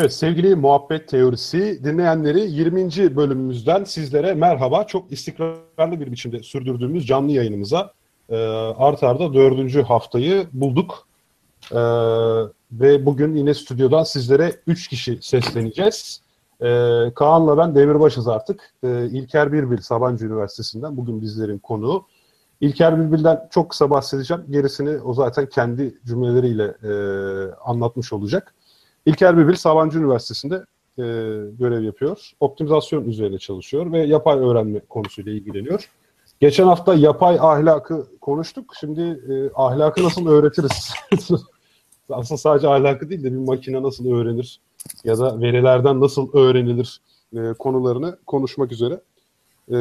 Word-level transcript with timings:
Evet 0.00 0.14
sevgili 0.14 0.54
Muhabbet 0.54 1.08
Teorisi 1.08 1.84
dinleyenleri 1.84 2.40
20. 2.40 3.16
bölümümüzden 3.16 3.84
sizlere 3.84 4.34
merhaba. 4.34 4.86
Çok 4.86 5.12
istikrarlı 5.12 6.00
bir 6.00 6.12
biçimde 6.12 6.42
sürdürdüğümüz 6.42 7.06
canlı 7.06 7.32
yayınımıza 7.32 7.92
e, 8.28 8.36
art 8.76 9.02
arda 9.02 9.34
dördüncü 9.34 9.82
haftayı 9.82 10.46
bulduk. 10.52 11.08
E, 11.72 11.80
ve 12.72 13.06
bugün 13.06 13.34
yine 13.34 13.54
stüdyodan 13.54 14.02
sizlere 14.02 14.52
3 14.66 14.88
kişi 14.88 15.18
sesleneceğiz. 15.22 16.20
E, 16.60 16.66
Kaan'la 17.14 17.58
ben 17.58 17.74
demirbaşız 17.74 18.28
artık. 18.28 18.74
E, 18.82 19.06
İlker 19.06 19.52
Birbil 19.52 19.80
Sabancı 19.80 20.26
Üniversitesi'nden 20.26 20.96
bugün 20.96 21.20
bizlerin 21.20 21.58
konuğu. 21.58 22.06
İlker 22.60 23.00
Birbil'den 23.00 23.48
çok 23.50 23.70
kısa 23.70 23.90
bahsedeceğim. 23.90 24.44
Gerisini 24.50 25.00
o 25.02 25.14
zaten 25.14 25.46
kendi 25.46 25.94
cümleleriyle 26.06 26.64
e, 26.64 26.92
anlatmış 27.52 28.12
olacak. 28.12 28.54
İlker 29.08 29.38
Birbil 29.38 29.54
Sabancı 29.54 29.98
Üniversitesi'nde 29.98 30.56
e, 30.98 31.02
görev 31.58 31.82
yapıyor. 31.82 32.30
Optimizasyon 32.40 33.04
üzerine 33.04 33.38
çalışıyor 33.38 33.92
ve 33.92 34.06
yapay 34.06 34.38
öğrenme 34.38 34.80
konusuyla 34.80 35.32
ilgileniyor. 35.32 35.90
Geçen 36.40 36.64
hafta 36.64 36.94
yapay 36.94 37.38
ahlakı 37.40 38.06
konuştuk. 38.20 38.72
Şimdi 38.80 39.00
e, 39.00 39.50
ahlakı 39.54 40.04
nasıl 40.04 40.26
öğretiriz? 40.26 40.92
Aslında 42.10 42.38
sadece 42.38 42.68
ahlakı 42.68 43.10
değil 43.10 43.24
de 43.24 43.32
bir 43.32 43.38
makine 43.38 43.82
nasıl 43.82 44.12
öğrenir 44.12 44.60
ya 45.04 45.18
da 45.18 45.40
verilerden 45.40 46.00
nasıl 46.00 46.32
öğrenilir 46.32 47.00
e, 47.36 47.52
konularını 47.58 48.18
konuşmak 48.26 48.72
üzere 48.72 49.00
e, 49.68 49.78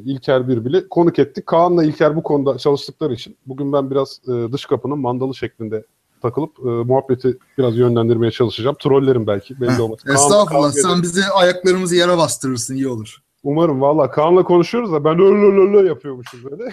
İlker 0.00 0.48
Birbil'i 0.48 0.88
konuk 0.88 1.18
ettik. 1.18 1.46
Kaan'la 1.46 1.84
İlker 1.84 2.16
bu 2.16 2.22
konuda 2.22 2.58
çalıştıkları 2.58 3.14
için 3.14 3.36
bugün 3.46 3.72
ben 3.72 3.90
biraz 3.90 4.20
e, 4.28 4.52
dış 4.52 4.66
kapının 4.66 4.98
mandalı 4.98 5.34
şeklinde 5.34 5.84
takılıp 6.20 6.58
e, 6.58 6.62
muhabbeti 6.62 7.38
biraz 7.58 7.76
yönlendirmeye 7.78 8.30
çalışacağım. 8.30 8.76
Trollerim 8.80 9.26
belki 9.26 9.60
belli 9.60 9.82
olmaz. 9.82 9.98
Estağfurullah 10.14 10.46
Kaan, 10.46 10.70
sen 10.70 11.02
bizi 11.02 11.24
ayaklarımızı 11.24 11.96
yere 11.96 12.18
bastırırsın 12.18 12.74
iyi 12.74 12.88
olur. 12.88 13.16
Umarım 13.42 13.80
valla 13.80 14.10
Kaan'la 14.10 14.42
konuşuyoruz 14.42 14.92
da 14.92 15.04
ben 15.04 15.20
öyle 15.20 15.78
öyle 15.78 15.88
yapıyormuşum 15.88 16.40
böyle. 16.50 16.72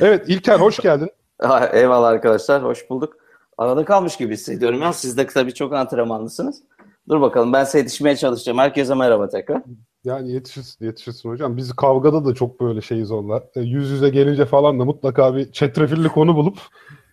evet 0.00 0.28
İlker 0.28 0.60
hoş 0.60 0.76
geldin. 0.76 1.10
Eyvallah 1.72 2.08
arkadaşlar 2.08 2.64
hoş 2.64 2.90
bulduk. 2.90 3.16
Arada 3.58 3.84
kalmış 3.84 4.16
gibi 4.16 4.34
hissediyorum 4.34 4.82
ya. 4.82 4.92
Siz 4.92 5.16
de 5.16 5.26
tabii 5.26 5.54
çok 5.54 5.72
antrenmanlısınız. 5.72 6.62
Dur 7.08 7.20
bakalım 7.20 7.52
ben 7.52 7.64
size 7.64 7.78
yetişmeye 7.78 8.16
çalışacağım. 8.16 8.58
Herkese 8.58 8.94
merhaba 8.94 9.28
tekrar. 9.28 9.62
Yani 10.04 10.32
yetişirsin, 10.32 10.84
yetişirsin 10.84 11.28
hocam. 11.28 11.56
Biz 11.56 11.72
kavgada 11.72 12.24
da 12.24 12.34
çok 12.34 12.60
böyle 12.60 12.80
şeyiz 12.80 13.10
onlar. 13.10 13.42
E, 13.54 13.60
yüz 13.60 13.90
yüze 13.90 14.08
gelince 14.08 14.46
falan 14.46 14.80
da 14.80 14.84
mutlaka 14.84 15.36
bir 15.36 15.52
çetrefilli 15.52 16.08
konu 16.08 16.36
bulup 16.36 16.58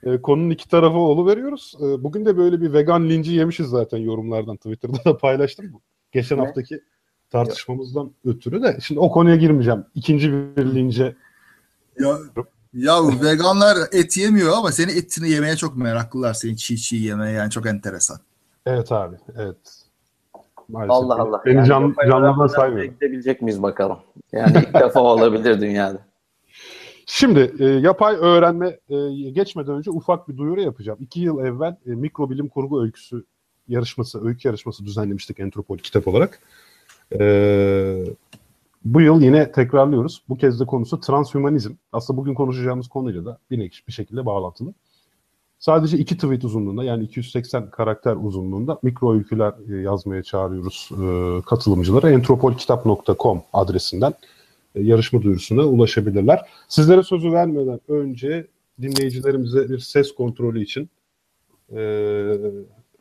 e, 0.03 0.21
konunun 0.21 0.49
iki 0.49 0.69
tarafı 0.69 1.27
veriyoruz. 1.27 1.73
E, 1.81 2.03
bugün 2.03 2.25
de 2.25 2.37
böyle 2.37 2.61
bir 2.61 2.73
vegan 2.73 3.09
linci 3.09 3.31
yemişiz 3.31 3.67
zaten 3.67 3.97
yorumlardan. 3.97 4.57
Twitter'da 4.57 5.05
da 5.05 5.17
paylaştım 5.17 5.73
bu. 5.73 5.81
Geçen 6.11 6.37
ne? 6.37 6.45
haftaki 6.45 6.81
tartışmamızdan 7.29 8.03
Yok. 8.03 8.35
ötürü 8.35 8.63
de. 8.63 8.77
Şimdi 8.81 8.99
o 8.99 9.11
konuya 9.11 9.35
girmeyeceğim. 9.35 9.85
İkinci 9.95 10.31
bir 10.33 10.65
lince. 10.65 11.15
Ya, 11.99 12.17
ya 12.73 13.21
veganlar 13.23 13.77
et 13.91 14.17
yemiyor 14.17 14.53
ama 14.57 14.71
senin 14.71 14.97
etini 14.97 15.29
yemeye 15.29 15.55
çok 15.55 15.77
meraklılar. 15.77 16.33
Senin 16.33 16.55
çiğ 16.55 16.77
çiğ 16.77 16.95
yemeye 16.95 17.31
yani 17.33 17.51
çok 17.51 17.65
enteresan. 17.65 18.17
Evet 18.65 18.91
abi. 18.91 19.15
Evet. 19.35 19.76
Maalesef. 20.69 20.91
Allah 20.91 21.15
Allah. 21.21 21.41
Beni 21.45 21.55
yani 21.55 21.67
can, 21.67 21.95
canlıdan 22.09 22.47
saymıyorum. 22.47 22.93
Gidebilecek 22.93 23.41
miyiz 23.41 23.63
bakalım. 23.63 23.97
Yani 24.31 24.51
ilk 24.57 24.73
defa 24.73 24.99
olabilir 24.99 25.61
dünyada. 25.61 25.99
Şimdi 27.05 27.53
e, 27.59 27.65
yapay 27.65 28.15
öğrenme 28.15 28.79
e, 28.89 29.29
geçmeden 29.29 29.75
önce 29.75 29.91
ufak 29.91 30.29
bir 30.29 30.37
duyuru 30.37 30.61
yapacağım. 30.61 30.99
İki 31.01 31.19
yıl 31.19 31.39
evvel 31.39 31.75
e, 31.85 31.89
mikrobilim 31.89 32.47
kurgu 32.47 32.83
öyküsü 32.83 33.25
yarışması, 33.67 34.27
öykü 34.27 34.47
yarışması 34.47 34.85
düzenlemiştik 34.85 35.39
Entropol 35.39 35.77
kitap 35.77 36.07
olarak. 36.07 36.39
E, 37.19 38.05
bu 38.85 39.01
yıl 39.01 39.21
yine 39.21 39.51
tekrarlıyoruz. 39.51 40.23
Bu 40.29 40.37
kez 40.37 40.59
de 40.59 40.65
konusu 40.65 40.99
transhümanizm. 40.99 41.73
Aslında 41.91 42.17
bugün 42.17 42.33
konuşacağımız 42.33 42.87
konuyla 42.87 43.25
da 43.25 43.37
bir, 43.51 43.83
bir 43.87 43.93
şekilde 43.93 44.25
bağlantılı. 44.25 44.73
Sadece 45.59 45.97
iki 45.97 46.15
tweet 46.15 46.43
uzunluğunda 46.43 46.83
yani 46.83 47.03
280 47.03 47.69
karakter 47.69 48.15
uzunluğunda 48.15 48.79
mikro 48.83 49.13
öyküler 49.13 49.53
e, 49.73 49.81
yazmaya 49.81 50.23
çağırıyoruz 50.23 50.89
e, 50.91 51.41
katılımcıları. 51.45 52.09
entropolkitap.com 52.09 53.43
adresinden 53.53 54.13
e, 54.75 54.81
yarışma 54.81 55.21
duyurusuna 55.21 55.63
ulaşabilirler. 55.63 56.41
Sizlere 56.67 57.03
sözü 57.03 57.31
vermeden 57.31 57.79
önce 57.87 58.47
dinleyicilerimize 58.81 59.69
bir 59.69 59.79
ses 59.79 60.15
kontrolü 60.15 60.63
için 60.63 60.89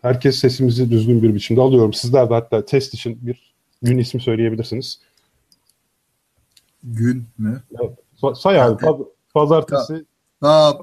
herkes 0.03 0.39
sesimizi 0.39 0.91
düzgün 0.91 1.23
bir 1.23 1.35
biçimde 1.35 1.61
alıyorum. 1.61 1.93
Sizler 1.93 2.31
de 2.31 2.35
hatta 2.35 2.65
test 2.65 2.95
için 2.95 3.19
bir 3.23 3.55
gün 3.83 3.99
ismi 3.99 4.21
söyleyebilirsiniz. 4.21 5.01
Gün 6.85 7.25
mü? 7.39 7.63
Evet. 7.81 8.39
Say 8.39 8.61
abi. 8.61 8.83
Pazartesi, 9.35 10.05
Ha, 10.41 10.79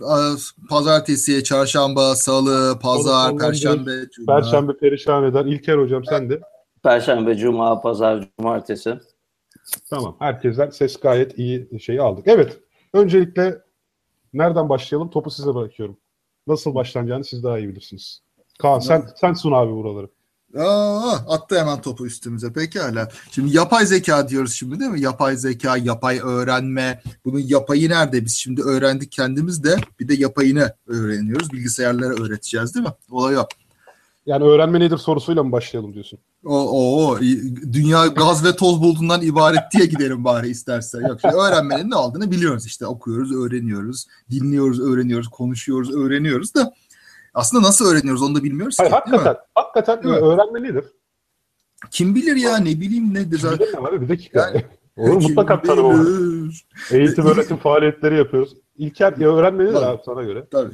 pazartesi, 0.70 1.44
çarşamba, 1.44 2.16
salı, 2.16 2.80
pazar, 2.80 3.38
perşembe, 3.38 3.92
cuma. 4.12 4.36
Perşembe 4.36 4.78
perişan 4.78 5.24
eder. 5.24 5.46
İlker 5.46 5.78
hocam 5.78 6.06
sen 6.06 6.30
de. 6.30 6.42
Perşembe, 6.84 7.36
cuma, 7.36 7.82
pazar, 7.82 8.30
cumartesi. 8.40 9.00
Tamam. 9.90 10.16
Herkesten 10.20 10.70
ses 10.70 11.00
gayet 11.00 11.40
iyi 11.40 11.80
şeyi 11.80 12.02
aldık. 12.02 12.28
Evet. 12.28 12.60
Öncelikle 12.94 13.62
nereden 14.34 14.70
başlayalım? 14.70 15.10
Topu 15.10 15.32
size 15.32 15.56
bırakıyorum. 15.56 15.98
Nasıl 16.48 16.76
başlanacağını 16.76 17.24
siz 17.24 17.44
daha 17.44 17.60
iyi 17.60 17.70
bilirsiniz. 17.70 18.22
Kaan 18.60 18.80
sen, 18.80 19.04
sen 19.16 19.34
sun 19.34 19.52
abi 19.52 19.72
buraları. 19.72 20.10
Aa, 20.60 21.12
attı 21.12 21.60
hemen 21.60 21.82
topu 21.82 22.06
üstümüze. 22.06 22.54
Pekala. 22.54 23.10
Şimdi 23.32 23.56
yapay 23.56 23.86
zeka 23.86 24.30
diyoruz 24.30 24.54
şimdi 24.54 24.80
değil 24.80 24.92
mi? 24.92 25.02
Yapay 25.02 25.38
zeka, 25.38 25.78
yapay 25.78 26.20
öğrenme. 26.24 27.02
Bunun 27.26 27.40
yapayı 27.40 27.90
nerede? 27.90 28.26
Biz 28.26 28.36
şimdi 28.36 28.62
öğrendik 28.62 29.12
kendimiz 29.12 29.64
de 29.64 29.76
bir 30.00 30.08
de 30.08 30.14
yapayını 30.14 30.74
öğreniyoruz. 30.88 31.52
Bilgisayarlara 31.52 32.14
öğreteceğiz 32.14 32.76
değil 32.76 32.86
mi? 32.86 32.94
Olay 33.12 33.38
o. 33.38 33.46
Yani 34.26 34.44
öğrenme 34.44 34.80
nedir 34.80 34.98
sorusuyla 34.98 35.44
mı 35.44 35.52
başlayalım 35.52 35.94
diyorsun? 35.94 36.20
O, 36.46 36.60
o, 36.60 37.08
o. 37.08 37.20
Dünya 37.74 38.08
gaz 38.08 38.46
ve 38.46 38.56
toz 38.56 38.82
bulduğundan 38.82 39.22
ibaret 39.22 39.62
diye 39.74 39.86
gidelim 39.86 40.24
bari 40.24 40.50
istersen. 40.50 41.02
Yok, 41.02 41.22
şimdi 41.22 41.36
öğrenmenin 41.36 41.90
ne 41.90 41.96
olduğunu 41.96 42.32
biliyoruz 42.32 42.66
işte. 42.66 42.86
Okuyoruz, 42.86 43.36
öğreniyoruz, 43.36 44.06
dinliyoruz, 44.32 44.80
öğreniyoruz, 44.80 45.28
konuşuyoruz, 45.28 45.96
öğreniyoruz 45.96 46.56
da 46.56 46.74
aslında 47.34 47.68
nasıl 47.68 47.92
öğreniyoruz 47.92 48.22
onu 48.22 48.36
da 48.36 48.44
bilmiyoruz 48.44 48.80
Hayır, 48.80 48.92
ki. 48.92 48.96
Hakikaten, 48.96 49.36
hakikaten 49.56 50.04
değil 50.04 50.16
öğrenme 50.16 50.64
nedir? 50.64 50.86
Kim 51.92 52.16
bilir 52.16 52.36
ya 52.36 52.58
ne 52.58 52.66
bileyim 52.66 53.14
nedir. 53.14 53.40
Kim 53.40 53.52
bilir 53.52 53.78
abi 53.78 54.02
bir 54.02 54.10
dakika. 54.10 54.40
Yani, 54.40 54.66
Olur 54.98 55.22
mutlaka 55.22 55.62
tanım 55.62 56.52
Eğitim 56.92 57.26
öğretim 57.26 57.58
faaliyetleri 57.58 58.18
yapıyoruz. 58.18 58.54
İlker 58.78 59.18
ya 59.18 59.30
öğrenme 59.36 59.66
nedir 59.66 59.82
abi 59.82 60.02
sana 60.06 60.24
göre? 60.24 60.48
Tabii. 60.52 60.74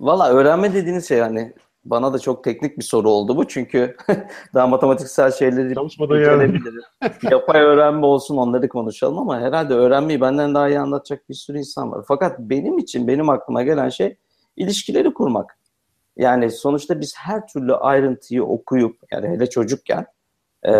Valla 0.00 0.30
öğrenme 0.30 0.74
dediğiniz 0.74 1.08
şey 1.08 1.18
yani 1.18 1.54
bana 1.84 2.12
da 2.12 2.18
çok 2.18 2.44
teknik 2.44 2.78
bir 2.78 2.84
soru 2.84 3.10
oldu 3.10 3.36
bu 3.36 3.48
çünkü 3.48 3.96
daha 4.54 4.66
matematiksel 4.66 5.32
şeyleri 5.32 5.74
Çalışmadan 5.74 6.16
yani. 6.16 6.60
Yapay 7.30 7.60
öğrenme 7.60 8.06
olsun 8.06 8.36
onları 8.36 8.68
konuşalım 8.68 9.18
ama 9.18 9.40
herhalde 9.40 9.74
öğrenmeyi 9.74 10.20
benden 10.20 10.54
daha 10.54 10.68
iyi 10.68 10.78
anlatacak 10.78 11.28
bir 11.28 11.34
sürü 11.34 11.58
insan 11.58 11.92
var. 11.92 12.04
Fakat 12.08 12.38
benim 12.38 12.78
için 12.78 13.08
benim 13.08 13.28
aklıma 13.28 13.62
gelen 13.62 13.88
şey 13.88 14.16
ilişkileri 14.56 15.14
kurmak. 15.14 15.58
Yani 16.16 16.50
sonuçta 16.50 17.00
biz 17.00 17.14
her 17.16 17.46
türlü 17.46 17.74
ayrıntıyı 17.74 18.44
okuyup 18.44 18.96
yani 19.12 19.28
hele 19.28 19.50
çocukken 19.50 20.06
e, 20.62 20.72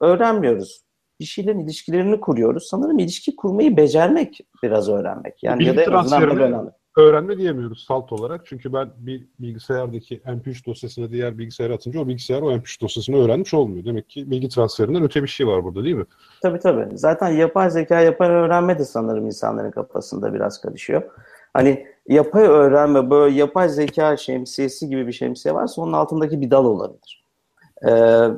öğrenmiyoruz. 0.00 0.84
Bir 1.20 1.24
şeylerin 1.24 1.60
ilişkilerini 1.60 2.20
kuruyoruz. 2.20 2.66
Sanırım 2.70 2.98
ilişki 2.98 3.36
kurmayı 3.36 3.76
becermek 3.76 4.40
biraz 4.62 4.88
öğrenmek. 4.88 5.42
Yani 5.42 5.58
Bilgi 5.58 5.68
ya 5.68 5.76
da 5.76 6.06
öğrenme, 6.20 6.70
öğrenme 6.96 7.38
diyemiyoruz 7.38 7.84
salt 7.88 8.12
olarak. 8.12 8.46
Çünkü 8.46 8.72
ben 8.72 8.90
bir 8.96 9.28
bilgisayardaki 9.38 10.18
MP3 10.18 10.66
dosyasını 10.66 11.10
diğer 11.10 11.38
bilgisayara 11.38 11.74
atınca 11.74 12.00
o 12.00 12.08
bilgisayar 12.08 12.42
o 12.42 12.52
MP3 12.52 12.80
dosyasını 12.80 13.24
öğrenmiş 13.24 13.54
olmuyor. 13.54 13.84
Demek 13.84 14.08
ki 14.08 14.30
bilgi 14.30 14.48
transferinden 14.48 15.02
öte 15.02 15.22
bir 15.22 15.28
şey 15.28 15.46
var 15.46 15.64
burada 15.64 15.84
değil 15.84 15.96
mi? 15.96 16.06
Tabii 16.42 16.58
tabii. 16.58 16.98
Zaten 16.98 17.28
yapay 17.28 17.70
zeka, 17.70 18.00
yapay 18.00 18.28
öğrenme 18.28 18.78
de 18.78 18.84
sanırım 18.84 19.26
insanların 19.26 19.70
kafasında 19.70 20.34
biraz 20.34 20.60
karışıyor. 20.60 21.02
Hani 21.54 21.86
yapay 22.06 22.42
öğrenme, 22.44 23.10
böyle 23.10 23.36
yapay 23.36 23.68
zeka 23.68 24.16
şemsiyesi 24.16 24.88
gibi 24.88 25.06
bir 25.06 25.12
şemsiye 25.12 25.54
varsa 25.54 25.82
onun 25.82 25.92
altındaki 25.92 26.40
bir 26.40 26.50
dal 26.50 26.64
olabilir. 26.64 27.24
Ee, 27.86 27.90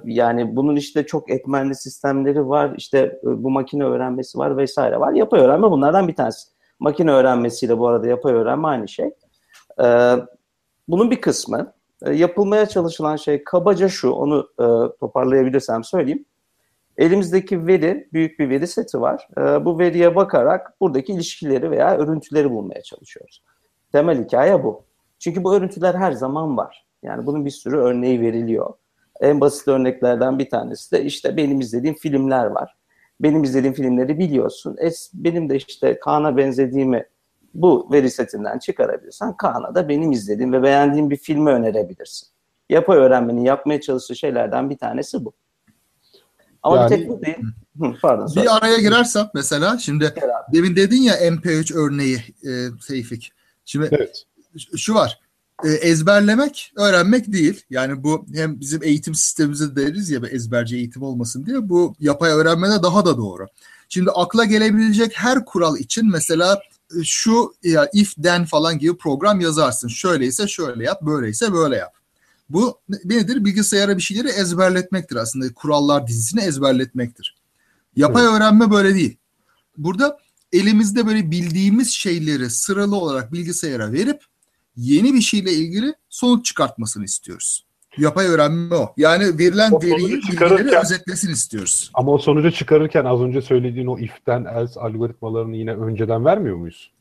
yani 0.05 0.57
bunun 0.57 0.77
işte 0.77 1.07
çok 1.07 1.31
etmenli 1.31 1.75
sistemleri 1.75 2.49
var, 2.49 2.75
işte 2.77 2.99
e, 2.99 3.19
bu 3.23 3.51
makine 3.51 3.85
öğrenmesi 3.85 4.39
var 4.39 4.57
vesaire 4.57 5.01
var. 5.01 5.13
Yapay 5.13 5.41
öğrenme 5.41 5.71
bunlardan 5.71 6.09
bir 6.09 6.15
tanesi. 6.15 6.49
Makine 6.81 7.11
öğrenmesiyle 7.13 7.79
bu 7.79 7.89
arada 7.89 8.07
yapay 8.07 8.35
öğrenme 8.35 8.69
aynı 8.69 8.89
şey. 8.89 9.11
Ee, 9.83 10.17
bunun 10.89 11.11
bir 11.11 11.21
kısmı. 11.21 11.73
E, 12.03 12.13
yapılmaya 12.13 12.67
çalışılan 12.67 13.17
şey 13.17 13.45
kabaca 13.45 13.89
şu, 13.89 14.11
onu 14.11 14.49
e, 14.59 14.67
toparlayabilirsem 15.01 15.85
söyleyeyim. 15.85 16.25
Elimizdeki 16.97 17.67
veri, 17.67 18.09
büyük 18.13 18.39
bir 18.39 18.51
veri 18.51 18.67
seti 18.67 19.01
var. 19.01 19.29
E, 19.39 19.65
bu 19.65 19.79
veriye 19.79 20.17
bakarak 20.17 20.81
buradaki 20.81 21.13
ilişkileri 21.13 21.71
veya 21.71 21.99
örüntüleri 21.99 22.51
bulmaya 22.51 22.83
çalışıyoruz. 22.83 23.43
Temel 23.97 24.25
hikaye 24.25 24.65
bu. 24.65 24.85
Çünkü 25.19 25.45
bu 25.45 25.55
örüntüler 25.55 25.95
her 25.95 26.13
zaman 26.13 26.57
var. 26.57 26.87
Yani 27.03 27.27
bunun 27.27 27.45
bir 27.45 27.51
sürü 27.51 27.77
örneği 27.77 28.21
veriliyor. 28.21 28.75
En 29.21 29.41
basit 29.41 29.69
örneklerden 29.69 30.39
bir 30.39 30.51
tanesi 30.51 30.93
de 30.93 31.05
işte 31.05 31.37
benim 31.37 31.61
izlediğim 31.61 31.97
filmler 31.97 32.47
var. 32.47 32.77
Benim 33.21 33.45
izlediğim 33.45 33.75
filmleri 33.75 34.19
biliyorsun. 34.19 34.77
Es, 34.79 35.11
benim 35.15 35.49
de 35.49 35.57
işte 35.57 35.99
Kaan'a 36.01 36.37
benzediğimi 36.37 37.07
bu 37.55 37.89
veri 37.93 38.11
setinden 38.11 38.59
çıkarabilirsen 38.59 39.37
Kaan'a 39.37 39.75
da 39.75 39.89
benim 39.89 40.13
izlediğim 40.13 40.53
ve 40.53 40.63
beğendiğim 40.63 41.11
bir 41.11 41.17
filmi 41.17 41.51
önerebilirsin. 41.51 42.29
Yapay 42.71 42.99
öğrenmenin 42.99 43.43
yapmaya 43.45 43.81
çalıştığı 43.81 44.17
şeylerden 44.17 44.71
bir 44.71 44.79
tanesi 44.79 45.25
bu. 45.25 45.33
Ama 46.63 46.77
Yani- 46.77 46.91
bir 46.91 46.97
tek 46.97 47.09
bu 47.09 47.23
değil. 47.23 47.39
Hı, 47.81 47.93
Pardon. 48.03 48.29
Bir 48.37 48.57
araya 48.57 48.79
girersem 48.79 49.31
mesela 49.35 49.79
şimdi 49.79 50.15
demin 50.53 50.77
dedin 50.77 51.03
ya 51.03 51.15
MP3 51.15 51.75
örneği 51.75 52.17
e, 52.17 52.51
Seyfik. 52.81 53.33
Şimdi 53.67 53.89
Evet. 53.93 54.25
şu 54.77 54.95
var. 54.95 55.21
E, 55.65 55.69
ezberlemek 55.69 56.73
öğrenmek 56.77 57.33
değil. 57.33 57.65
Yani 57.71 58.03
bu 58.03 58.27
hem 58.35 58.61
bizim 58.61 58.83
eğitim 58.83 59.15
sistemimizde 59.15 59.77
deriz 59.77 60.11
ya 60.11 60.21
ezberci 60.31 60.77
eğitim 60.77 61.03
olmasın 61.03 61.47
diye 61.47 61.69
bu 61.69 61.95
yapay 62.01 62.31
öğrenmede 62.31 62.83
daha 62.83 63.05
da 63.07 63.17
doğru. 63.17 63.47
Şimdi 63.89 64.11
akla 64.11 64.45
gelebilecek 64.45 65.13
her 65.15 65.45
kural 65.45 65.79
için 65.79 66.11
mesela 66.11 66.61
e, 67.01 67.05
şu 67.05 67.55
ya 67.63 67.89
if 67.93 68.15
then 68.23 68.45
falan 68.45 68.79
gibi 68.79 68.97
program 68.97 69.41
yazarsın. 69.41 69.89
Şöyleyse 69.89 70.49
şöyle 70.49 70.85
yap, 70.85 71.03
böyleyse 71.03 71.53
böyle 71.53 71.77
yap. 71.77 71.93
Bu 72.49 72.81
ne- 72.89 73.17
nedir? 73.17 73.45
Bilgisayara 73.45 73.97
bir 73.97 74.03
şeyleri 74.03 74.29
ezberletmektir 74.29 75.17
aslında. 75.17 75.55
Kurallar 75.55 76.07
dizisini 76.07 76.41
ezberletmektir. 76.41 77.37
Yapay 77.97 78.25
öğrenme 78.27 78.71
böyle 78.71 78.95
değil. 78.95 79.17
Burada 79.79 80.19
elimizde 80.53 81.07
böyle 81.07 81.31
bildiğimiz 81.31 81.91
şeyleri 81.91 82.51
sıralı 82.51 82.97
olarak 82.97 83.33
bilgisayara 83.33 83.93
verip 83.93 84.23
yeni 84.77 85.15
bir 85.15 85.21
şeyle 85.21 85.53
ilgili 85.53 85.95
sonuç 86.09 86.45
çıkartmasını 86.45 87.05
istiyoruz. 87.05 87.67
Yapay 87.99 88.27
öğrenme 88.27 88.75
o. 88.75 88.95
Yani 88.97 89.39
verilen 89.39 89.73
O 89.73 89.83
veriyi, 89.83 90.09
bilgileri 90.09 90.79
özetlesin 90.79 91.33
istiyoruz. 91.33 91.91
Ama 91.95 92.13
o 92.13 92.19
sonucu 92.19 92.51
çıkarırken 92.51 93.05
az 93.05 93.21
önce 93.21 93.43
söylediğin 93.43 93.87
o 93.87 93.99
if'ten 93.99 94.45
else 94.45 94.81
algoritmalarını 94.81 95.57
yine 95.57 95.75
önceden 95.75 96.25
vermiyor 96.25 96.57
muyuz? 96.57 96.93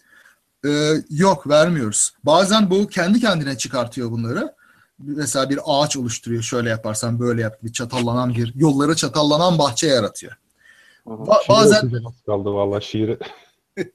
Ee, 0.65 0.91
yok 1.09 1.48
vermiyoruz. 1.48 2.12
Bazen 2.24 2.69
bu 2.69 2.88
kendi 2.88 3.19
kendine 3.19 3.57
çıkartıyor 3.57 4.12
bunları. 4.12 4.53
Mesela 5.00 5.50
bir 5.50 5.59
ağaç 5.65 5.98
oluşturuyor. 5.98 6.44
Şöyle 6.44 6.69
yaparsan 6.69 7.19
böyle 7.19 7.41
yap. 7.41 7.57
Bir 7.63 7.74
çatallanan 7.74 8.36
bir 8.36 8.53
yolları 8.56 8.95
çatallanan 8.95 9.59
bahçe 9.59 9.88
yaratıyor. 9.88 10.33
Ba- 11.05 11.43
Şiir 11.43 11.49
bazen 11.55 11.89
kaldı 12.25 12.53
valla 12.53 12.81
şiiri. 12.81 13.17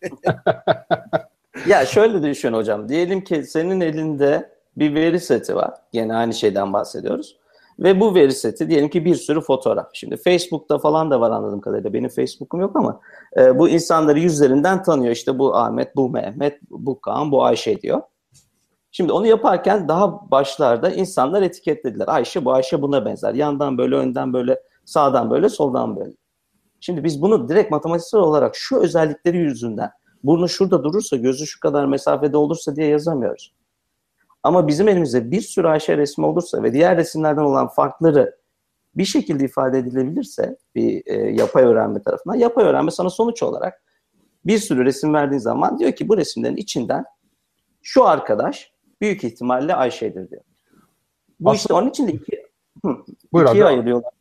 Ya 1.66 1.86
şöyle 1.86 2.22
düşün 2.22 2.52
hocam. 2.52 2.88
Diyelim 2.88 3.24
ki 3.24 3.42
senin 3.44 3.80
elinde 3.80 4.52
bir 4.76 4.94
veri 4.94 5.20
seti 5.20 5.56
var. 5.56 5.74
Yine 5.92 6.14
aynı 6.14 6.34
şeyden 6.34 6.72
bahsediyoruz. 6.72 7.36
Ve 7.78 8.00
bu 8.00 8.14
veri 8.14 8.32
seti 8.32 8.68
diyelim 8.70 8.88
ki 8.88 9.04
bir 9.04 9.14
sürü 9.14 9.40
fotoğraf. 9.40 9.90
Şimdi 9.92 10.16
Facebook'ta 10.16 10.78
falan 10.78 11.10
da 11.10 11.20
var 11.20 11.30
anladığım 11.30 11.60
kadarıyla. 11.60 11.92
Benim 11.92 12.08
Facebook'um 12.08 12.60
yok 12.60 12.76
ama 12.76 13.00
e, 13.36 13.58
bu 13.58 13.68
insanları 13.68 14.18
yüzlerinden 14.18 14.82
tanıyor. 14.82 15.12
İşte 15.12 15.38
bu 15.38 15.56
Ahmet, 15.56 15.96
bu 15.96 16.10
Mehmet, 16.10 16.58
bu 16.70 17.00
Kaan, 17.00 17.32
bu 17.32 17.44
Ayşe 17.44 17.82
diyor. 17.82 18.02
Şimdi 18.92 19.12
onu 19.12 19.26
yaparken 19.26 19.88
daha 19.88 20.30
başlarda 20.30 20.90
insanlar 20.90 21.42
etiketlediler. 21.42 22.08
Ayşe 22.08 22.44
bu 22.44 22.52
Ayşe 22.52 22.82
buna 22.82 23.04
benzer. 23.04 23.34
Yandan 23.34 23.78
böyle, 23.78 23.94
önden 23.94 24.32
böyle, 24.32 24.60
sağdan 24.84 25.30
böyle, 25.30 25.48
soldan 25.48 25.96
böyle. 25.96 26.12
Şimdi 26.80 27.04
biz 27.04 27.22
bunu 27.22 27.48
direkt 27.48 27.70
matematiksel 27.70 28.20
olarak 28.20 28.56
şu 28.56 28.80
özellikleri 28.80 29.38
yüzünden 29.38 29.90
burnu 30.24 30.48
şurada 30.48 30.84
durursa, 30.84 31.16
gözü 31.16 31.46
şu 31.46 31.60
kadar 31.60 31.84
mesafede 31.86 32.36
olursa 32.36 32.76
diye 32.76 32.86
yazamıyoruz. 32.86 33.54
Ama 34.42 34.68
bizim 34.68 34.88
elimizde 34.88 35.30
bir 35.30 35.40
sürü 35.40 35.66
Ayşe 35.68 35.96
resmi 35.96 36.26
olursa 36.26 36.62
ve 36.62 36.72
diğer 36.72 36.96
resimlerden 36.96 37.42
olan 37.42 37.68
farkları 37.68 38.36
bir 38.94 39.04
şekilde 39.04 39.44
ifade 39.44 39.78
edilebilirse 39.78 40.56
bir 40.74 41.02
e, 41.06 41.14
yapay 41.30 41.64
öğrenme 41.64 42.02
tarafından, 42.02 42.34
yapay 42.34 42.64
öğrenme 42.64 42.90
sana 42.90 43.10
sonuç 43.10 43.42
olarak 43.42 43.82
bir 44.46 44.58
sürü 44.58 44.84
resim 44.84 45.14
verdiğin 45.14 45.40
zaman 45.40 45.78
diyor 45.78 45.92
ki 45.92 46.08
bu 46.08 46.16
resimlerin 46.16 46.56
içinden 46.56 47.04
şu 47.82 48.04
arkadaş 48.06 48.72
büyük 49.00 49.24
ihtimalle 49.24 49.74
Ayşe'dir 49.74 50.30
diyor. 50.30 50.42
Bu 51.40 51.50
Aslında- 51.50 51.56
işte 51.56 51.74
onun 51.74 51.90
için 51.90 52.08
de 52.08 52.12
iki, 52.12 52.42
Buyur 53.32 53.46
ikiye 53.48 53.64
abi. 53.64 53.68
ayırıyorlar. 53.68 54.12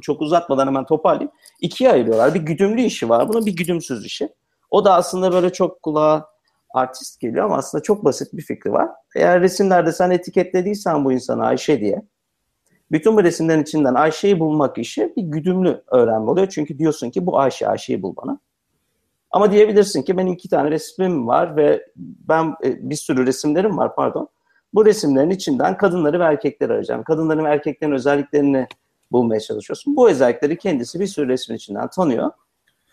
Çok 0.00 0.22
uzatmadan 0.22 0.66
hemen 0.66 0.86
toparlayayım. 0.86 1.32
İkiye 1.60 1.90
ayırıyorlar. 1.90 2.34
Bir 2.34 2.40
güdümlü 2.40 2.80
işi 2.80 3.08
var. 3.08 3.28
Bunun 3.28 3.46
bir 3.46 3.56
güdümsüz 3.56 4.04
işi. 4.04 4.28
O 4.70 4.84
da 4.84 4.94
aslında 4.94 5.32
böyle 5.32 5.52
çok 5.52 5.82
kulağa 5.82 6.26
artist 6.74 7.20
geliyor 7.20 7.44
ama 7.44 7.56
aslında 7.56 7.82
çok 7.82 8.04
basit 8.04 8.32
bir 8.32 8.42
fikri 8.42 8.72
var. 8.72 8.88
Eğer 9.16 9.40
resimlerde 9.40 9.92
sen 9.92 10.10
etiketlediysen 10.10 11.04
bu 11.04 11.12
insanı 11.12 11.46
Ayşe 11.46 11.80
diye, 11.80 12.02
bütün 12.92 13.16
bu 13.16 13.24
resimlerin 13.24 13.62
içinden 13.62 13.94
Ayşe'yi 13.94 14.40
bulmak 14.40 14.78
işi 14.78 15.12
bir 15.16 15.22
güdümlü 15.22 15.82
öğrenme 15.86 16.30
oluyor. 16.30 16.48
Çünkü 16.48 16.78
diyorsun 16.78 17.10
ki 17.10 17.26
bu 17.26 17.38
Ayşe, 17.38 17.68
Ayşe'yi 17.68 18.02
bul 18.02 18.16
bana. 18.16 18.38
Ama 19.30 19.52
diyebilirsin 19.52 20.02
ki 20.02 20.16
benim 20.16 20.32
iki 20.32 20.48
tane 20.48 20.70
resmim 20.70 21.26
var 21.26 21.56
ve 21.56 21.86
ben 21.96 22.54
e, 22.64 22.90
bir 22.90 22.96
sürü 22.96 23.26
resimlerim 23.26 23.78
var 23.78 23.94
pardon. 23.94 24.28
Bu 24.74 24.86
resimlerin 24.86 25.30
içinden 25.30 25.76
kadınları 25.76 26.20
ve 26.20 26.24
erkekleri 26.24 26.72
arayacağım. 26.72 27.02
Kadınların 27.02 27.44
ve 27.44 27.48
erkeklerin 27.48 27.92
özelliklerini 27.92 28.66
bulmaya 29.12 29.40
çalışıyorsun. 29.40 29.96
Bu 29.96 30.10
özellikleri 30.10 30.58
kendisi 30.58 31.00
bir 31.00 31.06
sürü 31.06 31.28
resmin 31.28 31.56
içinden 31.56 31.90
tanıyor. 31.90 32.30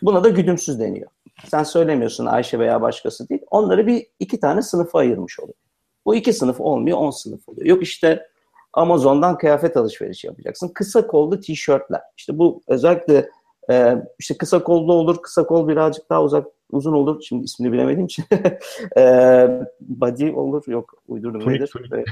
Buna 0.02 0.24
da 0.24 0.30
güdümsüz 0.30 0.80
deniyor. 0.80 1.10
Sen 1.48 1.64
söylemiyorsun 1.64 2.26
Ayşe 2.26 2.60
veya 2.60 2.82
başkası 2.82 3.30
değil. 3.30 3.42
Onları 3.52 3.88
bir 3.88 4.08
iki 4.20 4.40
tane 4.40 4.62
sınıfa 4.62 5.00
ayırmış 5.00 5.40
oluyor. 5.40 5.58
Bu 6.06 6.16
iki 6.16 6.34
sınıf 6.34 6.62
olmuyor, 6.62 6.98
on 6.98 7.12
sınıf 7.12 7.50
oluyor. 7.50 7.66
Yok 7.66 7.84
işte 7.84 8.28
Amazon'dan 8.74 9.38
kıyafet 9.38 9.78
alışverişi 9.78 10.28
yapacaksın. 10.28 10.72
Kısa 10.74 11.08
kollu 11.08 11.40
tişörtler. 11.40 12.02
İşte 12.18 12.38
bu 12.38 12.62
özellikle 12.68 13.30
e, 13.72 13.96
işte 14.20 14.38
kısa 14.38 14.64
kollu 14.64 14.94
olur, 14.94 15.22
kısa 15.22 15.44
kol 15.46 15.68
birazcık 15.68 16.10
daha 16.10 16.24
uzak 16.24 16.48
uzun 16.72 16.94
olur. 16.94 17.22
Şimdi 17.28 17.44
ismini 17.44 17.72
bilemediğim 17.72 18.06
için. 18.06 18.26
e, 18.98 19.48
body 19.80 20.30
olur, 20.30 20.64
yok 20.68 20.94
uydurdum 21.08 21.40
Tunik, 21.40 21.60
nedir? 21.60 21.68
tunik. 21.68 22.08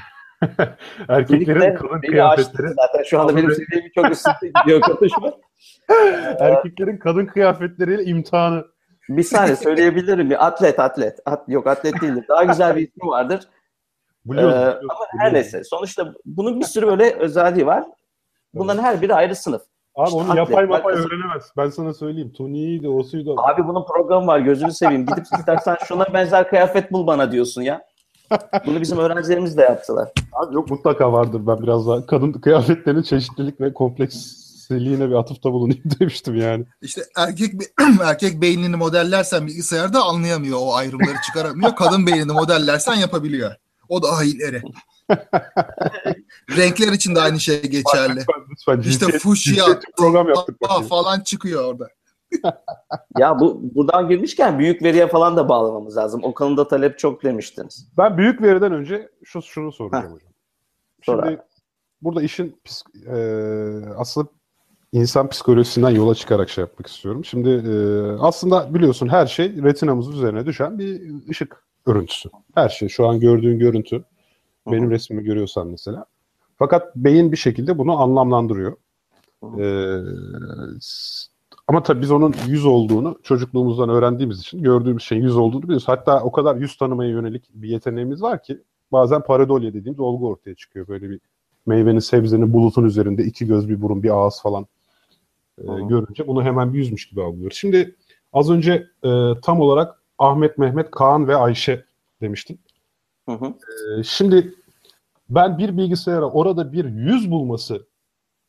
Erkeklerin 1.10 1.46
tunikler 1.46 1.75
kalın 1.75 2.02
kıyafetleri, 2.02 2.68
Zaten 2.68 3.04
şu 3.04 3.20
anda 3.20 3.36
benim 3.36 3.52
seviyemi 3.52 3.92
çok 3.96 4.12
üstünde 4.12 4.52
gidiyor 4.62 4.82
konuşma. 4.82 5.32
erkeklerin 6.40 6.98
kadın 6.98 7.25
kıyafetleriyle 7.25 8.04
imtihanı. 8.04 8.66
Bir 9.10 9.24
saniye 9.24 9.56
söyleyebilirim. 9.56 10.30
Bir 10.30 10.46
atlet, 10.48 10.80
atlet. 10.80 11.20
At, 11.25 11.44
yok 11.48 11.68
atlet 11.68 12.02
değildir. 12.02 12.25
Daha 12.30 12.44
güzel 12.44 12.75
bir 12.75 12.82
ismi 12.88 13.08
vardır. 13.10 13.48
Biliyoruz, 14.25 14.54
Ee, 14.56 14.58
biliyoruz, 14.58 14.88
ama 14.90 15.06
her 15.20 15.34
neyse. 15.34 15.64
Sonuçta 15.64 16.14
bunun 16.25 16.60
bir 16.60 16.66
sürü 16.66 16.88
böyle 16.88 17.14
özelliği 17.16 17.66
var. 17.66 17.84
Bunların 18.54 18.84
her 18.84 19.02
biri 19.02 19.14
ayrı 19.14 19.36
sınıf. 19.36 19.62
Abi 19.96 20.08
İşte 20.08 20.18
onu 20.18 20.32
atlet, 20.32 20.38
yapay 20.50 20.66
mapay 20.66 20.82
markası- 20.94 21.08
öğrenemez. 21.08 21.52
Ben 21.58 21.70
sana 21.70 21.94
söyleyeyim. 21.94 22.34
Tuniğiydi, 22.34 22.90
osuydu. 22.90 23.36
Abi 23.38 23.68
bunun 23.68 23.86
programı 23.86 24.28
var. 24.28 24.40
Gözünü 24.40 24.72
seveyim. 24.72 25.06
Gidip 25.06 25.25
istersen 25.40 25.78
şuna 25.88 26.14
benzer 26.14 26.50
kıyafet 26.50 26.92
bul 26.92 27.08
bana 27.08 27.32
diyorsun 27.32 27.62
ya. 27.62 27.86
Bunu 28.65 28.82
bizim 28.82 28.98
öğrencilerimiz 28.98 29.58
de 29.58 29.62
yaptılar. 29.62 30.10
Abi 30.34 30.55
yok 30.55 30.70
mutlaka 30.72 31.13
vardır. 31.13 31.41
Ben 31.48 31.62
biraz 31.63 31.88
daha 31.88 32.05
kadın 32.05 32.32
kıyafetlerinin 32.32 33.01
çeşitlilik 33.03 33.62
ve 33.62 33.74
kompleksliğine 33.74 35.10
bir 35.10 35.15
atıfta 35.15 35.51
bulunayım 35.51 35.84
demiştim 36.00 36.36
yani. 36.36 36.65
işte 36.82 37.01
erkek 37.17 37.53
erkek 38.03 38.41
beynini 38.41 38.75
modellersen 38.75 39.48
bilgisayarda 39.48 40.03
anlayamıyor 40.03 40.58
o 40.62 40.75
ayrımları 40.75 41.15
çıkaramıyor. 41.27 41.75
Kadın 41.75 42.08
beynini 42.08 42.32
modellersen 42.32 42.96
yapabiliyor. 42.96 43.55
O 43.89 44.03
daha 44.03 44.24
ileri. 44.24 44.62
Renkler 46.58 46.91
için 46.94 47.15
de 47.15 47.22
aynı 47.22 47.39
şey 47.39 47.62
geçerli. 47.62 48.20
Lütfen, 48.20 48.41
lütfen. 48.51 48.89
İşte 48.89 49.05
cinsiyet- 49.05 49.20
fuşya, 49.20 49.65
program 49.98 50.27
yaptık. 50.29 50.55
Falan 50.89 51.20
çıkıyor 51.20 51.63
orada. 51.65 51.88
Ya 53.18 53.39
bu 53.39 53.62
buradan 53.75 54.10
girmişken 54.10 54.60
büyük 54.60 54.84
veriye 54.84 55.08
falan 55.08 55.38
da 55.38 55.50
bağlamamız 55.50 55.98
lazım. 55.98 56.22
O 56.24 56.34
konuda 56.34 56.68
talep 56.68 57.00
çok 57.00 57.24
demiştiniz. 57.24 57.88
Ben 57.98 58.18
büyük 58.18 58.42
veriden 58.42 58.72
önce 58.72 59.10
şu 59.24 59.42
şunu 59.42 59.72
soracağım 59.72 60.13
hocam. 60.13 60.32
Şimdi 61.01 61.39
burada 62.01 62.22
işin 62.22 62.62
e, 63.08 63.15
aslında 63.98 64.27
insan 64.92 65.30
psikolojisinden 65.30 65.89
yola 65.89 66.15
çıkarak 66.15 66.50
şey 66.50 66.62
yapmak 66.62 66.88
istiyorum. 66.88 67.25
Şimdi 67.25 67.50
e, 67.50 67.74
aslında 68.20 68.74
biliyorsun 68.74 69.08
her 69.08 69.27
şey 69.27 69.63
retinamız 69.63 70.10
üzerine 70.10 70.46
düşen 70.46 70.80
bir 70.80 71.01
ışık 71.30 71.63
örüntüsü. 71.86 72.30
Her 72.56 72.70
şey 72.70 72.89
şu 72.89 73.08
an 73.08 73.20
gördüğün 73.20 73.60
görüntü. 73.60 74.04
Benim 74.68 74.92
resmimi 74.92 75.24
görüyorsan 75.24 75.68
mesela. 75.68 76.06
Fakat 76.58 76.96
beyin 76.96 77.32
bir 77.32 77.38
şekilde 77.38 77.77
bunu 77.77 78.01
anlamlandırıyor. 78.01 78.77
Hı. 79.44 79.62
Ee, 79.62 80.01
s- 80.82 81.35
ama 81.67 81.84
tabii 81.84 82.01
biz 82.01 82.12
onun 82.12 82.36
yüz 82.48 82.65
olduğunu 82.65 83.19
çocukluğumuzdan 83.24 83.89
öğrendiğimiz 83.89 84.39
için 84.39 84.63
gördüğümüz 84.63 85.03
şeyin 85.03 85.24
yüz 85.24 85.38
olduğunu 85.38 85.63
biliyoruz. 85.63 85.88
Hatta 85.88 86.24
o 86.24 86.31
kadar 86.31 86.55
yüz 86.55 86.77
tanımaya 86.77 87.10
yönelik 87.10 87.43
bir 87.53 87.69
yeteneğimiz 87.69 88.22
var 88.22 88.43
ki 88.43 88.62
bazen 88.91 89.22
paradolya 89.22 89.74
dediğimiz 89.74 90.00
olgu 90.00 90.27
ortaya 90.27 90.55
çıkıyor. 90.55 90.88
Böyle 90.88 91.10
bir 91.10 91.19
meyvenin, 91.65 92.00
sebzenin 92.00 92.53
bulutun 92.53 92.86
üzerinde 92.86 93.24
iki 93.24 93.48
göz, 93.48 93.69
bir 93.69 93.81
burun, 93.81 94.03
bir 94.03 94.10
ağız 94.10 94.41
falan 94.41 94.65
e, 95.57 95.65
görünce 95.65 96.27
bunu 96.27 96.43
hemen 96.43 96.74
bir 96.74 96.77
yüzmüş 96.77 97.10
gibi 97.10 97.24
algılıyoruz. 97.24 97.57
Şimdi 97.57 97.95
az 98.34 98.50
önce 98.50 98.88
e, 99.03 99.10
tam 99.41 99.60
olarak 99.60 100.01
Ahmet, 100.17 100.57
Mehmet, 100.57 100.91
Kaan 100.91 101.27
ve 101.27 101.36
Ayşe 101.36 101.86
demiştin. 102.22 102.60
Hı 103.29 103.31
hı. 103.31 103.45
Ee, 103.45 104.03
Şimdi 104.03 104.53
ben 105.29 105.57
bir 105.57 105.77
bilgisayara 105.77 106.25
orada 106.25 106.74
bir 106.74 106.86
yüz 106.86 107.31
bulması 107.31 107.88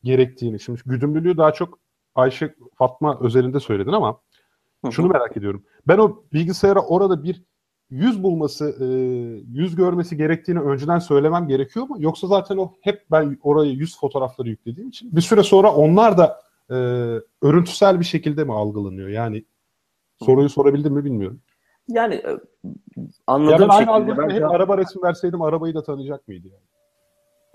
gerektiğini, 0.03 0.59
şimdi 0.59 0.81
güdümlülüğü 0.85 1.37
daha 1.37 1.51
çok 1.51 1.79
Ayşe 2.17 2.55
Fatma 2.75 3.19
özelinde 3.21 3.59
söyledin 3.59 3.91
ama 3.91 4.19
şunu 4.91 5.07
merak 5.07 5.37
ediyorum. 5.37 5.63
Ben 5.87 5.97
o 5.97 6.23
bilgisayara 6.33 6.79
orada 6.79 7.23
bir 7.23 7.43
yüz 7.89 8.23
bulması, 8.23 8.75
e, 8.79 8.85
yüz 9.51 9.75
görmesi 9.75 10.17
gerektiğini 10.17 10.59
önceden 10.59 10.99
söylemem 10.99 11.47
gerekiyor 11.47 11.87
mu? 11.87 11.95
Yoksa 11.99 12.27
zaten 12.27 12.57
o 12.57 12.73
hep 12.81 13.05
ben 13.11 13.37
oraya 13.43 13.71
yüz 13.71 13.99
fotoğrafları 13.99 14.49
yüklediğim 14.49 14.89
için 14.89 15.15
bir 15.15 15.21
süre 15.21 15.43
sonra 15.43 15.73
onlar 15.73 16.17
da 16.17 16.41
e, 16.69 16.75
örüntüsel 17.41 17.99
bir 17.99 18.05
şekilde 18.05 18.43
mi 18.43 18.53
algılanıyor? 18.53 19.09
Yani 19.09 19.45
soruyu 20.19 20.49
sorabildim 20.49 20.93
mi 20.93 21.05
bilmiyorum. 21.05 21.39
Yani 21.87 22.15
e, 22.15 22.29
Ya 22.29 22.37
anladığım 23.27 23.69
ben 23.69 23.77
şekilde 23.77 24.17
ben 24.17 24.29
hep 24.29 24.51
araba 24.51 24.77
resim 24.77 25.03
verseydim 25.03 25.41
arabayı 25.41 25.73
da 25.73 25.83
tanıyacak 25.83 26.27
mıydı 26.27 26.47
yani? 26.47 26.67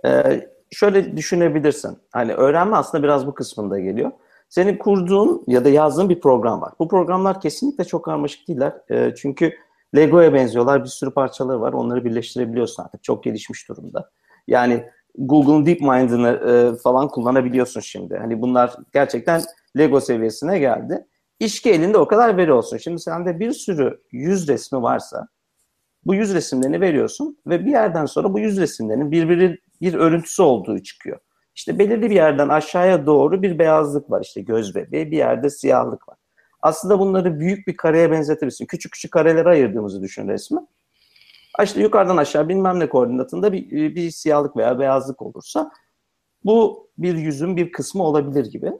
Ee, 0.04 0.50
şöyle 0.70 1.16
düşünebilirsin. 1.16 1.98
Hani 2.12 2.34
öğrenme 2.34 2.76
aslında 2.76 3.04
biraz 3.04 3.26
bu 3.26 3.34
kısmında 3.34 3.78
geliyor. 3.78 4.10
Senin 4.52 4.78
kurduğun 4.78 5.44
ya 5.46 5.64
da 5.64 5.68
yazdığın 5.68 6.08
bir 6.08 6.20
program 6.20 6.60
var. 6.60 6.72
Bu 6.78 6.88
programlar 6.88 7.40
kesinlikle 7.40 7.84
çok 7.84 8.04
karmaşık 8.04 8.48
değiller. 8.48 8.72
Ee, 8.90 9.14
çünkü 9.16 9.52
Lego'ya 9.96 10.34
benziyorlar. 10.34 10.84
Bir 10.84 10.88
sürü 10.88 11.10
parçaları 11.10 11.60
var. 11.60 11.72
Onları 11.72 12.04
birleştirebiliyorsun 12.04 12.82
artık. 12.82 13.04
Çok 13.04 13.24
gelişmiş 13.24 13.68
durumda. 13.68 14.10
Yani 14.46 14.84
Google'ın 15.18 15.66
DeepMind'ını 15.66 16.28
e, 16.28 16.76
falan 16.82 17.08
kullanabiliyorsun 17.08 17.80
şimdi. 17.80 18.16
Hani 18.16 18.42
bunlar 18.42 18.74
gerçekten 18.92 19.42
Lego 19.78 20.00
seviyesine 20.00 20.58
geldi. 20.58 21.06
İş 21.40 21.62
ki 21.62 21.70
elinde 21.70 21.98
o 21.98 22.06
kadar 22.06 22.36
veri 22.36 22.52
olsun. 22.52 22.76
Şimdi 22.76 22.98
sende 23.00 23.40
bir 23.40 23.52
sürü 23.52 24.00
yüz 24.10 24.48
resmi 24.48 24.82
varsa 24.82 25.28
bu 26.06 26.14
yüz 26.14 26.34
resimlerini 26.34 26.80
veriyorsun 26.80 27.38
ve 27.46 27.66
bir 27.66 27.70
yerden 27.70 28.06
sonra 28.06 28.32
bu 28.32 28.38
yüz 28.38 28.60
resimlerin 28.60 29.10
birbiri 29.10 29.58
bir 29.80 29.94
örüntüsü 29.94 30.42
olduğu 30.42 30.78
çıkıyor. 30.78 31.18
İşte 31.54 31.78
belirli 31.78 32.10
bir 32.10 32.14
yerden 32.14 32.48
aşağıya 32.48 33.06
doğru 33.06 33.42
bir 33.42 33.58
beyazlık 33.58 34.10
var 34.10 34.20
işte 34.24 34.40
göz 34.40 34.74
bebeği, 34.74 35.10
bir 35.10 35.16
yerde 35.16 35.50
siyahlık 35.50 36.08
var. 36.08 36.16
Aslında 36.62 36.98
bunları 36.98 37.40
büyük 37.40 37.66
bir 37.66 37.76
kareye 37.76 38.10
benzetebilirsin. 38.10 38.66
Küçük 38.66 38.92
küçük 38.92 39.12
karelere 39.12 39.48
ayırdığımızı 39.48 40.02
düşün 40.02 40.28
resmi. 40.28 40.60
İşte 41.62 41.82
yukarıdan 41.82 42.16
aşağı 42.16 42.48
bilmem 42.48 42.80
ne 42.80 42.88
koordinatında 42.88 43.52
bir, 43.52 43.94
bir 43.94 44.10
siyahlık 44.10 44.56
veya 44.56 44.78
beyazlık 44.78 45.22
olursa 45.22 45.70
bu 46.44 46.88
bir 46.98 47.16
yüzün 47.16 47.56
bir 47.56 47.72
kısmı 47.72 48.02
olabilir 48.02 48.44
gibi 48.44 48.72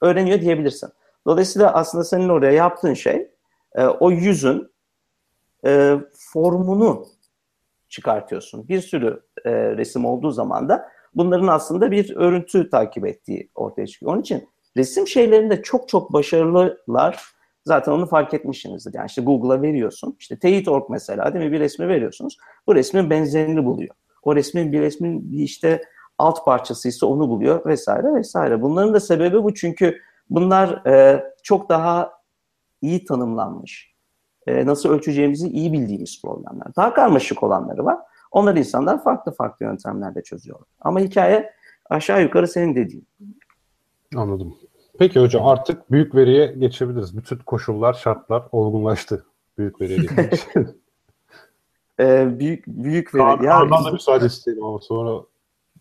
öğreniyor 0.00 0.40
diyebilirsin. 0.40 0.88
Dolayısıyla 1.26 1.72
aslında 1.72 2.04
senin 2.04 2.28
oraya 2.28 2.52
yaptığın 2.52 2.94
şey 2.94 3.30
e, 3.74 3.84
o 3.84 4.10
yüzün 4.10 4.72
e, 5.66 5.96
formunu 6.12 7.06
çıkartıyorsun. 7.88 8.68
Bir 8.68 8.80
sürü 8.80 9.22
e, 9.44 9.50
resim 9.52 10.04
olduğu 10.04 10.30
zaman 10.30 10.68
da 10.68 10.88
bunların 11.14 11.46
aslında 11.46 11.90
bir 11.90 12.16
örüntü 12.16 12.70
takip 12.70 13.06
ettiği 13.06 13.50
ortaya 13.54 13.86
çıkıyor. 13.86 14.12
Onun 14.12 14.20
için 14.20 14.48
resim 14.76 15.08
şeylerinde 15.08 15.62
çok 15.62 15.88
çok 15.88 16.12
başarılılar. 16.12 17.22
Zaten 17.64 17.92
onu 17.92 18.06
fark 18.06 18.34
etmişsinizdir. 18.34 18.94
Yani 18.94 19.06
işte 19.06 19.22
Google'a 19.22 19.62
veriyorsun. 19.62 20.16
İşte 20.18 20.38
Teyit.org 20.38 20.90
mesela 20.90 21.34
değil 21.34 21.44
mi? 21.44 21.52
Bir 21.52 21.60
resmi 21.60 21.88
veriyorsunuz. 21.88 22.36
Bu 22.66 22.74
resmin 22.74 23.10
benzerini 23.10 23.64
buluyor. 23.64 23.94
O 24.22 24.36
resmin 24.36 24.72
bir 24.72 24.80
resmin 24.80 25.32
bir 25.32 25.38
işte 25.38 25.82
alt 26.18 26.44
parçası 26.44 26.88
ise 26.88 27.06
onu 27.06 27.28
buluyor 27.28 27.66
vesaire 27.66 28.14
vesaire. 28.14 28.62
Bunların 28.62 28.94
da 28.94 29.00
sebebi 29.00 29.42
bu 29.42 29.54
çünkü 29.54 29.98
bunlar 30.30 30.86
e, 30.86 31.24
çok 31.42 31.68
daha 31.68 32.12
iyi 32.82 33.04
tanımlanmış. 33.04 33.92
E, 34.46 34.66
nasıl 34.66 34.88
ölçeceğimizi 34.88 35.48
iyi 35.48 35.72
bildiğimiz 35.72 36.22
problemler. 36.22 36.66
Daha 36.76 36.94
karmaşık 36.94 37.42
olanları 37.42 37.84
var. 37.84 37.98
Onları 38.32 38.58
insanlar 38.58 39.04
farklı 39.04 39.32
farklı 39.32 39.66
yöntemlerle 39.66 40.22
çözüyorlar. 40.22 40.68
Ama 40.80 41.00
hikaye 41.00 41.54
aşağı 41.90 42.22
yukarı 42.22 42.48
senin 42.48 42.74
dediğin. 42.74 43.06
Anladım. 44.16 44.54
Peki 44.98 45.20
hocam 45.20 45.46
artık 45.46 45.90
büyük 45.90 46.14
veriye 46.14 46.46
geçebiliriz. 46.46 47.16
Bütün 47.16 47.36
koşullar, 47.36 47.94
şartlar 47.94 48.42
olgunlaştı 48.52 49.24
büyük 49.58 49.80
veriye 49.80 49.98
geçmek 50.00 50.32
için. 50.32 50.82
Ee, 52.00 52.38
büyük 52.38 52.66
büyük 52.66 53.14
veri. 53.14 53.22
Kaan, 53.22 53.42
Ya, 53.42 53.50
Kaan'dan 53.50 53.84
da 53.84 53.90
müsaade 53.90 54.26
isteyelim 54.26 54.64
ama 54.64 54.78
sonra 54.78 55.24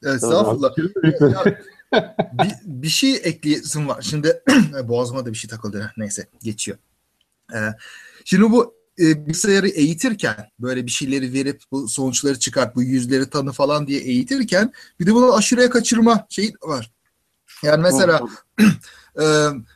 Estağfurullah. 0.05 0.71
Ya, 0.77 1.45
bir, 2.33 2.53
bir 2.65 2.87
şey 2.87 3.15
ekleyesim 3.15 3.87
var. 3.87 4.01
Şimdi 4.01 4.43
boğazıma 4.87 5.25
da 5.25 5.29
bir 5.29 5.37
şey 5.37 5.49
takıldı. 5.49 5.91
Neyse 5.97 6.27
geçiyor. 6.43 6.77
Ee, 7.53 7.57
şimdi 8.25 8.51
bu 8.51 8.80
e, 8.99 9.25
bilgisayarı 9.25 9.67
eğitirken 9.67 10.49
böyle 10.59 10.85
bir 10.85 10.91
şeyleri 10.91 11.33
verip 11.33 11.61
bu 11.71 11.87
sonuçları 11.87 12.39
çıkart, 12.39 12.75
bu 12.75 12.83
yüzleri 12.83 13.29
tanı 13.29 13.51
falan 13.51 13.87
diye 13.87 14.01
eğitirken 14.01 14.73
bir 14.99 15.05
de 15.05 15.13
bunu 15.13 15.35
aşırıya 15.35 15.69
kaçırma 15.69 16.25
şeyi 16.29 16.53
var. 16.63 16.91
Yani 17.63 17.81
mesela 17.81 18.21
e, 19.21 19.25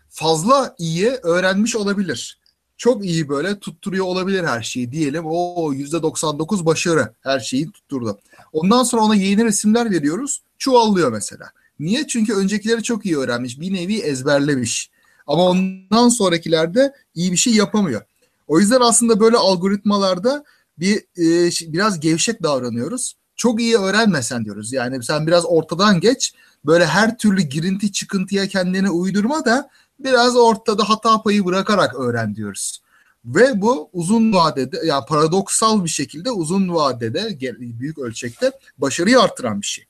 fazla 0.09 0.75
iyi 0.77 1.09
öğrenmiş 1.09 1.75
olabilir. 1.75 2.39
Çok 2.77 3.05
iyi 3.05 3.29
böyle 3.29 3.59
tutturuyor 3.59 4.05
olabilir 4.05 4.43
her 4.43 4.63
şeyi 4.63 4.91
diyelim. 4.91 5.23
O 5.25 5.73
%99 5.73 6.65
başarı 6.65 7.13
her 7.21 7.39
şeyi 7.39 7.71
tutturdu. 7.71 8.19
Ondan 8.53 8.83
sonra 8.83 9.01
ona 9.01 9.15
yeni 9.15 9.45
resimler 9.45 9.91
veriyoruz. 9.91 10.41
Çuvallıyor 10.57 11.11
mesela. 11.11 11.51
Niye? 11.79 12.07
Çünkü 12.07 12.33
öncekileri 12.33 12.83
çok 12.83 13.05
iyi 13.05 13.17
öğrenmiş. 13.17 13.59
Bir 13.59 13.73
nevi 13.73 13.99
ezberlemiş. 13.99 14.89
Ama 15.27 15.43
ondan 15.43 16.09
sonrakilerde 16.09 16.93
iyi 17.15 17.31
bir 17.31 17.37
şey 17.37 17.53
yapamıyor. 17.53 18.01
O 18.47 18.59
yüzden 18.59 18.81
aslında 18.81 19.19
böyle 19.19 19.37
algoritmalarda 19.37 20.43
bir 20.79 20.97
e, 20.97 21.49
biraz 21.73 21.99
gevşek 21.99 22.43
davranıyoruz. 22.43 23.13
Çok 23.35 23.61
iyi 23.61 23.77
öğrenmesen 23.77 24.45
diyoruz. 24.45 24.73
Yani 24.73 25.03
sen 25.03 25.27
biraz 25.27 25.45
ortadan 25.45 25.99
geç. 25.99 26.33
Böyle 26.65 26.85
her 26.85 27.17
türlü 27.17 27.41
girinti 27.41 27.91
çıkıntıya 27.91 28.47
kendini 28.47 28.89
uydurma 28.89 29.45
da 29.45 29.69
biraz 29.99 30.35
ortada 30.35 30.89
hata 30.89 31.21
payı 31.21 31.45
bırakarak 31.45 31.95
öğren 31.95 32.35
diyoruz. 32.35 32.81
Ve 33.25 33.61
bu 33.61 33.89
uzun 33.93 34.33
vadede 34.33 34.79
yani 34.85 35.05
paradoksal 35.05 35.83
bir 35.83 35.89
şekilde 35.89 36.31
uzun 36.31 36.73
vadede 36.73 37.39
büyük 37.79 37.97
ölçekte 37.97 38.51
başarıyı 38.77 39.19
artıran 39.19 39.61
bir 39.61 39.65
şey. 39.65 39.85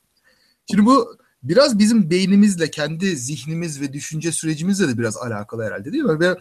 Şimdi 0.71 0.85
bu 0.85 1.17
biraz 1.43 1.79
bizim 1.79 2.09
beynimizle 2.09 2.71
kendi 2.71 3.17
zihnimiz 3.17 3.81
ve 3.81 3.93
düşünce 3.93 4.31
sürecimizle 4.31 4.87
de 4.87 4.97
biraz 4.97 5.17
alakalı 5.17 5.63
herhalde 5.63 5.91
değil 5.91 6.03
mi? 6.03 6.19
Ve 6.19 6.35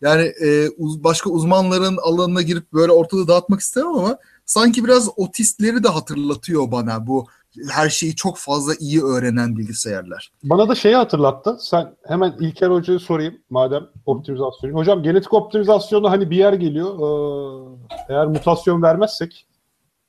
yani 0.00 0.22
e, 0.22 0.68
uz, 0.78 1.04
başka 1.04 1.30
uzmanların 1.30 1.96
alanına 2.02 2.42
girip 2.42 2.72
böyle 2.72 2.92
ortalığı 2.92 3.28
dağıtmak 3.28 3.60
istemem 3.60 3.94
ama 3.94 4.18
sanki 4.46 4.84
biraz 4.84 5.08
otistleri 5.16 5.84
de 5.84 5.88
hatırlatıyor 5.88 6.72
bana 6.72 7.06
bu 7.06 7.26
her 7.70 7.88
şeyi 7.88 8.16
çok 8.16 8.36
fazla 8.38 8.72
iyi 8.80 9.02
öğrenen 9.02 9.56
bilgisayarlar. 9.56 10.32
Bana 10.42 10.68
da 10.68 10.74
şeyi 10.74 10.96
hatırlattı. 10.96 11.56
Sen 11.60 11.94
hemen 12.06 12.34
İlker 12.40 12.70
Hoca'ya 12.70 12.98
sorayım 12.98 13.34
madem 13.50 13.86
optimizasyon. 14.06 14.72
Hocam 14.72 15.02
genetik 15.02 15.34
optimizasyonda 15.34 16.10
hani 16.10 16.30
bir 16.30 16.36
yer 16.36 16.52
geliyor. 16.52 16.94
Ee, 16.94 17.78
eğer 18.08 18.26
mutasyon 18.26 18.82
vermezsek 18.82 19.46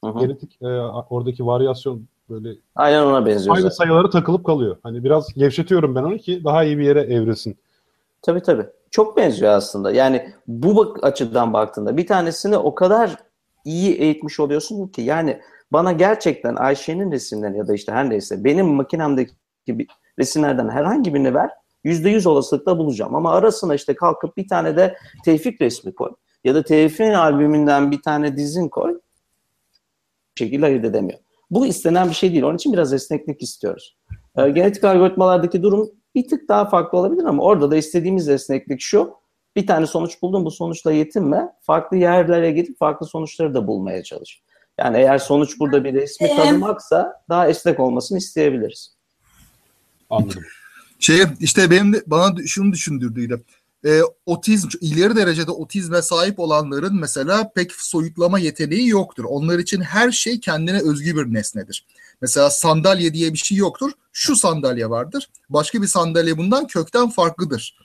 Hı 0.03 0.09
hı. 0.09 0.19
genetik 0.19 0.61
e, 0.61 0.67
oradaki 1.09 1.45
varyasyon 1.45 2.07
böyle 2.29 2.55
Aynen 2.75 3.03
ona 3.03 3.25
benziyor. 3.25 3.55
aynı 3.55 3.63
zaten. 3.63 3.75
sayıları 3.75 4.09
takılıp 4.09 4.45
kalıyor. 4.45 4.77
Hani 4.83 5.03
biraz 5.03 5.33
gevşetiyorum 5.33 5.95
ben 5.95 6.03
onu 6.03 6.17
ki 6.17 6.41
daha 6.43 6.63
iyi 6.63 6.77
bir 6.77 6.83
yere 6.83 7.01
evrilsin. 7.01 7.57
Tabii 8.21 8.41
tabii. 8.41 8.67
Çok 8.91 9.17
benziyor 9.17 9.51
aslında. 9.51 9.91
Yani 9.91 10.33
bu 10.47 10.75
bak 10.75 11.03
açıdan 11.03 11.53
baktığında 11.53 11.97
bir 11.97 12.07
tanesini 12.07 12.57
o 12.57 12.75
kadar 12.75 13.15
iyi 13.65 13.95
eğitmiş 13.95 14.39
oluyorsun 14.39 14.87
ki 14.87 15.01
yani 15.01 15.41
bana 15.71 15.91
gerçekten 15.91 16.55
Ayşe'nin 16.55 17.11
resimlerini 17.11 17.57
ya 17.57 17.67
da 17.67 17.73
işte 17.73 17.91
her 17.91 18.09
neyse 18.09 18.43
benim 18.43 18.67
makinemdeki 18.67 19.33
bir 19.67 19.87
resimlerden 20.19 20.69
herhangi 20.69 21.13
birini 21.13 21.33
ver 21.33 21.49
%100 21.85 22.27
olasılıkla 22.27 22.77
bulacağım. 22.77 23.15
Ama 23.15 23.33
arasına 23.33 23.75
işte 23.75 23.95
kalkıp 23.95 24.37
bir 24.37 24.47
tane 24.47 24.77
de 24.77 24.95
Tevfik 25.25 25.61
resmi 25.61 25.95
koy 25.95 26.11
ya 26.43 26.55
da 26.55 26.63
Tevfik'in 26.63 27.13
albümünden 27.13 27.91
bir 27.91 28.01
tane 28.01 28.37
dizin 28.37 28.69
koy 28.69 28.99
bir 30.37 30.45
şekilde 30.45 30.65
ayırt 30.65 30.85
edemiyor. 30.85 31.19
Bu 31.51 31.65
istenen 31.65 32.09
bir 32.09 32.13
şey 32.13 32.31
değil. 32.31 32.43
Onun 32.43 32.55
için 32.55 32.73
biraz 32.73 32.93
esneklik 32.93 33.41
istiyoruz. 33.41 33.97
Ee, 34.37 34.49
genetik 34.49 34.83
algoritmalardaki 34.83 35.63
durum 35.63 35.91
bir 36.15 36.27
tık 36.27 36.49
daha 36.49 36.69
farklı 36.69 36.97
olabilir 36.97 37.23
ama 37.23 37.43
orada 37.43 37.71
da 37.71 37.77
istediğimiz 37.77 38.29
esneklik 38.29 38.81
şu. 38.81 39.13
Bir 39.55 39.67
tane 39.67 39.87
sonuç 39.87 40.21
buldun 40.21 40.45
bu 40.45 40.51
sonuçla 40.51 40.91
yetinme. 40.91 41.49
Farklı 41.61 41.97
yerlere 41.97 42.51
gidip 42.51 42.79
farklı 42.79 43.05
sonuçları 43.05 43.53
da 43.53 43.67
bulmaya 43.67 44.03
çalış. 44.03 44.41
Yani 44.77 44.97
eğer 44.97 45.17
sonuç 45.17 45.59
burada 45.59 45.83
bir 45.83 45.93
resmi 45.93 46.35
tanımaksa 46.35 47.23
daha 47.29 47.49
esnek 47.49 47.79
olmasını 47.79 48.17
isteyebiliriz. 48.17 48.95
Anladım. 50.09 50.43
Şey 50.99 51.19
işte 51.39 51.71
benim 51.71 51.93
de 51.93 52.03
bana 52.07 52.35
şunu 52.47 52.73
düşündürdüydü. 52.73 53.43
E, 53.85 54.01
otizm 54.25 54.67
ileri 54.81 55.15
derecede 55.15 55.51
otizme 55.51 56.01
sahip 56.01 56.39
olanların 56.39 56.99
mesela 56.99 57.51
pek 57.55 57.71
soyutlama 57.71 58.39
yeteneği 58.39 58.87
yoktur. 58.87 59.23
Onlar 59.27 59.59
için 59.59 59.81
her 59.81 60.11
şey 60.11 60.39
kendine 60.39 60.81
özgü 60.81 61.15
bir 61.15 61.33
nesnedir. 61.33 61.85
Mesela 62.21 62.49
sandalye 62.49 63.13
diye 63.13 63.33
bir 63.33 63.37
şey 63.37 63.57
yoktur. 63.57 63.91
Şu 64.13 64.35
sandalye 64.35 64.89
vardır. 64.89 65.29
Başka 65.49 65.81
bir 65.81 65.87
sandalye 65.87 66.37
bundan 66.37 66.67
kökten 66.67 67.09
farklıdır. 67.09 67.77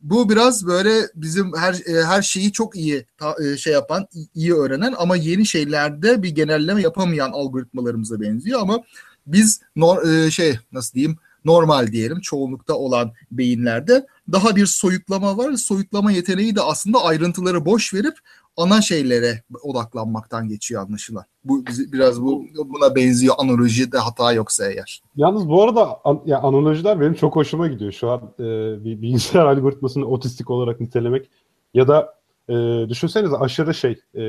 bu 0.00 0.30
biraz 0.30 0.66
böyle 0.66 1.08
bizim 1.14 1.56
her 1.56 1.74
e, 1.74 2.04
her 2.04 2.22
şeyi 2.22 2.52
çok 2.52 2.76
iyi 2.76 3.06
e, 3.44 3.56
şey 3.56 3.72
yapan, 3.72 4.08
iyi 4.34 4.54
öğrenen 4.54 4.94
ama 4.98 5.16
yeni 5.16 5.46
şeylerde 5.46 6.22
bir 6.22 6.28
genelleme 6.28 6.82
yapamayan 6.82 7.32
algoritmalarımıza 7.32 8.20
benziyor 8.20 8.60
ama 8.60 8.82
biz 9.26 9.60
nor, 9.76 10.08
e, 10.08 10.30
şey 10.30 10.58
nasıl 10.72 10.94
diyeyim 10.94 11.18
normal 11.44 11.86
diyelim 11.86 12.20
çoğunlukta 12.20 12.74
olan 12.74 13.12
beyinlerde 13.30 14.06
daha 14.32 14.56
bir 14.56 14.66
soyutlama 14.66 15.36
var. 15.36 15.52
Soyutlama 15.52 16.12
yeteneği 16.12 16.56
de 16.56 16.60
aslında 16.60 17.04
ayrıntıları 17.04 17.64
boş 17.66 17.94
verip 17.94 18.14
ana 18.56 18.82
şeylere 18.82 19.42
odaklanmaktan 19.62 20.48
geçiyor 20.48 20.82
anlaşılan. 20.82 21.24
Bu 21.44 21.64
biraz 21.92 22.22
bu 22.22 22.44
buna 22.56 22.94
benziyor 22.94 23.34
analoji 23.38 23.92
de 23.92 23.98
hata 23.98 24.32
yoksa 24.32 24.66
eğer. 24.66 25.02
Yalnız 25.16 25.48
bu 25.48 25.62
arada 25.62 26.00
an, 26.04 26.22
ya 26.26 26.38
analojiler 26.40 27.00
benim 27.00 27.14
çok 27.14 27.36
hoşuma 27.36 27.68
gidiyor. 27.68 27.92
Şu 27.92 28.10
an 28.10 28.20
e, 28.38 28.44
bir 28.84 29.02
bilgisayar 29.02 29.46
algoritmasını 29.46 30.04
otistik 30.04 30.50
olarak 30.50 30.80
nitelemek 30.80 31.30
ya 31.74 31.88
da 31.88 32.14
e, 32.48 32.54
düşünsenize 32.88 33.36
aşırı 33.36 33.74
şey 33.74 34.00
e, 34.14 34.22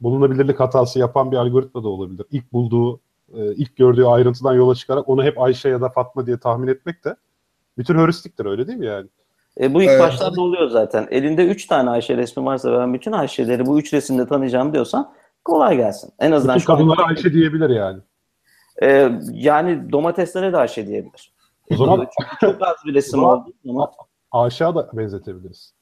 bulunabilirlik 0.00 0.60
hatası 0.60 0.98
yapan 0.98 1.32
bir 1.32 1.36
algoritma 1.36 1.84
da 1.84 1.88
olabilir. 1.88 2.26
İlk 2.30 2.52
bulduğu, 2.52 3.00
e, 3.34 3.54
ilk 3.54 3.76
gördüğü 3.76 4.04
ayrıntıdan 4.04 4.54
yola 4.54 4.74
çıkarak 4.74 5.08
onu 5.08 5.24
hep 5.24 5.40
Ayşe 5.40 5.68
ya 5.68 5.80
da 5.80 5.88
Fatma 5.88 6.26
diye 6.26 6.38
tahmin 6.38 6.68
etmek 6.68 7.04
de 7.04 7.16
bir 7.78 7.84
tür 7.84 7.96
heuristiktir 7.96 8.46
öyle 8.46 8.66
değil 8.66 8.78
mi 8.78 8.86
yani? 8.86 9.08
E, 9.60 9.74
bu 9.74 9.82
ilk 9.82 9.90
evet. 9.90 10.00
başlarda 10.00 10.40
oluyor 10.40 10.68
zaten. 10.68 11.08
Elinde 11.10 11.46
üç 11.46 11.66
tane 11.66 11.90
Ayşe 11.90 12.16
resmi 12.16 12.44
varsa 12.44 12.78
ben 12.78 12.94
bütün 12.94 13.12
Ayşe'leri 13.12 13.66
bu 13.66 13.80
üç 13.80 13.94
resimde 13.94 14.26
tanıyacağım 14.26 14.72
diyorsan 14.72 15.12
kolay 15.44 15.76
gelsin. 15.76 16.12
En 16.18 16.32
azından 16.32 16.56
bütün 16.56 16.66
kadınlara 16.66 17.02
Ayşe 17.02 17.32
diyebilir 17.32 17.70
yani. 17.70 18.00
E, 18.82 19.12
yani 19.32 19.92
domateslere 19.92 20.52
de 20.52 20.56
Ayşe 20.56 20.86
diyebilir. 20.86 21.32
O 21.70 21.76
zaman 21.76 22.06
çok 22.40 22.62
az 22.62 22.76
bir 22.86 22.94
resim 22.94 23.24
oldu 23.24 23.52
ama 23.68 23.90
Aşağı 24.32 24.74
da 24.74 24.90
benzetebiliriz. 24.92 25.74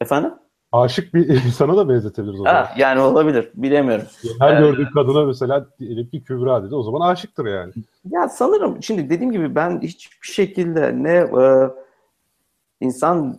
Efendim? 0.00 0.34
Aşık 0.72 1.14
bir 1.14 1.28
insana 1.46 1.76
da 1.76 1.88
benzetebiliriz 1.88 2.40
o 2.40 2.44
zaman. 2.44 2.54
Ha, 2.54 2.74
yani 2.76 3.00
olabilir. 3.00 3.50
Bilemiyorum. 3.54 4.06
Her 4.40 4.56
ee, 4.56 4.60
gördüğü 4.60 4.90
kadına 4.90 5.24
mesela 5.24 5.66
diyelim 5.78 6.08
ki 6.08 6.24
Kübra 6.24 6.64
dedi. 6.64 6.74
O 6.74 6.82
zaman 6.82 7.10
aşıktır 7.10 7.46
yani. 7.46 7.72
Ya 8.10 8.28
sanırım 8.28 8.82
şimdi 8.82 9.10
dediğim 9.10 9.32
gibi 9.32 9.54
ben 9.54 9.80
hiçbir 9.80 10.26
şekilde 10.26 11.02
ne 11.02 11.12
e, 11.12 11.70
insan 12.84 13.38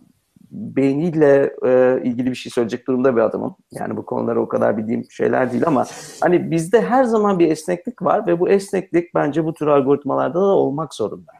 beyniyle 0.50 1.56
e, 1.64 2.00
ilgili 2.04 2.30
bir 2.30 2.34
şey 2.34 2.52
söyleyecek 2.52 2.86
durumda 2.86 3.16
bir 3.16 3.20
adamım. 3.20 3.56
Yani 3.72 3.96
bu 3.96 4.06
konuları 4.06 4.42
o 4.42 4.48
kadar 4.48 4.76
bildiğim 4.76 5.10
şeyler 5.10 5.52
değil 5.52 5.66
ama 5.66 5.86
hani 6.20 6.50
bizde 6.50 6.80
her 6.80 7.04
zaman 7.04 7.38
bir 7.38 7.50
esneklik 7.50 8.02
var 8.02 8.26
ve 8.26 8.40
bu 8.40 8.48
esneklik 8.48 9.14
bence 9.14 9.44
bu 9.44 9.54
tür 9.54 9.66
algoritmalarda 9.66 10.40
da 10.40 10.44
olmak 10.44 10.94
zorunda. 10.94 11.32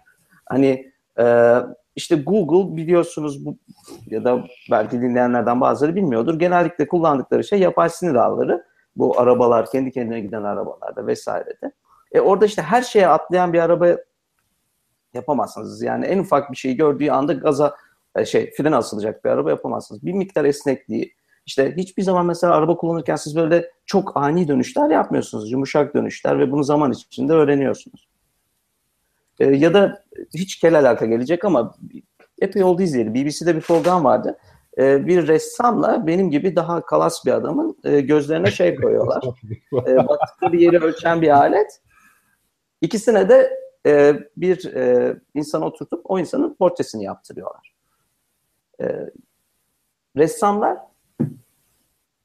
Hani 0.47 0.93
e, 1.19 1.57
işte 1.97 2.17
Google 2.17 2.77
biliyorsunuz 2.77 3.47
bu 3.47 3.57
ya 4.07 4.25
da 4.25 4.45
belki 4.71 5.01
dinleyenlerden 5.01 5.61
bazıları 5.61 5.95
bilmiyordur. 5.95 6.39
Genellikle 6.39 6.89
kullandıkları 6.89 7.45
şey 7.45 7.61
yapay 7.61 7.89
sinir 7.91 8.15
ağları. 8.15 8.65
Bu 8.97 9.21
arabalar, 9.21 9.71
kendi 9.71 9.91
kendine 9.93 10.21
giden 10.21 10.43
arabalarda 10.43 11.07
vesairede. 11.07 11.73
E 12.13 12.21
orada 12.21 12.47
işte 12.47 12.63
her 12.63 12.83
şeye 12.83 13.09
atlayan 13.09 13.53
bir 13.53 13.59
araba 13.59 13.97
yapamazsınız. 15.15 15.83
Yani 15.83 16.07
en 16.07 16.19
ufak 16.19 16.51
bir 16.51 16.57
şeyi 16.57 16.77
gördüğü 16.77 17.11
anda 17.11 17.33
gaza 17.33 17.75
şey 18.25 18.51
fren 18.51 18.73
asılacak 18.73 19.25
bir 19.25 19.31
araba 19.31 19.51
yapamazsınız. 19.51 20.07
Bir 20.07 20.13
miktar 20.13 20.45
esnekliği. 20.45 21.15
İşte 21.47 21.75
hiçbir 21.77 22.03
zaman 22.03 22.27
mesela 22.27 22.55
araba 22.55 22.77
kullanırken 22.77 23.17
siz 23.17 23.37
böyle 23.37 23.71
çok 23.87 24.17
ani 24.17 24.49
dönüşler 24.49 24.91
yapmıyorsunuz. 24.91 25.53
Yumuşak 25.53 25.95
dönüşler 25.95 26.39
ve 26.39 26.53
bunu 26.53 26.65
zaman 26.65 26.93
içinde 26.93 27.33
öğreniyorsunuz. 27.33 28.09
E, 29.41 29.47
ya 29.47 29.75
da 29.75 30.05
hiç 30.35 30.57
kel 30.57 30.79
alaka 30.79 31.07
gelecek 31.07 31.45
ama 31.45 31.75
epey 32.41 32.63
oldu 32.63 32.83
izleyelim. 32.83 33.15
BBC'de 33.15 33.57
bir 33.57 33.61
program 33.61 34.05
vardı. 34.05 34.39
E, 34.79 35.07
bir 35.07 35.27
ressamla 35.27 36.07
benim 36.07 36.31
gibi 36.31 36.57
daha 36.57 36.87
kalas 36.87 37.27
bir 37.27 37.33
adamın 37.33 37.79
e, 37.85 38.01
gözlerine 38.01 38.51
şey 38.51 38.77
koyuyorlar. 38.77 39.25
e, 39.87 39.97
baktıkları 40.09 40.57
yeri 40.57 40.79
ölçen 40.79 41.23
bir 41.23 41.31
alet. 41.31 41.81
İkisine 42.81 43.29
de 43.29 43.59
e, 43.87 44.15
bir 44.37 44.75
e, 44.75 45.17
insan 45.35 45.63
oturtup 45.63 46.01
o 46.05 46.19
insanın 46.19 46.55
portresini 46.55 47.05
yaptırıyorlar. 47.05 47.76
E, 48.81 49.11
ressamlar 50.17 50.79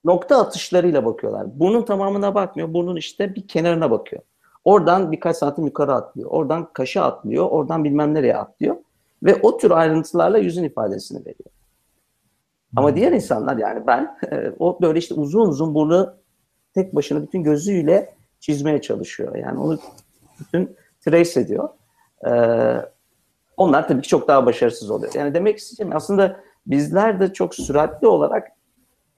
nokta 0.06 0.42
atışlarıyla 0.42 1.06
bakıyorlar. 1.06 1.60
Burnun 1.60 1.82
tamamına 1.82 2.36
bakmıyor. 2.36 2.74
Burnun 2.74 2.96
işte 2.96 3.36
bir 3.36 3.48
kenarına 3.48 3.92
bakıyor. 3.92 4.22
Oradan 4.66 5.12
birkaç 5.12 5.38
santim 5.38 5.66
yukarı 5.66 5.94
atlıyor. 5.94 6.30
Oradan 6.32 6.74
kaşı 6.74 7.04
atlıyor. 7.04 7.48
Oradan 7.50 7.84
bilmem 7.84 8.14
nereye 8.14 8.38
atlıyor. 8.38 8.76
Ve 9.24 9.36
o 9.42 9.58
tür 9.58 9.72
ayrıntılarla 9.72 10.38
yüzün 10.38 10.64
ifadesini 10.64 11.20
veriyor. 11.20 11.50
Ama 12.76 12.90
hmm. 12.90 12.96
diğer 12.96 13.12
insanlar 13.12 13.58
yani 13.58 13.88
ben 13.88 14.18
e, 14.32 14.52
o 14.60 14.82
böyle 14.82 15.00
işte 15.00 15.14
uzun 15.14 15.50
uzun 15.50 15.76
burnu 15.76 16.14
tek 16.74 16.96
başına 16.96 17.22
bütün 17.22 17.44
gözüyle 17.44 18.14
çizmeye 18.40 18.82
çalışıyor. 18.82 19.36
Yani 19.36 19.60
onu 19.60 19.80
bütün 20.40 20.76
trace 21.06 21.40
ediyor. 21.40 21.70
Ee, 22.28 22.32
onlar 23.62 23.88
tabii 23.88 24.02
ki 24.02 24.08
çok 24.08 24.28
daha 24.28 24.46
başarısız 24.46 24.90
oluyor. 24.90 25.14
Yani 25.16 25.34
demek 25.34 25.58
isteyeceğim 25.58 25.96
aslında 25.96 26.40
bizler 26.68 27.20
de 27.20 27.34
çok 27.34 27.56
süratli 27.56 28.08
olarak 28.08 28.48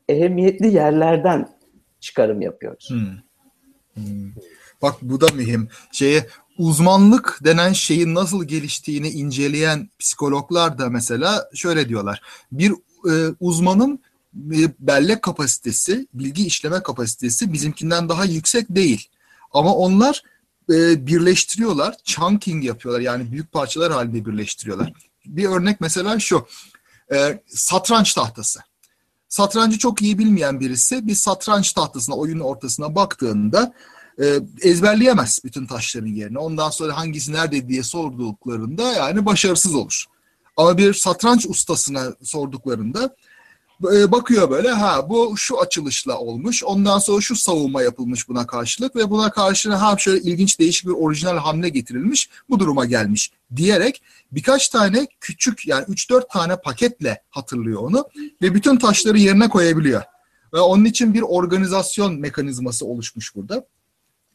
ehemmiyetli 0.09 0.73
yerlerden 0.73 1.49
çıkarım 1.99 2.41
yapıyoruz. 2.41 2.89
Hmm. 2.89 3.17
Hmm. 3.93 4.31
Bak 4.81 4.95
bu 5.01 5.21
da 5.21 5.27
mühim. 5.33 5.69
Şeye 5.91 6.27
uzmanlık 6.57 7.39
denen 7.43 7.73
şeyin 7.73 8.15
nasıl 8.15 8.43
geliştiğini 8.43 9.09
inceleyen 9.09 9.89
psikologlar 9.99 10.77
da 10.77 10.89
mesela 10.89 11.49
şöyle 11.53 11.89
diyorlar. 11.89 12.21
Bir 12.51 12.71
e, 13.09 13.35
uzmanın 13.39 13.99
e, 14.35 14.59
bellek 14.79 15.21
kapasitesi, 15.21 16.07
bilgi 16.13 16.45
işleme 16.45 16.83
kapasitesi 16.83 17.53
bizimkinden 17.53 18.09
daha 18.09 18.25
yüksek 18.25 18.65
değil. 18.69 19.07
Ama 19.51 19.75
onlar 19.75 20.23
e, 20.69 21.07
birleştiriyorlar, 21.07 21.95
chunking 22.03 22.65
yapıyorlar. 22.65 23.01
Yani 23.01 23.31
büyük 23.31 23.51
parçalar 23.51 23.91
halinde 23.91 24.25
birleştiriyorlar. 24.25 24.93
Bir 25.25 25.45
örnek 25.45 25.81
mesela 25.81 26.19
şu. 26.19 26.47
E, 27.13 27.43
satranç 27.47 28.13
tahtası. 28.13 28.59
Satrancı 29.29 29.77
çok 29.77 30.01
iyi 30.01 30.17
bilmeyen 30.17 30.59
birisi 30.59 31.07
bir 31.07 31.15
satranç 31.15 31.73
tahtasına, 31.73 32.15
oyunun 32.15 32.39
ortasına 32.39 32.95
baktığında 32.95 33.73
e, 34.21 34.39
ezberleyemez 34.61 35.39
bütün 35.43 35.67
taşların 35.67 36.07
yerini. 36.07 36.39
Ondan 36.39 36.69
sonra 36.69 36.97
hangisi 36.97 37.33
nerede 37.33 37.69
diye 37.69 37.83
sorduklarında 37.83 38.93
yani 38.93 39.25
başarısız 39.25 39.75
olur. 39.75 40.05
Ama 40.57 40.77
bir 40.77 40.93
satranç 40.93 41.45
ustasına 41.45 42.13
sorduklarında 42.23 43.15
bakıyor 43.81 44.49
böyle 44.49 44.69
ha 44.69 45.09
bu 45.09 45.37
şu 45.37 45.61
açılışla 45.61 46.17
olmuş. 46.17 46.63
Ondan 46.63 46.99
sonra 46.99 47.21
şu 47.21 47.35
savunma 47.35 47.81
yapılmış 47.81 48.29
buna 48.29 48.47
karşılık 48.47 48.95
ve 48.95 49.09
buna 49.09 49.31
karşı 49.31 49.73
ha 49.73 49.97
şöyle 49.97 50.21
ilginç 50.21 50.59
değişik 50.59 50.87
bir 50.87 50.93
orijinal 50.93 51.37
hamle 51.37 51.69
getirilmiş. 51.69 52.29
Bu 52.49 52.59
duruma 52.59 52.85
gelmiş 52.85 53.31
diyerek 53.55 54.01
birkaç 54.31 54.69
tane 54.69 55.07
küçük 55.19 55.67
yani 55.67 55.85
3-4 55.85 56.27
tane 56.33 56.55
paketle 56.55 57.21
hatırlıyor 57.29 57.81
onu 57.81 58.05
ve 58.41 58.53
bütün 58.53 58.77
taşları 58.77 59.17
yerine 59.17 59.49
koyabiliyor. 59.49 60.01
Ve 60.53 60.59
onun 60.59 60.85
için 60.85 61.13
bir 61.13 61.21
organizasyon 61.21 62.19
mekanizması 62.19 62.85
oluşmuş 62.85 63.35
burada. 63.35 63.65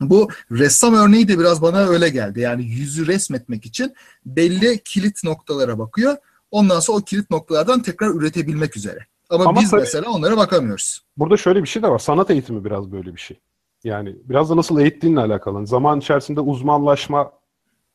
Bu 0.00 0.28
ressam 0.50 0.94
örneği 0.94 1.28
de 1.28 1.38
biraz 1.38 1.62
bana 1.62 1.78
öyle 1.78 2.08
geldi. 2.08 2.40
Yani 2.40 2.64
yüzü 2.64 3.06
resmetmek 3.06 3.66
için 3.66 3.94
belli 4.26 4.82
kilit 4.84 5.24
noktalara 5.24 5.78
bakıyor. 5.78 6.16
Ondan 6.50 6.80
sonra 6.80 6.98
o 6.98 7.00
kilit 7.00 7.30
noktalardan 7.30 7.82
tekrar 7.82 8.08
üretebilmek 8.08 8.76
üzere. 8.76 9.06
Ama, 9.30 9.44
Ama 9.44 9.60
biz 9.60 9.70
tabii, 9.70 9.80
mesela 9.80 10.10
onlara 10.10 10.36
bakamıyoruz. 10.36 11.00
Burada 11.16 11.36
şöyle 11.36 11.62
bir 11.62 11.68
şey 11.68 11.82
de 11.82 11.88
var. 11.88 11.98
Sanat 11.98 12.30
eğitimi 12.30 12.64
biraz 12.64 12.92
böyle 12.92 13.14
bir 13.14 13.20
şey. 13.20 13.40
Yani 13.84 14.16
biraz 14.24 14.50
da 14.50 14.56
nasıl 14.56 14.80
eğittiğinle 14.80 15.20
alakalı. 15.20 15.66
Zaman 15.66 15.98
içerisinde 15.98 16.40
uzmanlaşma 16.40 17.32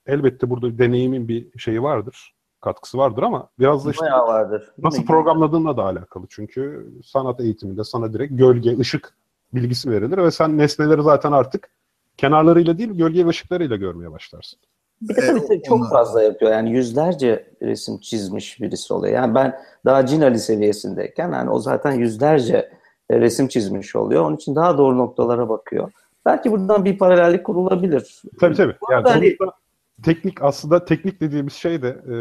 elbette 0.05 0.49
burada 0.49 0.77
deneyimin 0.77 1.27
bir 1.27 1.59
şeyi 1.59 1.83
vardır. 1.83 2.33
Katkısı 2.61 2.97
vardır 2.97 3.23
ama 3.23 3.49
biraz 3.59 3.85
da 3.85 3.91
işte 3.91 4.05
vardır. 4.05 4.71
nasıl 4.77 5.05
programladığınla 5.05 5.77
da 5.77 5.83
alakalı. 5.83 6.25
Çünkü 6.29 6.91
sanat 7.05 7.39
eğitiminde 7.39 7.83
sana 7.83 8.13
direkt 8.13 8.37
gölge, 8.37 8.77
ışık 8.77 9.13
bilgisi 9.53 9.91
verilir 9.91 10.17
ve 10.17 10.31
sen 10.31 10.57
nesneleri 10.57 11.01
zaten 11.01 11.31
artık 11.31 11.69
kenarlarıyla 12.17 12.77
değil 12.77 12.89
gölge 12.91 13.25
ve 13.25 13.29
ışıklarıyla 13.29 13.75
görmeye 13.75 14.11
başlarsın. 14.11 14.59
Bir 15.09 15.15
de 15.15 15.21
tabii 15.21 15.53
ee, 15.53 15.61
çok 15.61 15.77
onlar... 15.77 15.89
fazla 15.89 16.23
yapıyor. 16.23 16.51
Yani 16.51 16.71
yüzlerce 16.71 17.45
resim 17.61 17.99
çizmiş 17.99 18.61
birisi 18.61 18.93
oluyor. 18.93 19.13
Yani 19.13 19.35
ben 19.35 19.59
daha 19.85 20.05
Cinali 20.05 20.39
seviyesindeyken 20.39 21.31
yani 21.31 21.49
o 21.49 21.59
zaten 21.59 21.91
yüzlerce 21.91 22.69
e, 23.09 23.19
resim 23.19 23.47
çizmiş 23.47 23.95
oluyor. 23.95 24.25
Onun 24.25 24.35
için 24.35 24.55
daha 24.55 24.77
doğru 24.77 24.97
noktalara 24.97 25.49
bakıyor. 25.49 25.91
Belki 26.25 26.51
buradan 26.51 26.85
bir 26.85 26.97
paralellik 26.97 27.43
kurulabilir. 27.43 28.21
Tabii 28.39 28.55
tabii. 28.55 28.75
Yani 28.91 29.09
hani, 29.09 29.37
teknik 30.03 30.41
aslında 30.41 30.85
teknik 30.85 31.21
dediğimiz 31.21 31.53
şey 31.53 31.81
de 31.81 31.87
e, 31.87 32.15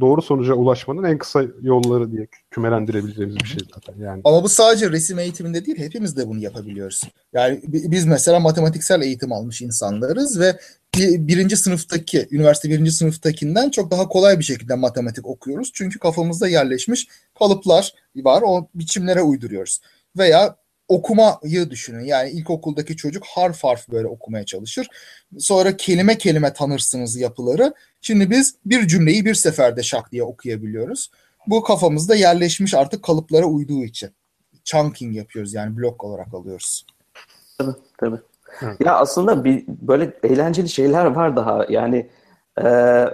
doğru 0.00 0.22
sonuca 0.22 0.54
ulaşmanın 0.54 1.04
en 1.04 1.18
kısa 1.18 1.42
yolları 1.62 2.12
diye 2.12 2.26
kümelendirebileceğimiz 2.50 3.36
bir 3.36 3.44
şey 3.48 3.60
zaten. 3.74 3.94
Yani 4.04 4.20
Ama 4.24 4.42
bu 4.42 4.48
sadece 4.48 4.90
resim 4.90 5.18
eğitiminde 5.18 5.66
değil, 5.66 5.78
hepimiz 5.78 6.16
de 6.16 6.28
bunu 6.28 6.38
yapabiliyoruz. 6.40 7.02
Yani 7.32 7.60
bi- 7.66 7.90
biz 7.90 8.06
mesela 8.06 8.40
matematiksel 8.40 9.02
eğitim 9.02 9.32
almış 9.32 9.62
insanlarız 9.62 10.40
ve 10.40 10.58
bir- 10.94 11.28
birinci 11.28 11.56
sınıftaki, 11.56 12.28
üniversite 12.30 12.68
birinci 12.68 12.92
sınıftakinden 12.92 13.70
çok 13.70 13.90
daha 13.90 14.08
kolay 14.08 14.38
bir 14.38 14.44
şekilde 14.44 14.74
matematik 14.74 15.26
okuyoruz. 15.26 15.70
Çünkü 15.74 15.98
kafamızda 15.98 16.48
yerleşmiş 16.48 17.08
kalıplar 17.38 17.92
var, 18.16 18.42
o 18.46 18.68
biçimlere 18.74 19.22
uyduruyoruz. 19.22 19.80
Veya 20.18 20.56
okumayı 20.90 21.70
düşünün. 21.70 22.04
Yani 22.04 22.30
ilkokuldaki 22.30 22.96
çocuk 22.96 23.24
harf 23.26 23.64
harf 23.64 23.88
böyle 23.88 24.08
okumaya 24.08 24.44
çalışır. 24.44 24.88
Sonra 25.38 25.76
kelime 25.76 26.18
kelime 26.18 26.52
tanırsınız 26.52 27.16
yapıları. 27.16 27.74
Şimdi 28.00 28.30
biz 28.30 28.54
bir 28.66 28.88
cümleyi 28.88 29.24
bir 29.24 29.34
seferde 29.34 29.82
şak 29.82 30.12
diye 30.12 30.22
okuyabiliyoruz. 30.22 31.10
Bu 31.46 31.62
kafamızda 31.62 32.14
yerleşmiş 32.14 32.74
artık 32.74 33.02
kalıplara 33.02 33.46
uyduğu 33.46 33.84
için. 33.84 34.10
Chunking 34.64 35.16
yapıyoruz 35.16 35.54
yani 35.54 35.76
blok 35.76 36.04
olarak 36.04 36.34
alıyoruz. 36.34 36.86
Tabii, 37.58 37.76
tabii. 37.98 38.18
Evet. 38.62 38.76
Ya 38.84 38.94
aslında 38.96 39.44
bir 39.44 39.64
böyle 39.66 40.12
eğlenceli 40.22 40.68
şeyler 40.68 41.04
var 41.04 41.36
daha. 41.36 41.66
Yani 41.68 42.10
e, 42.64 43.04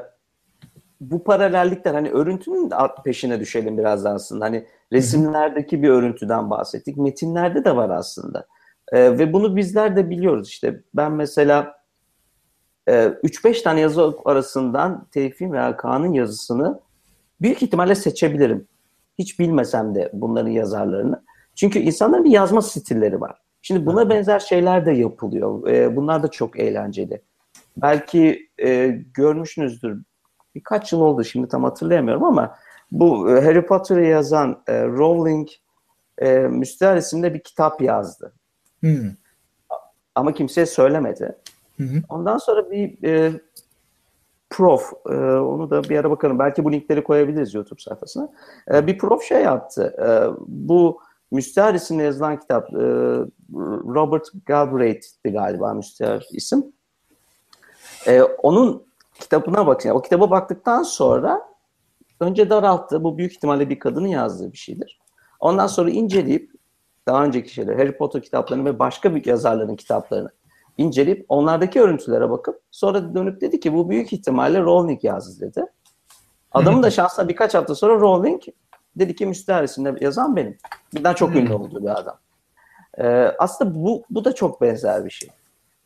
bu 1.01 1.25
paralellikler 1.25 1.95
hani 1.95 2.11
örüntünün 2.11 2.73
peşine 3.05 3.41
düşelim 3.41 3.79
birazdan 3.79 4.15
aslında. 4.15 4.45
Hani 4.45 4.67
resimlerdeki 4.93 5.83
bir 5.83 5.89
örüntüden 5.89 6.51
bahsettik. 6.51 6.97
Metinlerde 6.97 7.65
de 7.65 7.77
var 7.77 7.91
aslında. 7.91 8.47
E, 8.93 9.19
ve 9.19 9.33
bunu 9.33 9.57
bizler 9.57 9.97
de 9.97 10.11
biliyoruz 10.11 10.49
işte. 10.49 10.83
Ben 10.95 11.13
mesela 11.13 11.77
e, 12.89 12.93
3-5 12.93 13.63
tane 13.63 13.81
yazı 13.81 14.15
arasından 14.25 15.07
Tevfik'in 15.11 15.53
veya 15.53 15.77
Kaan'ın 15.77 16.13
yazısını 16.13 16.81
büyük 17.41 17.63
ihtimalle 17.63 17.95
seçebilirim. 17.95 18.69
Hiç 19.19 19.39
bilmesem 19.39 19.95
de 19.95 20.11
bunların 20.13 20.51
yazarlarını. 20.51 21.23
Çünkü 21.55 21.79
insanların 21.79 22.25
bir 22.25 22.31
yazma 22.31 22.63
stilleri 22.63 23.21
var. 23.21 23.39
Şimdi 23.63 23.87
buna 23.87 24.11
benzer 24.11 24.39
şeyler 24.39 24.87
de 24.87 24.93
yapılıyor. 24.93 25.69
E, 25.69 25.97
bunlar 25.97 26.23
da 26.23 26.29
çok 26.29 26.59
eğlenceli. 26.59 27.23
Belki 27.77 28.49
e, 28.63 28.87
görmüşsünüzdür. 29.15 30.03
Birkaç 30.55 30.93
yıl 30.93 31.01
oldu 31.01 31.25
şimdi 31.25 31.49
tam 31.49 31.65
hatırlayamıyorum 31.65 32.25
ama 32.25 32.57
bu 32.93 33.31
e, 33.31 33.45
Harry 33.45 33.67
Potter'ı 33.67 34.05
yazan 34.05 34.63
e, 34.67 34.85
Rowling 34.85 35.49
e, 36.19 36.39
Müstehar 36.39 36.97
isimli 36.97 37.35
bir 37.35 37.41
kitap 37.41 37.83
yazdı. 37.83 38.33
Hmm. 38.81 39.11
Ama 40.15 40.35
kimseye 40.35 40.67
söylemedi. 40.67 41.37
Hı 41.77 41.83
hı. 41.83 42.03
Ondan 42.09 42.39
sonra 42.39 42.71
bir 42.71 43.09
e, 43.09 43.41
prof, 44.51 44.93
e, 45.11 45.15
onu 45.39 45.71
da 45.71 45.85
bir 45.85 45.99
ara 45.99 46.11
bakalım. 46.11 46.39
Belki 46.39 46.65
bu 46.65 46.73
linkleri 46.73 47.05
koyabiliriz 47.05 47.55
YouTube 47.55 47.81
sayfasına. 47.81 48.29
E, 48.75 48.87
bir 48.87 48.99
prof 48.99 49.23
şey 49.23 49.43
yaptı. 49.43 49.97
E, 49.99 50.07
bu 50.47 51.01
Müstehar 51.31 51.75
isimli 51.75 52.03
yazılan 52.03 52.41
kitap, 52.41 52.75
e, 52.75 52.77
Robert 53.95 54.27
Galbraith'ti 54.47 55.33
galiba 55.33 55.75
Müstehar 55.75 56.27
isim. 56.31 56.65
E, 58.07 58.23
onun 58.23 58.87
kitabına 59.15 59.67
bakın. 59.67 59.91
O 59.91 60.03
kitaba 60.03 60.31
baktıktan 60.31 60.83
sonra 60.83 61.56
önce 62.21 62.51
daralttı. 62.51 63.05
Bu 63.05 63.19
büyük 63.19 63.33
ihtimalle 63.33 63.71
bir 63.71 63.79
kadının 63.79 64.09
yazdığı 64.09 64.53
bir 64.53 64.59
şeydir. 64.59 64.99
Ondan 65.41 65.67
sonra 65.67 65.91
inceleyip 65.91 66.51
daha 67.07 67.25
önceki 67.25 67.55
şeyler, 67.55 67.77
Harry 67.77 67.97
Potter 67.97 68.23
kitaplarını 68.23 68.65
ve 68.65 68.79
başka 68.79 69.15
bir 69.15 69.27
yazarların 69.27 69.77
kitaplarını 69.77 70.31
inceleyip 70.79 71.27
onlardaki 71.29 71.81
örüntülere 71.81 72.31
bakıp 72.31 72.61
sonra 72.71 73.15
dönüp 73.15 73.41
dedi 73.41 73.61
ki 73.61 73.75
bu 73.75 73.91
büyük 73.91 74.13
ihtimalle 74.13 74.61
Rowling 74.61 75.05
yazdı 75.05 75.47
dedi. 75.47 75.67
Adamın 76.53 76.83
da 76.83 76.91
şansına 76.91 77.29
birkaç 77.29 77.55
hafta 77.55 77.75
sonra 77.75 77.95
Rowling 77.95 78.43
dedi 78.97 79.15
ki 79.15 79.31
isimli 79.65 80.05
yazan 80.05 80.37
benim. 80.37 80.59
Birden 80.95 81.15
çok 81.15 81.37
ünlü 81.37 81.53
oldu 81.53 81.83
bir 81.83 82.01
adam. 82.01 82.19
Ee, 82.99 83.07
aslında 83.39 83.75
bu, 83.75 84.03
bu 84.11 84.25
da 84.25 84.35
çok 84.35 84.61
benzer 84.61 85.05
bir 85.05 85.11
şey. 85.11 85.29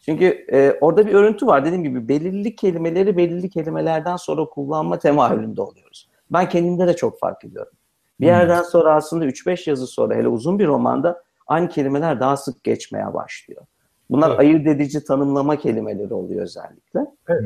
Çünkü 0.00 0.46
e, 0.52 0.78
orada 0.80 1.06
bir 1.06 1.14
örüntü 1.14 1.46
var. 1.46 1.64
Dediğim 1.64 1.84
gibi 1.84 2.08
belirli 2.08 2.56
kelimeleri 2.56 3.16
belirli 3.16 3.50
kelimelerden 3.50 4.16
sonra 4.16 4.44
kullanma 4.44 4.98
temayülünde 4.98 5.62
oluyoruz. 5.62 6.08
Ben 6.32 6.48
kendimde 6.48 6.86
de 6.86 6.96
çok 6.96 7.18
fark 7.18 7.44
ediyorum. 7.44 7.72
Bir 8.20 8.26
yerden 8.26 8.62
sonra 8.62 8.94
aslında 8.94 9.26
3-5 9.26 9.70
yazı 9.70 9.86
sonra 9.86 10.14
hele 10.14 10.28
uzun 10.28 10.58
bir 10.58 10.66
romanda 10.66 11.22
aynı 11.46 11.68
kelimeler 11.68 12.20
daha 12.20 12.36
sık 12.36 12.64
geçmeye 12.64 13.14
başlıyor. 13.14 13.62
Bunlar 14.10 14.28
Evet. 14.28 14.40
ayırt 14.40 14.66
edici 14.66 15.04
tanımlama 15.04 15.56
kelimeleri 15.56 16.14
oluyor 16.14 16.42
özellikle. 16.42 17.00
Evet. 17.28 17.42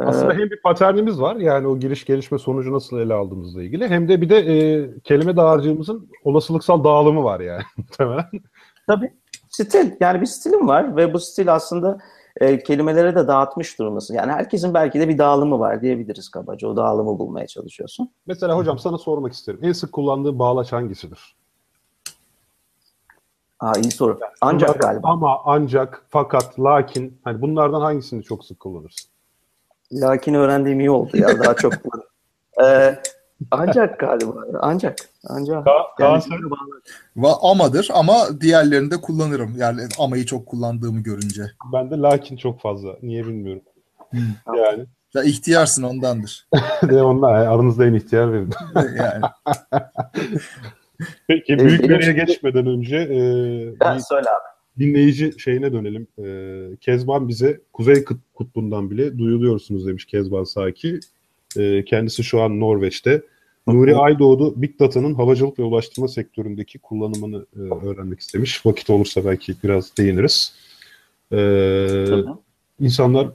Ee, 0.00 0.04
aslında 0.04 0.32
hem 0.32 0.50
bir 0.50 0.62
paternimiz 0.62 1.20
var 1.20 1.36
yani 1.36 1.66
o 1.66 1.78
giriş 1.78 2.04
gelişme 2.04 2.38
sonucu 2.38 2.72
nasıl 2.72 2.98
ele 2.98 3.14
aldığımızla 3.14 3.62
ilgili 3.62 3.88
hem 3.88 4.08
de 4.08 4.20
bir 4.20 4.28
de 4.28 4.36
e, 4.36 4.88
kelime 5.04 5.36
dağarcığımızın 5.36 6.10
olasılıksal 6.24 6.84
dağılımı 6.84 7.24
var 7.24 7.40
yani. 7.40 7.62
Tabii. 8.86 9.12
Stil. 9.48 9.90
Yani 10.00 10.20
bir 10.20 10.26
stilim 10.26 10.68
var 10.68 10.96
ve 10.96 11.12
bu 11.12 11.18
stil 11.18 11.54
aslında 11.54 11.98
e, 12.40 12.58
kelimelere 12.58 13.14
de 13.14 13.28
dağıtmış 13.28 13.78
durumdasın. 13.78 14.14
Yani 14.14 14.32
herkesin 14.32 14.74
belki 14.74 15.00
de 15.00 15.08
bir 15.08 15.18
dağılımı 15.18 15.58
var 15.58 15.82
diyebiliriz 15.82 16.28
kabaca. 16.28 16.68
O 16.68 16.76
dağılımı 16.76 17.18
bulmaya 17.18 17.46
çalışıyorsun. 17.46 18.10
Mesela 18.26 18.56
hocam 18.56 18.78
sana 18.78 18.98
sormak 18.98 19.32
isterim. 19.32 19.60
En 19.62 19.72
sık 19.72 19.92
kullandığın 19.92 20.38
bağlaç 20.38 20.72
hangisidir? 20.72 21.36
Aa 23.60 23.72
iyi 23.78 23.90
soru. 23.90 24.18
Ancak 24.40 24.68
Bunlardan 24.68 24.90
galiba. 24.90 25.08
Ama, 25.08 25.40
ancak, 25.44 26.06
fakat, 26.08 26.60
lakin 26.60 27.20
hani 27.24 27.42
bunlardan 27.42 27.80
hangisini 27.80 28.22
çok 28.22 28.44
sık 28.44 28.60
kullanırsın? 28.60 29.10
Lakin 29.92 30.34
öğrendiğim 30.34 30.80
iyi 30.80 30.90
oldu 30.90 31.16
ya. 31.16 31.38
Daha 31.38 31.54
çok. 31.54 31.72
Ee, 32.64 32.98
ancak 33.50 33.98
galiba. 34.00 34.44
Ancak. 34.60 34.96
Ancak. 35.28 35.66
Ka- 35.66 36.02
Yani? 36.02 36.22
Va 37.16 37.32
amadır 37.42 37.88
ama 37.94 38.40
diğerlerini 38.40 38.90
de 38.90 38.96
kullanırım. 38.96 39.54
Yani 39.58 39.80
amayı 39.98 40.26
çok 40.26 40.46
kullandığımı 40.46 41.00
görünce. 41.00 41.42
Ben 41.72 41.90
de 41.90 41.96
lakin 41.96 42.36
çok 42.36 42.60
fazla. 42.60 42.96
Niye 43.02 43.26
bilmiyorum. 43.26 43.62
Hmm. 44.10 44.20
Yani. 44.56 44.86
Ya 45.14 45.22
ihtiyarsın 45.22 45.82
ondandır. 45.82 46.48
de 46.90 47.02
onlar 47.02 47.34
aranızda 47.34 47.86
en 47.86 47.94
ihtiyar 47.94 48.32
benim. 48.32 48.50
yani. 48.96 49.22
Peki 51.28 51.52
Ee, 51.52 51.58
büyük 51.58 51.88
veriye 51.88 52.12
geçmeden 52.12 52.66
önce 52.66 52.96
e, 52.96 53.20
Ben 53.80 53.98
söyle 53.98 54.28
abi. 54.30 54.78
dinleyici 54.84 55.34
şeyine 55.38 55.72
dönelim. 55.72 56.06
E, 56.24 56.76
Kezban 56.76 57.28
bize 57.28 57.60
Kuzey 57.72 58.04
Kut- 58.04 58.20
Kutbu'ndan 58.34 58.90
bile 58.90 59.18
duyuluyorsunuz 59.18 59.86
demiş 59.86 60.04
Kezban 60.04 60.44
Saki. 60.44 61.00
E, 61.56 61.84
kendisi 61.84 62.24
şu 62.24 62.42
an 62.42 62.60
Norveç'te. 62.60 63.22
Nuri 63.66 63.96
Aydoğdu 63.96 64.62
Big 64.62 64.80
Data'nın 64.80 65.14
havacılık 65.14 65.58
ve 65.58 65.62
ulaştırma 65.62 66.08
sektöründeki 66.08 66.78
kullanımını 66.78 67.46
e, 67.56 67.86
öğrenmek 67.86 68.20
istemiş. 68.20 68.66
Vakit 68.66 68.90
olursa 68.90 69.24
belki 69.24 69.54
biraz 69.64 69.96
değiniriz. 69.96 70.52
E, 71.32 71.36
Tabii. 72.08 72.24
insanlar 72.80 73.28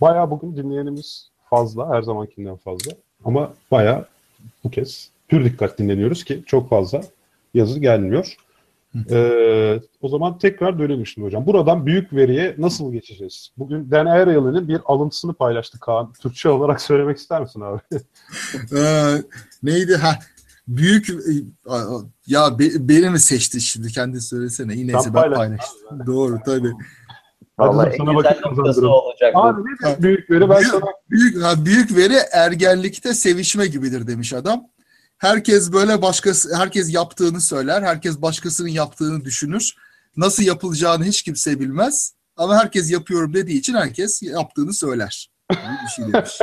bayağı 0.00 0.30
bugün 0.30 0.56
dinleyenimiz 0.56 1.30
fazla, 1.50 1.88
her 1.88 2.02
zamankinden 2.02 2.56
fazla. 2.56 2.92
Ama 3.24 3.54
bayağı 3.70 4.06
bu 4.64 4.70
kez 4.70 5.10
pür 5.28 5.44
dikkat 5.44 5.78
dinleniyoruz 5.78 6.24
ki 6.24 6.42
çok 6.46 6.68
fazla 6.68 7.00
yazı 7.54 7.80
gelmiyor. 7.80 8.36
Ee, 9.10 9.80
o 10.00 10.08
zaman 10.08 10.38
tekrar 10.38 10.78
dönelim 10.78 11.06
şimdi 11.06 11.26
hocam. 11.26 11.46
Buradan 11.46 11.86
büyük 11.86 12.12
veriye 12.12 12.54
nasıl 12.58 12.92
geçeceğiz? 12.92 13.50
Bugün 13.58 13.90
Dan 13.90 14.06
Ariely'nin 14.06 14.68
bir 14.68 14.80
alıntısını 14.84 15.34
paylaştı 15.34 15.80
Kaan. 15.80 16.12
Türkçe 16.12 16.48
olarak 16.48 16.80
söylemek 16.82 17.18
ister 17.18 17.40
misin 17.40 17.60
abi? 17.60 17.80
Ee, 18.76 19.22
neydi 19.62 19.96
ha? 19.96 20.18
Büyük 20.68 21.10
e, 21.10 21.14
ya 22.26 22.58
be, 22.58 22.64
beni 22.88 23.10
mi 23.10 23.18
seçti 23.20 23.60
şimdi 23.60 23.88
kendi 23.88 24.20
söylesene. 24.20 24.74
Yine 24.74 24.92
ben 24.92 25.12
paylaş. 25.12 25.38
paylaştım. 25.38 26.06
Doğru 26.06 26.38
tabii. 26.46 26.72
Vallahi 27.58 27.86
Hadi 27.86 27.96
sana 27.96 28.10
en 28.10 28.16
güzel 28.18 28.34
vakit 28.64 28.84
olacak. 28.84 29.32
abi 29.34 29.60
ne 29.60 30.02
büyük 30.02 30.30
veri? 30.30 30.50
Ben 30.50 30.62
sana 30.62 30.84
Büyük 31.10 31.42
ha, 31.42 31.64
büyük 31.64 31.96
veri 31.96 32.14
ergenlikte 32.32 33.14
sevişme 33.14 33.66
gibidir 33.66 34.06
demiş 34.06 34.32
adam. 34.32 34.66
Herkes 35.22 35.72
böyle 35.72 36.02
başkası 36.02 36.56
herkes 36.56 36.94
yaptığını 36.94 37.40
söyler. 37.40 37.82
Herkes 37.82 38.22
başkasının 38.22 38.68
yaptığını 38.68 39.24
düşünür. 39.24 39.72
Nasıl 40.16 40.42
yapılacağını 40.42 41.04
hiç 41.04 41.22
kimse 41.22 41.60
bilmez. 41.60 42.14
Ama 42.36 42.56
herkes 42.56 42.92
yapıyorum 42.92 43.34
dediği 43.34 43.58
için 43.58 43.74
herkes 43.74 44.22
yaptığını 44.22 44.72
söyler. 44.72 45.30
Bir 45.50 45.88
şey 45.96 46.12
demiş. 46.12 46.38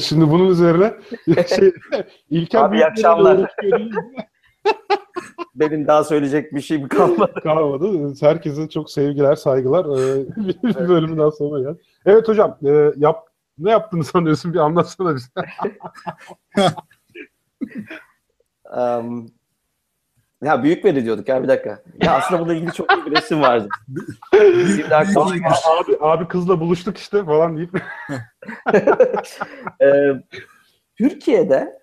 şimdi 0.04 0.30
bunun 0.30 0.50
üzerine 0.50 0.94
şey, 1.48 1.72
İlker 2.30 2.62
Abi, 2.62 2.84
akşamlar. 2.84 3.50
Benim 5.54 5.86
daha 5.86 6.04
söyleyecek 6.04 6.54
bir 6.54 6.60
şeyim 6.60 6.88
kalmadı. 6.88 7.40
kalmadı. 7.42 8.14
Herkese 8.20 8.68
çok 8.68 8.90
sevgiler, 8.90 9.34
saygılar. 9.34 9.84
Ee, 9.84 10.26
bir 10.62 10.88
bölümün 10.88 11.18
daha 11.18 11.30
sonuna 11.30 11.70
gel. 11.70 11.78
Evet 12.06 12.28
hocam, 12.28 12.58
e, 12.66 12.92
yap, 12.96 13.28
ne 13.58 13.70
yaptığını 13.70 14.04
sanıyorsun? 14.04 14.54
Bir 14.54 14.58
anlatsana 14.58 15.14
bize. 15.14 15.28
Um, 18.76 19.26
Ya 20.42 20.62
büyük 20.62 20.84
veri 20.84 21.04
diyorduk 21.04 21.28
ya 21.28 21.42
bir 21.42 21.48
dakika. 21.48 21.82
Ya 22.02 22.12
aslında 22.16 22.40
bununla 22.40 22.54
ilgili 22.54 22.72
çok 22.72 22.88
bir 23.06 23.16
resim 23.16 23.40
vardı. 23.40 23.68
Şimdi 24.76 24.94
aklıma 24.94 25.30
büyük- 25.30 25.44
geldi. 25.44 25.54
abi, 25.80 25.96
abi 26.00 26.28
kızla 26.28 26.60
buluştuk 26.60 26.98
işte 26.98 27.24
falan 27.24 27.56
deyip. 27.56 27.70
Ee, 29.82 30.12
Türkiye'de 30.98 31.78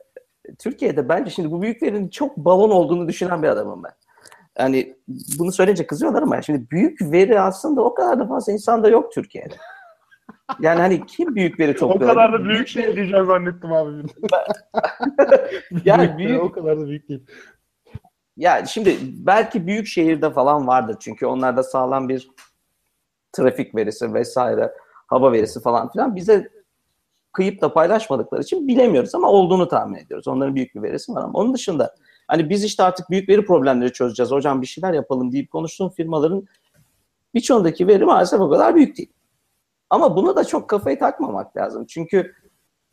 Türkiye'de 0.60 1.10
bence 1.10 1.32
şimdi 1.32 1.52
bu 1.52 1.62
büyük 1.62 1.84
verinin 1.84 2.10
çok 2.10 2.38
balon 2.38 2.70
olduğunu 2.70 3.08
düşünen 3.08 3.44
bir 3.44 3.48
adamım 3.48 3.84
ben. 3.84 3.92
Yani 4.60 4.96
bunu 5.40 5.52
söyleyince 5.52 5.88
kızıyorlar 5.88 6.22
ama 6.22 6.42
şimdi 6.42 6.70
büyük 6.72 7.02
veri 7.02 7.40
aslında 7.40 7.82
o 7.82 7.94
kadar 7.94 8.20
da 8.20 8.28
fazla 8.28 8.54
insanda 8.54 8.90
yok 8.90 9.12
Türkiye'de. 9.12 9.56
Yani 10.60 10.80
hani 10.82 11.06
kim 11.06 11.36
büyük 11.36 11.60
veri 11.60 11.72
o 11.72 11.76
topluyor? 11.80 12.12
kadar 12.14 12.34
da 12.34 12.46
büyük 12.46 12.68
şey 12.68 12.96
diyeceğim 12.96 13.26
zannettim 13.26 13.74
abi. 13.74 13.92
Yani 15.86 16.18
Büyük- 16.18 16.18
büyük- 16.18 16.42
O 16.44 16.52
kadar 16.52 16.80
da 16.80 16.88
büyük 16.88 17.10
değil. 17.10 17.24
Ya 18.38 18.66
şimdi 18.66 18.98
belki 19.02 19.68
büyük 19.68 19.88
şehirde 19.88 20.30
falan 20.32 20.68
vardır 20.68 20.96
çünkü 21.00 21.26
onlarda 21.26 21.64
sağlam 21.64 22.10
bir 22.10 22.30
trafik 23.32 23.76
verisi 23.76 24.14
vesaire, 24.14 24.72
hava 25.08 25.32
verisi 25.32 25.62
falan 25.62 25.92
filan 25.92 26.16
bize 26.16 26.50
kıyıp 27.32 27.62
da 27.62 27.74
paylaşmadıkları 27.74 28.42
için 28.42 28.68
bilemiyoruz 28.68 29.16
ama 29.16 29.30
olduğunu 29.30 29.68
tahmin 29.68 29.98
ediyoruz. 29.98 30.28
Onların 30.28 30.56
büyük 30.56 30.76
bir 30.76 30.82
verisi 30.82 31.12
var 31.14 31.24
ama 31.24 31.40
onun 31.40 31.54
dışında 31.54 31.96
hani 32.28 32.50
biz 32.50 32.64
işte 32.64 32.84
artık 32.84 33.10
büyük 33.10 33.30
veri 33.30 33.46
problemleri 33.46 33.94
çözeceğiz. 33.94 34.32
Hocam 34.32 34.62
bir 34.62 34.68
şeyler 34.68 34.94
yapalım 34.94 35.32
deyip 35.32 35.52
konuştuğum 35.52 35.90
firmaların 35.90 36.48
birçoğundaki 37.34 37.88
veri 37.88 38.06
maalesef 38.06 38.40
o 38.40 38.50
kadar 38.50 38.76
büyük 38.76 38.98
değil. 38.98 39.10
Ama 39.90 40.16
bunu 40.16 40.36
da 40.36 40.44
çok 40.44 40.70
kafayı 40.70 41.00
takmamak 41.00 41.58
lazım. 41.58 41.86
Çünkü 41.86 42.34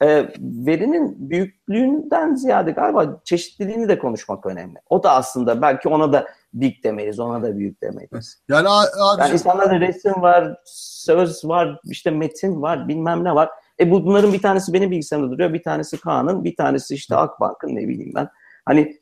e, 0.03 0.29
verinin 0.41 1.31
büyüklüğünden 1.31 2.35
ziyade 2.35 2.71
galiba 2.71 3.21
çeşitliliğini 3.25 3.89
de 3.89 3.99
konuşmak 3.99 4.47
önemli. 4.47 4.79
O 4.91 5.03
da 5.03 5.13
aslında 5.13 5.63
belki 5.63 5.89
ona 5.89 6.13
da 6.13 6.27
big 6.55 6.85
demeyiz, 6.85 7.21
ona 7.21 7.43
da 7.43 7.57
büyük 7.59 7.83
demeyiz. 7.83 8.43
Yani 8.49 8.69
abi 8.69 9.21
Yani 9.21 9.33
insanlarda 9.33 9.81
resim 9.81 10.23
var, 10.23 10.57
söz 10.65 11.45
var, 11.45 11.81
işte 11.85 12.11
metin 12.11 12.63
var, 12.63 12.89
bilmem 12.89 13.25
ne 13.25 13.35
var. 13.35 13.51
E 13.81 13.91
bu- 13.91 14.07
bunların 14.07 14.33
bir 14.33 14.43
tanesi 14.43 14.73
benim 14.73 14.91
bilgisayarımda 14.91 15.33
duruyor, 15.33 15.53
bir 15.53 15.63
tanesi 15.63 16.01
Kaan'ın, 16.01 16.45
bir 16.45 16.57
tanesi 16.57 16.95
işte 16.95 17.17
Akbank'ın 17.17 17.69
ne 17.77 17.89
bileyim 17.89 18.13
ben. 18.15 18.29
Hani 18.65 19.01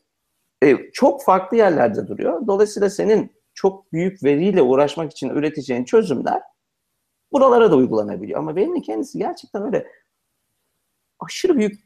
e, 0.64 0.76
çok 0.92 1.24
farklı 1.24 1.56
yerlerde 1.56 2.06
duruyor. 2.08 2.46
Dolayısıyla 2.46 2.90
senin 2.90 3.32
çok 3.54 3.92
büyük 3.92 4.24
veriyle 4.24 4.62
uğraşmak 4.62 5.12
için 5.12 5.28
üreteceğin 5.28 5.84
çözümler 5.84 6.40
buralara 7.32 7.70
da 7.70 7.76
uygulanabiliyor. 7.76 8.38
Ama 8.38 8.56
verinin 8.56 8.80
kendisi 8.80 9.18
gerçekten 9.18 9.62
öyle 9.62 9.86
aşırı 11.20 11.56
büyük 11.58 11.80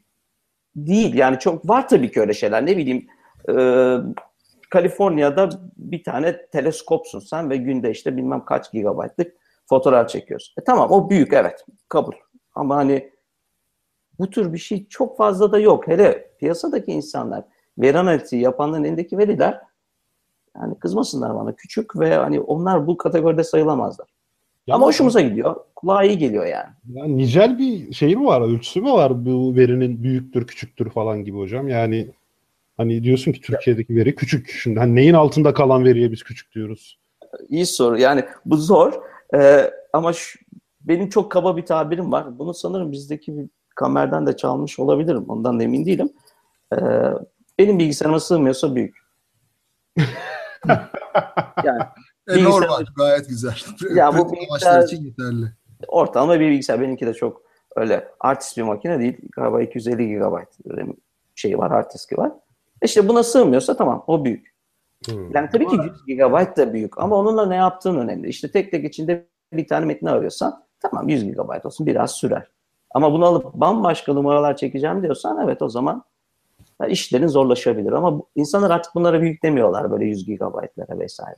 değil. 0.75 1.13
Yani 1.13 1.39
çok 1.39 1.69
var 1.69 1.87
tabii 1.89 2.11
ki 2.11 2.21
öyle 2.21 2.33
şeyler. 2.33 2.65
Ne 2.65 2.77
bileyim 2.77 3.07
e, 3.49 3.53
Kaliforniya'da 4.69 5.49
bir 5.77 6.03
tane 6.03 6.47
teleskopsun 6.47 7.19
sen 7.19 7.49
ve 7.49 7.57
günde 7.57 7.91
işte 7.91 8.17
bilmem 8.17 8.45
kaç 8.45 8.71
gigabaytlık 8.71 9.33
fotoğraf 9.69 10.09
çekiyorsun. 10.09 10.61
E 10.61 10.63
tamam 10.63 10.91
o 10.91 11.09
büyük 11.09 11.33
evet 11.33 11.65
kabul. 11.89 12.13
Ama 12.55 12.75
hani 12.75 13.11
bu 14.19 14.29
tür 14.29 14.53
bir 14.53 14.57
şey 14.57 14.87
çok 14.87 15.17
fazla 15.17 15.51
da 15.51 15.59
yok. 15.59 15.87
Hele 15.87 16.31
piyasadaki 16.39 16.91
insanlar 16.91 17.45
veri 17.77 17.97
analitiği 17.97 18.41
yapanların 18.41 18.83
elindeki 18.83 19.17
veriler 19.17 19.61
yani 20.55 20.79
kızmasınlar 20.79 21.35
bana 21.35 21.55
küçük 21.55 21.99
ve 21.99 22.15
hani 22.15 22.39
onlar 22.39 22.87
bu 22.87 22.97
kategoride 22.97 23.43
sayılamazlar. 23.43 24.14
Ama 24.71 24.85
hoşumuza 24.85 25.21
gidiyor. 25.21 25.55
Kulağa 25.75 26.03
iyi 26.03 26.17
geliyor 26.17 26.45
yani. 26.45 26.69
Ya 26.93 27.05
nicel 27.05 27.57
bir 27.59 27.93
şey 27.93 28.15
mi 28.15 28.25
var, 28.25 28.41
ölçüsü 28.41 28.81
mü 28.81 28.91
var 28.91 29.25
bu 29.25 29.55
verinin 29.55 30.03
büyüktür, 30.03 30.47
küçüktür 30.47 30.89
falan 30.89 31.23
gibi 31.23 31.37
hocam? 31.37 31.67
Yani 31.67 32.07
hani 32.77 33.03
diyorsun 33.03 33.31
ki 33.31 33.41
Türkiye'deki 33.41 33.95
veri 33.95 34.15
küçük. 34.15 34.49
Şimdi 34.49 34.79
hani 34.79 34.95
neyin 34.95 35.13
altında 35.13 35.53
kalan 35.53 35.85
veriye 35.85 36.11
biz 36.11 36.23
küçük 36.23 36.55
diyoruz? 36.55 36.99
İyi 37.49 37.65
soru. 37.65 37.97
Yani 37.97 38.25
bu 38.45 38.57
zor. 38.57 38.93
Ee, 39.35 39.71
ama 39.93 40.13
şu- 40.13 40.39
benim 40.81 41.09
çok 41.09 41.31
kaba 41.31 41.57
bir 41.57 41.65
tabirim 41.65 42.11
var. 42.11 42.39
Bunu 42.39 42.53
sanırım 42.53 42.91
bizdeki 42.91 43.37
bir 43.37 43.45
kamerden 43.75 44.27
de 44.27 44.37
çalmış 44.37 44.79
olabilirim. 44.79 45.25
Ondan 45.27 45.59
da 45.59 45.63
emin 45.63 45.85
değilim. 45.85 46.09
Ee, 46.73 46.77
benim 47.59 47.79
bilgisayarıma 47.79 48.19
sığmıyorsa 48.19 48.75
büyük. 48.75 48.95
yani 51.63 51.81
e, 52.29 52.31
bilgisayar- 52.33 52.43
normal 52.61 52.85
gayet 52.97 53.29
güzel. 53.29 53.55
Ya 53.95 54.17
bu 54.17 54.33
bilgisayar- 54.33 54.85
için 54.85 55.05
yeterli. 55.05 55.45
ortalama 55.87 56.33
bir 56.39 56.39
bilgisayar. 56.39 56.81
Benimki 56.81 57.05
de 57.07 57.13
çok 57.13 57.41
öyle 57.75 58.07
artist 58.19 58.57
bir 58.57 58.63
makine 58.63 58.99
değil. 58.99 59.17
Galiba 59.35 59.61
250 59.61 60.07
GB 60.19 60.37
şeyi 61.35 61.57
var, 61.57 61.71
hard 61.71 61.93
diski 61.93 62.17
var. 62.17 62.31
İşte 62.83 63.07
buna 63.07 63.23
sığmıyorsa 63.23 63.77
tamam 63.77 64.03
o 64.07 64.25
büyük. 64.25 64.55
Hmm. 65.05 65.31
Yani 65.31 65.49
tabii 65.51 65.67
ki 65.67 65.75
100 66.07 66.17
GB 66.19 66.57
da 66.57 66.73
büyük 66.73 66.99
ama 66.99 67.15
onunla 67.15 67.45
ne 67.45 67.55
yaptığın 67.55 67.97
önemli. 67.97 68.27
İşte 68.27 68.51
tek 68.51 68.71
tek 68.71 68.85
içinde 68.85 69.27
bir 69.53 69.67
tane 69.67 69.85
metni 69.85 70.09
arıyorsan 70.09 70.63
tamam 70.79 71.09
100 71.09 71.23
GB 71.25 71.65
olsun 71.65 71.87
biraz 71.87 72.11
sürer. 72.11 72.51
Ama 72.91 73.11
bunu 73.13 73.25
alıp 73.25 73.53
bambaşka 73.53 74.13
numaralar 74.13 74.55
çekeceğim 74.57 75.03
diyorsan 75.03 75.39
evet 75.43 75.61
o 75.61 75.69
zaman 75.69 76.03
işlerin 76.87 77.27
zorlaşabilir. 77.27 77.91
Ama 77.91 78.21
insanlar 78.35 78.71
artık 78.71 78.95
bunlara 78.95 79.21
büyük 79.21 79.43
demiyorlar 79.43 79.91
böyle 79.91 80.05
100 80.05 80.25
GB'lara 80.25 80.99
vesaire. 80.99 81.35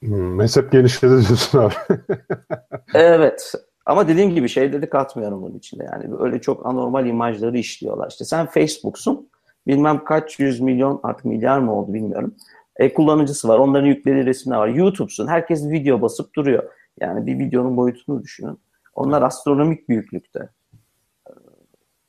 Hmm, 0.00 0.34
mezhep 0.34 0.72
genişledi 0.72 1.12
diyorsun 1.12 1.58
abi. 1.58 1.74
Evet. 2.94 3.52
Ama 3.86 4.08
dediğim 4.08 4.30
gibi 4.34 4.48
şeyleri 4.48 4.90
katmıyorum 4.90 5.42
bunun 5.42 5.58
içinde. 5.58 5.84
Yani 5.92 6.14
öyle 6.18 6.40
çok 6.40 6.66
anormal 6.66 7.06
imajları 7.06 7.58
işliyorlar. 7.58 8.10
İşte 8.10 8.24
sen 8.24 8.46
Facebook'sun. 8.46 9.28
Bilmem 9.66 10.04
kaç 10.04 10.38
yüz 10.40 10.60
milyon 10.60 11.00
artık 11.02 11.24
milyar 11.24 11.58
mı 11.58 11.74
oldu 11.74 11.94
bilmiyorum. 11.94 12.34
E, 12.76 12.94
kullanıcısı 12.94 13.48
var. 13.48 13.58
Onların 13.58 13.86
yüklediği 13.86 14.26
resimler 14.26 14.56
var. 14.56 14.68
YouTube'sun. 14.68 15.26
Herkes 15.26 15.70
video 15.70 16.02
basıp 16.02 16.34
duruyor. 16.34 16.62
Yani 17.00 17.26
bir 17.26 17.38
videonun 17.38 17.76
boyutunu 17.76 18.22
düşünün. 18.22 18.58
Onlar 18.94 19.22
astronomik 19.22 19.88
büyüklükte. 19.88 20.48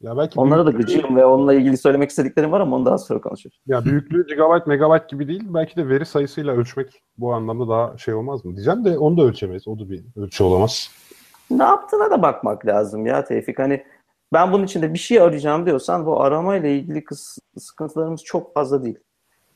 Ya 0.03 0.17
belki 0.17 0.39
Onlara 0.39 0.65
da 0.65 0.71
gıcığım 0.71 1.15
ve 1.15 1.25
onunla 1.25 1.53
ilgili 1.53 1.77
söylemek 1.77 2.09
istediklerim 2.09 2.51
var 2.51 2.59
ama 2.61 2.75
onu 2.75 2.85
daha 2.85 2.97
sonra 2.97 3.21
konuşuruz. 3.21 3.59
Ya 3.67 3.85
büyüklüğü 3.85 4.27
gigabayt, 4.27 4.67
megabayt 4.67 5.09
gibi 5.09 5.27
değil. 5.27 5.43
Belki 5.49 5.75
de 5.75 5.89
veri 5.89 6.05
sayısıyla 6.05 6.53
ölçmek 6.53 7.03
bu 7.17 7.33
anlamda 7.33 7.67
daha 7.69 7.97
şey 7.97 8.13
olmaz 8.13 8.45
mı? 8.45 8.55
Diyeceğim 8.55 8.85
de 8.85 8.97
onu 8.97 9.17
da 9.17 9.21
ölçemeyiz. 9.23 9.67
O 9.67 9.79
da 9.79 9.89
bir 9.89 10.03
ölçü 10.15 10.43
olamaz. 10.43 10.89
ne 11.51 11.63
yaptığına 11.63 12.11
da 12.11 12.21
bakmak 12.21 12.65
lazım 12.65 13.05
ya 13.05 13.23
Tevfik. 13.23 13.59
Hani 13.59 13.83
ben 14.33 14.51
bunun 14.51 14.63
içinde 14.63 14.93
bir 14.93 14.99
şey 14.99 15.21
arayacağım 15.21 15.65
diyorsan 15.65 16.05
bu 16.05 16.21
aramayla 16.21 16.69
ilgili 16.69 16.99
kıs- 16.99 17.39
sıkıntılarımız 17.57 18.23
çok 18.23 18.53
fazla 18.53 18.83
değil. 18.83 18.99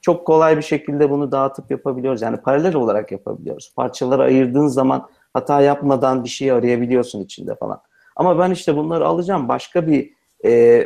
Çok 0.02 0.28
kolay 0.28 0.58
bir 0.58 0.62
şekilde 0.62 1.10
bunu 1.10 1.32
dağıtıp 1.32 1.72
yapabiliyoruz. 1.72 2.22
Yani 2.22 2.38
paralel 2.38 2.76
olarak 2.76 3.12
yapabiliyoruz. 3.12 3.74
Parçaları 3.76 4.24
ayırdığın 4.24 4.68
zaman 4.68 5.10
hata 5.34 5.62
yapmadan 5.62 6.24
bir 6.24 6.30
şey 6.30 6.52
arayabiliyorsun 6.52 7.24
içinde 7.24 7.56
falan. 7.56 7.82
Ama 8.16 8.40
ben 8.40 8.52
işte 8.52 8.78
bunları 8.78 9.08
alacağım. 9.08 9.48
Başka 9.48 9.88
bir 9.88 10.17
e, 10.46 10.84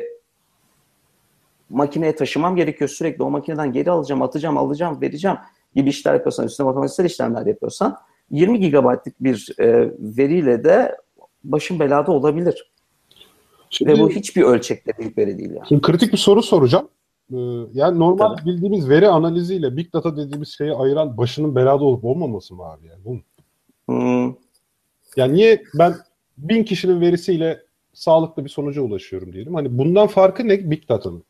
makineye 1.70 2.16
taşımam 2.16 2.56
gerekiyor. 2.56 2.90
Sürekli 2.90 3.24
o 3.24 3.30
makineden 3.30 3.74
geri 3.74 3.92
alacağım, 3.92 4.22
atacağım, 4.22 4.58
alacağım, 4.58 5.02
vereceğim 5.02 5.38
gibi 5.76 5.90
işler 5.90 6.14
yapıyorsan, 6.14 6.46
üstüne 6.46 6.66
matematiksel 6.66 7.06
işlemler 7.06 7.46
yapıyorsan 7.46 7.98
20 8.32 8.60
GB'lık 8.60 9.24
bir 9.24 9.56
e, 9.60 9.92
veriyle 10.00 10.64
de 10.64 10.98
başın 11.44 11.80
belada 11.80 12.12
olabilir. 12.12 12.72
Şimdi, 13.70 13.92
Ve 13.92 14.00
bu 14.00 14.10
hiçbir 14.10 14.42
ölçekte 14.42 14.92
büyük 15.00 15.18
veri 15.18 15.38
değil 15.38 15.52
yani. 15.52 15.68
şimdi 15.68 15.82
kritik 15.82 16.14
bir 16.14 16.18
soru 16.18 16.44
soracağım. 16.44 16.88
Ee, 17.34 17.38
yani 17.74 18.00
normal 18.00 18.36
Tabii. 18.36 18.50
bildiğimiz 18.50 18.90
veri 18.90 19.08
analiziyle 19.08 19.78
Big 19.78 19.94
Data 19.94 20.18
dediğimiz 20.18 20.50
şeyi 20.50 20.74
ayıran 20.74 21.18
başının 21.18 21.56
belada 21.56 21.84
olup 21.84 22.06
olmaması 22.06 22.56
mı 22.56 22.64
abi? 22.64 22.88
Yani, 22.88 23.04
bu 23.06 23.14
mu? 23.14 23.22
Hmm, 23.86 24.36
yani 25.16 25.34
niye 25.34 25.64
ben 25.80 25.96
bin 26.38 26.64
kişinin 26.64 27.02
verisiyle 27.02 27.62
sağlıklı 27.94 28.46
bir 28.46 28.50
sonuca 28.50 28.82
ulaşıyorum 28.82 29.34
diyelim. 29.34 29.56
Hani 29.56 29.78
bundan 29.78 30.08
farkı 30.08 30.48
ne 30.48 30.72
Big 30.72 30.90
Data'nın? 30.90 31.24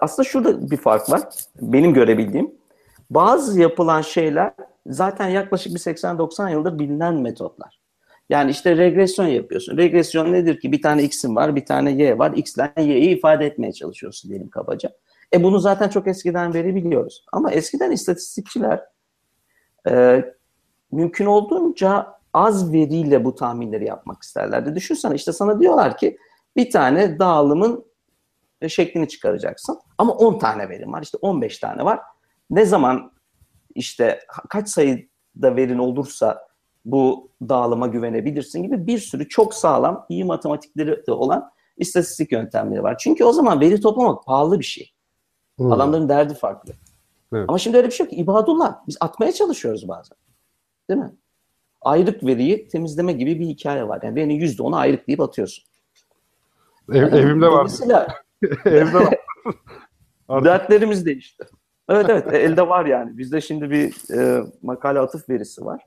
Aslında 0.00 0.28
şurada 0.28 0.70
bir 0.70 0.76
fark 0.76 1.10
var. 1.10 1.22
Benim 1.60 1.94
görebildiğim. 1.94 2.50
Bazı 3.10 3.60
yapılan 3.60 4.02
şeyler 4.02 4.52
zaten 4.86 5.28
yaklaşık 5.28 5.74
bir 5.74 5.78
80-90 5.78 6.52
yıldır 6.52 6.78
bilinen 6.78 7.14
metotlar. 7.14 7.80
Yani 8.28 8.50
işte 8.50 8.76
regresyon 8.76 9.26
yapıyorsun. 9.26 9.76
Regresyon 9.76 10.32
nedir 10.32 10.60
ki? 10.60 10.72
Bir 10.72 10.82
tane 10.82 11.02
x'in 11.02 11.36
var, 11.36 11.56
bir 11.56 11.64
tane 11.64 11.90
y 11.90 12.18
var. 12.18 12.32
X 12.36 12.56
ile 12.56 12.72
y'yi 12.76 13.16
ifade 13.16 13.46
etmeye 13.46 13.72
çalışıyorsun 13.72 14.28
diyelim 14.28 14.50
kabaca. 14.50 14.90
E 15.34 15.42
bunu 15.42 15.58
zaten 15.58 15.88
çok 15.88 16.06
eskiden 16.06 16.54
beri 16.54 16.74
biliyoruz. 16.74 17.24
Ama 17.32 17.52
eskiden 17.52 17.90
istatistikçiler 17.90 18.80
e, 19.88 20.24
mümkün 20.92 21.26
olduğunca 21.26 22.15
az 22.36 22.72
veriyle 22.72 23.24
bu 23.24 23.34
tahminleri 23.34 23.84
yapmak 23.84 24.22
isterlerdi. 24.22 24.74
Düşünsene 24.74 25.14
işte 25.14 25.32
sana 25.32 25.60
diyorlar 25.60 25.96
ki 25.96 26.18
bir 26.56 26.70
tane 26.70 27.18
dağılımın 27.18 27.84
e, 28.60 28.68
şeklini 28.68 29.08
çıkaracaksın. 29.08 29.78
Ama 29.98 30.12
10 30.12 30.38
tane 30.38 30.68
verim 30.68 30.92
var. 30.92 31.02
İşte 31.02 31.18
15 31.20 31.58
tane 31.58 31.84
var. 31.84 32.00
Ne 32.50 32.64
zaman 32.64 33.12
işte 33.74 34.20
kaç 34.48 34.68
sayıda 34.68 35.56
verin 35.56 35.78
olursa 35.78 36.46
bu 36.84 37.30
dağılıma 37.42 37.86
güvenebilirsin 37.86 38.62
gibi 38.62 38.86
bir 38.86 38.98
sürü 38.98 39.28
çok 39.28 39.54
sağlam, 39.54 40.06
iyi 40.08 40.24
matematikleri 40.24 41.06
de 41.06 41.12
olan 41.12 41.50
istatistik 41.76 42.32
yöntemleri 42.32 42.82
var. 42.82 42.98
Çünkü 42.98 43.24
o 43.24 43.32
zaman 43.32 43.60
veri 43.60 43.80
toplamak 43.80 44.24
pahalı 44.24 44.58
bir 44.58 44.64
şey. 44.64 44.92
Hmm. 45.56 45.72
Adamların 45.72 46.08
derdi 46.08 46.34
farklı. 46.34 46.72
Evet. 47.32 47.44
Ama 47.48 47.58
şimdi 47.58 47.76
öyle 47.76 47.88
bir 47.88 47.92
şey 47.92 48.06
yok. 48.06 48.18
İbadullah. 48.18 48.86
Biz 48.86 48.96
atmaya 49.00 49.32
çalışıyoruz 49.32 49.88
bazen. 49.88 50.16
Değil 50.90 51.00
mi? 51.00 51.12
Ayrık 51.86 52.24
veriyi 52.24 52.68
temizleme 52.68 53.12
gibi 53.12 53.40
bir 53.40 53.46
hikaye 53.46 53.88
var. 53.88 54.00
Yani 54.02 54.16
beni 54.16 54.34
yüzde 54.34 54.62
onu 54.62 54.76
ayrık 54.76 55.06
deyip 55.06 55.20
atıyorsun. 55.20 55.64
Ev, 56.92 56.96
yani, 56.96 57.16
evimde 57.16 57.46
var. 57.46 57.70
evde 58.64 58.94
var. 58.94 59.14
Dertlerimiz 60.44 61.06
değişti. 61.06 61.44
Evet 61.88 62.06
evet 62.08 62.32
e, 62.32 62.38
elde 62.38 62.68
var 62.68 62.86
yani. 62.86 63.18
Bizde 63.18 63.40
şimdi 63.40 63.70
bir 63.70 64.14
e, 64.18 64.44
makale 64.62 64.98
atıf 64.98 65.28
verisi 65.28 65.64
var. 65.64 65.82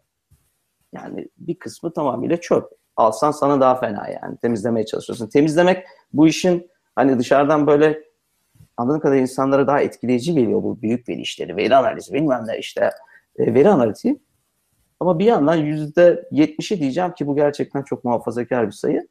Yani 0.94 1.28
bir 1.38 1.60
kısmı 1.60 1.94
tamamıyla 1.94 2.38
çöp. 2.38 2.66
Alsan 2.96 3.32
sana 3.32 3.62
daha 3.62 3.76
fena 3.76 4.08
yani. 4.08 4.38
Temizlemeye 4.38 4.86
çalışıyorsun. 4.86 5.28
Temizlemek 5.28 5.86
bu 6.14 6.28
işin 6.28 6.72
hani 6.96 7.20
dışarıdan 7.20 7.68
böyle 7.68 8.04
anladığım 8.78 9.00
kadar 9.00 9.16
insanlara 9.16 9.68
daha 9.68 9.82
etkileyici 9.82 10.34
geliyor 10.34 10.64
bu 10.64 10.82
büyük 10.82 11.10
veri 11.10 11.22
işleri. 11.22 11.58
Veri 11.58 11.76
analizi 11.76 12.14
bilmem 12.14 12.44
ne 12.48 12.60
işte. 12.60 12.92
E, 13.40 13.54
veri 13.54 13.70
analizi. 13.70 14.20
Ama 15.00 15.20
bir 15.20 15.26
yandan 15.26 15.56
yüzde 15.56 16.28
yetmişi 16.32 16.80
diyeceğim 16.80 17.14
ki 17.14 17.28
bu 17.28 17.36
gerçekten 17.36 17.84
çok 17.84 18.04
muhafazakar 18.04 18.68
bir 18.68 18.72
sayı. 18.72 19.08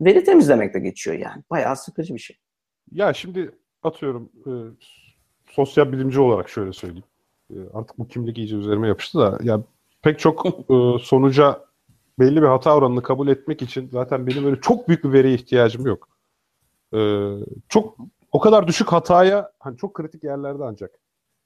Veri 0.00 0.24
temizlemekle 0.24 0.80
geçiyor 0.80 1.16
yani. 1.16 1.42
Bayağı 1.50 1.76
sıkıcı 1.76 2.14
bir 2.14 2.18
şey. 2.18 2.36
Ya 2.92 3.12
şimdi 3.12 3.50
atıyorum 3.82 4.30
e, 4.46 4.50
sosyal 5.50 5.92
bilimci 5.92 6.20
olarak 6.20 6.48
şöyle 6.48 6.72
söyleyeyim. 6.72 7.04
E, 7.50 7.56
artık 7.74 7.98
bu 7.98 8.08
kimlik 8.08 8.38
iyice 8.38 8.56
üzerime 8.56 8.88
yapıştı 8.88 9.18
da 9.18 9.38
ya 9.42 9.62
pek 10.02 10.18
çok 10.18 10.46
e, 10.70 10.98
sonuca 11.02 11.64
belli 12.18 12.42
bir 12.42 12.46
hata 12.46 12.76
oranını 12.76 13.02
kabul 13.02 13.28
etmek 13.28 13.62
için 13.62 13.88
zaten 13.92 14.26
benim 14.26 14.44
böyle 14.44 14.60
çok 14.60 14.88
büyük 14.88 15.04
bir 15.04 15.12
veriye 15.12 15.34
ihtiyacım 15.34 15.86
yok. 15.86 16.08
E, 16.94 16.98
çok 17.68 17.96
o 18.32 18.40
kadar 18.40 18.68
düşük 18.68 18.92
hataya 18.92 19.52
hani 19.58 19.76
çok 19.76 19.94
kritik 19.94 20.24
yerlerde 20.24 20.64
ancak 20.64 20.90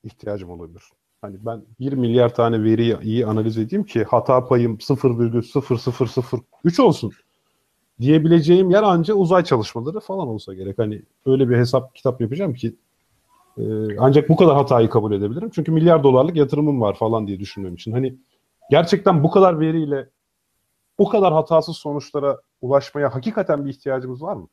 ihtiyacım 0.04 0.50
olabilir. 0.50 0.82
Hani 1.24 1.36
ben 1.46 1.62
1 1.80 1.92
milyar 1.92 2.34
tane 2.34 2.62
veriyi 2.62 2.96
iyi 3.02 3.26
analiz 3.26 3.58
edeyim 3.58 3.84
ki 3.84 4.04
hata 4.04 4.46
payım 4.46 4.76
0,0003 4.76 6.82
olsun 6.82 7.12
diyebileceğim 8.00 8.70
yer 8.70 8.82
anca 8.82 9.14
uzay 9.14 9.44
çalışmaları 9.44 10.00
falan 10.00 10.28
olsa 10.28 10.54
gerek. 10.54 10.78
Hani 10.78 11.02
öyle 11.26 11.48
bir 11.48 11.56
hesap 11.56 11.94
kitap 11.94 12.20
yapacağım 12.20 12.54
ki 12.54 12.74
e, 13.58 13.62
ancak 13.98 14.28
bu 14.28 14.36
kadar 14.36 14.56
hatayı 14.56 14.90
kabul 14.90 15.12
edebilirim. 15.12 15.50
Çünkü 15.54 15.72
milyar 15.72 16.02
dolarlık 16.02 16.36
yatırımım 16.36 16.80
var 16.80 16.94
falan 16.94 17.26
diye 17.26 17.40
düşünmem 17.40 17.74
için. 17.74 17.92
Hani 17.92 18.14
gerçekten 18.70 19.22
bu 19.22 19.30
kadar 19.30 19.60
veriyle 19.60 20.08
o 20.98 21.08
kadar 21.08 21.32
hatasız 21.32 21.76
sonuçlara 21.76 22.40
ulaşmaya 22.62 23.14
hakikaten 23.14 23.64
bir 23.64 23.70
ihtiyacımız 23.70 24.22
var 24.22 24.36
mı? 24.36 24.48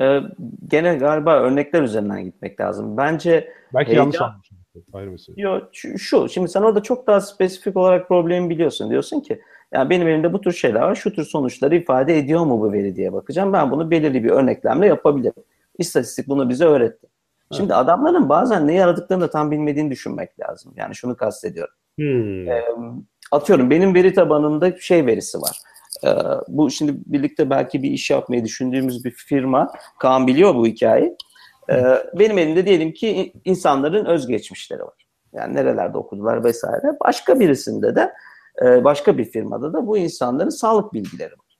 Ee, 0.00 0.20
gene 0.68 0.94
galiba 0.94 1.34
örnekler 1.34 1.82
üzerinden 1.82 2.24
gitmek 2.24 2.60
lazım. 2.60 2.96
Bence 2.96 3.52
belki 3.74 3.88
heyecan... 3.88 4.02
yanlış 4.02 4.20
anlamışım. 4.20 4.63
Ayrı 4.92 5.10
mesele. 5.10 5.42
Yok 5.42 5.68
şu, 5.72 6.28
şimdi 6.28 6.48
sen 6.48 6.62
orada 6.62 6.82
çok 6.82 7.06
daha 7.06 7.20
spesifik 7.20 7.76
olarak 7.76 8.08
problemi 8.08 8.50
biliyorsun. 8.50 8.90
Diyorsun 8.90 9.20
ki 9.20 9.40
yani 9.72 9.90
benim 9.90 10.08
elimde 10.08 10.32
bu 10.32 10.40
tür 10.40 10.52
şeyler 10.52 10.80
var. 10.80 10.94
Şu 10.94 11.12
tür 11.12 11.24
sonuçları 11.24 11.76
ifade 11.76 12.18
ediyor 12.18 12.44
mu 12.44 12.60
bu 12.60 12.72
veri 12.72 12.96
diye 12.96 13.12
bakacağım. 13.12 13.52
Ben 13.52 13.70
bunu 13.70 13.90
belirli 13.90 14.24
bir 14.24 14.30
örneklemle 14.30 14.86
yapabilirim. 14.86 15.42
İstatistik 15.78 16.28
bunu 16.28 16.48
bize 16.48 16.64
öğretti. 16.64 17.06
Şimdi 17.52 17.72
evet. 17.72 17.82
adamların 17.82 18.28
bazen 18.28 18.66
ne 18.66 18.74
yaradıklarını 18.74 19.24
da 19.24 19.30
tam 19.30 19.50
bilmediğini 19.50 19.90
düşünmek 19.90 20.40
lazım. 20.40 20.72
Yani 20.76 20.94
şunu 20.94 21.16
kastediyorum. 21.16 21.74
Hmm. 21.96 22.48
E, 22.48 22.64
atıyorum 23.32 23.70
benim 23.70 23.94
veri 23.94 24.14
tabanımda 24.14 24.76
şey 24.78 25.06
verisi 25.06 25.38
var. 25.38 25.56
E, 26.04 26.08
bu 26.48 26.70
şimdi 26.70 26.94
birlikte 27.06 27.50
belki 27.50 27.82
bir 27.82 27.90
iş 27.90 28.10
yapmayı 28.10 28.44
düşündüğümüz 28.44 29.04
bir 29.04 29.10
firma. 29.10 29.72
Kaan 29.98 30.26
biliyor 30.26 30.54
bu 30.54 30.66
hikayeyi. 30.66 31.16
E, 31.70 31.84
benim 32.18 32.38
elimde 32.38 32.66
diyelim 32.66 32.92
ki 32.92 33.32
insanların 33.44 34.04
özgeçmişleri 34.04 34.82
var. 34.82 35.06
Yani 35.32 35.54
nerelerde 35.54 35.98
okudular 35.98 36.44
vesaire. 36.44 36.96
Başka 37.04 37.40
birisinde 37.40 37.96
de 37.96 38.12
e, 38.62 38.84
başka 38.84 39.18
bir 39.18 39.24
firmada 39.24 39.72
da 39.72 39.86
bu 39.86 39.98
insanların 39.98 40.48
sağlık 40.48 40.92
bilgileri 40.92 41.32
var. 41.32 41.58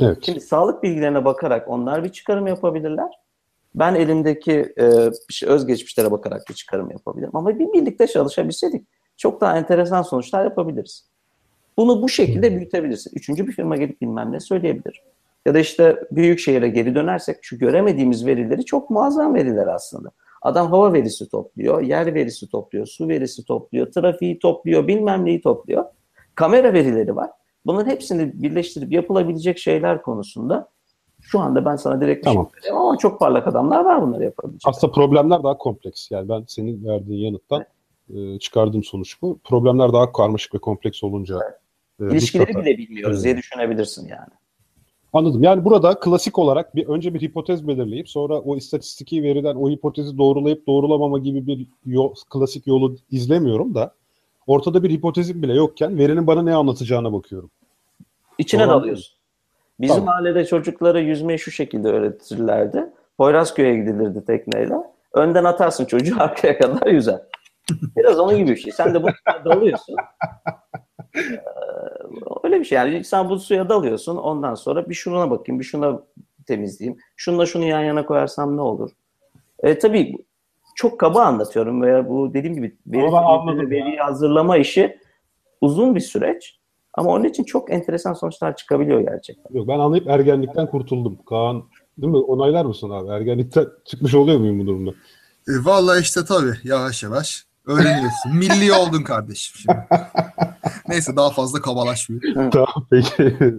Evet. 0.00 0.18
Şimdi 0.22 0.40
sağlık 0.40 0.82
bilgilerine 0.82 1.24
bakarak 1.24 1.68
onlar 1.68 2.04
bir 2.04 2.08
çıkarım 2.08 2.46
yapabilirler. 2.46 3.10
Ben 3.74 3.94
elimdeki 3.94 4.74
e, 4.76 5.10
özgeçmişlere 5.46 6.10
bakarak 6.10 6.42
bir 6.48 6.54
çıkarım 6.54 6.90
yapabilirim. 6.90 7.30
Ama 7.34 7.58
bir 7.58 7.72
birlikte 7.72 8.06
çalışabilseydik 8.06 8.86
çok 9.16 9.40
daha 9.40 9.58
enteresan 9.58 10.02
sonuçlar 10.02 10.44
yapabiliriz. 10.44 11.08
Bunu 11.76 12.02
bu 12.02 12.08
şekilde 12.08 12.56
büyütebilirsin. 12.56 13.12
Üçüncü 13.14 13.46
bir 13.46 13.52
firma 13.52 13.76
gelip 13.76 14.00
bilmem 14.00 14.32
ne 14.32 14.40
söyleyebilir. 14.40 15.02
Ya 15.48 15.54
da 15.54 15.58
işte 15.58 15.96
büyük 16.10 16.38
şehire 16.38 16.68
geri 16.68 16.94
dönersek 16.94 17.36
şu 17.42 17.58
göremediğimiz 17.58 18.26
verileri 18.26 18.64
çok 18.64 18.90
muazzam 18.90 19.34
veriler 19.34 19.66
aslında. 19.66 20.10
Adam 20.42 20.70
hava 20.70 20.92
verisi 20.92 21.28
topluyor, 21.28 21.82
yer 21.82 22.14
verisi 22.14 22.50
topluyor, 22.50 22.86
su 22.86 23.08
verisi 23.08 23.44
topluyor, 23.44 23.92
trafiği 23.92 24.38
topluyor, 24.38 24.88
bilmem 24.88 25.24
neyi 25.24 25.40
topluyor. 25.40 25.84
Kamera 26.34 26.72
verileri 26.72 27.16
var. 27.16 27.30
Bunların 27.66 27.90
hepsini 27.90 28.42
birleştirip 28.42 28.92
yapılabilecek 28.92 29.58
şeyler 29.58 30.02
konusunda 30.02 30.68
şu 31.20 31.40
anda 31.40 31.64
ben 31.64 31.76
sana 31.76 32.00
direkt 32.00 32.24
tamam. 32.24 32.50
bir 32.56 32.62
şey 32.62 32.70
ama 32.70 32.98
çok 32.98 33.20
parlak 33.20 33.46
adamlar 33.46 33.84
var 33.84 34.02
bunları 34.02 34.24
yapabilecek. 34.24 34.68
Aslında 34.68 34.92
problemler 34.92 35.42
daha 35.42 35.58
kompleks. 35.58 36.10
Yani 36.10 36.28
ben 36.28 36.44
senin 36.46 36.84
verdiğin 36.84 37.24
yanıttan 37.24 37.64
evet. 38.14 38.36
e, 38.36 38.38
çıkardığım 38.38 38.84
sonuç 38.84 39.22
bu. 39.22 39.38
Problemler 39.44 39.92
daha 39.92 40.12
karmaşık 40.12 40.54
ve 40.54 40.58
kompleks 40.58 41.04
olunca 41.04 41.38
evet. 42.00 42.12
e, 42.12 42.16
İlişkileri 42.16 42.56
bile 42.56 42.78
bilmiyoruz 42.78 43.16
evet. 43.16 43.24
diye 43.24 43.36
düşünebilirsin 43.36 44.08
yani. 44.08 44.37
Anladım. 45.12 45.42
Yani 45.42 45.64
burada 45.64 46.00
klasik 46.00 46.38
olarak 46.38 46.76
bir 46.76 46.86
önce 46.88 47.14
bir 47.14 47.20
hipotez 47.20 47.68
belirleyip 47.68 48.08
sonra 48.08 48.40
o 48.40 48.56
istatistiki 48.56 49.22
veriden 49.22 49.54
o 49.54 49.70
hipotezi 49.70 50.18
doğrulayıp 50.18 50.66
doğrulamama 50.66 51.18
gibi 51.18 51.46
bir 51.46 51.66
yol, 51.86 52.14
klasik 52.30 52.66
yolu 52.66 52.96
izlemiyorum 53.10 53.74
da 53.74 53.94
ortada 54.46 54.82
bir 54.82 54.90
hipotezim 54.90 55.42
bile 55.42 55.54
yokken 55.54 55.98
verinin 55.98 56.26
bana 56.26 56.42
ne 56.42 56.54
anlatacağına 56.54 57.12
bakıyorum. 57.12 57.50
İçine 58.38 58.62
Doğru 58.62 58.70
dalıyorsun. 58.70 59.18
Bizim 59.80 59.96
tamam. 59.96 60.06
mahallede 60.06 60.44
çocuklara 60.44 61.00
yüzmeyi 61.00 61.38
şu 61.38 61.50
şekilde 61.50 61.88
öğretirlerdi. 61.88 62.86
Poyrazköy'e 63.18 63.76
gidilirdi 63.76 64.24
tekneyle. 64.24 64.74
Önden 65.12 65.44
atarsın 65.44 65.84
çocuğu 65.84 66.14
arkaya 66.22 66.58
kadar 66.58 66.86
yüzer. 66.86 67.20
Biraz 67.96 68.18
onun 68.18 68.38
gibi 68.38 68.50
bir 68.50 68.56
şey. 68.56 68.72
Sen 68.72 68.94
de 68.94 69.02
bu 69.02 69.08
dalıyorsun. 69.44 69.96
Ee, 71.18 71.38
öyle 72.44 72.60
bir 72.60 72.64
şey. 72.64 72.76
Yani 72.76 73.04
sen 73.04 73.28
bu 73.28 73.38
suya 73.38 73.68
dalıyorsun. 73.68 74.16
Ondan 74.16 74.54
sonra 74.54 74.88
bir 74.88 74.94
şuna 74.94 75.30
bakayım, 75.30 75.60
bir 75.60 75.64
şuna 75.64 76.02
temizleyeyim. 76.46 76.98
Şunla 77.16 77.46
şunu 77.46 77.64
yan 77.64 77.82
yana 77.82 78.06
koyarsam 78.06 78.56
ne 78.56 78.60
olur? 78.60 78.90
E, 79.62 79.78
tabii 79.78 80.16
çok 80.74 81.00
kaba 81.00 81.22
anlatıyorum 81.22 81.82
veya 81.82 82.08
bu 82.08 82.34
dediğim 82.34 82.56
gibi 82.56 82.76
veri, 82.86 83.70
veriyi 83.70 83.96
hazırlama 83.96 84.56
işi 84.56 84.98
uzun 85.60 85.94
bir 85.94 86.00
süreç. 86.00 86.58
Ama 86.94 87.10
onun 87.10 87.24
için 87.24 87.44
çok 87.44 87.72
enteresan 87.72 88.12
sonuçlar 88.12 88.56
çıkabiliyor 88.56 89.00
gerçekten. 89.00 89.54
Yok, 89.54 89.68
ben 89.68 89.78
anlayıp 89.78 90.08
ergenlikten 90.08 90.66
kurtuldum. 90.66 91.18
Kaan 91.28 91.62
değil 91.98 92.12
mi? 92.12 92.18
Onaylar 92.18 92.64
mısın 92.64 92.90
abi? 92.90 93.10
Ergenlikten 93.10 93.66
çıkmış 93.84 94.14
oluyor 94.14 94.38
muyum 94.38 94.58
bu 94.58 94.66
durumda? 94.66 94.90
E, 95.48 95.52
vallahi 95.64 96.00
işte 96.00 96.20
tabii 96.28 96.54
yavaş 96.64 97.02
yavaş 97.02 97.47
öğreniyorsun. 97.68 98.36
Milli 98.36 98.72
oldun 98.72 99.02
kardeşim 99.02 99.56
şimdi. 99.56 99.86
Neyse 100.88 101.16
daha 101.16 101.30
fazla 101.30 101.60
kabalaşmıyor. 101.60 102.50
tamam 102.50 102.86
peki. 102.90 103.36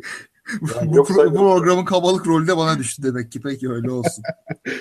Yani 0.75 0.91
bu, 0.91 0.95
yoksa... 0.95 1.13
bu 1.13 1.33
programın 1.33 1.85
kabalık 1.85 2.27
rolü 2.27 2.47
de 2.47 2.57
bana 2.57 2.79
düştü 2.79 3.03
demek 3.03 3.31
ki. 3.31 3.41
Peki 3.41 3.69
öyle 3.69 3.91
olsun. 3.91 4.23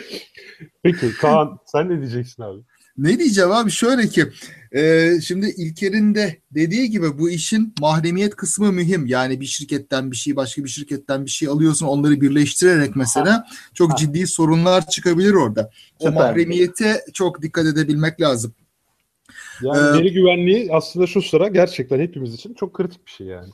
Peki 0.83 1.13
Kaan 1.21 1.59
sen 1.67 1.89
ne 1.89 1.99
diyeceksin 2.01 2.43
abi? 2.43 2.61
Ne 2.99 3.19
diyeceğim 3.19 3.53
abi 3.53 3.71
şöyle 3.71 4.09
ki 4.09 4.27
e, 4.73 5.13
şimdi 5.21 5.55
İlker'in 5.57 6.15
de 6.15 6.41
dediği 6.51 6.91
gibi 6.91 7.19
bu 7.19 7.31
işin 7.31 7.75
mahremiyet 7.81 8.37
kısmı 8.37 8.73
mühim. 8.73 9.07
Yani 9.07 9.41
bir 9.41 9.47
şirketten 9.47 10.11
bir 10.11 10.17
şey 10.17 10.37
başka 10.37 10.65
bir 10.65 10.69
şirketten 10.69 11.25
bir 11.25 11.31
şey 11.31 11.49
alıyorsun 11.49 11.87
onları 11.87 12.21
birleştirerek 12.21 12.97
mesela 12.97 13.47
çok 13.75 13.93
ha. 13.93 13.97
ciddi 13.97 14.27
sorunlar 14.27 14.87
çıkabilir 14.89 15.33
orada. 15.33 15.71
O 15.99 16.07
Süper. 16.07 16.15
mahremiyete 16.15 17.05
çok 17.15 17.43
dikkat 17.43 17.67
edebilmek 17.67 18.21
lazım. 18.21 18.55
Yani 19.63 19.79
ee, 19.79 20.01
veri 20.01 20.13
güvenliği 20.13 20.69
aslında 20.73 21.07
şu 21.07 21.23
sıra 21.23 21.49
gerçekten 21.49 22.01
hepimiz 22.01 22.35
için 22.35 22.55
çok 22.55 22.75
kritik 22.75 23.07
bir 23.07 23.11
şey 23.11 23.27
yani. 23.27 23.49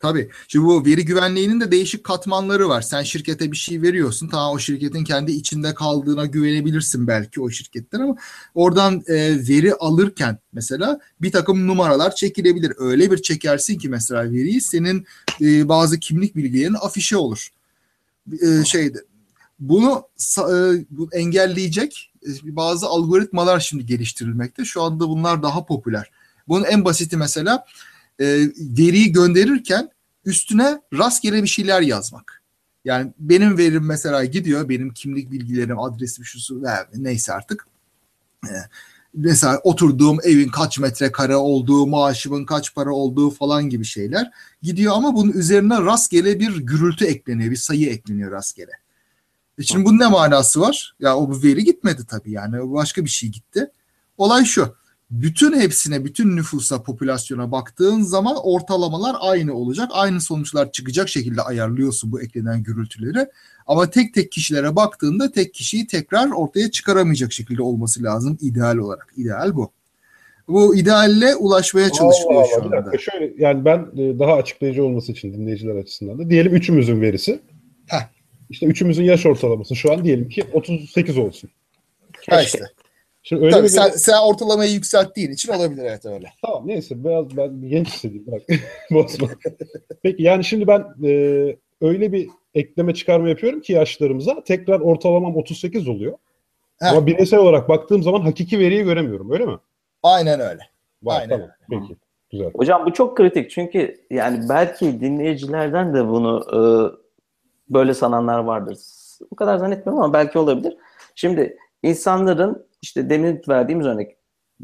Tabii. 0.00 0.30
Şimdi 0.48 0.66
bu 0.66 0.86
veri 0.86 1.04
güvenliğinin 1.04 1.60
de 1.60 1.70
değişik 1.70 2.04
katmanları 2.04 2.68
var. 2.68 2.82
Sen 2.82 3.02
şirkete 3.02 3.52
bir 3.52 3.56
şey 3.56 3.82
veriyorsun. 3.82 4.28
Tamam 4.28 4.54
o 4.54 4.58
şirketin 4.58 5.04
kendi 5.04 5.32
içinde 5.32 5.74
kaldığına 5.74 6.26
güvenebilirsin 6.26 7.06
belki 7.06 7.40
o 7.40 7.50
şirketten 7.50 8.00
ama 8.00 8.16
oradan 8.54 9.02
e, 9.06 9.14
veri 9.48 9.74
alırken 9.74 10.38
mesela 10.52 11.00
bir 11.22 11.32
takım 11.32 11.66
numaralar 11.66 12.14
çekilebilir. 12.14 12.72
Öyle 12.78 13.10
bir 13.10 13.22
çekersin 13.22 13.78
ki 13.78 13.88
mesela 13.88 14.24
veriyi 14.24 14.60
senin 14.60 15.06
e, 15.40 15.68
bazı 15.68 16.00
kimlik 16.00 16.36
bilgilerinin 16.36 16.78
afişe 16.80 17.16
olur. 17.16 17.48
E, 18.32 18.64
şeyde 18.64 18.98
bunu 19.58 20.08
e, 20.38 20.52
bu 20.90 21.08
engelleyecek 21.12 22.09
bazı 22.42 22.86
algoritmalar 22.86 23.60
şimdi 23.60 23.86
geliştirilmekte. 23.86 24.64
Şu 24.64 24.82
anda 24.82 25.08
bunlar 25.08 25.42
daha 25.42 25.66
popüler. 25.66 26.10
Bunun 26.48 26.64
en 26.64 26.84
basiti 26.84 27.16
mesela 27.16 27.64
e, 28.20 28.24
veriyi 28.58 29.12
gönderirken 29.12 29.90
üstüne 30.24 30.80
rastgele 30.92 31.42
bir 31.42 31.48
şeyler 31.48 31.80
yazmak. 31.80 32.42
Yani 32.84 33.12
benim 33.18 33.58
verim 33.58 33.86
mesela 33.86 34.24
gidiyor. 34.24 34.68
Benim 34.68 34.90
kimlik 34.90 35.30
bilgilerim, 35.30 35.78
adresim, 35.78 36.24
şusu 36.24 36.62
neyse 36.94 37.32
artık. 37.32 37.66
Ee, 38.46 38.52
mesela 39.14 39.60
oturduğum 39.64 40.18
evin 40.24 40.48
kaç 40.48 40.78
metrekare 40.78 41.36
olduğu, 41.36 41.86
maaşımın 41.86 42.44
kaç 42.44 42.74
para 42.74 42.94
olduğu 42.94 43.30
falan 43.30 43.70
gibi 43.70 43.84
şeyler 43.84 44.30
gidiyor 44.62 44.94
ama 44.94 45.14
bunun 45.14 45.32
üzerine 45.32 45.80
rastgele 45.80 46.40
bir 46.40 46.56
gürültü 46.56 47.04
ekleniyor, 47.04 47.50
bir 47.50 47.56
sayı 47.56 47.88
ekleniyor 47.90 48.32
rastgele. 48.32 48.72
E 49.58 49.62
şimdi 49.62 49.84
bunun 49.84 49.98
ne 49.98 50.06
manası 50.06 50.60
var? 50.60 50.94
Ya 51.00 51.16
o 51.16 51.30
bu 51.30 51.42
veri 51.42 51.64
gitmedi 51.64 52.02
tabii 52.08 52.30
yani 52.30 52.72
başka 52.72 53.04
bir 53.04 53.10
şey 53.10 53.28
gitti. 53.28 53.70
Olay 54.18 54.44
şu. 54.44 54.74
Bütün 55.10 55.60
hepsine, 55.60 56.04
bütün 56.04 56.36
nüfusa, 56.36 56.82
popülasyona 56.82 57.52
baktığın 57.52 58.02
zaman 58.02 58.36
ortalamalar 58.42 59.16
aynı 59.20 59.54
olacak. 59.54 59.88
Aynı 59.92 60.20
sonuçlar 60.20 60.72
çıkacak 60.72 61.08
şekilde 61.08 61.42
ayarlıyorsun 61.42 62.12
bu 62.12 62.22
eklenen 62.22 62.62
gürültüleri. 62.62 63.26
Ama 63.66 63.90
tek 63.90 64.14
tek 64.14 64.32
kişilere 64.32 64.76
baktığında 64.76 65.32
tek 65.32 65.54
kişiyi 65.54 65.86
tekrar 65.86 66.30
ortaya 66.30 66.70
çıkaramayacak 66.70 67.32
şekilde 67.32 67.62
olması 67.62 68.02
lazım 68.02 68.38
ideal 68.40 68.76
olarak. 68.76 69.14
İdeal 69.16 69.56
bu. 69.56 69.72
Bu 70.48 70.76
idealle 70.76 71.36
ulaşmaya 71.36 71.90
çalışılıyor 71.90 72.42
Allah 72.42 72.48
şu 72.54 72.60
bir 72.60 72.76
anda. 72.76 72.86
dakika, 72.86 73.10
şöyle, 73.10 73.34
yani 73.38 73.64
ben 73.64 73.88
e, 73.96 74.18
daha 74.18 74.32
açıklayıcı 74.32 74.84
olması 74.84 75.12
için 75.12 75.32
dinleyiciler 75.32 75.76
açısından 75.76 76.18
da 76.18 76.30
diyelim 76.30 76.54
üçümüzün 76.54 77.00
verisi. 77.00 77.40
Heh. 77.86 78.19
İşte 78.50 78.66
üçümüzün 78.66 79.04
yaş 79.04 79.26
ortalaması 79.26 79.76
şu 79.76 79.92
an 79.92 80.04
diyelim 80.04 80.28
ki 80.28 80.44
38 80.52 81.18
olsun. 81.18 81.50
Ha 82.30 82.42
işte. 82.42 82.64
Şimdi 83.22 83.42
öyle 83.44 83.52
Tabii 83.52 83.64
bir 83.64 83.68
sen, 83.68 83.88
sen 83.88 84.18
ortalamayı 84.22 84.72
yükselttiğin 84.72 85.30
için 85.30 85.52
olabilir 85.52 85.84
evet 85.84 86.06
öyle. 86.06 86.32
Tamam 86.42 86.68
neyse 86.68 87.04
biraz 87.04 87.36
ben 87.36 87.68
genç 87.68 87.88
hissedeyim 87.88 88.26
bırak. 88.26 88.42
Bozma. 88.90 89.28
Peki 90.02 90.22
yani 90.22 90.44
şimdi 90.44 90.66
ben 90.66 90.84
e, 91.04 91.12
öyle 91.80 92.12
bir 92.12 92.28
ekleme 92.54 92.94
çıkarma 92.94 93.28
yapıyorum 93.28 93.60
ki 93.60 93.72
yaşlarımıza 93.72 94.44
tekrar 94.44 94.80
ortalamam 94.80 95.36
38 95.36 95.88
oluyor. 95.88 96.18
Heh. 96.80 96.90
Ama 96.90 97.06
bireysel 97.06 97.40
olarak 97.40 97.68
baktığım 97.68 98.02
zaman 98.02 98.20
hakiki 98.20 98.58
veriyi 98.58 98.84
göremiyorum 98.84 99.32
öyle 99.32 99.46
mi? 99.46 99.58
Aynen 100.02 100.40
öyle. 100.40 100.62
Var, 101.02 101.20
Aynen 101.20 101.30
tamam. 101.30 101.50
Peki. 101.70 101.96
Güzel. 102.30 102.50
Hocam 102.54 102.86
bu 102.86 102.92
çok 102.92 103.16
kritik 103.16 103.50
çünkü 103.50 103.96
yani 104.10 104.48
belki 104.48 105.00
dinleyicilerden 105.00 105.94
de 105.94 106.08
bunu 106.08 106.44
e, 106.52 106.60
böyle 107.70 107.94
sananlar 107.94 108.38
vardır. 108.38 108.78
Bu 109.30 109.36
kadar 109.36 109.58
zannetmiyorum 109.58 110.02
ama 110.02 110.12
belki 110.12 110.38
olabilir. 110.38 110.76
Şimdi 111.14 111.56
insanların 111.82 112.66
işte 112.82 113.10
demin 113.10 113.42
verdiğimiz 113.48 113.86
örnek 113.86 114.16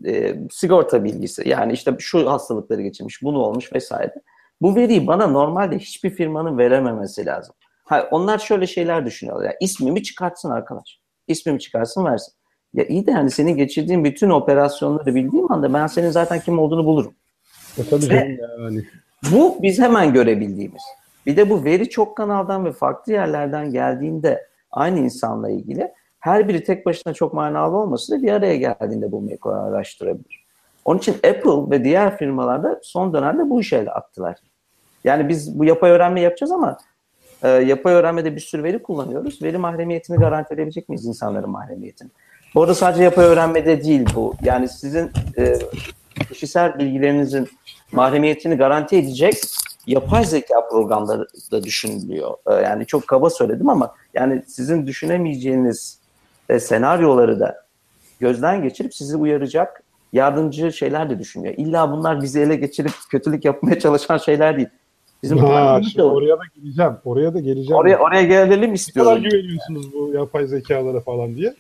e, 0.07 0.37
sigorta 0.51 1.05
bilgisi 1.05 1.49
yani 1.49 1.73
işte 1.73 1.97
şu 1.99 2.31
hastalıkları 2.31 2.83
geçirmiş, 2.83 3.23
bunu 3.23 3.39
olmuş 3.39 3.73
vesaire. 3.73 4.15
Bu 4.63 4.77
veriyi 4.77 5.07
bana 5.07 5.27
normalde 5.27 5.79
hiçbir 5.79 6.11
firmanın 6.11 6.59
verememesi 6.59 7.27
lazım. 7.27 7.55
Ha, 7.85 8.09
onlar 8.11 8.39
şöyle 8.39 8.67
şeyler 8.67 9.07
düşünüyorlar. 9.07 9.45
Yani 9.45 9.57
ismimi 9.61 10.03
çıkartsın 10.03 10.51
arkadaş. 10.51 11.01
İsmimi 11.29 11.61
çıkarsın 11.61 12.05
versin. 12.05 12.33
Ya 12.75 12.85
iyi 12.85 13.07
de 13.07 13.11
yani 13.11 13.31
senin 13.31 13.57
geçirdiğin 13.57 14.05
bütün 14.05 14.31
operasyonları 14.31 15.15
bildiğim 15.15 15.53
anda 15.53 15.75
ben 15.75 15.87
senin 15.87 16.11
zaten 16.11 16.41
kim 16.41 16.59
olduğunu 16.59 16.85
bulurum. 16.87 17.15
E, 17.79 17.83
tabii 17.91 18.01
canım 18.01 18.39
yani. 18.61 18.85
Bu 19.33 19.63
biz 19.63 19.79
hemen 19.79 20.13
görebildiğimiz. 20.13 20.83
Bir 21.27 21.37
de 21.37 21.51
bu 21.51 21.65
veri 21.65 21.89
çok 21.89 22.17
kanaldan 22.17 22.65
ve 22.65 22.73
farklı 22.73 23.13
yerlerden 23.13 23.71
geldiğinde 23.71 24.47
aynı 24.71 24.99
insanla 24.99 25.51
ilgili 25.51 25.93
her 26.21 26.49
biri 26.49 26.65
tek 26.65 26.87
başına 26.87 27.15
çok 27.15 27.35
manalı 27.35 27.77
olması 27.77 28.13
da 28.13 28.23
bir 28.23 28.33
araya 28.33 28.57
geldiğinde 28.57 29.13
bulmayı 29.13 29.39
kolaylaştırabilir. 29.39 30.47
Onun 30.85 30.99
için 30.99 31.15
Apple 31.15 31.71
ve 31.71 31.85
diğer 31.85 32.17
firmalar 32.17 32.63
da 32.63 32.81
son 32.83 33.13
dönemde 33.15 33.51
bu 33.51 33.61
işe 33.61 33.91
attılar. 33.91 34.37
Yani 35.05 35.29
biz 35.29 35.59
bu 35.59 35.65
yapay 35.65 35.91
öğrenme 35.91 36.21
yapacağız 36.21 36.53
ama 36.53 36.79
e, 37.43 37.49
yapay 37.49 37.95
öğrenmede 37.95 38.35
bir 38.35 38.41
sürü 38.41 38.63
veri 38.63 38.83
kullanıyoruz. 38.83 39.43
Veri 39.43 39.59
mahremiyetini 39.59 40.17
garanti 40.17 40.55
edebilecek 40.55 40.89
miyiz 40.89 41.07
insanların 41.07 41.51
mahremiyetini? 41.51 42.11
Bu 42.55 42.63
arada 42.63 42.75
sadece 42.75 43.03
yapay 43.03 43.27
öğrenmede 43.27 43.85
değil 43.85 44.07
bu. 44.15 44.35
Yani 44.43 44.69
sizin 44.69 45.11
e, 45.39 45.59
kişisel 46.33 46.79
bilgilerinizin 46.79 47.49
mahremiyetini 47.93 48.55
garanti 48.55 48.97
edecek 48.97 49.35
yapay 49.87 50.25
zeka 50.25 50.69
programları 50.71 51.27
da 51.53 51.63
düşünülüyor. 51.65 52.35
Ee, 52.51 52.55
Yani 52.55 52.87
çok 52.87 53.07
kaba 53.07 53.31
söyledim 53.31 53.69
ama 53.69 53.95
yani 54.15 54.43
sizin 54.47 54.87
düşünemeyeceğiniz 54.87 55.99
e, 56.49 56.61
senaryoları 56.61 57.41
da 57.41 57.67
gözden 58.21 58.63
geçirip 58.63 58.95
sizi 58.95 59.17
uyaracak 59.17 59.83
yardımcı 60.13 60.73
şeyler 60.73 61.11
de 61.11 61.19
düşünüyor. 61.19 61.55
İlla 61.57 61.93
bunlar 61.93 62.23
bizi 62.23 62.41
ele 62.41 62.57
geçirip 62.57 62.93
kötülük 63.11 63.45
yapmaya 63.45 63.79
çalışan 63.79 64.19
şeyler 64.19 64.57
değil. 64.57 64.69
Bizim 65.23 65.39
Ha, 65.39 65.81
şimdi 65.91 66.03
olur. 66.03 66.23
oraya 66.23 66.37
da 66.39 66.43
geleceğim. 66.57 66.93
Oraya 67.05 67.35
da 67.35 67.41
geleceğim. 67.41 67.73
oraya 67.81 67.99
oraya 67.99 68.23
gelelim 68.23 68.61
Ne 68.61 68.65
kadar 68.67 68.73
istiyorum. 68.75 69.23
güveniyorsunuz 69.23 69.93
bu 69.93 70.13
yapay 70.15 70.47
zekalara 70.47 71.01
falan 71.01 71.35
diye. 71.35 71.55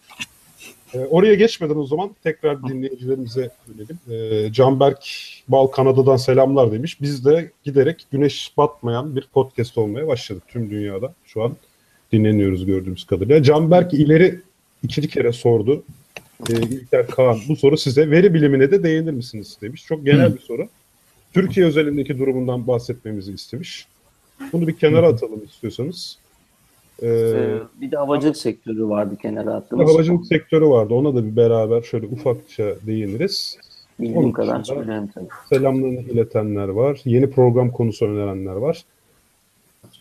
Ee, 0.94 0.98
oraya 0.98 1.34
geçmeden 1.34 1.76
o 1.76 1.86
zaman 1.86 2.10
tekrar 2.24 2.68
dinleyicilerimize 2.68 3.50
dönelim. 3.68 3.98
Ee, 4.10 4.52
Canberk 4.52 5.08
Bal 5.48 5.66
Kanada'dan 5.66 6.16
selamlar 6.16 6.72
demiş. 6.72 7.00
Biz 7.00 7.24
de 7.24 7.50
giderek 7.64 8.06
güneş 8.12 8.52
batmayan 8.56 9.16
bir 9.16 9.28
podcast 9.34 9.78
olmaya 9.78 10.06
başladık 10.06 10.42
tüm 10.48 10.70
dünyada. 10.70 11.14
Şu 11.26 11.42
an 11.42 11.56
dinleniyoruz 12.12 12.66
gördüğümüz 12.66 13.04
kadarıyla. 13.04 13.42
Canberk 13.42 13.94
ileri 13.94 14.40
ikinci 14.82 15.08
kere 15.08 15.32
sordu. 15.32 15.82
Ee, 16.50 16.54
İlker 16.54 17.06
Kaan 17.06 17.38
bu 17.48 17.56
soru 17.56 17.76
size 17.76 18.10
veri 18.10 18.34
bilimine 18.34 18.70
de 18.70 18.82
değinir 18.82 19.12
misiniz 19.12 19.58
demiş. 19.62 19.84
Çok 19.86 20.04
genel 20.04 20.34
bir 20.34 20.40
soru. 20.40 20.68
Türkiye 21.34 21.66
özelindeki 21.66 22.18
durumundan 22.18 22.66
bahsetmemizi 22.66 23.32
istemiş. 23.32 23.86
Bunu 24.52 24.68
bir 24.68 24.76
kenara 24.76 25.06
atalım 25.06 25.44
istiyorsanız. 25.44 26.18
Ee, 27.02 27.58
bir 27.80 27.90
de 27.90 27.96
havacılık 27.96 28.36
sektörü 28.36 28.88
vardı 28.88 29.16
kenara 29.22 29.46
bir 29.46 29.50
attığımız. 29.50 29.94
havacılık 29.94 30.26
sektörü 30.26 30.66
vardı. 30.66 30.94
Ona 30.94 31.14
da 31.14 31.24
bir 31.24 31.36
beraber 31.36 31.82
şöyle 31.82 32.06
ufakça 32.06 32.64
değiniriz. 32.86 33.58
Bildiğim 34.00 34.18
Onun 34.18 34.32
kadar 34.32 34.64
söyleyeyim 34.64 35.10
tabii. 35.14 35.28
Selamlarını 35.48 36.00
iletenler 36.00 36.68
var. 36.68 37.00
Yeni 37.04 37.30
program 37.30 37.70
konusu 37.70 38.06
önerenler 38.06 38.54
var. 38.54 38.84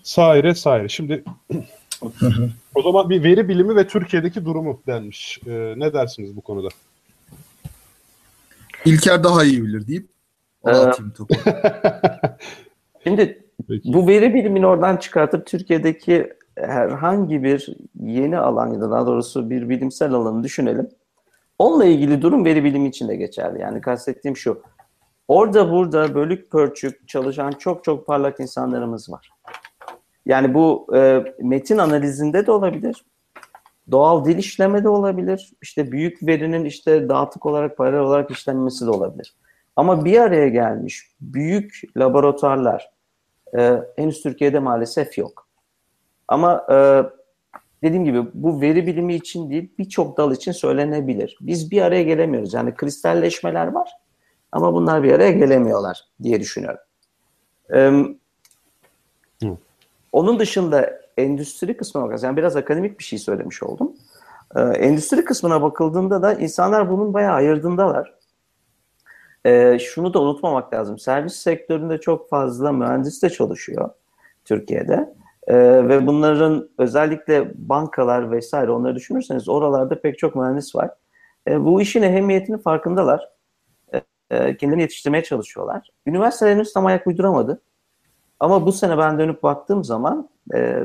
Saire 0.03 0.55
saire. 0.55 0.89
Şimdi 0.89 1.23
o 2.75 2.81
zaman 2.81 3.09
bir 3.09 3.23
veri 3.23 3.47
bilimi 3.47 3.75
ve 3.75 3.87
Türkiye'deki 3.87 4.45
durumu 4.45 4.81
denmiş. 4.87 5.39
Ee, 5.47 5.73
ne 5.77 5.93
dersiniz 5.93 6.35
bu 6.35 6.41
konuda? 6.41 6.67
İlker 8.85 9.23
daha 9.23 9.43
iyi 9.43 9.63
bilir 9.63 9.87
deyip 9.87 10.07
ona 10.63 10.77
Ee, 10.77 10.85
atayım 10.85 11.11
topu. 11.11 11.35
Şimdi 13.03 13.45
Peki. 13.67 13.93
Bu 13.93 14.07
veri 14.07 14.33
bilimini 14.33 14.67
oradan 14.67 14.97
çıkartıp 14.97 15.47
Türkiye'deki 15.47 16.33
herhangi 16.57 17.43
bir 17.43 17.77
yeni 18.03 18.37
alan 18.37 18.73
ya 18.73 18.81
da 18.81 18.91
daha 18.91 19.07
doğrusu 19.07 19.49
bir 19.49 19.69
bilimsel 19.69 20.13
alanı 20.13 20.43
düşünelim. 20.43 20.89
Onunla 21.59 21.85
ilgili 21.85 22.21
durum 22.21 22.45
veri 22.45 22.63
bilimi 22.63 22.87
için 22.87 23.07
de 23.07 23.15
geçerli. 23.15 23.61
Yani 23.61 23.81
kastettiğim 23.81 24.37
şu. 24.37 24.61
Orada 25.27 25.71
burada 25.71 26.15
bölük 26.15 26.51
pörçük 26.51 27.07
çalışan 27.07 27.51
çok 27.51 27.83
çok 27.83 28.07
parlak 28.07 28.39
insanlarımız 28.39 29.11
var. 29.11 29.29
Yani 30.25 30.53
bu 30.53 30.87
e, 30.95 31.23
metin 31.41 31.77
analizinde 31.77 32.45
de 32.45 32.51
olabilir. 32.51 33.05
Doğal 33.91 34.25
dil 34.25 34.37
işleme 34.37 34.83
de 34.83 34.89
olabilir. 34.89 35.53
İşte 35.61 35.91
büyük 35.91 36.27
verinin 36.27 36.65
işte 36.65 37.09
dağıtık 37.09 37.45
olarak 37.45 37.77
paralel 37.77 37.99
olarak 37.99 38.31
işlenmesi 38.31 38.85
de 38.85 38.89
olabilir. 38.89 39.35
Ama 39.75 40.05
bir 40.05 40.19
araya 40.19 40.47
gelmiş 40.47 41.11
büyük 41.21 41.81
laboratuvarlar, 41.97 42.91
ee, 43.57 43.81
henüz 43.95 44.23
Türkiye'de 44.23 44.59
maalesef 44.59 45.17
yok. 45.17 45.44
Ama 46.27 46.65
e, 46.71 46.75
dediğim 47.83 48.05
gibi 48.05 48.23
bu 48.33 48.61
veri 48.61 48.87
bilimi 48.87 49.15
için 49.15 49.49
değil 49.49 49.69
birçok 49.79 50.17
dal 50.17 50.31
için 50.31 50.51
söylenebilir. 50.51 51.37
Biz 51.41 51.71
bir 51.71 51.81
araya 51.81 52.03
gelemiyoruz. 52.03 52.53
Yani 52.53 52.75
kristalleşmeler 52.75 53.67
var 53.67 53.91
ama 54.51 54.73
bunlar 54.73 55.03
bir 55.03 55.11
araya 55.11 55.31
gelemiyorlar 55.31 56.01
diye 56.23 56.39
düşünüyorum. 56.39 56.79
Hı. 59.43 59.57
onun 60.11 60.39
dışında 60.39 60.99
endüstri 61.17 61.77
kısmına 61.77 62.05
bakarız. 62.05 62.23
Yani 62.23 62.37
biraz 62.37 62.55
akademik 62.55 62.99
bir 62.99 63.03
şey 63.03 63.19
söylemiş 63.19 63.63
oldum. 63.63 63.93
Ee, 64.55 64.61
endüstri 64.61 65.25
kısmına 65.25 65.61
bakıldığında 65.61 66.21
da 66.21 66.33
insanlar 66.33 66.89
bunun 66.89 67.13
bayağı 67.13 67.33
ayırdındalar. 67.33 68.13
Ee, 69.45 69.79
şunu 69.79 70.13
da 70.13 70.21
unutmamak 70.21 70.73
lazım. 70.73 70.99
Servis 70.99 71.35
sektöründe 71.35 71.97
çok 71.97 72.29
fazla 72.29 72.71
mühendis 72.71 73.23
de 73.23 73.29
çalışıyor 73.29 73.89
Türkiye'de. 74.45 75.13
Ee, 75.47 75.55
ve 75.89 76.07
bunların 76.07 76.69
özellikle 76.77 77.51
bankalar 77.55 78.31
vesaire 78.31 78.71
onları 78.71 78.95
düşünürseniz 78.95 79.49
oralarda 79.49 80.01
pek 80.01 80.19
çok 80.19 80.35
mühendis 80.35 80.75
var. 80.75 80.91
Ee, 81.47 81.65
bu 81.65 81.81
işin 81.81 82.01
ehemmiyetinin 82.01 82.57
farkındalar. 82.57 83.29
Ee, 83.93 84.57
kendilerini 84.57 84.81
yetiştirmeye 84.81 85.23
çalışıyorlar. 85.23 85.89
Üniversiteler 86.05 86.51
henüz 86.51 86.73
tam 86.73 86.85
ayak 86.85 87.07
uyduramadı. 87.07 87.61
Ama 88.39 88.65
bu 88.65 88.71
sene 88.71 88.97
ben 88.97 89.19
dönüp 89.19 89.43
baktığım 89.43 89.83
zaman 89.83 90.29
e, 90.55 90.83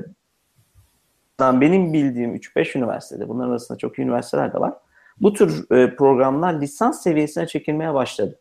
benim 1.41 1.93
bildiğim 1.93 2.35
3-5 2.35 2.79
üniversitede, 2.79 3.29
bunların 3.29 3.51
arasında 3.51 3.79
çok 3.79 3.99
iyi 3.99 4.03
üniversiteler 4.03 4.53
de 4.53 4.61
var. 4.61 4.75
Bu 5.21 5.33
tür 5.33 5.71
e, 5.71 5.97
programlar 5.97 6.61
lisans 6.61 7.03
seviyesine 7.03 7.47
çekilmeye 7.47 7.95
başladı. 7.95 8.39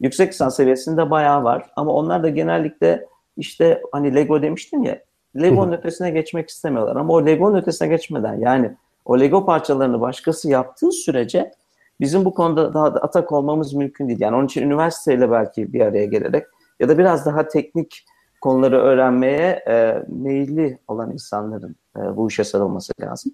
Yüksek 0.00 0.32
lisans 0.32 0.56
seviyesinde 0.56 1.10
bayağı 1.10 1.44
var 1.44 1.70
ama 1.76 1.92
onlar 1.92 2.22
da 2.22 2.28
genellikle 2.28 3.06
işte 3.36 3.82
hani 3.92 4.14
Lego 4.14 4.42
demiştim 4.42 4.82
ya 4.82 5.07
Lego'nun 5.42 5.72
ötesine 5.72 6.10
geçmek 6.10 6.48
istemiyorlar. 6.48 6.96
Ama 6.96 7.12
o 7.12 7.26
Lego'nun 7.26 7.56
ötesine 7.58 7.88
geçmeden 7.88 8.34
yani 8.34 8.76
o 9.04 9.20
Lego 9.20 9.46
parçalarını 9.46 10.00
başkası 10.00 10.50
yaptığı 10.50 10.92
sürece 10.92 11.52
bizim 12.00 12.24
bu 12.24 12.34
konuda 12.34 12.74
daha 12.74 12.94
da 12.94 13.00
atak 13.00 13.32
olmamız 13.32 13.74
mümkün 13.74 14.08
değil. 14.08 14.20
Yani 14.20 14.36
onun 14.36 14.46
için 14.46 14.62
üniversiteyle 14.62 15.30
belki 15.30 15.72
bir 15.72 15.80
araya 15.80 16.04
gelerek 16.04 16.46
ya 16.80 16.88
da 16.88 16.98
biraz 16.98 17.26
daha 17.26 17.48
teknik 17.48 18.04
konuları 18.40 18.78
öğrenmeye 18.78 19.64
e, 19.68 20.02
meyilli 20.08 20.78
olan 20.88 21.12
insanların 21.12 21.76
e, 21.96 22.16
bu 22.16 22.28
işe 22.28 22.44
sarılması 22.44 22.92
lazım. 23.00 23.32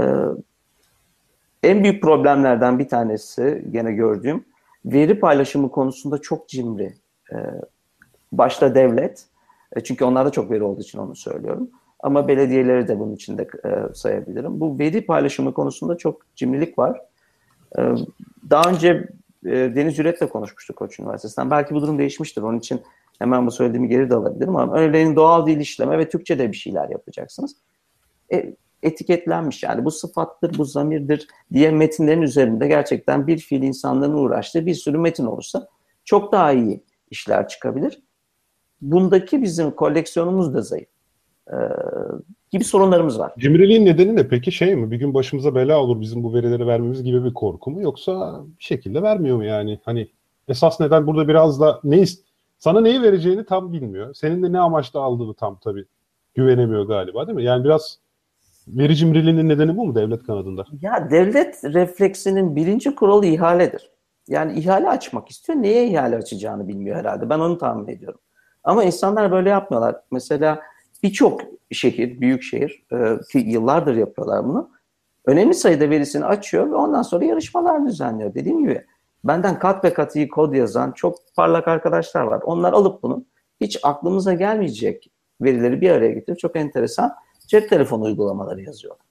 E, 0.00 0.04
en 1.62 1.82
büyük 1.82 2.02
problemlerden 2.02 2.78
bir 2.78 2.88
tanesi 2.88 3.64
gene 3.70 3.92
gördüğüm 3.92 4.44
veri 4.84 5.20
paylaşımı 5.20 5.70
konusunda 5.70 6.18
çok 6.18 6.48
cimri. 6.48 6.94
E, 7.32 7.36
başta 8.32 8.74
devlet, 8.74 9.26
çünkü 9.84 10.04
onlarda 10.04 10.30
çok 10.30 10.50
veri 10.50 10.62
olduğu 10.62 10.80
için 10.80 10.98
onu 10.98 11.16
söylüyorum. 11.16 11.70
Ama 12.00 12.28
belediyeleri 12.28 12.88
de 12.88 13.00
bunun 13.00 13.14
içinde 13.14 13.42
e, 13.42 13.94
sayabilirim. 13.94 14.60
Bu 14.60 14.78
veri 14.78 15.06
paylaşımı 15.06 15.54
konusunda 15.54 15.96
çok 15.96 16.36
cimrilik 16.36 16.78
var. 16.78 17.00
E, 17.78 17.82
daha 18.50 18.70
önce 18.70 19.08
e, 19.46 19.50
Deniz 19.50 19.98
Yürek'le 19.98 20.28
konuşmuştuk 20.30 20.76
Koç 20.76 20.98
Üniversitesi'nden. 20.98 21.50
Belki 21.50 21.74
bu 21.74 21.82
durum 21.82 21.98
değişmiştir. 21.98 22.42
Onun 22.42 22.58
için 22.58 22.80
hemen 23.18 23.46
bu 23.46 23.50
söylediğimi 23.50 23.88
geri 23.88 24.10
de 24.10 24.14
alabilirim. 24.14 24.56
Ama 24.56 24.76
örneğin 24.76 25.16
doğal 25.16 25.46
dil 25.46 25.60
işleme 25.60 25.98
ve 25.98 26.08
Türkçe'de 26.08 26.52
bir 26.52 26.56
şeyler 26.56 26.88
yapacaksınız. 26.88 27.56
E, 28.32 28.56
etiketlenmiş 28.82 29.62
yani 29.62 29.84
bu 29.84 29.90
sıfattır, 29.90 30.58
bu 30.58 30.64
zamirdir 30.64 31.28
diye 31.52 31.70
metinlerin 31.70 32.22
üzerinde 32.22 32.68
gerçekten 32.68 33.26
bir 33.26 33.38
fiil 33.38 33.62
insanların 33.62 34.12
uğraştığı 34.12 34.66
bir 34.66 34.74
sürü 34.74 34.98
metin 34.98 35.26
olursa 35.26 35.68
çok 36.04 36.32
daha 36.32 36.52
iyi 36.52 36.84
işler 37.10 37.48
çıkabilir. 37.48 38.02
Bundaki 38.90 39.42
bizim 39.42 39.70
koleksiyonumuz 39.70 40.54
da 40.54 40.62
zayıf. 40.62 40.88
Ee, 41.52 41.54
gibi 42.50 42.64
sorunlarımız 42.64 43.18
var. 43.18 43.32
Cimriliğin 43.38 43.86
nedeni 43.86 44.16
ne 44.16 44.28
peki 44.28 44.52
şey 44.52 44.76
mi? 44.76 44.90
Bir 44.90 44.96
gün 44.96 45.14
başımıza 45.14 45.54
bela 45.54 45.80
olur 45.80 46.00
bizim 46.00 46.22
bu 46.22 46.34
verileri 46.34 46.66
vermemiz 46.66 47.02
gibi 47.02 47.24
bir 47.24 47.34
korku 47.34 47.70
mu? 47.70 47.82
Yoksa 47.82 48.40
bir 48.58 48.64
şekilde 48.64 49.02
vermiyor 49.02 49.36
mu 49.36 49.44
yani? 49.44 49.80
Hani 49.84 50.08
esas 50.48 50.80
neden 50.80 51.06
burada 51.06 51.28
biraz 51.28 51.60
da 51.60 51.80
ne 51.84 52.04
sana 52.58 52.80
neyi 52.80 53.02
vereceğini 53.02 53.44
tam 53.44 53.72
bilmiyor. 53.72 54.14
Senin 54.14 54.42
de 54.42 54.52
ne 54.52 54.58
amaçla 54.58 55.00
aldığını 55.00 55.34
tam 55.34 55.58
tabii 55.64 55.84
güvenemiyor 56.34 56.84
galiba 56.84 57.26
değil 57.26 57.36
mi? 57.36 57.44
Yani 57.44 57.64
biraz 57.64 57.98
veri 58.68 58.96
cimriliğinin 58.96 59.48
nedeni 59.48 59.76
bu 59.76 59.86
mu 59.86 59.94
devlet 59.94 60.22
kanadında? 60.22 60.64
Ya 60.82 61.10
devlet 61.10 61.64
refleksinin 61.64 62.56
birinci 62.56 62.94
kuralı 62.94 63.26
ihaledir. 63.26 63.90
Yani 64.28 64.58
ihale 64.58 64.88
açmak 64.88 65.30
istiyor. 65.30 65.62
Neye 65.62 65.88
ihale 65.88 66.16
açacağını 66.16 66.68
bilmiyor 66.68 66.96
herhalde. 66.96 67.30
Ben 67.30 67.38
onu 67.38 67.58
tahmin 67.58 67.88
ediyorum. 67.88 68.20
Ama 68.64 68.84
insanlar 68.84 69.30
böyle 69.32 69.50
yapmıyorlar. 69.50 69.96
Mesela 70.10 70.62
birçok 71.02 71.40
şehir, 71.72 72.20
büyük 72.20 72.42
şehir 72.42 72.84
e, 72.92 73.18
ki 73.32 73.38
yıllardır 73.38 73.94
yapıyorlar 73.96 74.44
bunu. 74.44 74.70
Önemli 75.26 75.54
sayıda 75.54 75.90
verisini 75.90 76.24
açıyor 76.24 76.70
ve 76.70 76.74
ondan 76.74 77.02
sonra 77.02 77.24
yarışmalar 77.24 77.86
düzenliyor. 77.86 78.34
Dediğim 78.34 78.58
gibi 78.58 78.84
benden 79.24 79.58
kat 79.58 79.84
ve 79.84 79.94
kat 79.94 80.16
iyi 80.16 80.28
kod 80.28 80.54
yazan 80.54 80.92
çok 80.92 81.18
parlak 81.36 81.68
arkadaşlar 81.68 82.22
var. 82.22 82.42
Onlar 82.44 82.72
alıp 82.72 83.02
bunu 83.02 83.24
hiç 83.60 83.78
aklımıza 83.82 84.34
gelmeyecek 84.34 85.10
verileri 85.40 85.80
bir 85.80 85.90
araya 85.90 86.12
getirip 86.12 86.38
çok 86.38 86.56
enteresan 86.56 87.14
cep 87.46 87.70
telefonu 87.70 88.04
uygulamaları 88.04 88.62
yazıyorlar. 88.62 89.06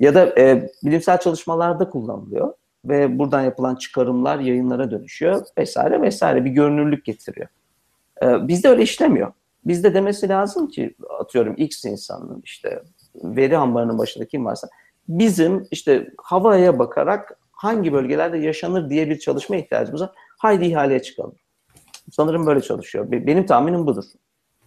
Ya 0.00 0.14
da 0.14 0.40
e, 0.40 0.70
bilimsel 0.84 1.20
çalışmalarda 1.20 1.90
kullanılıyor 1.90 2.54
ve 2.84 3.18
buradan 3.18 3.42
yapılan 3.42 3.74
çıkarımlar 3.74 4.38
yayınlara 4.38 4.90
dönüşüyor 4.90 5.42
vesaire 5.58 6.02
vesaire 6.02 6.44
bir 6.44 6.50
görünürlük 6.50 7.04
getiriyor. 7.04 7.48
E, 8.22 8.48
bizde 8.48 8.68
öyle 8.68 8.82
işlemiyor. 8.82 9.32
Bizde 9.64 9.94
demesi 9.94 10.28
lazım 10.28 10.68
ki 10.68 10.94
atıyorum 11.18 11.54
X 11.56 11.84
insanının 11.84 12.42
işte 12.44 12.82
veri 13.14 13.58
ambarının 13.58 13.98
başında 13.98 14.24
kim 14.24 14.44
varsa 14.44 14.68
bizim 15.08 15.66
işte 15.70 16.10
havaya 16.18 16.78
bakarak 16.78 17.38
hangi 17.52 17.92
bölgelerde 17.92 18.38
yaşanır 18.38 18.90
diye 18.90 19.10
bir 19.10 19.18
çalışma 19.18 19.56
ihtiyacımız 19.56 20.00
var. 20.00 20.10
Haydi 20.38 20.64
ihaleye 20.64 21.02
çıkalım. 21.02 21.34
Sanırım 22.12 22.46
böyle 22.46 22.60
çalışıyor. 22.60 23.06
Benim 23.10 23.46
tahminim 23.46 23.86
budur 23.86 24.04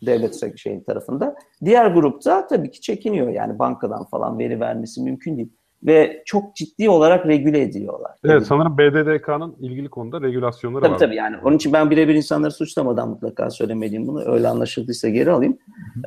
devlet 0.06 0.60
şeyin 0.60 0.84
tarafında. 0.84 1.36
Diğer 1.66 1.92
grupta 1.92 2.48
tabii 2.48 2.72
ki 2.72 2.82
çekiniyor 2.82 3.30
yani 3.30 3.60
bankadan 3.60 4.06
falan 4.06 4.40
veri 4.40 4.60
vermesi 4.60 5.02
mümkün 5.02 5.38
değil. 5.38 5.50
Ve 5.86 6.24
çok 6.26 6.56
ciddi 6.56 6.90
olarak 6.90 7.28
regüle 7.28 7.62
ediyorlar. 7.62 8.12
Evet 8.24 8.36
tabii. 8.36 8.46
sanırım 8.46 8.78
BDDK'nın 8.78 9.56
ilgili 9.60 9.90
konuda 9.90 10.22
regülasyonları 10.22 10.82
tabii, 10.82 10.94
var. 10.94 11.00
Tabii 11.00 11.16
yani 11.16 11.38
onun 11.44 11.56
için 11.56 11.74
ben 11.74 11.92
birebir 11.92 12.16
insanları 12.16 12.52
suçlamadan 12.52 13.10
mutlaka 13.10 13.50
söylemeliyim 13.50 14.08
bunu. 14.08 14.34
Öyle 14.34 14.48
anlaşıldıysa 14.48 15.10
geri 15.10 15.32
alayım. 15.32 15.58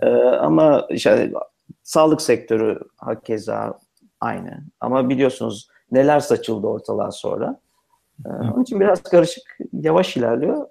Ee, 0.02 0.10
ama 0.20 0.86
işte, 0.90 1.32
sağlık 1.82 2.22
sektörü 2.22 2.78
hakeza 2.96 3.78
aynı. 4.20 4.60
Ama 4.80 5.08
biliyorsunuz 5.08 5.68
neler 5.92 6.20
saçıldı 6.20 6.66
ortalığa 6.66 7.10
sonra. 7.10 7.60
Ee, 8.26 8.28
onun 8.28 8.62
için 8.62 8.80
biraz 8.80 9.02
karışık, 9.02 9.58
yavaş 9.72 10.16
ilerliyor. 10.16 10.66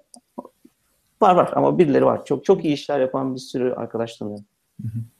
Var 1.22 1.34
var 1.34 1.52
ama 1.54 1.78
birileri 1.78 2.06
var. 2.06 2.24
Çok 2.24 2.44
çok 2.44 2.64
iyi 2.64 2.74
işler 2.74 3.00
yapan 3.00 3.34
bir 3.34 3.40
sürü 3.40 3.72
arkadaş 3.72 4.16
tanıyorum. 4.16 4.44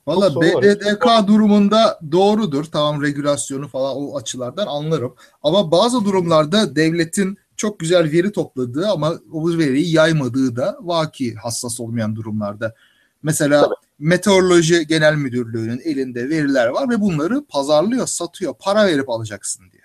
Valla 0.07 0.41
BDDK 0.41 1.29
durumunda 1.29 2.01
doğrudur. 2.13 2.65
Tamam 2.65 3.03
regülasyonu 3.03 3.69
falan 3.69 3.97
o 3.97 4.17
açılardan 4.17 4.67
anlarım. 4.67 5.15
Ama 5.43 5.71
bazı 5.71 6.05
durumlarda 6.05 6.77
devletin 6.77 7.39
çok 7.57 7.79
güzel 7.79 8.13
veri 8.13 8.33
topladığı 8.33 8.89
ama 8.89 9.15
o 9.33 9.49
veriyi 9.49 9.95
yaymadığı 9.95 10.57
da 10.57 10.79
vaki 10.81 11.35
hassas 11.35 11.81
olmayan 11.81 12.17
durumlarda. 12.17 12.75
Mesela 13.23 13.63
Tabii. 13.63 13.75
Meteoroloji 13.99 14.87
Genel 14.87 15.15
Müdürlüğü'nün 15.15 15.81
elinde 15.85 16.29
veriler 16.29 16.67
var 16.67 16.91
ve 16.91 17.01
bunları 17.01 17.45
pazarlıyor, 17.45 18.07
satıyor. 18.07 18.55
Para 18.61 18.87
verip 18.87 19.11
alacaksın 19.11 19.65
diye. 19.73 19.83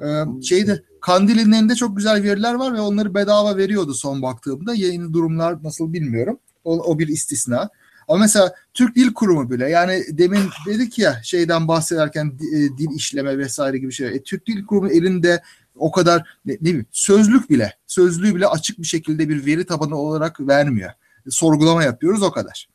Ee, 0.00 0.42
şeyde 0.42 0.82
Kandil'in 1.00 1.52
elinde 1.52 1.74
çok 1.74 1.96
güzel 1.96 2.22
veriler 2.22 2.54
var 2.54 2.74
ve 2.74 2.80
onları 2.80 3.14
bedava 3.14 3.56
veriyordu 3.56 3.94
son 3.94 4.22
baktığımda. 4.22 4.74
Yeni 4.74 5.12
durumlar 5.12 5.62
nasıl 5.62 5.92
bilmiyorum. 5.92 6.38
O, 6.64 6.72
o 6.78 6.98
bir 6.98 7.08
istisna. 7.08 7.70
Ama 8.08 8.18
mesela 8.18 8.54
Türk 8.74 8.96
Dil 8.96 9.14
Kurumu 9.14 9.50
bile 9.50 9.70
yani 9.70 10.02
demin 10.10 10.40
dedik 10.66 10.98
ya 10.98 11.20
şeyden 11.22 11.68
bahsederken 11.68 12.26
e, 12.26 12.56
dil 12.78 12.96
işleme 12.96 13.38
vesaire 13.38 13.78
gibi 13.78 13.92
şeyler. 13.92 14.12
E, 14.12 14.22
Türk 14.22 14.46
Dil 14.46 14.66
Kurumu 14.66 14.88
elinde 14.88 15.42
o 15.76 15.90
kadar 15.90 16.38
ne, 16.44 16.52
ne 16.52 16.60
bileyim 16.60 16.86
sözlük 16.92 17.50
bile 17.50 17.72
sözlüğü 17.86 18.34
bile 18.34 18.46
açık 18.46 18.78
bir 18.78 18.86
şekilde 18.86 19.28
bir 19.28 19.46
veri 19.46 19.66
tabanı 19.66 19.96
olarak 19.96 20.40
vermiyor. 20.40 20.90
E, 21.26 21.30
sorgulama 21.30 21.84
yapıyoruz 21.84 22.22
o 22.22 22.30
kadar. 22.30 22.68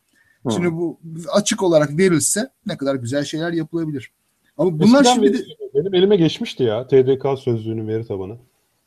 Hmm. 0.43 0.51
Şimdi 0.51 0.71
bu 0.71 0.99
açık 1.33 1.63
olarak 1.63 1.97
verilse 1.97 2.49
ne 2.65 2.77
kadar 2.77 2.95
güzel 2.95 3.23
şeyler 3.23 3.53
yapılabilir. 3.53 4.11
Ama 4.57 4.79
bunlar 4.79 5.01
Eskiden 5.01 5.13
şimdi 5.13 5.33
benim, 5.33 5.73
benim 5.73 5.93
elime 5.93 6.15
geçmişti 6.15 6.63
ya 6.63 6.87
TDK 6.87 7.39
sözlüğünün 7.39 7.87
veri 7.87 8.07
tabanı. 8.07 8.37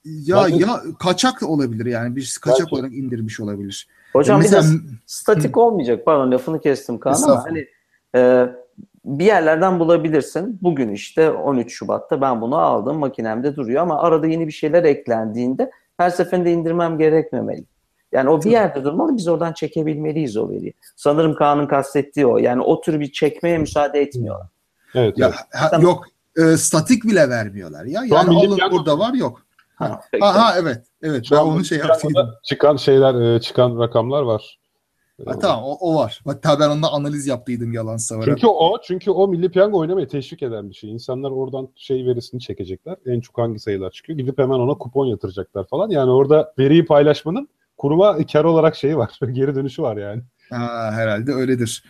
Ya 0.05 0.44
ben 0.44 0.55
ya 0.55 0.82
kaçak 0.98 1.42
olabilir 1.42 1.86
yani 1.86 2.16
bir 2.16 2.38
kaçak 2.42 2.61
belki. 2.61 2.74
olarak 2.74 2.92
indirmiş 2.92 3.40
olabilir. 3.40 3.88
Hocam 4.12 4.40
mesela, 4.40 4.62
bir 4.62 4.68
de 4.68 4.92
statik 5.07 5.57
olmayacak. 5.57 6.05
Pardon 6.05 6.32
lafını 6.32 6.61
kestim 6.61 6.98
Kaan 6.98 7.22
ama 7.22 7.44
hani 7.44 7.66
e, 8.16 8.46
bir 9.05 9.24
yerlerden 9.24 9.80
bulabilirsin. 9.80 10.59
Bugün 10.62 10.92
işte 10.92 11.30
13 11.30 11.72
Şubat'ta 11.72 12.20
ben 12.20 12.40
bunu 12.40 12.57
aldım 12.57 12.98
makinemde 12.98 13.57
duruyor 13.57 13.82
ama 13.82 14.03
arada 14.03 14.26
yeni 14.26 14.46
bir 14.46 14.53
şeyler 14.53 14.84
eklendiğinde 14.84 15.70
her 15.96 16.11
seferinde 16.11 16.53
indirmem 16.53 16.98
gerekmemeli. 16.98 17.64
Yani 18.12 18.30
o 18.30 18.42
bir 18.42 18.50
yerde 18.50 18.84
durmalı 18.84 19.16
biz 19.16 19.28
oradan 19.28 19.53
çekebilmeliyiz 19.53 20.36
o 20.36 20.50
veriyi. 20.50 20.74
Sanırım 20.96 21.34
Kaan'ın 21.34 21.66
kastettiği 21.66 22.26
o. 22.26 22.38
Yani 22.38 22.62
o 22.62 22.80
tür 22.80 23.00
bir 23.00 23.12
çekmeye 23.12 23.59
müsaade 23.59 24.00
etmiyorlar. 24.00 24.46
Evet. 24.94 25.18
Ya, 25.18 25.32
ha, 25.53 25.78
yok 25.80 26.05
e, 26.36 26.57
statik 26.57 27.05
bile 27.05 27.28
vermiyorlar 27.28 27.84
ya. 27.84 28.03
Yani 28.07 28.38
alın 28.38 28.59
burada 28.72 28.98
var 28.98 29.14
yok. 29.14 29.42
Ha, 29.75 30.01
ha, 30.20 30.35
ha 30.35 30.55
evet. 30.59 30.85
Evet. 31.03 31.29
ben 31.33 31.37
onu 31.37 31.64
şey 31.64 31.79
yaptıydım. 31.79 32.31
Çıkan 32.43 32.77
şeyler, 32.77 33.35
e, 33.35 33.41
çıkan 33.41 33.79
rakamlar 33.79 34.23
var. 34.23 34.59
Ha, 35.27 35.39
tamam 35.39 35.64
o, 35.64 35.77
o 35.81 35.95
var. 35.95 36.20
Hatta 36.25 36.61
ben 36.61 36.68
onunla 36.68 36.93
analiz 36.93 37.27
yaptıydım 37.27 37.73
yalan 37.73 37.97
savarak. 37.97 38.29
Çünkü 38.29 38.47
o 38.47 38.79
çünkü 38.83 39.11
o 39.11 39.29
milli 39.29 39.51
piyango 39.51 39.79
oynamayı 39.79 40.09
teşvik 40.09 40.43
eden 40.43 40.70
bir 40.70 40.75
şey. 40.75 40.91
İnsanlar 40.91 41.31
oradan 41.31 41.68
şey 41.77 42.07
verisini 42.07 42.41
çekecekler. 42.41 42.97
En 43.07 43.20
çok 43.20 43.39
hangi 43.39 43.59
sayılar 43.59 43.91
çıkıyor. 43.91 44.18
Gidip 44.18 44.39
hemen 44.39 44.55
ona 44.55 44.75
kupon 44.75 45.07
yatıracaklar 45.07 45.66
falan. 45.66 45.91
Yani 45.91 46.11
orada 46.11 46.53
veriyi 46.59 46.85
paylaşmanın 46.85 47.49
kuruma 47.77 48.27
kar 48.33 48.45
olarak 48.45 48.77
şeyi 48.77 48.97
var. 48.97 49.18
Geri 49.33 49.55
dönüşü 49.55 49.83
var 49.83 49.97
yani. 49.97 50.23
Ha, 50.51 50.91
herhalde 50.93 51.33
öyledir. 51.33 51.85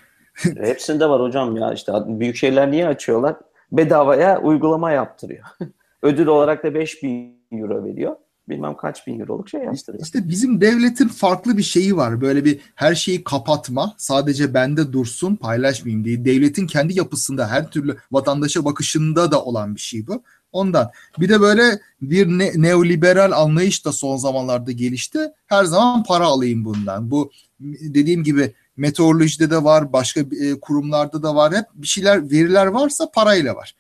Hepsinde 0.56 1.08
var 1.08 1.22
hocam 1.22 1.56
ya. 1.56 1.72
işte 1.72 1.92
büyük 2.06 2.36
şeyler 2.36 2.70
niye 2.70 2.88
açıyorlar? 2.88 3.36
Bedavaya 3.72 4.40
uygulama 4.40 4.90
yaptırıyor. 4.90 5.44
Ödül 6.02 6.26
olarak 6.26 6.64
da 6.64 6.74
5000 6.74 7.41
euro 7.58 7.84
veriyor. 7.84 8.16
Bilmem 8.48 8.76
kaç 8.76 9.06
bin 9.06 9.20
euroluk 9.20 9.48
şey 9.48 9.60
yaptırıyor. 9.60 10.04
İşte 10.04 10.28
bizim 10.28 10.60
devletin 10.60 11.08
farklı 11.08 11.58
bir 11.58 11.62
şeyi 11.62 11.96
var. 11.96 12.20
Böyle 12.20 12.44
bir 12.44 12.60
her 12.74 12.94
şeyi 12.94 13.24
kapatma, 13.24 13.94
sadece 13.98 14.54
bende 14.54 14.92
dursun, 14.92 15.36
paylaşmayayım 15.36 16.04
diye. 16.04 16.24
Devletin 16.24 16.66
kendi 16.66 16.98
yapısında 16.98 17.48
her 17.48 17.70
türlü 17.70 17.96
vatandaşa 18.12 18.64
bakışında 18.64 19.30
da 19.30 19.44
olan 19.44 19.74
bir 19.74 19.80
şey 19.80 20.06
bu. 20.06 20.22
Ondan. 20.52 20.90
Bir 21.20 21.28
de 21.28 21.40
böyle 21.40 21.80
bir 22.02 22.26
ne, 22.26 22.52
neoliberal 22.54 23.32
anlayış 23.32 23.84
da 23.84 23.92
son 23.92 24.16
zamanlarda 24.16 24.72
gelişti. 24.72 25.18
Her 25.46 25.64
zaman 25.64 26.04
para 26.04 26.24
alayım 26.24 26.64
bundan. 26.64 27.10
Bu 27.10 27.30
dediğim 27.60 28.24
gibi 28.24 28.54
meteorolojide 28.76 29.50
de 29.50 29.64
var, 29.64 29.92
başka 29.92 30.20
e, 30.20 30.60
kurumlarda 30.60 31.22
da 31.22 31.34
var. 31.34 31.54
Hep 31.54 31.64
bir 31.74 31.86
şeyler, 31.86 32.30
veriler 32.30 32.66
varsa 32.66 33.10
parayla 33.10 33.56
var. 33.56 33.74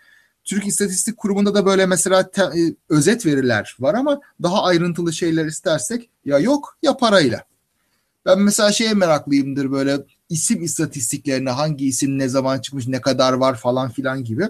Türk 0.44 0.66
İstatistik 0.66 1.16
Kurumu'nda 1.16 1.54
da 1.54 1.66
böyle 1.66 1.86
mesela 1.86 2.30
te, 2.30 2.42
e, 2.42 2.74
özet 2.88 3.26
veriler 3.26 3.76
var 3.80 3.94
ama 3.94 4.20
daha 4.42 4.62
ayrıntılı 4.62 5.12
şeyler 5.12 5.46
istersek 5.46 6.10
ya 6.24 6.38
yok 6.38 6.78
ya 6.82 6.96
parayla. 6.96 7.44
Ben 8.26 8.38
mesela 8.40 8.72
şeye 8.72 8.94
meraklıyımdır 8.94 9.70
böyle 9.70 9.98
isim 10.28 10.62
istatistiklerine 10.62 11.50
hangi 11.50 11.86
isim 11.86 12.18
ne 12.18 12.28
zaman 12.28 12.58
çıkmış 12.58 12.86
ne 12.86 13.00
kadar 13.00 13.32
var 13.32 13.54
falan 13.54 13.90
filan 13.90 14.24
gibi. 14.24 14.48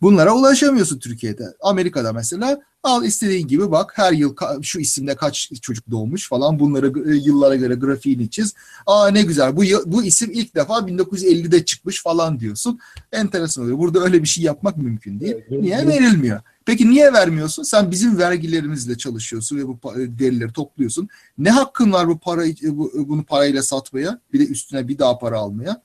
Bunlara 0.00 0.34
ulaşamıyorsun 0.34 0.98
Türkiye'de. 0.98 1.44
Amerika'da 1.60 2.12
mesela 2.12 2.60
al 2.82 3.04
istediğin 3.04 3.48
gibi 3.48 3.70
bak 3.70 3.92
her 3.94 4.12
yıl 4.12 4.36
şu 4.62 4.80
isimde 4.80 5.16
kaç 5.16 5.50
çocuk 5.62 5.90
doğmuş 5.90 6.28
falan 6.28 6.58
bunları 6.58 6.92
yıllara 7.18 7.56
göre 7.56 7.74
grafiğini 7.74 8.30
çiz. 8.30 8.54
Aa 8.86 9.08
ne 9.08 9.22
güzel 9.22 9.56
bu 9.56 9.62
bu 9.86 10.02
isim 10.02 10.30
ilk 10.32 10.54
defa 10.54 10.78
1950'de 10.78 11.64
çıkmış 11.64 12.02
falan 12.02 12.40
diyorsun. 12.40 12.78
Enteresan 13.12 13.64
oluyor. 13.64 13.78
Burada 13.78 14.00
öyle 14.00 14.22
bir 14.22 14.28
şey 14.28 14.44
yapmak 14.44 14.76
mümkün 14.76 15.20
değil. 15.20 15.36
Niye 15.50 15.86
verilmiyor? 15.86 16.40
Peki 16.64 16.90
niye 16.90 17.12
vermiyorsun? 17.12 17.62
Sen 17.62 17.90
bizim 17.90 18.18
vergilerimizle 18.18 18.98
çalışıyorsun 18.98 19.58
ve 19.58 19.68
bu 19.68 19.78
verileri 19.94 20.52
topluyorsun. 20.52 21.08
Ne 21.38 21.50
hakkın 21.50 21.92
var 21.92 22.08
bu 22.08 22.18
parayı 22.18 22.54
bunu 22.94 23.24
parayla 23.24 23.62
satmaya? 23.62 24.20
Bir 24.32 24.40
de 24.40 24.46
üstüne 24.46 24.88
bir 24.88 24.98
daha 24.98 25.18
para 25.18 25.38
almaya. 25.38 25.82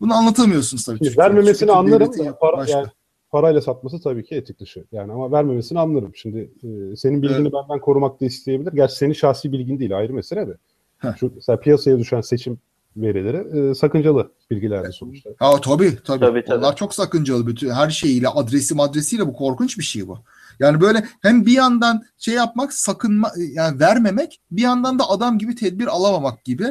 Bunu 0.00 0.14
anlatamıyorsun 0.14 0.78
tabii. 0.86 1.16
Vermemesini 1.18 1.72
anlarım 1.72 2.18
da 2.18 2.38
para, 2.38 2.70
yani 2.70 2.86
parayla 3.30 3.60
satması 3.60 4.00
tabii 4.00 4.24
ki 4.24 4.34
etik 4.34 4.60
dışı. 4.60 4.84
Yani 4.92 5.12
ama 5.12 5.32
vermemesini 5.32 5.78
anlarım. 5.78 6.12
Şimdi 6.14 6.50
e, 6.62 6.96
senin 6.96 7.22
bilgini 7.22 7.40
evet. 7.40 7.52
benden 7.52 7.80
korumak 7.80 8.20
da 8.20 8.24
isteyebilir. 8.24 8.72
Gerçi 8.72 8.96
senin 8.96 9.12
şahsi 9.12 9.52
bilgin 9.52 9.78
değil 9.78 9.98
ayrı 9.98 10.12
mesele 10.12 10.48
de. 10.48 10.56
Heh. 10.98 11.16
Şu 11.16 11.32
mesela 11.34 11.60
piyasaya 11.60 11.98
düşen 11.98 12.20
seçim 12.20 12.58
verileri 12.96 13.70
e, 13.70 13.74
sakıncalı 13.74 14.32
bilgilerdi 14.50 14.92
sonuçta. 14.92 15.30
Ha 15.38 15.60
tabii 15.60 15.98
tabii. 16.04 16.20
tabii, 16.20 16.44
tabii. 16.44 16.58
Onlar 16.58 16.76
çok 16.76 16.94
sakıncalı 16.94 17.46
bütün 17.46 17.70
her 17.70 17.90
şeyiyle 17.90 18.28
adresi 18.28 18.74
adresiyle 18.78 19.26
bu 19.26 19.32
korkunç 19.32 19.78
bir 19.78 19.84
şey 19.84 20.08
bu. 20.08 20.18
Yani 20.58 20.80
böyle 20.80 21.04
hem 21.22 21.46
bir 21.46 21.52
yandan 21.52 22.02
şey 22.18 22.34
yapmak 22.34 22.72
sakınma 22.72 23.32
yani 23.52 23.80
vermemek 23.80 24.40
bir 24.50 24.62
yandan 24.62 24.98
da 24.98 25.10
adam 25.10 25.38
gibi 25.38 25.54
tedbir 25.54 25.86
alamamak 25.86 26.44
gibi 26.44 26.64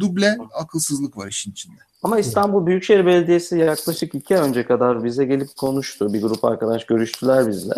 duble 0.00 0.38
akılsızlık 0.54 1.16
var 1.16 1.28
işin 1.28 1.50
içinde. 1.50 1.80
Ama 2.02 2.18
İstanbul 2.18 2.66
Büyükşehir 2.66 3.06
Belediyesi 3.06 3.58
yaklaşık 3.58 4.14
iki 4.14 4.38
ay 4.38 4.48
önce 4.48 4.66
kadar 4.66 5.04
bize 5.04 5.24
gelip 5.24 5.56
konuştu. 5.56 6.12
Bir 6.12 6.22
grup 6.22 6.44
arkadaş 6.44 6.86
görüştüler 6.86 7.46
bizle. 7.46 7.74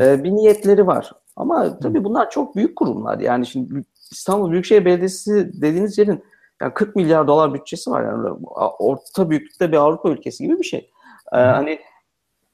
Ee, 0.00 0.24
bir 0.24 0.30
niyetleri 0.30 0.86
var. 0.86 1.12
Ama 1.36 1.78
tabii 1.78 2.04
bunlar 2.04 2.30
çok 2.30 2.56
büyük 2.56 2.76
kurumlar. 2.76 3.18
Yani 3.18 3.46
şimdi 3.46 3.84
İstanbul 4.10 4.50
Büyükşehir 4.50 4.84
Belediyesi 4.84 5.50
dediğiniz 5.62 5.98
yerin 5.98 6.24
yani 6.62 6.74
40 6.74 6.96
milyar 6.96 7.26
dolar 7.28 7.54
bütçesi 7.54 7.90
var. 7.90 8.04
Yani 8.04 8.28
orta 8.78 9.30
büyüklükte 9.30 9.72
bir 9.72 9.76
Avrupa 9.76 10.08
ülkesi 10.08 10.44
gibi 10.44 10.58
bir 10.58 10.64
şey. 10.64 10.90
Ee, 11.32 11.36
hani 11.36 11.80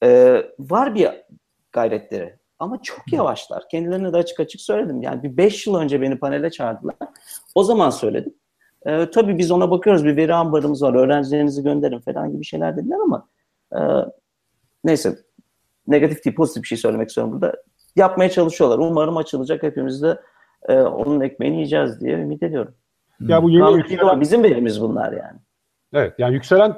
e, 0.02 0.42
var 0.58 0.94
bir 0.94 1.08
gayretleri 1.72 2.38
ama 2.58 2.82
çok 2.82 3.12
yavaşlar. 3.12 3.68
Kendilerine 3.68 4.12
de 4.12 4.16
açık 4.16 4.40
açık 4.40 4.60
söyledim. 4.60 5.02
Yani 5.02 5.22
bir 5.22 5.36
5 5.36 5.66
yıl 5.66 5.74
önce 5.74 6.00
beni 6.00 6.18
panele 6.18 6.50
çağırdılar. 6.50 6.96
O 7.54 7.64
zaman 7.64 7.90
söyledim. 7.90 8.34
E, 8.86 9.10
tabii 9.10 9.38
biz 9.38 9.50
ona 9.50 9.70
bakıyoruz. 9.70 10.04
Bir 10.04 10.16
veri 10.16 10.34
ambarımız 10.34 10.82
var. 10.82 10.94
Öğrencilerinizi 10.94 11.62
gönderin 11.62 12.00
falan 12.00 12.32
gibi 12.32 12.44
şeyler 12.44 12.76
dediler 12.76 12.98
ama 13.04 13.28
e, 13.76 13.80
neyse 14.84 15.18
negatif 15.86 16.24
değil 16.24 16.36
pozitif 16.36 16.62
bir 16.62 16.68
şey 16.68 16.78
söylemek 16.78 17.08
istiyorum 17.08 17.32
burada. 17.32 17.54
Yapmaya 17.96 18.30
çalışıyorlar. 18.30 18.78
Umarım 18.78 19.16
açılacak. 19.16 19.62
Hepimiz 19.62 20.02
de 20.02 20.20
e, 20.68 20.80
onun 20.80 21.20
ekmeğini 21.20 21.56
yiyeceğiz 21.56 22.00
diye 22.00 22.18
ümit 22.18 22.42
ediyorum. 22.42 22.74
Ya 23.20 23.42
bu 23.42 23.50
yeni 23.50 23.76
yükselen... 23.76 24.20
Bizim 24.20 24.42
verimiz 24.42 24.80
bunlar 24.80 25.12
yani. 25.12 25.38
Evet 25.92 26.14
yani 26.18 26.34
yükselen 26.34 26.76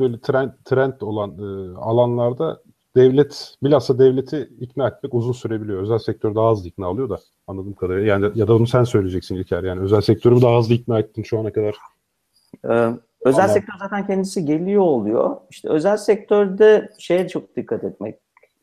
böyle 0.00 0.20
trend, 0.20 0.50
trend 0.64 1.00
olan 1.00 1.30
e, 1.30 1.76
alanlarda 1.78 2.62
devlet 2.96 3.54
bilhassa 3.62 3.98
devleti 3.98 4.50
ikna 4.60 4.88
etmek 4.88 5.14
uzun 5.14 5.32
sürebiliyor. 5.32 5.82
Özel 5.82 5.98
sektör 5.98 6.34
daha 6.34 6.50
hızlı 6.50 6.68
ikna 6.68 6.90
oluyor 6.90 7.10
da 7.10 7.18
anladığım 7.46 7.74
kadarıyla. 7.74 8.08
Yani 8.08 8.30
ya 8.34 8.48
da 8.48 8.54
onu 8.54 8.66
sen 8.66 8.84
söyleyeceksin 8.84 9.34
İlker. 9.34 9.62
Yani 9.62 9.80
özel 9.80 10.00
sektörü 10.00 10.42
daha 10.42 10.58
hızlı 10.58 10.74
ikna 10.74 10.98
ettin 10.98 11.22
şu 11.22 11.38
ana 11.38 11.52
kadar. 11.52 11.76
Ee, 12.64 12.90
özel 13.20 13.44
Ama... 13.44 13.48
sektör 13.48 13.74
zaten 13.78 14.06
kendisi 14.06 14.44
geliyor 14.44 14.82
oluyor. 14.82 15.36
İşte 15.50 15.68
özel 15.68 15.96
sektörde 15.96 16.90
şeye 16.98 17.28
çok 17.28 17.56
dikkat 17.56 17.84
etmek. 17.84 18.18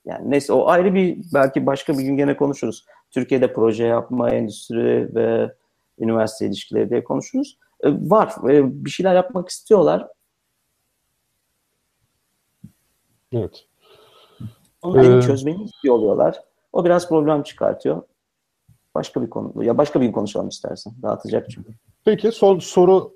Yani 0.06 0.32
neyse 0.32 0.54
o 0.54 0.68
ayrı 0.68 0.94
bir 0.94 1.18
belki 1.34 1.66
başka 1.66 1.98
bir 1.98 2.04
gün 2.04 2.18
gene 2.18 2.38
konuşuruz. 2.38 2.86
Türkiye'de 3.12 3.54
proje 3.54 3.86
yapma, 3.86 4.30
endüstri 4.30 5.16
ve 5.16 5.54
üniversite 6.00 6.46
ilişkileri 6.46 6.90
diye 6.90 7.04
konuşuruz. 7.04 7.58
Ee, 7.84 7.90
var. 7.92 8.34
Ee, 8.50 8.86
bir 8.86 8.90
şeyler 8.90 9.16
yapmak 9.16 9.50
istiyorlar. 9.50 10.08
Evet. 13.34 13.69
Ama 14.82 15.04
ee, 15.04 15.22
çözmeyi 15.22 15.64
istiyor 15.64 15.96
oluyorlar. 15.96 16.42
O 16.74 16.86
biraz 16.86 17.10
problem 17.10 17.44
çıkartıyor. 17.44 18.02
Başka 18.96 19.22
bir 19.22 19.30
konu. 19.30 19.64
Ya 19.64 19.78
başka 19.78 20.02
bir 20.02 20.06
gün 20.06 20.14
konuşalım 20.14 20.48
istersen. 20.48 20.94
Dağıtacak 21.02 21.50
çünkü. 21.50 21.74
Peki 22.06 22.32
son 22.32 22.60
soru 22.60 23.14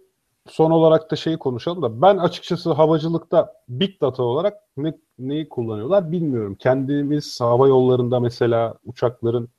son 0.49 0.71
olarak 0.71 1.11
da 1.11 1.15
şeyi 1.15 1.37
konuşalım 1.37 1.81
da 1.81 2.01
ben 2.01 2.17
açıkçası 2.17 2.71
havacılıkta 2.71 3.53
big 3.69 4.01
data 4.01 4.23
olarak 4.23 4.57
ne, 4.77 4.93
neyi 5.19 5.49
kullanıyorlar 5.49 6.11
bilmiyorum. 6.11 6.55
Kendimiz 6.55 7.41
hava 7.41 7.67
yollarında 7.67 8.19
mesela 8.19 8.73
uçakların 8.85 9.49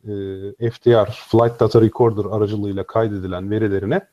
e, 0.61 0.71
FDR, 0.71 1.11
Flight 1.11 1.61
Data 1.61 1.81
Recorder 1.81 2.25
aracılığıyla 2.25 2.85
kaydedilen 2.85 3.51
verilerine 3.51 4.07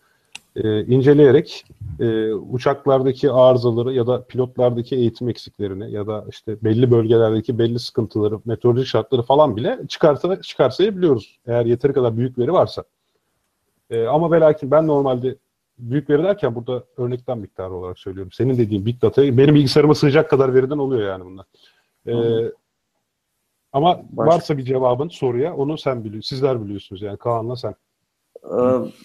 e, 0.56 0.86
inceleyerek 0.86 1.66
e, 2.00 2.34
uçaklardaki 2.34 3.32
arızaları 3.32 3.94
ya 3.94 4.08
da 4.08 4.24
pilotlardaki 4.24 4.96
eğitim 4.96 5.30
eksiklerini 5.30 5.92
ya 5.92 6.08
da 6.08 6.26
işte 6.30 6.64
belli 6.64 6.92
bölgelerdeki 6.92 7.60
belli 7.60 7.80
sıkıntıları, 7.80 8.40
meteorolojik 8.46 8.88
şartları 8.88 9.22
falan 9.22 9.56
bile 9.56 9.80
çıkarsa, 9.88 10.42
çıkarsayabiliyoruz. 10.42 11.40
Eğer 11.48 11.66
yeteri 11.66 11.94
kadar 11.94 12.18
büyük 12.18 12.38
veri 12.38 12.54
varsa. 12.54 12.84
E, 13.90 14.06
ama 14.06 14.32
ve 14.32 14.40
lakin 14.40 14.72
ben 14.72 14.88
normalde 14.88 15.36
büyük 15.78 16.10
veri 16.10 16.24
derken 16.24 16.56
burada 16.56 16.84
örnekten 16.98 17.38
miktarı 17.38 17.74
olarak 17.74 18.00
söylüyorum. 18.00 18.32
Senin 18.32 18.58
dediğin 18.58 18.86
big 18.86 19.02
data 19.02 19.22
benim 19.24 19.56
bilgisayarıma 19.56 19.96
sığacak 19.96 20.30
kadar 20.30 20.54
veriden 20.54 20.78
oluyor 20.78 21.10
yani 21.10 21.26
bunlar. 21.26 21.46
E, 22.08 22.14
ama 23.74 24.02
Başka. 24.12 24.36
varsa 24.36 24.58
bir 24.58 24.64
cevabın 24.64 25.08
soruya 25.08 25.56
onu 25.56 25.78
sen 25.78 26.04
biliyorsun. 26.04 26.36
Sizler 26.36 26.64
biliyorsunuz 26.66 27.02
yani 27.02 27.18
Kaan'la 27.18 27.56
sen. 27.56 27.76
Ee, 28.46 28.58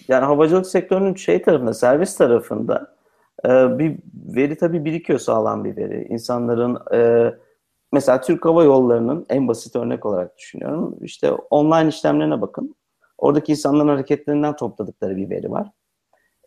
yani 0.07 0.25
havacılık 0.25 0.67
sektörünün 0.67 1.15
şey 1.15 1.41
tarafında, 1.41 1.73
servis 1.73 2.17
tarafında 2.17 2.95
e, 3.45 3.49
bir 3.79 3.97
veri 4.13 4.57
tabii 4.57 4.85
birikiyor 4.85 5.19
sağlam 5.19 5.63
bir 5.63 5.77
veri. 5.77 6.07
İnsanların 6.09 6.77
e, 6.93 7.33
mesela 7.91 8.21
Türk 8.21 8.45
Hava 8.45 8.63
Yolları'nın 8.63 9.25
en 9.29 9.47
basit 9.47 9.75
örnek 9.75 10.05
olarak 10.05 10.37
düşünüyorum. 10.37 10.97
İşte 11.01 11.31
online 11.31 11.89
işlemlerine 11.89 12.41
bakın. 12.41 12.75
Oradaki 13.17 13.51
insanların 13.51 13.87
hareketlerinden 13.87 14.55
topladıkları 14.55 15.17
bir 15.17 15.29
veri 15.29 15.51
var. 15.51 15.71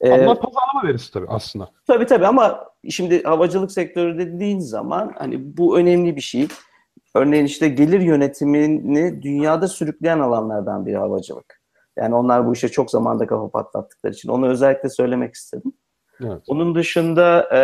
Ee, 0.01 0.13
Ama 0.13 0.35
pazarlama 0.35 0.89
verisi 0.89 1.13
tabii 1.13 1.27
aslında. 1.29 1.71
Tabii 1.87 2.07
tabii 2.07 2.27
ama 2.27 2.65
şimdi 2.91 3.23
havacılık 3.23 3.73
sektörü 3.73 4.19
dediğin 4.19 4.59
zaman 4.59 5.15
hani 5.19 5.57
bu 5.57 5.79
önemli 5.79 6.17
bir 6.17 6.21
şey. 6.21 6.49
Örneğin 7.15 7.45
işte 7.45 7.69
gelir 7.69 8.01
yönetimini 8.01 9.23
dünyada 9.23 9.69
sürükleyen 9.69 10.19
alanlardan 10.19 10.87
biri 10.87 10.97
havacılık. 10.97 11.60
Yani 11.97 12.15
onlar 12.15 12.47
bu 12.47 12.53
işe 12.53 12.69
çok 12.69 12.91
zamanda 12.91 13.27
kafa 13.27 13.51
patlattıkları 13.51 14.13
için 14.13 14.29
onu 14.29 14.49
özellikle 14.49 14.89
söylemek 14.89 15.35
istedim. 15.35 15.73
Evet. 16.25 16.43
Onun 16.49 16.75
dışında 16.75 17.49
e, 17.57 17.61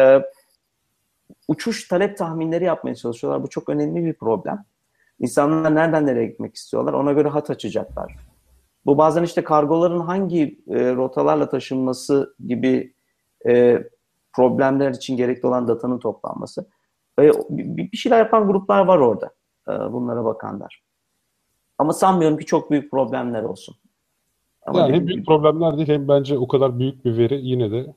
uçuş 1.49 1.89
talep 1.89 2.19
tahminleri 2.19 2.65
yapmaya 2.65 2.95
çalışıyorlar. 2.95 3.43
Bu 3.43 3.49
çok 3.49 3.69
önemli 3.69 4.05
bir 4.05 4.15
problem. 4.15 4.65
İnsanlar 5.21 5.75
nereden 5.75 6.07
nereye 6.07 6.27
gitmek 6.27 6.55
istiyorlar 6.55 6.93
ona 6.93 7.13
göre 7.13 7.29
hat 7.29 7.51
açacaklar. 7.51 8.17
Bu 8.87 8.99
bazen 8.99 9.23
işte 9.23 9.45
kargoların 9.45 10.01
hangi 10.01 10.61
e, 10.69 10.95
rotalarla 10.95 11.49
taşınması 11.49 12.35
gibi 12.47 12.95
e, 13.47 13.83
problemler 14.33 14.91
için 14.91 15.17
gerekli 15.17 15.47
olan 15.47 15.69
datanın 15.69 15.99
toplanması. 15.99 16.69
E, 17.21 17.31
bir, 17.51 17.97
şeyler 17.97 18.19
yapan 18.19 18.47
gruplar 18.47 18.87
var 18.87 18.99
orada. 18.99 19.31
E, 19.69 19.73
bunlara 19.73 20.25
bakanlar. 20.25 20.83
Ama 21.79 21.93
sanmıyorum 21.93 22.39
ki 22.39 22.45
çok 22.45 22.71
büyük 22.71 22.91
problemler 22.91 23.43
olsun. 23.43 23.77
Ama 24.67 24.81
yani 24.81 24.93
hem 24.93 25.07
büyük 25.07 25.27
problemler 25.27 25.77
değil 25.77 25.89
hem 25.89 26.09
bence 26.09 26.39
o 26.39 26.49
kadar 26.49 26.79
büyük 26.79 27.05
bir 27.05 27.19
veri 27.19 27.41
yine 27.43 27.71
de 27.71 27.95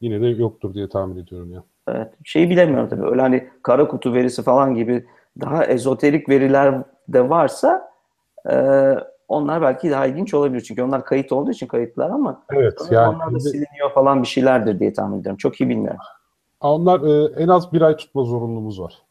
yine 0.00 0.20
de 0.20 0.26
yoktur 0.26 0.74
diye 0.74 0.88
tahmin 0.88 1.16
ediyorum 1.16 1.52
ya. 1.52 1.62
Evet. 1.88 2.12
Şeyi 2.24 2.50
bilemiyorum 2.50 2.88
tabii. 2.88 3.06
Öyle 3.06 3.20
hani 3.20 3.48
kara 3.62 3.88
kutu 3.88 4.14
verisi 4.14 4.42
falan 4.42 4.74
gibi 4.74 5.06
daha 5.40 5.64
ezoterik 5.64 6.28
veriler 6.28 6.82
de 7.08 7.28
varsa 7.28 7.90
e, 8.50 8.56
onlar 9.28 9.62
belki 9.62 9.90
daha 9.90 10.06
ilginç 10.06 10.34
olabilir. 10.34 10.60
Çünkü 10.60 10.82
onlar 10.82 11.04
kayıt 11.04 11.32
olduğu 11.32 11.50
için 11.50 11.66
kayıtlar 11.66 12.10
ama 12.10 12.42
evet, 12.52 12.88
yani 12.90 13.16
onlar 13.16 13.34
da 13.34 13.40
siliniyor 13.40 13.90
falan 13.94 14.22
bir 14.22 14.28
şeylerdir 14.28 14.80
diye 14.80 14.92
tahmin 14.92 15.20
ediyorum. 15.20 15.36
Çok 15.36 15.60
iyi 15.60 15.68
bilmiyorum. 15.68 16.00
Onlar 16.60 17.00
e, 17.00 17.42
en 17.42 17.48
az 17.48 17.72
bir 17.72 17.82
ay 17.82 17.96
tutma 17.96 18.24
zorunluluğumuz 18.24 18.80
var. 18.80 19.02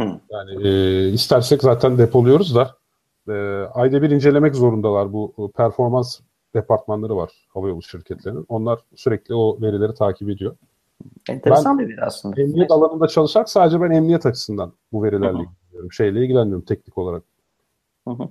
Hı. 0.00 0.08
Yani 0.30 0.68
e, 0.68 1.08
istersek 1.08 1.62
zaten 1.62 1.98
depoluyoruz 1.98 2.54
da 2.56 2.70
e, 3.28 3.64
ayda 3.74 4.02
bir 4.02 4.10
incelemek 4.10 4.54
zorundalar 4.54 5.12
bu 5.12 5.50
performans 5.56 6.20
departmanları 6.54 7.16
var 7.16 7.32
havayolu 7.48 7.82
şirketlerinin. 7.82 8.46
Onlar 8.48 8.78
sürekli 8.94 9.34
o 9.34 9.60
verileri 9.62 9.94
takip 9.94 10.30
ediyor. 10.30 10.56
Enteresan 11.28 11.78
bir 11.78 11.88
veri 11.88 12.04
aslında. 12.04 12.40
Emniyet 12.40 12.70
alanında 12.70 13.08
çalışarak 13.08 13.48
sadece 13.48 13.80
ben 13.80 13.90
emniyet 13.90 14.26
açısından 14.26 14.72
bu 14.92 15.02
verilerle 15.02 15.38
ilgileniyorum. 15.38 15.92
Şeyle 15.92 16.24
ilgilenmiyorum 16.24 16.64
teknik 16.64 16.98
olarak. 16.98 17.22
Hı 18.08 18.10
hı. 18.10 18.28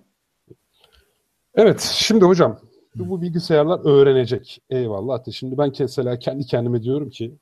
Evet, 1.55 1.81
şimdi 1.81 2.25
hocam 2.25 2.59
bu 2.95 3.21
bilgisayarlar 3.21 3.79
öğrenecek. 3.85 4.61
Eyvallah. 4.69 5.25
De 5.25 5.31
şimdi 5.31 5.57
ben 5.57 5.71
mesela 5.79 6.19
kendi 6.19 6.45
kendime 6.45 6.83
diyorum 6.83 7.09
ki 7.09 7.35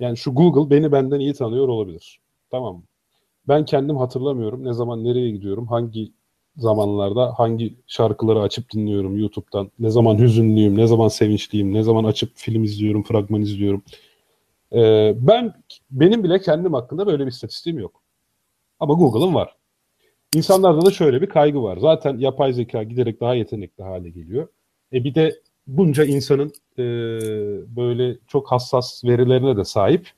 yani 0.00 0.16
şu 0.16 0.34
Google 0.34 0.76
beni 0.76 0.92
benden 0.92 1.20
iyi 1.20 1.34
tanıyor 1.34 1.68
olabilir. 1.68 2.20
Tamam 2.50 2.76
mı? 2.76 2.82
Ben 3.48 3.64
kendim 3.64 3.96
hatırlamıyorum 3.96 4.64
ne 4.64 4.72
zaman 4.72 5.04
nereye 5.04 5.30
gidiyorum, 5.30 5.66
hangi 5.66 6.12
zamanlarda 6.60 7.34
hangi 7.36 7.74
şarkıları 7.86 8.40
açıp 8.40 8.72
dinliyorum 8.72 9.18
YouTube'dan, 9.18 9.70
ne 9.78 9.90
zaman 9.90 10.18
hüzünlüyüm, 10.18 10.78
ne 10.78 10.86
zaman 10.86 11.08
sevinçliyim, 11.08 11.74
ne 11.74 11.82
zaman 11.82 12.04
açıp 12.04 12.30
film 12.34 12.64
izliyorum, 12.64 13.02
fragman 13.02 13.42
izliyorum. 13.42 13.82
Ee, 14.72 15.14
ben 15.16 15.54
benim 15.90 16.24
bile 16.24 16.40
kendim 16.40 16.74
hakkında 16.74 17.06
böyle 17.06 17.26
bir 17.26 17.30
istatistiğim 17.30 17.78
yok. 17.78 18.02
Ama 18.80 18.94
Google'ın 18.94 19.34
var. 19.34 19.56
İnsanlarda 20.34 20.86
da 20.86 20.90
şöyle 20.90 21.22
bir 21.22 21.26
kaygı 21.26 21.62
var. 21.62 21.76
Zaten 21.76 22.18
yapay 22.18 22.52
zeka 22.52 22.82
giderek 22.82 23.20
daha 23.20 23.34
yetenekli 23.34 23.84
hale 23.84 24.10
geliyor. 24.10 24.48
E 24.92 25.04
bir 25.04 25.14
de 25.14 25.40
bunca 25.66 26.04
insanın 26.04 26.52
e, 26.78 26.84
böyle 27.76 28.16
çok 28.28 28.52
hassas 28.52 29.04
verilerine 29.04 29.56
de 29.56 29.64
sahip. 29.64 30.10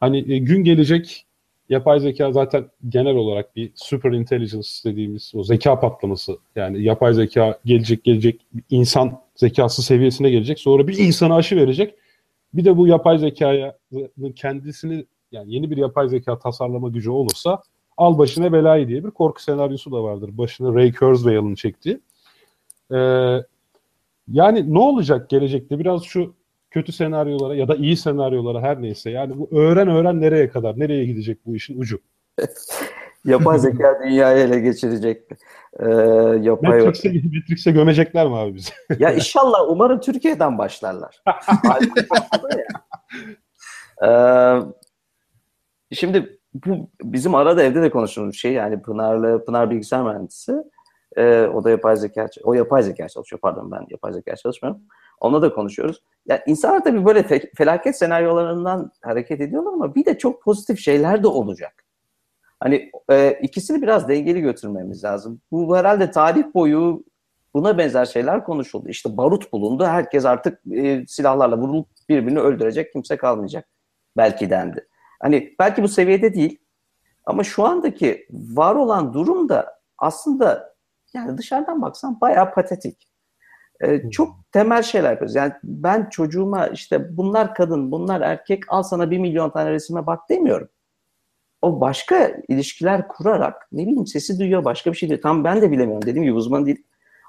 Hani 0.00 0.32
e, 0.32 0.38
gün 0.38 0.64
gelecek 0.64 1.25
yapay 1.68 2.00
zeka 2.00 2.32
zaten 2.32 2.64
genel 2.88 3.16
olarak 3.16 3.56
bir 3.56 3.72
super 3.74 4.12
intelligence 4.12 4.68
dediğimiz 4.84 5.32
o 5.34 5.44
zeka 5.44 5.80
patlaması. 5.80 6.38
Yani 6.56 6.82
yapay 6.82 7.14
zeka 7.14 7.58
gelecek 7.64 8.04
gelecek 8.04 8.46
insan 8.70 9.20
zekası 9.36 9.82
seviyesine 9.82 10.30
gelecek. 10.30 10.58
Sonra 10.58 10.88
bir 10.88 10.98
insana 10.98 11.36
aşı 11.36 11.56
verecek. 11.56 11.94
Bir 12.54 12.64
de 12.64 12.76
bu 12.76 12.86
yapay 12.86 13.18
zekaya 13.18 13.78
kendisini 14.34 15.06
yani 15.32 15.54
yeni 15.54 15.70
bir 15.70 15.76
yapay 15.76 16.08
zeka 16.08 16.38
tasarlama 16.38 16.88
gücü 16.88 17.10
olursa 17.10 17.62
al 17.96 18.18
başına 18.18 18.52
belayı 18.52 18.88
diye 18.88 19.04
bir 19.04 19.10
korku 19.10 19.42
senaryosu 19.42 19.92
da 19.92 20.02
vardır. 20.02 20.30
Başını 20.38 20.74
Ray 20.74 20.92
Kurzweil'in 20.92 21.54
çektiği. 21.54 22.00
Ee, 22.92 22.96
yani 24.32 24.74
ne 24.74 24.78
olacak 24.78 25.30
gelecekte? 25.30 25.78
Biraz 25.78 26.02
şu 26.02 26.34
kötü 26.76 26.92
senaryolara 26.92 27.54
ya 27.54 27.68
da 27.68 27.74
iyi 27.74 27.96
senaryolara 27.96 28.60
her 28.60 28.82
neyse. 28.82 29.10
Yani 29.10 29.38
bu 29.38 29.48
öğren 29.52 29.88
öğren 29.88 30.20
nereye 30.20 30.48
kadar? 30.48 30.78
Nereye 30.78 31.04
gidecek 31.04 31.46
bu 31.46 31.56
işin 31.56 31.80
ucu? 31.80 31.98
yapay 33.24 33.58
zeka 33.58 34.00
dünyayı 34.04 34.46
ele 34.46 34.60
geçirecek. 34.60 35.22
Ee, 35.80 35.86
yapay 36.40 36.78
Matrix'e, 36.78 37.08
Matrix'e 37.08 37.70
gömecekler 37.70 38.26
mi 38.26 38.36
abi 38.36 38.54
bizi? 38.54 38.72
ya 38.98 39.12
inşallah 39.12 39.58
umarım 39.68 40.00
Türkiye'den 40.00 40.58
başlarlar. 40.58 41.22
ee, 44.04 44.58
şimdi 45.92 46.38
bu 46.54 46.90
bizim 47.02 47.34
arada 47.34 47.62
evde 47.62 47.82
de 47.82 47.90
konuştuğumuz 47.90 48.36
şey 48.36 48.52
yani 48.52 48.82
Pınar'la 48.82 49.44
Pınar 49.44 49.70
bilgisayar 49.70 50.02
mühendisi 50.02 50.52
e, 51.16 51.42
o 51.54 51.64
da 51.64 51.70
yapay 51.70 51.96
zeka 51.96 52.26
o 52.44 52.54
yapay 52.54 52.82
zeka 52.82 53.08
çalışıyor 53.08 53.40
pardon 53.40 53.72
ben 53.72 53.86
yapay 53.90 54.12
zeka 54.12 54.36
çalışmıyorum. 54.36 54.82
Onunla 55.20 55.42
da 55.42 55.54
konuşuyoruz. 55.54 56.02
Yani 56.28 56.40
insanlar 56.46 56.84
tabii 56.84 57.04
böyle 57.04 57.22
fe, 57.22 57.50
felaket 57.56 57.96
senaryolarından 57.96 58.90
hareket 59.02 59.40
ediyorlar 59.40 59.72
ama 59.72 59.94
bir 59.94 60.04
de 60.04 60.18
çok 60.18 60.42
pozitif 60.42 60.78
şeyler 60.80 61.22
de 61.22 61.28
olacak. 61.28 61.84
Hani 62.60 62.90
e, 63.10 63.38
ikisini 63.42 63.82
biraz 63.82 64.08
dengeli 64.08 64.40
götürmemiz 64.40 65.04
lazım. 65.04 65.40
Bu 65.50 65.76
herhalde 65.76 66.10
tarih 66.10 66.44
boyu 66.54 67.04
buna 67.54 67.78
benzer 67.78 68.04
şeyler 68.04 68.44
konuşuldu. 68.44 68.88
İşte 68.88 69.16
barut 69.16 69.52
bulundu. 69.52 69.84
Herkes 69.84 70.24
artık 70.24 70.60
e, 70.72 71.06
silahlarla 71.06 71.58
vurulup 71.58 71.88
birbirini 72.08 72.40
öldürecek. 72.40 72.92
Kimse 72.92 73.16
kalmayacak. 73.16 73.68
Belki 74.16 74.50
dendi. 74.50 74.88
Hani 75.20 75.54
belki 75.58 75.82
bu 75.82 75.88
seviyede 75.88 76.34
değil. 76.34 76.58
Ama 77.26 77.44
şu 77.44 77.64
andaki 77.64 78.26
var 78.30 78.74
olan 78.74 79.14
durum 79.14 79.48
da 79.48 79.80
aslında 79.98 80.74
yani 81.14 81.38
dışarıdan 81.38 81.82
baksan 81.82 82.20
bayağı 82.20 82.54
patetik. 82.54 83.08
Ee, 83.80 84.10
çok 84.10 84.52
temel 84.52 84.82
şeyler 84.82 85.10
yapıyoruz. 85.10 85.34
Yani 85.34 85.52
ben 85.64 86.08
çocuğuma 86.10 86.66
işte 86.66 87.16
bunlar 87.16 87.54
kadın, 87.54 87.92
bunlar 87.92 88.20
erkek 88.20 88.62
al 88.68 88.82
sana 88.82 89.10
bir 89.10 89.18
milyon 89.18 89.50
tane 89.50 89.70
resime 89.70 90.06
bak 90.06 90.28
demiyorum. 90.30 90.68
O 91.62 91.80
başka 91.80 92.32
ilişkiler 92.48 93.08
kurarak 93.08 93.68
ne 93.72 93.82
bileyim 93.82 94.06
sesi 94.06 94.38
duyuyor 94.38 94.64
başka 94.64 94.92
bir 94.92 94.96
şey 94.96 95.08
diyor. 95.08 95.20
Tam 95.22 95.44
ben 95.44 95.62
de 95.62 95.70
bilemiyorum 95.70 96.02
dediğim 96.02 96.24
gibi 96.24 96.34
uzman 96.34 96.66
değil. 96.66 96.82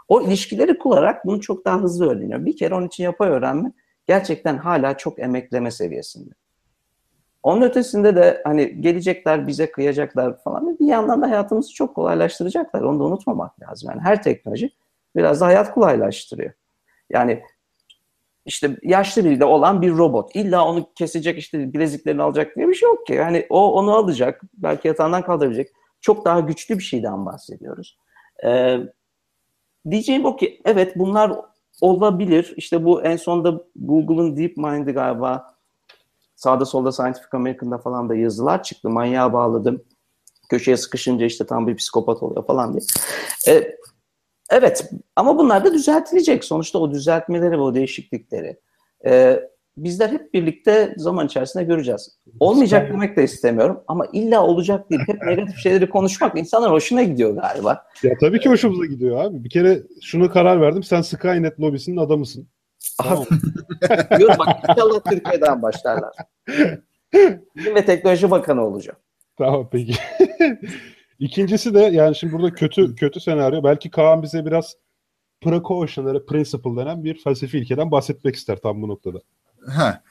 O 0.07 0.21
ilişkileri 0.21 0.77
kurarak 0.77 1.25
bunu 1.25 1.41
çok 1.41 1.65
daha 1.65 1.81
hızlı 1.81 2.11
öğreniyor. 2.11 2.45
Bir 2.45 2.57
kere 2.57 2.75
onun 2.75 2.87
için 2.87 3.03
yapay 3.03 3.29
öğrenme 3.29 3.71
gerçekten 4.05 4.57
hala 4.57 4.97
çok 4.97 5.19
emekleme 5.19 5.71
seviyesinde. 5.71 6.33
Onun 7.43 7.61
ötesinde 7.61 8.15
de 8.15 8.41
hani 8.43 8.81
gelecekler 8.81 9.47
bize 9.47 9.71
kıyacaklar 9.71 10.43
falan 10.43 10.79
bir 10.79 10.85
yandan 10.85 11.21
da 11.21 11.29
hayatımızı 11.29 11.73
çok 11.73 11.95
kolaylaştıracaklar. 11.95 12.81
Onu 12.81 12.99
da 12.99 13.03
unutmamak 13.03 13.61
lazım. 13.61 13.89
Yani 13.89 14.01
her 14.01 14.23
teknoloji 14.23 14.69
biraz 15.17 15.41
da 15.41 15.45
hayat 15.45 15.73
kolaylaştırıyor. 15.73 16.53
Yani 17.09 17.43
işte 18.45 18.77
yaşlı 18.83 19.25
biri 19.25 19.39
de 19.39 19.45
olan 19.45 19.81
bir 19.81 19.91
robot. 19.91 20.35
İlla 20.35 20.65
onu 20.65 20.93
kesecek 20.95 21.37
işte 21.37 21.73
bileziklerini 21.73 22.21
alacak 22.21 22.55
diye 22.55 22.67
bir 22.67 22.73
şey 22.73 22.89
yok 22.89 23.07
ki. 23.07 23.13
Yani 23.13 23.45
o 23.49 23.73
onu 23.73 23.93
alacak. 23.95 24.41
Belki 24.53 24.87
yatağından 24.87 25.21
kaldırabilecek. 25.21 25.69
Çok 26.01 26.25
daha 26.25 26.39
güçlü 26.39 26.77
bir 26.77 26.83
şeyden 26.83 27.25
bahsediyoruz. 27.25 27.97
Ee, 28.45 28.77
diyeceğim 29.89 30.25
o 30.25 30.35
ki 30.35 30.61
evet 30.65 30.93
bunlar 30.95 31.31
olabilir. 31.81 32.53
İşte 32.57 32.85
bu 32.85 33.03
en 33.03 33.15
sonda 33.15 33.61
Google'ın 33.75 34.37
DeepMind'i 34.37 34.91
galiba 34.91 35.55
sağda 36.35 36.65
solda 36.65 36.91
Scientific 36.91 37.29
American'da 37.31 37.77
falan 37.77 38.09
da 38.09 38.15
yazılar 38.15 38.63
çıktı. 38.63 38.89
Manyağa 38.89 39.33
bağladım. 39.33 39.83
Köşeye 40.49 40.77
sıkışınca 40.77 41.25
işte 41.25 41.45
tam 41.45 41.67
bir 41.67 41.75
psikopat 41.75 42.23
oluyor 42.23 42.45
falan 42.45 42.73
diye. 42.73 42.81
Ee, 43.47 43.77
Evet 44.51 44.89
ama 45.15 45.37
bunlar 45.37 45.65
da 45.65 45.73
düzeltilecek. 45.73 46.43
Sonuçta 46.43 46.79
o 46.79 46.91
düzeltmeleri 46.91 47.51
ve 47.51 47.61
o 47.61 47.75
değişiklikleri 47.75 48.59
e, 49.05 49.39
bizler 49.77 50.09
hep 50.09 50.33
birlikte 50.33 50.93
zaman 50.97 51.25
içerisinde 51.25 51.63
göreceğiz. 51.63 52.19
Olmayacak 52.39 52.89
demek 52.93 53.17
de 53.17 53.23
istemiyorum 53.23 53.83
ama 53.87 54.05
illa 54.13 54.43
olacak 54.43 54.89
değil. 54.89 55.01
Hep 55.07 55.21
negatif 55.25 55.57
şeyleri 55.57 55.89
konuşmak 55.89 56.37
insanlar 56.37 56.71
hoşuna 56.71 57.03
gidiyor 57.03 57.35
galiba. 57.35 57.83
Ya 58.03 58.11
tabii 58.19 58.39
ki 58.39 58.49
hoşumuza 58.49 58.85
gidiyor 58.85 59.23
abi. 59.23 59.43
Bir 59.43 59.49
kere 59.49 59.83
şunu 60.01 60.31
karar 60.31 60.61
verdim. 60.61 60.83
Sen 60.83 61.01
Skynet 61.01 61.59
lobisinin 61.59 61.97
adamısın. 61.97 62.47
Tamam. 63.03 63.25
Diyorum 64.17 64.35
bak 64.39 64.47
inşallah 64.69 64.99
Türkiye'den 65.09 65.61
başlarlar. 65.61 66.13
Bilim 67.55 67.75
ve 67.75 67.85
Teknoloji 67.85 68.31
Bakanı 68.31 68.65
olacağım. 68.65 68.99
Tamam 69.37 69.69
peki. 69.71 69.93
İkincisi 71.19 71.73
de 71.73 71.79
yani 71.79 72.15
şimdi 72.15 72.33
burada 72.33 72.53
kötü 72.53 72.95
kötü 72.95 73.19
senaryo. 73.19 73.63
Belki 73.63 73.89
Kaan 73.89 74.23
bize 74.23 74.45
biraz 74.45 74.75
precautionary 75.41 76.25
principle 76.25 76.81
denen 76.81 77.03
bir 77.03 77.21
felsefi 77.23 77.57
ilkeden 77.57 77.91
bahsetmek 77.91 78.35
ister 78.35 78.57
tam 78.57 78.81
bu 78.81 78.87
noktada. 78.87 79.19
Ha. 79.67 80.01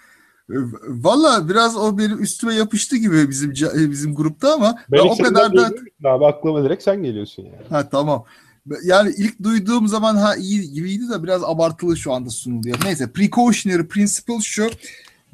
Valla 0.88 1.48
biraz 1.48 1.76
o 1.76 1.98
benim 1.98 2.22
üstüme 2.22 2.54
yapıştı 2.54 2.96
gibi 2.96 3.30
bizim 3.30 3.50
bizim 3.74 4.14
grupta 4.14 4.54
ama 4.54 4.78
ben 4.92 4.98
o 4.98 5.16
kadar 5.16 5.56
da 5.56 5.70
abi 6.04 6.26
aklıma 6.26 6.64
direkt 6.64 6.82
sen 6.82 7.02
geliyorsun 7.02 7.42
yani. 7.42 7.68
Ha 7.70 7.88
tamam. 7.88 8.24
Yani 8.84 9.14
ilk 9.18 9.42
duyduğum 9.42 9.88
zaman 9.88 10.16
ha 10.16 10.36
iyi 10.36 10.72
gibiydi 10.72 11.10
de 11.10 11.22
biraz 11.22 11.44
abartılı 11.44 11.96
şu 11.96 12.12
anda 12.12 12.30
sunuluyor. 12.30 12.78
Neyse 12.84 13.12
precautionary 13.12 13.86
principle 13.86 14.40
şu 14.40 14.68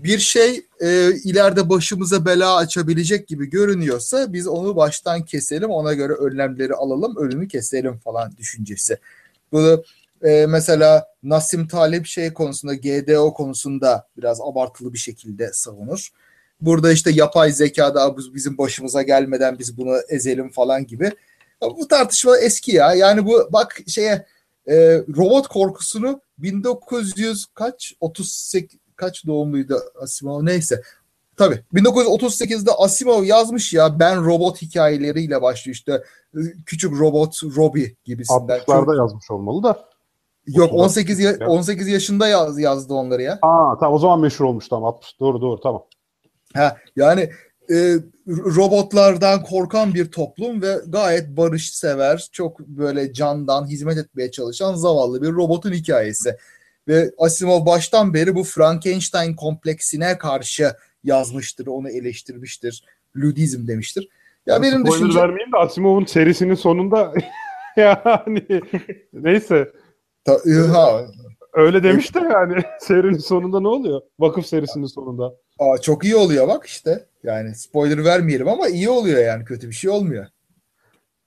bir 0.02 0.18
şey 0.18 0.66
e, 0.80 1.10
ileride 1.24 1.68
başımıza 1.68 2.26
bela 2.26 2.56
açabilecek 2.56 3.28
gibi 3.28 3.50
görünüyorsa 3.50 4.32
biz 4.32 4.46
onu 4.46 4.76
baştan 4.76 5.24
keselim 5.24 5.70
ona 5.70 5.92
göre 5.92 6.12
önlemleri 6.12 6.74
alalım 6.74 7.16
önünü 7.16 7.48
keselim 7.48 7.98
falan 7.98 8.36
düşüncesi. 8.36 8.98
Bu 9.52 9.84
e, 10.22 10.46
mesela 10.46 11.06
Nasim 11.22 11.68
Talep 11.68 12.06
şey 12.06 12.32
konusunda 12.32 12.74
GDO 12.74 13.34
konusunda 13.34 14.08
biraz 14.16 14.40
abartılı 14.40 14.92
bir 14.92 14.98
şekilde 14.98 15.50
savunur. 15.52 16.08
Burada 16.60 16.92
işte 16.92 17.10
yapay 17.10 17.52
zekada 17.52 18.16
bizim 18.16 18.58
başımıza 18.58 19.02
gelmeden 19.02 19.58
biz 19.58 19.76
bunu 19.76 19.96
ezelim 20.08 20.50
falan 20.50 20.86
gibi. 20.86 21.10
Bu 21.62 21.88
tartışma 21.88 22.38
eski 22.38 22.72
ya. 22.76 22.94
Yani 22.94 23.26
bu 23.26 23.48
bak 23.52 23.80
şeye 23.86 24.26
e, 24.68 24.74
robot 25.16 25.48
korkusunu 25.48 26.20
1900 26.38 27.46
kaç 27.54 27.94
38 28.00 28.81
kaç 28.96 29.26
doğumluydu 29.26 29.78
Asimov 30.00 30.46
neyse. 30.46 30.82
Tabii 31.36 31.60
1938'de 31.74 32.70
Asimov 32.70 33.24
yazmış 33.24 33.72
ya 33.72 33.98
ben 33.98 34.24
robot 34.24 34.62
hikayeleriyle 34.62 35.42
başlıyor 35.42 35.74
işte 35.74 36.02
küçük 36.66 37.00
robot 37.00 37.42
Robbie 37.56 37.96
gibisinden. 38.04 38.58
60'larda 38.58 38.84
Çok... 38.84 38.96
yazmış 38.96 39.30
olmalı 39.30 39.62
da. 39.62 39.92
Yok 40.46 40.72
18 40.72 41.20
ya, 41.20 41.36
18 41.46 41.88
yaşında 41.88 42.28
yaz, 42.28 42.58
yazdı 42.58 42.94
onları 42.94 43.22
ya. 43.22 43.38
Aa 43.42 43.78
tamam 43.80 43.94
o 43.94 43.98
zaman 43.98 44.20
meşhur 44.20 44.44
olmuş 44.44 44.68
tamam 44.68 44.84
60 44.84 45.20
doğru 45.20 45.40
doğru 45.40 45.60
tamam. 45.60 45.84
Ha 46.54 46.76
yani 46.96 47.30
e, 47.70 47.96
robotlardan 48.28 49.42
korkan 49.42 49.94
bir 49.94 50.10
toplum 50.10 50.62
ve 50.62 50.80
gayet 50.86 51.36
barışsever, 51.36 52.28
çok 52.32 52.58
böyle 52.58 53.12
candan 53.12 53.66
hizmet 53.66 53.98
etmeye 53.98 54.30
çalışan 54.30 54.74
zavallı 54.74 55.22
bir 55.22 55.32
robotun 55.32 55.72
hikayesi. 55.72 56.36
Ve 56.88 57.10
Asimov 57.18 57.66
baştan 57.66 58.14
beri 58.14 58.34
bu 58.34 58.44
Frankenstein 58.44 59.34
kompleksine 59.34 60.18
karşı 60.18 60.72
yazmıştır, 61.04 61.66
onu 61.66 61.90
eleştirmiştir, 61.90 62.84
ludizm 63.16 63.66
demiştir. 63.68 64.08
Ya 64.46 64.54
Ben 64.54 64.62
benim 64.62 64.86
düşüncem 64.86 65.22
vermeyeyim 65.22 65.52
de 65.52 65.56
Asimov'un 65.56 66.04
serisinin 66.04 66.54
sonunda 66.54 67.12
yani 67.76 68.42
neyse 69.12 69.72
Ta- 70.24 70.40
ha, 70.72 71.06
öyle 71.52 71.82
demiş 71.82 72.14
de 72.14 72.18
yani 72.18 72.62
serinin 72.80 73.18
sonunda 73.18 73.60
ne 73.60 73.68
oluyor? 73.68 74.00
Vakıf 74.18 74.46
serisinin 74.46 74.86
sonunda. 74.86 75.34
aa, 75.58 75.78
çok 75.78 76.04
iyi 76.04 76.16
oluyor 76.16 76.48
bak 76.48 76.66
işte. 76.66 77.04
Yani 77.22 77.54
spoiler 77.54 78.04
vermeyelim 78.04 78.48
ama 78.48 78.68
iyi 78.68 78.88
oluyor 78.88 79.24
yani 79.24 79.44
kötü 79.44 79.68
bir 79.68 79.74
şey 79.74 79.90
olmuyor. 79.90 80.26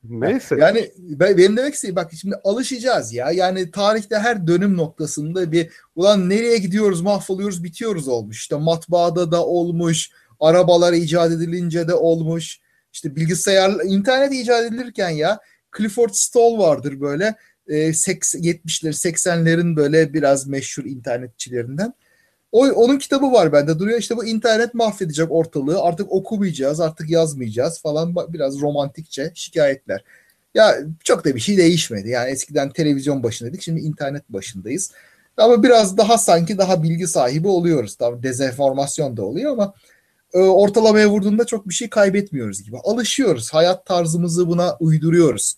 Neyse. 0.10 0.56
Yani 0.60 0.92
ben, 0.98 1.38
benim 1.38 1.58
demek 1.58 1.74
istediğim 1.74 1.96
bak 1.96 2.12
şimdi 2.22 2.36
alışacağız 2.44 3.14
ya. 3.14 3.32
Yani 3.32 3.72
tarihte 3.72 4.20
her 4.20 4.48
dönüm 4.48 4.78
noktasında 4.78 5.52
bir 5.52 5.70
ulan 5.96 6.30
nereye 6.30 6.58
gidiyoruz 6.58 7.02
mahvoluyoruz 7.02 7.64
bitiyoruz 7.64 8.08
olmuş. 8.08 8.38
İşte 8.38 8.56
matbaada 8.56 9.32
da 9.32 9.46
olmuş. 9.46 10.10
Arabalar 10.40 10.94
icat 10.94 11.32
edilince 11.32 11.88
de 11.88 11.94
olmuş. 11.94 12.60
İşte 12.94 13.16
bilgisayar, 13.16 13.72
internet 13.86 14.34
icat 14.34 14.66
edilirken 14.66 15.10
ya 15.10 15.40
Clifford 15.78 16.14
Stoll 16.14 16.58
vardır 16.58 17.02
böyle. 17.02 17.36
E, 17.68 17.74
70'leri 17.74 18.94
80'lerin 18.94 19.76
böyle 19.76 20.14
biraz 20.14 20.48
meşhur 20.48 20.86
internetçilerinden. 20.86 21.94
O, 22.56 22.68
onun 22.68 22.98
kitabı 22.98 23.32
var 23.32 23.54
bende 23.54 23.80
duruyor. 23.80 24.00
İşte 24.00 24.18
bu 24.18 24.26
internet 24.26 24.74
mahvedecek 24.74 25.32
ortalığı. 25.32 25.82
Artık 25.82 26.12
okumayacağız, 26.12 26.80
artık 26.80 27.10
yazmayacağız 27.10 27.82
falan. 27.82 28.16
Biraz 28.30 28.62
romantikçe 28.62 29.32
şikayetler. 29.36 30.04
Ya 30.54 30.76
çok 31.04 31.26
da 31.26 31.36
bir 31.36 31.40
şey 31.40 31.58
değişmedi. 31.58 32.10
Yani 32.10 32.30
eskiden 32.32 32.70
televizyon 32.70 33.24
başındaydık. 33.24 33.62
Şimdi 33.62 33.82
internet 33.82 34.30
başındayız. 34.30 34.92
Ama 35.38 35.64
biraz 35.64 35.98
daha 35.98 36.18
sanki 36.18 36.58
daha 36.58 36.84
bilgi 36.84 37.08
sahibi 37.08 37.48
oluyoruz. 37.48 37.96
Tabii 37.96 38.24
dezenformasyon 38.24 39.18
da 39.18 39.26
oluyor 39.26 39.52
ama 39.52 39.74
e, 40.34 40.40
ortalamaya 40.40 41.10
vurduğunda 41.10 41.46
çok 41.46 41.70
bir 41.70 41.74
şey 41.74 41.90
kaybetmiyoruz 41.90 42.64
gibi. 42.64 42.78
Alışıyoruz. 42.84 43.54
Hayat 43.54 43.86
tarzımızı 43.86 44.48
buna 44.48 44.78
uyduruyoruz. 44.80 45.56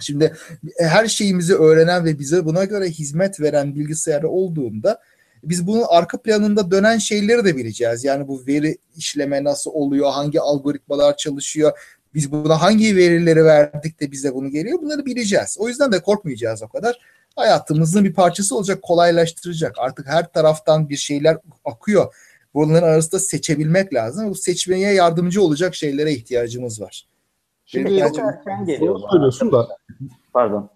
Şimdi 0.00 0.36
her 0.78 1.06
şeyimizi 1.06 1.54
öğrenen 1.54 2.04
ve 2.04 2.18
bize 2.18 2.44
buna 2.44 2.64
göre 2.64 2.86
hizmet 2.90 3.40
veren 3.40 3.74
bilgisayar 3.74 4.22
olduğunda 4.22 5.00
biz 5.42 5.66
bunun 5.66 5.84
arka 5.88 6.22
planında 6.22 6.70
dönen 6.70 6.98
şeyleri 6.98 7.44
de 7.44 7.56
bileceğiz. 7.56 8.04
Yani 8.04 8.28
bu 8.28 8.46
veri 8.46 8.78
işleme 8.96 9.44
nasıl 9.44 9.70
oluyor, 9.70 10.10
hangi 10.10 10.40
algoritmalar 10.40 11.16
çalışıyor, 11.16 11.72
biz 12.14 12.32
buna 12.32 12.62
hangi 12.62 12.96
verileri 12.96 13.44
verdik 13.44 14.00
de 14.00 14.12
bize 14.12 14.34
bunu 14.34 14.50
geliyor 14.50 14.82
bunları 14.82 15.06
bileceğiz. 15.06 15.56
O 15.60 15.68
yüzden 15.68 15.92
de 15.92 16.02
korkmayacağız 16.02 16.62
o 16.62 16.68
kadar. 16.68 16.98
Hayatımızın 17.36 18.04
bir 18.04 18.14
parçası 18.14 18.56
olacak, 18.56 18.82
kolaylaştıracak. 18.82 19.74
Artık 19.78 20.06
her 20.06 20.32
taraftan 20.32 20.88
bir 20.88 20.96
şeyler 20.96 21.38
akıyor. 21.64 22.14
Bunların 22.54 22.88
arasında 22.88 23.20
seçebilmek 23.20 23.94
lazım. 23.94 24.30
Bu 24.30 24.34
seçmeye 24.34 24.94
yardımcı 24.94 25.42
olacak 25.42 25.74
şeylere 25.74 26.12
ihtiyacımız 26.12 26.80
var. 26.80 27.06
Şimdi 27.64 27.86
Benim 27.86 28.08
Çok 28.08 28.18
erken 28.18 28.64
geliyor. 28.64 29.00
Söylüyorsun 29.10 29.52
da 29.52 29.68
Pardon. 30.32 30.70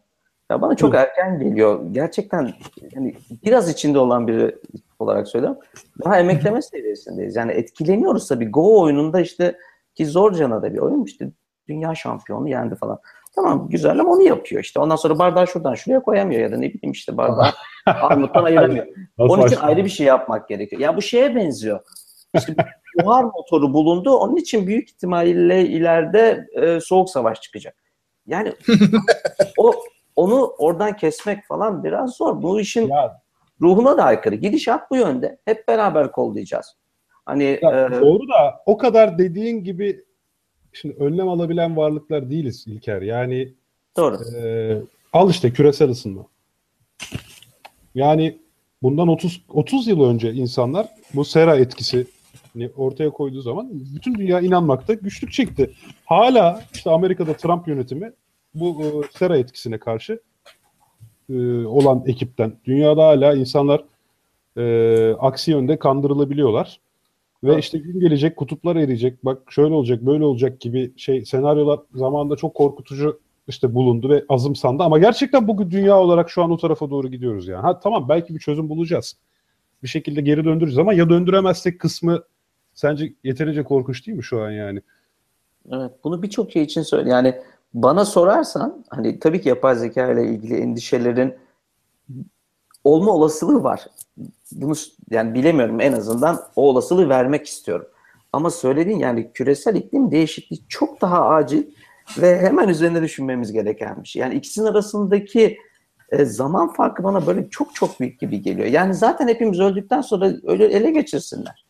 Ya 0.52 0.62
bana 0.62 0.76
çok 0.76 0.94
erken 0.94 1.38
geliyor. 1.38 1.80
Gerçekten 1.92 2.52
hani 2.94 3.14
biraz 3.44 3.70
içinde 3.70 3.98
olan 3.98 4.28
biri 4.28 4.56
olarak 4.98 5.28
söylüyorum. 5.28 5.58
Daha 6.04 6.18
emekleme 6.18 6.62
seviyesindeyiz. 6.62 7.36
Yani 7.36 7.52
etkileniyoruz 7.52 8.28
tabii. 8.28 8.50
Go 8.50 8.80
oyununda 8.80 9.20
işte 9.20 9.58
ki 9.94 10.06
Zorcan'a 10.06 10.62
da 10.62 10.74
bir 10.74 10.78
oyun 10.78 11.04
işte 11.04 11.30
dünya 11.68 11.94
şampiyonu 11.94 12.48
yendi 12.48 12.74
falan. 12.74 12.98
Tamam 13.34 13.68
güzel 13.68 14.00
ama 14.00 14.10
onu 14.10 14.22
yapıyor 14.22 14.62
işte. 14.62 14.80
Ondan 14.80 14.96
sonra 14.96 15.18
bardağı 15.18 15.46
şuradan 15.46 15.74
şuraya 15.74 16.02
koyamıyor 16.02 16.40
ya 16.40 16.52
da 16.52 16.56
ne 16.56 16.72
bileyim 16.72 16.92
işte 16.92 17.16
bardağı 17.16 17.50
armuttan 17.86 18.44
ayıramıyor. 18.44 18.86
nasıl 19.18 19.34
Onun 19.34 19.46
için 19.46 19.56
ayrı 19.56 19.84
bir 19.84 19.90
şey 19.90 20.06
yapmak 20.06 20.48
gerekiyor. 20.48 20.82
Ya 20.82 20.96
bu 20.96 21.02
şeye 21.02 21.36
benziyor. 21.36 21.80
İşte 22.34 22.54
buhar 23.04 23.24
motoru 23.24 23.74
bulundu. 23.74 24.16
Onun 24.16 24.36
için 24.36 24.66
büyük 24.66 24.88
ihtimalle 24.90 25.66
ileride 25.66 26.46
e, 26.54 26.80
soğuk 26.80 27.10
savaş 27.10 27.40
çıkacak. 27.40 27.74
Yani 28.26 28.52
o 29.56 29.74
onu 30.16 30.54
oradan 30.58 30.96
kesmek 30.96 31.46
falan 31.46 31.84
biraz 31.84 32.16
zor. 32.16 32.42
Bu 32.42 32.60
işin 32.60 32.88
Ya, 32.88 33.20
ruhuna 33.60 33.96
da 33.96 34.04
aykırı. 34.04 34.34
Gidişat 34.34 34.90
bu 34.90 34.96
yönde. 34.96 35.38
Hep 35.44 35.68
beraber 35.68 36.12
kollayacağız. 36.12 36.76
Hani 37.26 37.58
ya 37.62 37.86
e, 37.86 38.00
doğru 38.00 38.28
da 38.28 38.62
o 38.66 38.76
kadar 38.76 39.18
dediğin 39.18 39.64
gibi 39.64 40.04
şimdi 40.72 40.96
önlem 40.98 41.28
alabilen 41.28 41.76
varlıklar 41.76 42.30
değiliz 42.30 42.64
İlker. 42.66 43.02
Yani 43.02 43.52
doğru. 43.96 44.18
Ee, 44.36 44.82
al 45.12 45.30
işte 45.30 45.52
küresel 45.52 45.88
ısınma. 45.88 46.26
Yani 47.94 48.38
bundan 48.82 49.08
30 49.08 49.42
30 49.48 49.86
yıl 49.86 50.04
önce 50.04 50.32
insanlar 50.32 50.86
bu 51.14 51.24
sera 51.24 51.56
etkisi 51.56 52.06
ortaya 52.76 53.10
koyduğu 53.10 53.42
zaman 53.42 53.68
bütün 53.72 54.14
dünya 54.14 54.40
inanmakta 54.40 54.94
güçlük 54.94 55.32
çekti. 55.32 55.70
Hala 56.04 56.62
işte 56.74 56.90
Amerika'da 56.90 57.34
Trump 57.34 57.68
yönetimi 57.68 58.12
bu 58.54 58.82
e, 58.82 59.18
sera 59.18 59.36
etkisine 59.36 59.78
karşı 59.78 60.20
e, 61.30 61.64
olan 61.64 62.04
ekipten 62.06 62.56
dünyada 62.64 63.06
hala 63.06 63.34
insanlar 63.34 63.84
e, 64.56 65.14
aksi 65.18 65.50
yönde 65.50 65.78
kandırılabiliyorlar. 65.78 66.80
Ve 67.44 67.58
işte 67.58 67.78
gün 67.78 68.00
gelecek 68.00 68.36
kutuplar 68.36 68.76
eriyecek. 68.76 69.24
Bak 69.24 69.52
şöyle 69.52 69.74
olacak, 69.74 70.02
böyle 70.02 70.24
olacak 70.24 70.60
gibi 70.60 70.92
şey 70.96 71.24
senaryolar 71.24 71.80
zamanında 71.94 72.36
çok 72.36 72.54
korkutucu 72.54 73.20
işte 73.48 73.74
bulundu 73.74 74.08
ve 74.08 74.24
azımsandı 74.28 74.82
ama 74.82 74.98
gerçekten 74.98 75.48
bugün 75.48 75.70
dünya 75.70 75.98
olarak 75.98 76.30
şu 76.30 76.42
an 76.42 76.50
o 76.50 76.56
tarafa 76.56 76.90
doğru 76.90 77.08
gidiyoruz 77.08 77.48
yani. 77.48 77.62
Ha 77.62 77.80
tamam 77.80 78.08
belki 78.08 78.34
bir 78.34 78.40
çözüm 78.40 78.68
bulacağız. 78.68 79.16
Bir 79.82 79.88
şekilde 79.88 80.20
geri 80.20 80.44
döndürürüz 80.44 80.78
ama 80.78 80.92
ya 80.92 81.10
döndüremezsek 81.10 81.80
kısmı 81.80 82.22
sence 82.74 83.12
yeterince 83.24 83.62
korkunç 83.62 84.06
değil 84.06 84.16
mi 84.16 84.24
şu 84.24 84.40
an 84.40 84.50
yani? 84.50 84.80
Evet, 85.72 85.90
bunu 86.04 86.22
birçok 86.22 86.52
şey 86.52 86.62
için 86.62 86.82
söyle. 86.82 87.10
Yani 87.10 87.34
bana 87.74 88.04
sorarsan 88.04 88.84
hani 88.90 89.18
tabii 89.18 89.40
ki 89.40 89.48
yapay 89.48 89.74
zeka 89.76 90.12
ile 90.12 90.26
ilgili 90.26 90.56
endişelerin 90.56 91.34
olma 92.84 93.12
olasılığı 93.12 93.62
var. 93.62 93.86
Bunu 94.52 94.74
yani 95.10 95.34
bilemiyorum 95.34 95.80
en 95.80 95.92
azından 95.92 96.40
o 96.56 96.68
olasılığı 96.68 97.08
vermek 97.08 97.46
istiyorum. 97.46 97.86
Ama 98.32 98.50
söylediğin 98.50 98.98
yani 98.98 99.32
küresel 99.32 99.76
iklim 99.76 100.10
değişikliği 100.10 100.60
çok 100.68 101.00
daha 101.00 101.28
acil 101.28 101.64
ve 102.18 102.38
hemen 102.38 102.68
üzerine 102.68 103.02
düşünmemiz 103.02 103.52
gereken 103.52 104.02
bir 104.02 104.08
şey. 104.08 104.22
Yani 104.22 104.34
ikisinin 104.34 104.66
arasındaki 104.66 105.58
e, 106.10 106.24
zaman 106.24 106.72
farkı 106.72 107.04
bana 107.04 107.26
böyle 107.26 107.50
çok 107.50 107.74
çok 107.74 108.00
büyük 108.00 108.20
gibi 108.20 108.42
geliyor. 108.42 108.68
Yani 108.68 108.94
zaten 108.94 109.28
hepimiz 109.28 109.60
öldükten 109.60 110.00
sonra 110.00 110.32
öyle 110.44 110.64
ele 110.64 110.90
geçirsinler. 110.90 111.64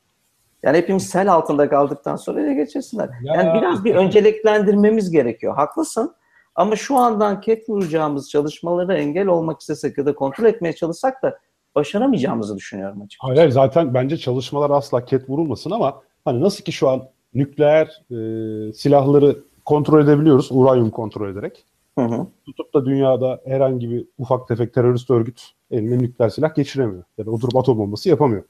Yani 0.63 0.77
hepimiz 0.77 1.03
sel 1.07 1.33
altında 1.33 1.69
kaldıktan 1.69 2.17
sonra 2.17 2.41
ele 2.41 2.55
geçirsinler. 2.55 3.11
Ya- 3.23 3.35
Yani 3.35 3.61
biraz 3.63 3.85
bir 3.85 3.95
önceliklendirmemiz 3.95 5.11
gerekiyor. 5.11 5.55
Haklısın. 5.55 6.15
Ama 6.55 6.77
şu 6.77 6.97
andan 6.97 7.41
ket 7.41 7.69
vuracağımız 7.69 8.31
çalışmalara 8.31 8.95
engel 8.99 9.27
olmak 9.27 9.61
istesek 9.61 9.99
ya 9.99 10.07
da 10.07 10.15
kontrol 10.15 10.45
etmeye 10.45 10.73
çalışsak 10.73 11.23
da 11.23 11.39
başaramayacağımızı 11.75 12.57
düşünüyorum 12.57 12.99
açıkçası. 13.03 13.27
Hayır, 13.27 13.37
hayır 13.39 13.51
zaten 13.51 13.95
bence 13.95 14.17
çalışmalar 14.17 14.71
asla 14.71 15.05
ket 15.05 15.29
vurulmasın 15.31 15.71
ama 15.71 16.03
hani 16.25 16.41
nasıl 16.41 16.65
ki 16.65 16.73
şu 16.73 16.89
an 16.89 17.03
nükleer 17.35 18.03
e, 18.11 18.73
silahları 18.73 19.39
kontrol 19.65 20.05
edebiliyoruz 20.05 20.49
uranyum 20.53 20.91
kontrol 20.91 21.29
ederek. 21.31 21.65
Hı 21.99 22.05
hı. 22.05 22.27
tutup 22.47 22.75
da 22.75 22.87
dünyada 22.87 23.41
herhangi 23.47 23.91
bir 23.91 24.07
ufak 24.19 24.49
tefek 24.49 24.75
terörist 24.75 25.11
örgüt 25.11 25.43
eline 25.71 25.99
nükleer 25.99 26.29
silah 26.29 26.55
geçiremiyor. 26.55 27.05
Ya 27.19 27.27
da 27.27 27.31
oturup 27.31 27.57
atom 27.57 27.79
bombası 27.79 28.09
yapamıyor. 28.09 28.43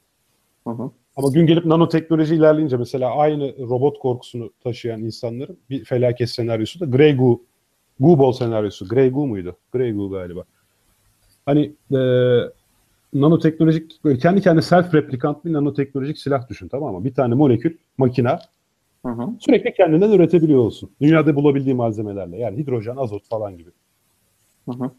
Hı 0.67 0.71
hı. 0.71 0.91
Ama 1.17 1.29
gün 1.29 1.47
gelip 1.47 1.65
nanoteknoloji 1.65 2.35
ilerleyince 2.35 2.77
mesela 2.77 3.17
aynı 3.17 3.59
robot 3.59 3.99
korkusunu 3.99 4.51
taşıyan 4.65 5.03
insanların 5.03 5.59
bir 5.71 5.85
felaket 5.85 6.31
senaryosu 6.31 6.81
da 6.81 6.85
Grey 6.85 7.17
Goo, 7.17 7.41
Gooball 8.01 8.33
senaryosu. 8.33 8.89
Grey 8.89 9.11
Goo 9.11 9.27
muydu? 9.27 9.57
Grey 9.73 9.93
Goo 9.93 10.11
galiba. 10.11 10.45
Hani 11.47 11.73
e, 11.95 11.99
nanoteknolojik, 13.15 14.01
kendi 14.21 14.41
kendine 14.41 14.63
self 14.63 14.95
replikant 14.95 15.45
bir 15.45 15.53
nanoteknolojik 15.53 16.19
silah 16.19 16.49
düşün 16.49 16.69
tamam 16.69 16.95
mı? 16.95 17.05
Bir 17.05 17.15
tane 17.15 17.35
molekül, 17.35 17.77
makina 17.99 18.39
Hı 19.07 19.13
hı. 19.13 19.29
sürekli 19.41 19.75
kendinden 19.75 20.11
üretebiliyor 20.11 20.61
olsun. 20.61 20.91
Dünyada 21.01 21.37
bulabildiği 21.37 21.75
malzemelerle. 21.75 22.39
Yani 22.39 22.59
hidrojen, 22.59 22.97
azot 22.97 23.29
falan 23.29 23.59
gibi. 23.59 23.71
Hı 24.69 24.73
hı. 24.73 24.91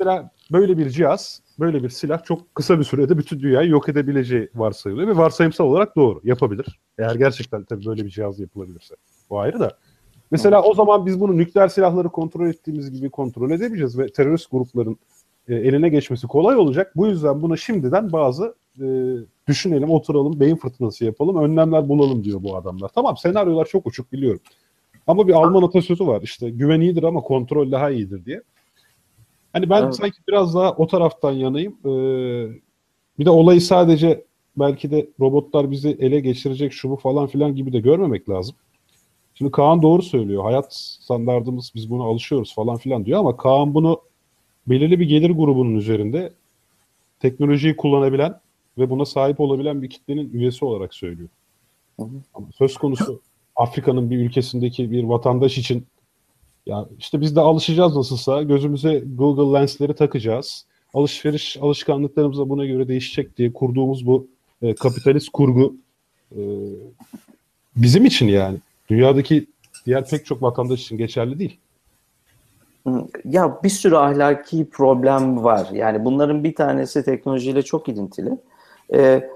Mesela 0.00 0.30
böyle 0.52 0.78
bir 0.78 0.90
cihaz, 0.90 1.42
böyle 1.58 1.82
bir 1.82 1.88
silah 1.88 2.24
çok 2.24 2.54
kısa 2.54 2.78
bir 2.78 2.84
sürede 2.84 3.18
bütün 3.18 3.40
dünyayı 3.40 3.70
yok 3.70 3.88
edebileceği 3.88 4.48
varsayılıyor 4.54 5.08
ve 5.08 5.16
varsayımsal 5.16 5.64
olarak 5.64 5.96
doğru. 5.96 6.20
Yapabilir. 6.24 6.80
Eğer 6.98 7.14
gerçekten 7.14 7.64
tabii 7.64 7.86
böyle 7.86 8.04
bir 8.04 8.10
cihaz 8.10 8.40
yapılabilirse. 8.40 8.94
O 9.30 9.38
ayrı 9.38 9.60
da. 9.60 9.78
Mesela 10.30 10.62
o 10.62 10.74
zaman 10.74 11.06
biz 11.06 11.20
bunu 11.20 11.36
nükleer 11.36 11.68
silahları 11.68 12.08
kontrol 12.08 12.48
ettiğimiz 12.48 12.90
gibi 12.92 13.10
kontrol 13.10 13.50
edebileceğiz 13.50 13.98
ve 13.98 14.06
terörist 14.06 14.50
grupların 14.50 14.98
e, 15.48 15.54
eline 15.54 15.88
geçmesi 15.88 16.26
kolay 16.26 16.56
olacak. 16.56 16.92
Bu 16.96 17.06
yüzden 17.06 17.42
buna 17.42 17.56
şimdiden 17.56 18.12
bazı 18.12 18.54
e, 18.80 18.86
düşünelim, 19.48 19.90
oturalım, 19.90 20.40
beyin 20.40 20.56
fırtınası 20.56 21.04
yapalım, 21.04 21.36
önlemler 21.36 21.88
bulalım 21.88 22.24
diyor 22.24 22.42
bu 22.42 22.56
adamlar. 22.56 22.90
Tamam 22.94 23.16
senaryolar 23.16 23.64
çok 23.64 23.86
uçuk 23.86 24.12
biliyorum. 24.12 24.40
Ama 25.06 25.28
bir 25.28 25.32
Alman 25.32 25.62
atasözü 25.62 26.06
var 26.06 26.22
işte 26.22 26.50
güven 26.50 26.80
iyidir 26.80 27.02
ama 27.02 27.20
kontrol 27.20 27.72
daha 27.72 27.90
iyidir 27.90 28.24
diye. 28.24 28.42
Hani 29.52 29.70
ben 29.70 29.82
Evet. 29.82 29.94
sanki 29.94 30.18
biraz 30.28 30.54
daha 30.54 30.72
o 30.72 30.86
taraftan 30.86 31.32
yanayım. 31.32 31.76
Ee, 31.84 31.88
bir 33.18 33.24
de 33.24 33.30
olayı 33.30 33.60
sadece 33.60 34.24
belki 34.56 34.90
de 34.90 35.08
robotlar 35.20 35.70
bizi 35.70 35.88
ele 35.88 36.20
geçirecek 36.20 36.72
şu 36.72 36.90
bu 36.90 36.96
falan 36.96 37.26
filan 37.26 37.54
gibi 37.54 37.72
de 37.72 37.80
görmemek 37.80 38.28
lazım. 38.28 38.56
Şimdi 39.34 39.50
Kaan 39.50 39.82
doğru 39.82 40.02
söylüyor. 40.02 40.44
Hayat 40.44 40.74
standartımız 40.74 41.72
biz 41.74 41.90
buna 41.90 42.02
alışıyoruz 42.04 42.54
falan 42.54 42.76
filan 42.76 43.04
diyor 43.04 43.20
ama 43.20 43.36
Kaan 43.36 43.74
bunu 43.74 44.00
belirli 44.66 45.00
bir 45.00 45.06
gelir 45.06 45.30
grubunun 45.30 45.74
üzerinde 45.74 46.32
teknolojiyi 47.20 47.76
kullanabilen 47.76 48.40
ve 48.78 48.90
buna 48.90 49.04
sahip 49.04 49.40
olabilen 49.40 49.82
bir 49.82 49.90
kitlenin 49.90 50.32
üyesi 50.32 50.64
olarak 50.64 50.94
söylüyor. 50.94 51.28
Ama 52.34 52.46
söz 52.54 52.76
konusu 52.76 53.20
Afrika'nın 53.56 54.10
bir 54.10 54.18
ülkesindeki 54.18 54.90
bir 54.90 55.04
vatandaş 55.04 55.58
için 55.58 55.86
ya 56.66 56.86
işte 56.98 57.20
biz 57.20 57.36
de 57.36 57.40
alışacağız 57.40 57.96
nasılsa 57.96 58.42
gözümüze 58.42 59.02
Google 59.06 59.60
Lens'leri 59.60 59.94
takacağız. 59.94 60.64
Alışveriş 60.94 61.56
alışkanlıklarımız 61.62 62.38
da 62.38 62.48
buna 62.48 62.66
göre 62.66 62.88
değişecek 62.88 63.38
diye 63.38 63.52
kurduğumuz 63.52 64.06
bu 64.06 64.26
e, 64.62 64.74
kapitalist 64.74 65.28
kurgu 65.28 65.74
e, 66.32 66.40
bizim 67.76 68.04
için 68.04 68.28
yani 68.28 68.58
dünyadaki 68.90 69.46
diğer 69.86 70.08
pek 70.08 70.26
çok 70.26 70.42
vatandaş 70.42 70.82
için 70.82 70.98
geçerli 70.98 71.38
değil. 71.38 71.58
Ya 73.24 73.58
bir 73.64 73.68
sürü 73.68 73.96
ahlaki 73.96 74.70
problem 74.70 75.44
var. 75.44 75.68
Yani 75.72 76.04
bunların 76.04 76.44
bir 76.44 76.54
tanesi 76.54 77.04
teknolojiyle 77.04 77.62
çok 77.62 77.88
ilintili. 77.88 78.38
Ee, 78.94 79.30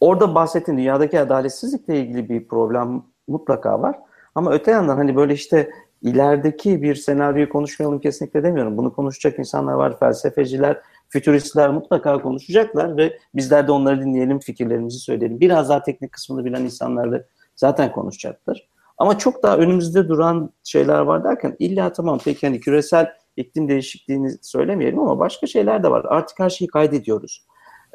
orada 0.00 0.34
bahsettiğin 0.34 0.78
dünyadaki 0.78 1.20
adaletsizlikle 1.20 2.00
ilgili 2.00 2.28
bir 2.28 2.48
problem 2.48 3.02
mutlaka 3.28 3.82
var. 3.82 3.96
Ama 4.34 4.52
öte 4.52 4.70
yandan 4.70 4.96
hani 4.96 5.16
böyle 5.16 5.34
işte 5.34 5.70
ilerideki 6.02 6.82
bir 6.82 6.94
senaryoyu 6.94 7.48
konuşmayalım 7.48 8.00
kesinlikle 8.00 8.42
demiyorum. 8.42 8.76
Bunu 8.76 8.92
konuşacak 8.92 9.38
insanlar 9.38 9.72
var, 9.72 9.98
felsefeciler, 9.98 10.80
fütüristler 11.08 11.70
mutlaka 11.70 12.22
konuşacaklar 12.22 12.96
ve 12.96 13.18
bizler 13.34 13.68
de 13.68 13.72
onları 13.72 14.00
dinleyelim, 14.00 14.38
fikirlerimizi 14.38 14.98
söyleyelim. 14.98 15.40
Biraz 15.40 15.68
daha 15.68 15.82
teknik 15.82 16.12
kısmını 16.12 16.44
bilen 16.44 16.62
insanlar 16.62 17.12
da 17.12 17.24
zaten 17.56 17.92
konuşacaktır. 17.92 18.68
Ama 18.98 19.18
çok 19.18 19.42
daha 19.42 19.56
önümüzde 19.56 20.08
duran 20.08 20.50
şeyler 20.64 20.98
var 20.98 21.24
derken 21.24 21.56
illa 21.58 21.92
tamam 21.92 22.18
peki 22.24 22.46
hani 22.46 22.60
küresel 22.60 23.12
iklim 23.36 23.68
değişikliğini 23.68 24.30
söylemeyelim 24.42 24.98
ama 24.98 25.18
başka 25.18 25.46
şeyler 25.46 25.82
de 25.82 25.90
var. 25.90 26.04
Artık 26.08 26.38
her 26.38 26.50
şeyi 26.50 26.68
kaydediyoruz. 26.68 27.46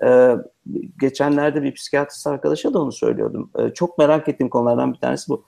Ee, 0.04 0.36
geçenlerde 1.00 1.64
bir 1.64 1.74
psikiyatrist 1.74 2.28
arkadaşa 2.28 2.74
da 2.74 2.82
onu 2.82 2.92
söylüyordum. 2.92 3.52
Ee, 3.60 3.74
çok 3.74 3.98
merak 3.98 4.30
ettiğim 4.30 4.50
konulardan 4.50 4.94
bir 4.94 5.00
tanesi 5.00 5.30
bu. 5.30 5.44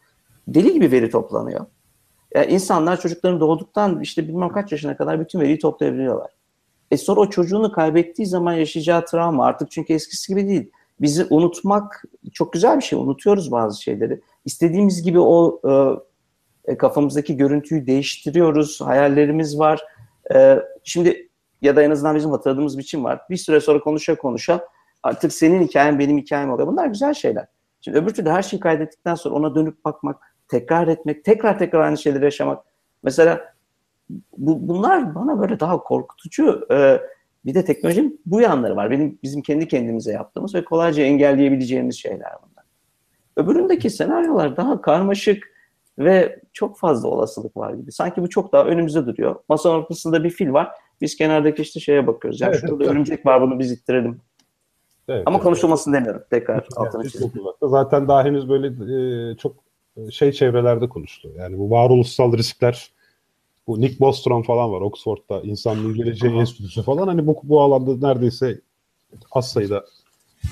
Deli 0.47 0.73
gibi 0.73 0.91
veri 0.91 1.09
toplanıyor. 1.09 1.65
Yani 2.35 2.51
insanlar 2.51 3.01
çocukların 3.01 3.39
doğduktan 3.39 4.01
işte 4.01 4.27
bilmem 4.27 4.49
kaç 4.49 4.71
yaşına 4.71 4.97
kadar 4.97 5.19
bütün 5.19 5.39
veriyi 5.39 5.59
toplayabiliyorlar. 5.59 6.31
E 6.91 6.97
sonra 6.97 7.19
o 7.19 7.29
çocuğunu 7.29 7.71
kaybettiği 7.71 8.27
zaman 8.27 8.53
yaşayacağı 8.53 9.05
travma 9.05 9.45
artık 9.45 9.71
çünkü 9.71 9.93
eskisi 9.93 10.33
gibi 10.33 10.47
değil. 10.47 10.71
Bizi 11.01 11.27
unutmak 11.29 12.03
çok 12.33 12.53
güzel 12.53 12.77
bir 12.77 12.83
şey. 12.83 12.99
Unutuyoruz 12.99 13.51
bazı 13.51 13.81
şeyleri. 13.81 14.21
İstediğimiz 14.45 15.03
gibi 15.03 15.19
o 15.19 15.61
e, 16.65 16.77
kafamızdaki 16.77 17.37
görüntüyü 17.37 17.87
değiştiriyoruz. 17.87 18.81
Hayallerimiz 18.81 19.59
var. 19.59 19.81
E, 20.35 20.59
şimdi 20.83 21.29
ya 21.61 21.75
da 21.75 21.83
en 21.83 21.91
azından 21.91 22.15
bizim 22.15 22.31
hatırladığımız 22.31 22.77
biçim 22.77 23.03
var. 23.03 23.21
Bir 23.29 23.37
süre 23.37 23.61
sonra 23.61 23.79
konuşa 23.79 24.15
konuşa 24.15 24.67
artık 25.03 25.33
senin 25.33 25.67
hikayen 25.67 25.99
benim 25.99 26.17
hikayem 26.17 26.51
oluyor. 26.51 26.67
Bunlar 26.67 26.87
güzel 26.87 27.13
şeyler. 27.13 27.47
Şimdi 27.81 27.97
öbür 27.97 28.13
türlü 28.13 28.29
her 28.29 28.41
şeyi 28.41 28.59
kaydettikten 28.59 29.15
sonra 29.15 29.35
ona 29.35 29.55
dönüp 29.55 29.85
bakmak, 29.85 30.28
tekrar 30.49 30.87
etmek, 30.87 31.25
tekrar 31.25 31.59
tekrar 31.59 31.79
aynı 31.79 31.97
şeyleri 31.97 32.23
yaşamak. 32.23 32.63
Mesela 33.03 33.53
bu, 34.37 34.67
bunlar 34.67 35.15
bana 35.15 35.39
böyle 35.39 35.59
daha 35.59 35.83
korkutucu. 35.83 36.67
E, 36.71 37.01
bir 37.45 37.53
de 37.53 37.65
teknolojinin 37.65 38.21
bu 38.25 38.41
yanları 38.41 38.75
var. 38.75 38.91
Benim 38.91 39.19
bizim 39.23 39.41
kendi 39.41 39.67
kendimize 39.67 40.11
yaptığımız 40.11 40.55
ve 40.55 40.65
kolayca 40.65 41.03
engelleyebileceğimiz 41.03 41.95
şeyler 41.95 42.31
bunlar. 42.41 42.65
Öbüründeki 43.35 43.89
senaryolar 43.89 44.57
daha 44.57 44.81
karmaşık 44.81 45.43
ve 45.99 46.39
çok 46.53 46.77
fazla 46.77 47.07
olasılık 47.07 47.57
var 47.57 47.73
gibi. 47.73 47.91
Sanki 47.91 48.21
bu 48.21 48.29
çok 48.29 48.53
daha 48.53 48.65
önümüzde 48.65 49.05
duruyor. 49.05 49.35
Masanın 49.49 49.75
ortasında 49.75 50.23
bir 50.23 50.29
fil 50.29 50.53
var. 50.53 50.71
Biz 51.01 51.15
kenardaki 51.15 51.61
işte 51.61 51.79
şeye 51.79 52.07
bakıyoruz. 52.07 52.41
Yani 52.41 52.51
Evet, 52.51 52.61
şurada 52.61 52.83
evet. 52.83 52.93
örümcek 52.93 53.25
var 53.25 53.41
bunu 53.41 53.59
biz 53.59 53.71
ittirelim. 53.71 54.21
Evet, 55.07 55.23
Ama 55.25 55.35
evet. 55.35 55.43
konuşulmasını 55.43 55.93
demiyorum. 55.93 56.21
Tekrar 56.29 56.53
Yani 56.55 57.09
çok 57.09 57.35
uzakta. 57.35 57.67
Zaten 57.67 58.07
daha 58.07 58.23
henüz 58.23 58.49
böyle 58.49 58.67
e, 59.31 59.35
çok 59.37 59.55
şey 60.11 60.31
çevrelerde 60.31 60.89
konuştu. 60.89 61.29
Yani 61.37 61.57
bu 61.57 61.69
varoluşsal 61.69 62.37
riskler 62.37 62.91
bu 63.67 63.81
Nick 63.81 63.99
Bostrom 63.99 64.43
falan 64.43 64.71
var 64.71 64.81
Oxford'da 64.81 65.41
İnsanlığın 65.41 65.93
Geleceği 65.93 66.31
Enstitüsü 66.31 66.83
falan 66.83 67.07
hani 67.07 67.27
bu, 67.27 67.39
bu 67.43 67.61
alanda 67.61 68.07
neredeyse 68.07 68.61
az 69.31 69.51
sayıda 69.51 69.85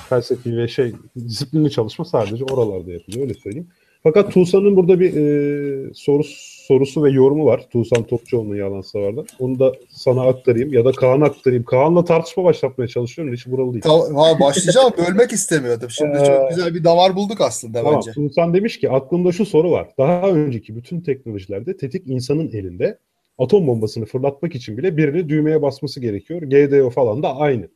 felsefi 0.09 0.57
ve 0.57 0.67
şey 0.67 0.93
disiplinli 1.15 1.71
çalışma 1.71 2.05
sadece 2.05 2.43
oralarda 2.45 2.91
yapılıyor 2.91 3.23
öyle 3.23 3.33
söyleyeyim. 3.33 3.67
Fakat 4.03 4.33
Tuğsan'ın 4.33 4.75
burada 4.75 4.99
bir 4.99 5.13
e, 5.13 5.93
sorusu, 5.93 6.56
sorusu 6.67 7.03
ve 7.03 7.09
yorumu 7.09 7.45
var. 7.45 7.65
Tuğsan 7.69 8.03
Topçuoğlu'nun 8.03 8.55
yalan 8.55 8.81
savarda. 8.81 9.23
Onu 9.39 9.59
da 9.59 9.73
sana 9.89 10.21
aktarayım 10.21 10.73
ya 10.73 10.85
da 10.85 10.91
Kaan'a 10.91 11.25
aktarayım. 11.25 11.63
Kaan'la 11.63 12.05
tartışma 12.05 12.43
başlatmaya 12.43 12.87
çalışıyorum. 12.87 13.33
Hiç 13.33 13.47
buralı 13.47 13.73
değil. 13.73 13.85
Ha, 13.85 14.39
başlayacağım 14.39 14.93
bölmek 14.97 15.31
istemiyordum. 15.31 15.89
Şimdi 15.89 16.17
Ee, 16.21 16.25
çok 16.25 16.49
güzel 16.49 16.75
bir 16.75 16.83
damar 16.83 17.15
bulduk 17.15 17.41
aslında 17.41 17.77
Tamam. 17.77 17.95
bence. 17.95 18.11
Tuğsan 18.11 18.53
demiş 18.53 18.79
ki 18.79 18.89
aklımda 18.89 19.31
şu 19.31 19.45
soru 19.45 19.71
var. 19.71 19.87
Daha 19.97 20.29
önceki 20.29 20.75
bütün 20.75 21.01
teknolojilerde 21.01 21.77
tetik 21.77 22.07
insanın 22.07 22.49
elinde 22.49 22.97
atom 23.37 23.67
bombasını 23.67 24.05
fırlatmak 24.05 24.55
için 24.55 24.77
bile 24.77 24.97
birini 24.97 25.29
düğmeye 25.29 25.61
basması 25.61 25.99
gerekiyor. 25.99 26.41
GDO 26.41 26.89
falan 26.89 27.23
da 27.23 27.35
aynı. 27.35 27.67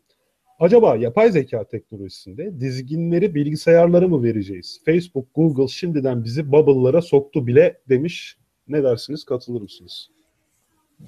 Acaba 0.59 0.95
yapay 0.95 1.31
zeka 1.31 1.63
teknolojisinde 1.63 2.59
dizginleri 2.59 3.35
bilgisayarlara 3.35 4.07
mı 4.07 4.23
vereceğiz? 4.23 4.81
Facebook, 4.85 5.35
Google 5.35 5.67
şimdiden 5.67 6.23
bizi 6.23 6.51
bubble'lara 6.51 7.01
soktu 7.01 7.47
bile 7.47 7.77
demiş. 7.89 8.37
Ne 8.71 8.83
dersiniz? 8.83 9.23
Katılır 9.23 9.61
mısınız? 9.61 10.09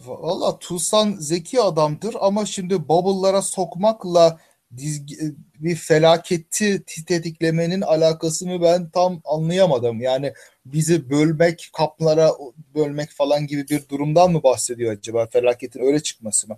Valla 0.06 0.60
Tucson 0.60 1.16
zeki 1.20 1.62
adamdır 1.62 2.16
ama 2.20 2.46
şimdi 2.46 2.88
bubble'lara 2.88 3.42
sokmakla 3.42 4.40
dizgi, 4.78 5.18
bir 5.60 5.76
felaketi 5.76 6.84
tetiklemenin 6.84 7.82
alakasını 7.82 8.62
ben 8.62 8.90
tam 8.90 9.22
anlayamadım. 9.26 10.02
Yani 10.02 10.34
bizi 10.66 11.10
bölmek, 11.10 11.70
kaplara 11.74 12.32
bölmek 12.76 13.10
falan 13.12 13.48
gibi 13.48 13.68
bir 13.70 13.90
durumdan 13.90 14.32
mı 14.32 14.44
bahsediyor 14.44 14.94
acaba 14.94 15.26
felaketin 15.26 15.80
öyle 15.80 16.00
çıkması 16.04 16.48
mı? 16.48 16.58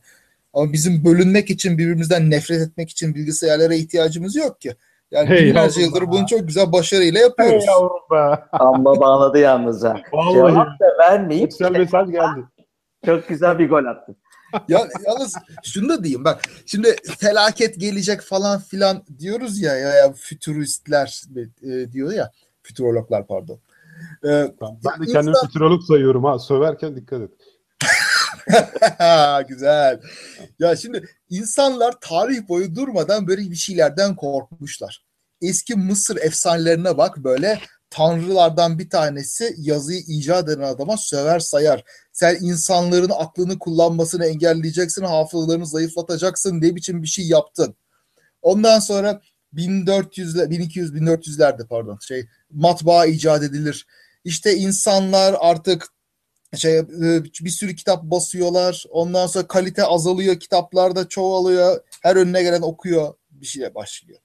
Ama 0.53 0.73
bizim 0.73 1.05
bölünmek 1.05 1.49
için 1.49 1.77
birbirimizden 1.77 2.31
nefret 2.31 2.61
etmek 2.61 2.89
için 2.89 3.15
bilgisayarlara 3.15 3.73
ihtiyacımız 3.73 4.35
yok 4.35 4.61
ki. 4.61 4.75
Yani 5.11 5.29
Hey 5.29 5.45
binlerce 5.45 5.81
yavrum 5.81 5.93
yıldır 5.95 6.07
be. 6.07 6.11
bunu 6.11 6.25
çok 6.27 6.47
güzel 6.47 6.71
başarıyla 6.71 7.19
yapıyoruz. 7.19 7.65
be. 8.11 8.43
Amma 8.51 8.99
bağladı 9.01 9.37
yalnız 9.39 9.83
ha. 9.83 9.95
Vallahi 10.13 10.33
Cevap 10.33 10.67
da 10.79 10.97
vermeyip 10.99 11.51
sosyal 11.53 11.71
mesaj 11.71 12.11
geldi. 12.11 12.45
çok 13.05 13.27
güzel 13.27 13.59
bir 13.59 13.69
gol 13.69 13.85
attı. 13.85 14.15
ya 14.67 14.79
yalnız 15.07 15.35
şunu 15.63 15.89
da 15.89 16.03
diyeyim 16.03 16.23
bak 16.25 16.41
şimdi 16.65 16.95
felaket 17.19 17.79
gelecek 17.79 18.21
falan 18.21 18.59
filan 18.59 19.03
diyoruz 19.19 19.61
ya 19.61 19.75
ya, 19.75 19.89
ya 19.89 20.13
fütüristler 20.13 21.21
e, 21.63 21.91
diyor 21.91 22.11
ya 22.13 22.31
fütürologlar 22.63 23.27
pardon. 23.27 23.59
E, 24.23 24.51
Tamam, 24.59 24.77
Ben 24.85 25.07
de 25.07 25.11
kendimi 25.11 25.29
insan- 25.31 25.45
futurolog 25.47 25.81
sayıyorum 25.83 26.23
ha. 26.23 26.39
Söverken 26.39 26.95
dikkat 26.95 27.21
et. 27.21 27.31
güzel. 29.47 30.01
Ya 30.59 30.75
şimdi 30.75 31.09
insanlar 31.29 31.99
tarih 32.01 32.47
boyu 32.47 32.75
durmadan 32.75 33.27
böyle 33.27 33.41
bir 33.41 33.55
şeylerden 33.55 34.15
korkmuşlar. 34.15 35.05
Eski 35.41 35.75
Mısır 35.75 36.17
efsanelerine 36.17 36.97
bak 36.97 37.17
böyle 37.17 37.59
tanrılardan 37.89 38.79
bir 38.79 38.89
tanesi 38.89 39.55
yazıyı 39.57 39.99
icat 39.99 40.49
eden 40.49 40.61
adama 40.61 40.97
söver 40.97 41.39
sayar. 41.39 41.83
Sen 42.13 42.37
insanların 42.41 43.11
aklını 43.15 43.59
kullanmasını 43.59 44.25
engelleyeceksin, 44.25 45.03
hafızalarını 45.03 45.65
zayıflatacaksın 45.65 46.61
ne 46.61 46.75
biçim 46.75 47.03
bir 47.03 47.07
şey 47.07 47.27
yaptın. 47.27 47.75
Ondan 48.41 48.79
sonra 48.79 49.21
1400'ler 49.53 50.49
1200 50.49 50.93
1400'lerde 50.93 51.67
pardon 51.67 51.97
şey 52.01 52.27
matbaa 52.51 53.05
icat 53.05 53.43
edilir. 53.43 53.85
İşte 54.23 54.55
insanlar 54.55 55.35
artık 55.39 55.87
şey 56.55 56.77
e, 56.77 57.23
bir 57.23 57.49
sürü 57.49 57.75
kitap 57.75 58.03
basıyorlar. 58.03 58.85
Ondan 58.89 59.27
sonra 59.27 59.47
kalite 59.47 59.83
azalıyor, 59.83 60.39
kitaplarda 60.39 61.07
çoğalıyor. 61.07 61.81
Her 62.01 62.15
önüne 62.15 62.43
gelen 62.43 62.61
okuyor, 62.61 63.13
bir 63.29 63.45
şeye 63.45 63.75
başlıyor. 63.75 64.19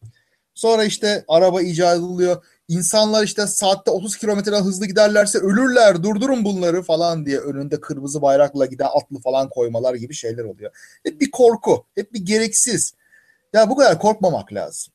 Sonra 0.55 0.85
işte 0.85 1.25
araba 1.29 1.63
icat 1.63 1.99
ediliyor. 1.99 2.45
İnsanlar 2.69 3.25
işte 3.25 3.47
saatte 3.47 3.91
30 3.91 4.17
kilometreden 4.17 4.63
hızlı 4.63 4.87
giderlerse 4.87 5.39
ölürler, 5.39 6.03
durdurun 6.03 6.45
bunları 6.45 6.83
falan 6.83 7.27
diye 7.27 7.39
önünde 7.39 7.81
kırmızı 7.81 8.23
bayrakla 8.23 8.67
giden 8.67 8.89
atlı 8.95 9.21
falan 9.21 9.49
koymalar 9.49 9.95
gibi 9.95 10.15
şeyler 10.15 10.45
oluyor. 10.45 10.71
Hep 11.05 11.21
bir 11.21 11.31
korku, 11.31 11.87
hep 11.95 12.13
bir 12.13 12.25
gereksiz. 12.27 12.95
Ya 13.53 13.71
bu 13.71 13.77
kadar 13.77 13.99
korkmamak 13.99 14.53
lazım. 14.53 14.93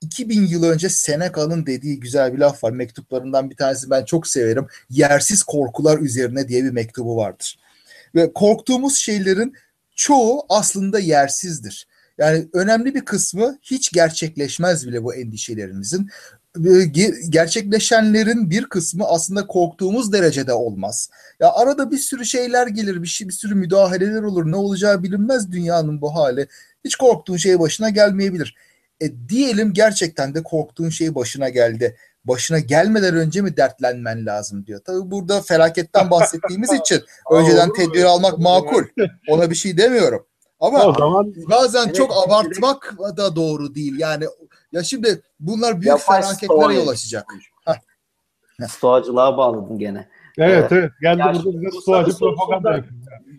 2000 0.00 0.46
yıl 0.46 0.62
önce 0.62 0.88
Seneca'nın 0.88 1.66
dediği 1.66 2.00
güzel 2.00 2.34
bir 2.34 2.38
laf 2.38 2.64
var. 2.64 2.70
Mektuplarından 2.70 3.50
bir 3.50 3.56
tanesi 3.56 3.90
ben 3.90 4.04
çok 4.04 4.26
severim. 4.26 4.66
Yersiz 4.90 5.42
korkular 5.42 5.98
üzerine 5.98 6.48
diye 6.48 6.64
bir 6.64 6.70
mektubu 6.70 7.16
vardır. 7.16 7.58
Ve 8.14 8.32
korktuğumuz 8.32 8.96
şeylerin 8.96 9.54
çoğu 9.96 10.46
aslında 10.48 10.98
yersizdir. 10.98 11.86
Yani 12.18 12.48
önemli 12.52 12.94
bir 12.94 13.04
kısmı 13.04 13.58
hiç 13.62 13.92
gerçekleşmez 13.92 14.88
bile 14.88 15.04
bu 15.04 15.14
endişelerimizin. 15.14 16.10
Gerçekleşenlerin 17.28 18.50
bir 18.50 18.64
kısmı 18.64 19.04
aslında 19.04 19.46
korktuğumuz 19.46 20.12
derecede 20.12 20.52
olmaz. 20.52 21.10
Ya 21.40 21.52
arada 21.52 21.90
bir 21.90 21.98
sürü 21.98 22.24
şeyler 22.24 22.66
gelir, 22.66 23.02
bir, 23.02 23.08
şey, 23.08 23.28
bir 23.28 23.32
sürü 23.32 23.54
müdahaleler 23.54 24.22
olur. 24.22 24.50
Ne 24.50 24.56
olacağı 24.56 25.02
bilinmez 25.02 25.52
dünyanın 25.52 26.00
bu 26.00 26.14
hali. 26.14 26.48
Hiç 26.84 26.96
korktuğun 26.96 27.36
şey 27.36 27.58
başına 27.58 27.90
gelmeyebilir. 27.90 28.54
E, 29.00 29.28
diyelim 29.28 29.72
gerçekten 29.72 30.34
de 30.34 30.42
korktuğun 30.42 30.88
şey 30.88 31.14
başına 31.14 31.48
geldi. 31.48 31.96
Başına 32.24 32.58
gelmeden 32.58 33.16
önce 33.16 33.40
mi 33.42 33.56
dertlenmen 33.56 34.26
lazım 34.26 34.66
diyor. 34.66 34.80
Tabii 34.84 35.10
burada 35.10 35.40
felaketten 35.40 36.10
bahsettiğimiz 36.10 36.72
için 36.80 37.02
önceden 37.30 37.72
tedbir 37.72 38.04
almak 38.04 38.38
makul. 38.38 38.84
Ona 39.28 39.50
bir 39.50 39.54
şey 39.54 39.78
demiyorum. 39.78 40.26
Ama 40.60 40.84
o 40.84 40.94
zaman 40.94 41.34
bazen 41.50 41.84
evet, 41.86 41.96
çok 41.96 42.26
abartmak 42.26 42.94
da 43.16 43.36
doğru 43.36 43.74
değil. 43.74 43.98
Yani 43.98 44.24
ya 44.72 44.82
şimdi 44.84 45.22
bunlar 45.40 45.80
büyük 45.80 45.98
felaketlere 45.98 46.74
yol 46.74 46.88
açacak. 46.88 47.26
Stoğacılığa 48.68 49.36
bağladın 49.36 49.78
gene. 49.78 50.08
Evet 50.38 50.72
evet. 50.72 50.92
Geldi 51.00 51.20
yani 51.20 51.38
burada 51.44 51.60
bize 51.60 51.80
stoğacı 51.80 52.18
propaganda 52.18 52.84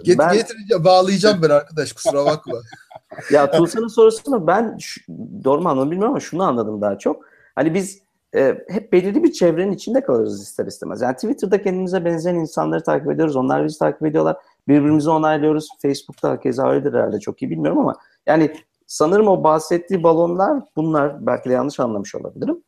Get, 0.03 0.19
ben... 0.19 0.33
Getirince 0.33 0.83
bağlayacağım 0.83 1.41
ben 1.41 1.49
arkadaş 1.49 1.93
kusura 1.93 2.25
bakma. 2.25 2.55
ya 3.31 3.51
Tuğsan'ın 3.51 3.87
sorusunu 3.87 4.47
ben 4.47 4.77
şu, 4.79 5.01
doğru 5.43 5.61
mu 5.61 5.69
anladım 5.69 5.91
bilmiyorum 5.91 6.13
ama 6.13 6.19
şunu 6.19 6.43
anladım 6.43 6.81
daha 6.81 6.97
çok. 6.97 7.25
Hani 7.55 7.73
biz 7.73 8.01
e, 8.35 8.57
hep 8.69 8.93
belirli 8.93 9.23
bir 9.23 9.31
çevrenin 9.31 9.71
içinde 9.71 10.01
kalırız 10.01 10.41
ister 10.41 10.65
istemez. 10.65 11.01
Yani 11.01 11.15
Twitter'da 11.15 11.61
kendimize 11.61 12.05
benzeyen 12.05 12.35
insanları 12.35 12.83
takip 12.83 13.11
ediyoruz. 13.11 13.35
Onlar 13.35 13.65
bizi 13.65 13.79
takip 13.79 14.05
ediyorlar. 14.05 14.37
Birbirimizi 14.67 15.09
onaylıyoruz. 15.09 15.69
Facebook'ta 15.81 16.39
keza 16.39 16.69
öyledir 16.69 16.93
herhalde 16.93 17.19
çok 17.19 17.41
iyi 17.41 17.49
bilmiyorum 17.49 17.79
ama 17.79 17.95
yani 18.27 18.55
sanırım 18.87 19.27
o 19.27 19.43
bahsettiği 19.43 20.03
balonlar 20.03 20.63
bunlar 20.75 21.25
belki 21.25 21.49
de 21.49 21.53
yanlış 21.53 21.79
anlamış 21.79 22.15
olabilirim. 22.15 22.63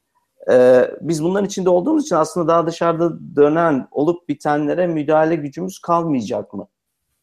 Ee, 0.49 0.91
biz 1.01 1.23
bunların 1.23 1.45
içinde 1.45 1.69
olduğumuz 1.69 2.03
için 2.03 2.15
aslında 2.15 2.47
daha 2.47 2.67
dışarıda 2.67 3.35
dönen 3.35 3.87
olup 3.91 4.29
bitenlere 4.29 4.87
müdahale 4.87 5.35
gücümüz 5.35 5.79
kalmayacak 5.79 6.53
mı? 6.53 6.67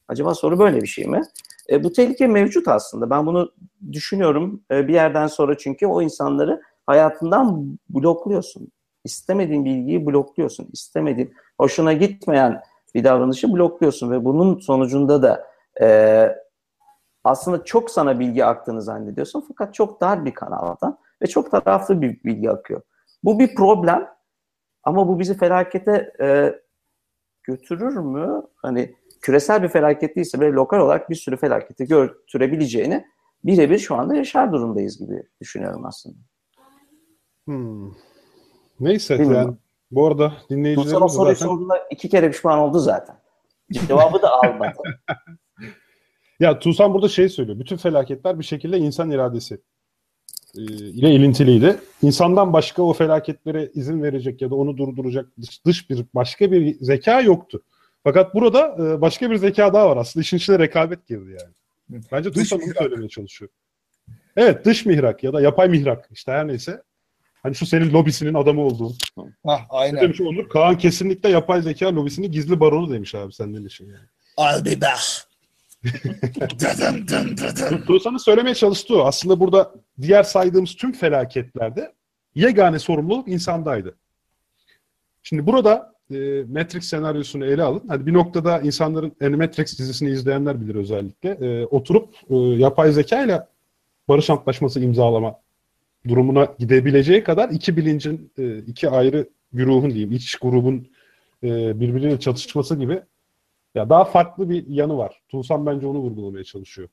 Acaba 0.09 0.35
soru 0.35 0.59
böyle 0.59 0.83
bir 0.83 0.87
şey 0.87 1.07
mi? 1.07 1.23
E, 1.71 1.85
bu 1.85 1.93
tehlike 1.93 2.27
mevcut 2.27 2.69
aslında. 2.69 3.11
Ben 3.11 3.27
bunu 3.27 3.53
düşünüyorum 3.93 4.63
e, 4.71 4.89
bir 4.89 4.95
yerden 4.95 5.27
sonra 5.27 5.59
çünkü 5.59 5.87
o 5.87 6.03
insanları 6.03 6.63
hayatından 6.87 7.79
blokluyorsun. 7.91 8.69
İstemediğin 9.05 9.65
bilgiyi 9.65 10.07
blokluyorsun. 10.07 10.69
İstemediğin, 10.73 11.35
hoşuna 11.59 11.93
gitmeyen 11.93 12.63
bir 12.95 13.05
davranışı 13.05 13.53
blokluyorsun 13.53 14.11
ve 14.11 14.25
bunun 14.25 14.59
sonucunda 14.61 15.23
da 15.23 15.47
e, 15.81 16.29
aslında 17.25 17.65
çok 17.65 17.91
sana 17.91 18.19
bilgi 18.19 18.45
aktığını 18.45 18.83
zannediyorsun 18.83 19.45
fakat 19.49 19.75
çok 19.75 20.01
dar 20.01 20.25
bir 20.25 20.35
kanaldan 20.35 20.99
ve 21.23 21.27
çok 21.27 21.51
taraflı 21.51 22.03
bir 22.03 22.25
bilgi 22.25 22.51
akıyor. 22.51 22.83
Bu 23.25 23.39
bir 23.39 23.55
problem 23.55 24.09
ama 24.83 25.09
bu 25.09 25.19
bizi 25.19 25.39
felakete 25.39 26.13
e, 26.21 26.55
götürür 27.43 27.97
mü? 27.97 28.43
Hani 28.57 28.95
küresel 29.21 29.63
bir 29.63 29.69
felaket 29.69 30.17
değilse 30.17 30.41
bile 30.41 30.51
lokal 30.51 30.79
olarak 30.79 31.11
bir 31.11 31.15
sürü 31.15 31.37
felaketi 31.37 31.87
götürebileceğini 31.87 33.05
birebir 33.45 33.79
şu 33.79 33.95
anda 33.95 34.15
yaşar 34.15 34.53
durumdayız 34.53 34.99
gibi 34.99 35.23
düşünüyorum 35.41 35.87
aslında. 35.87 36.17
Hmm. 37.45 37.91
Neyse 38.81 39.19
Bilmiyorum. 39.19 39.47
yani 39.47 39.57
bu 39.91 40.07
arada 40.07 40.33
dinleyicilerimiz 40.51 41.13
zaten... 41.13 41.35
sorduğunda 41.35 41.79
iki 41.91 42.09
kere 42.09 42.31
pişman 42.31 42.59
oldu 42.59 42.79
zaten. 42.79 43.17
Cevabı 43.73 44.23
da 44.23 44.33
almadı. 44.33 44.73
ya 46.41 46.59
Tuğsan 46.59 46.95
burada 46.95 47.09
şey 47.09 47.29
söylüyor. 47.29 47.59
Bütün 47.59 47.77
felaketler 47.77 48.39
bir 48.39 48.45
şekilde 48.45 48.79
insan 48.79 49.11
iradesi 49.11 49.61
ile 50.55 51.15
ilintiliydi. 51.15 51.77
İnsandan 52.03 52.53
başka 52.53 52.83
o 52.83 52.93
felaketlere 52.93 53.71
izin 53.75 54.03
verecek 54.03 54.43
ya 54.43 54.51
da 54.51 54.55
onu 54.55 54.77
durduracak 54.77 55.27
dış, 55.41 55.65
dış 55.65 55.91
bir 55.91 56.05
başka 56.15 56.53
bir 56.53 56.77
zeka 56.81 57.21
yoktu. 57.21 57.63
Fakat 58.05 58.35
burada 58.35 58.77
e, 58.81 59.01
başka 59.01 59.31
bir 59.31 59.37
zeka 59.37 59.75
daha 59.75 59.91
var. 59.91 59.97
Aslında 59.97 60.23
işin 60.23 60.37
içine 60.37 60.59
rekabet 60.59 61.07
girdi 61.07 61.37
yani. 61.41 62.03
Bence 62.13 62.33
Tuğsan 62.33 62.61
onu 62.61 62.75
söylemeye 62.79 63.09
çalışıyor. 63.09 63.51
Evet 64.37 64.65
dış 64.65 64.87
mihrak 64.87 65.25
ya 65.25 65.33
da 65.33 65.41
yapay 65.41 65.69
mihrak 65.69 66.09
işte 66.13 66.33
her 66.33 66.49
neyse. 66.49 66.83
Hani 67.43 67.55
şu 67.55 67.67
senin 67.67 67.93
lobisinin 67.93 68.35
adamı 68.35 68.61
olduğun. 68.61 68.97
Hah 69.45 69.61
aynen. 69.71 69.97
Ne 69.97 70.01
demiş 70.01 70.21
Onur? 70.21 70.49
Kaan 70.49 70.79
kesinlikle 70.79 71.29
yapay 71.29 71.63
zeka 71.63 71.97
lobisinin 71.97 72.33
gizli 72.33 72.61
baronu 72.61 72.93
demiş 72.93 73.15
abi 73.15 73.33
sen 73.33 73.53
ne 73.53 73.65
düşün 73.65 73.87
yani. 73.87 74.07
I'll 74.39 74.65
Tuğsan'ın 77.87 78.17
söylemeye 78.17 78.55
çalıştığı 78.55 79.03
aslında 79.03 79.41
burada 79.41 79.75
diğer 80.01 80.23
saydığımız 80.23 80.75
tüm 80.75 80.93
felaketlerde 80.93 81.93
yegane 82.35 82.79
sorumluluk 82.79 83.29
insandaydı. 83.29 83.95
Şimdi 85.23 85.47
burada 85.47 85.95
e, 86.11 86.45
Matrix 86.49 86.85
senaryosunu 86.85 87.45
ele 87.45 87.63
alın. 87.63 87.83
Hadi 87.89 88.07
bir 88.07 88.13
noktada 88.13 88.61
insanların 88.61 89.13
yani 89.21 89.37
Matrix 89.37 89.79
dizisini 89.79 90.11
izleyenler 90.11 90.61
bilir 90.61 90.75
özellikle. 90.75 91.31
E, 91.31 91.67
oturup 91.67 92.15
e, 92.31 92.37
yapay 92.37 92.93
zeka 92.93 93.25
ile 93.25 93.47
barış 94.09 94.31
antlaşması 94.31 94.81
imzalama 94.81 95.41
durumuna 96.09 96.49
gidebileceği 96.59 97.25
kadar 97.25 97.49
iki 97.49 97.77
bilincin, 97.77 98.33
e, 98.39 98.59
iki 98.59 98.89
ayrı 98.89 99.29
güruhun 99.53 99.91
diyeyim, 99.91 100.13
iç 100.13 100.37
grubun 100.37 100.89
e, 101.45 101.81
birbiriyle 101.81 102.21
çatışması 102.21 102.77
gibi 102.77 103.01
ya 103.79 103.91
daha 103.91 104.05
farklı 104.05 104.51
bir 104.51 104.67
yanı 104.67 104.99
var. 104.99 105.23
Tuğsan 105.29 105.67
bence 105.67 105.87
onu 105.87 105.99
vurgulamaya 105.99 106.45
çalışıyor. 106.45 106.89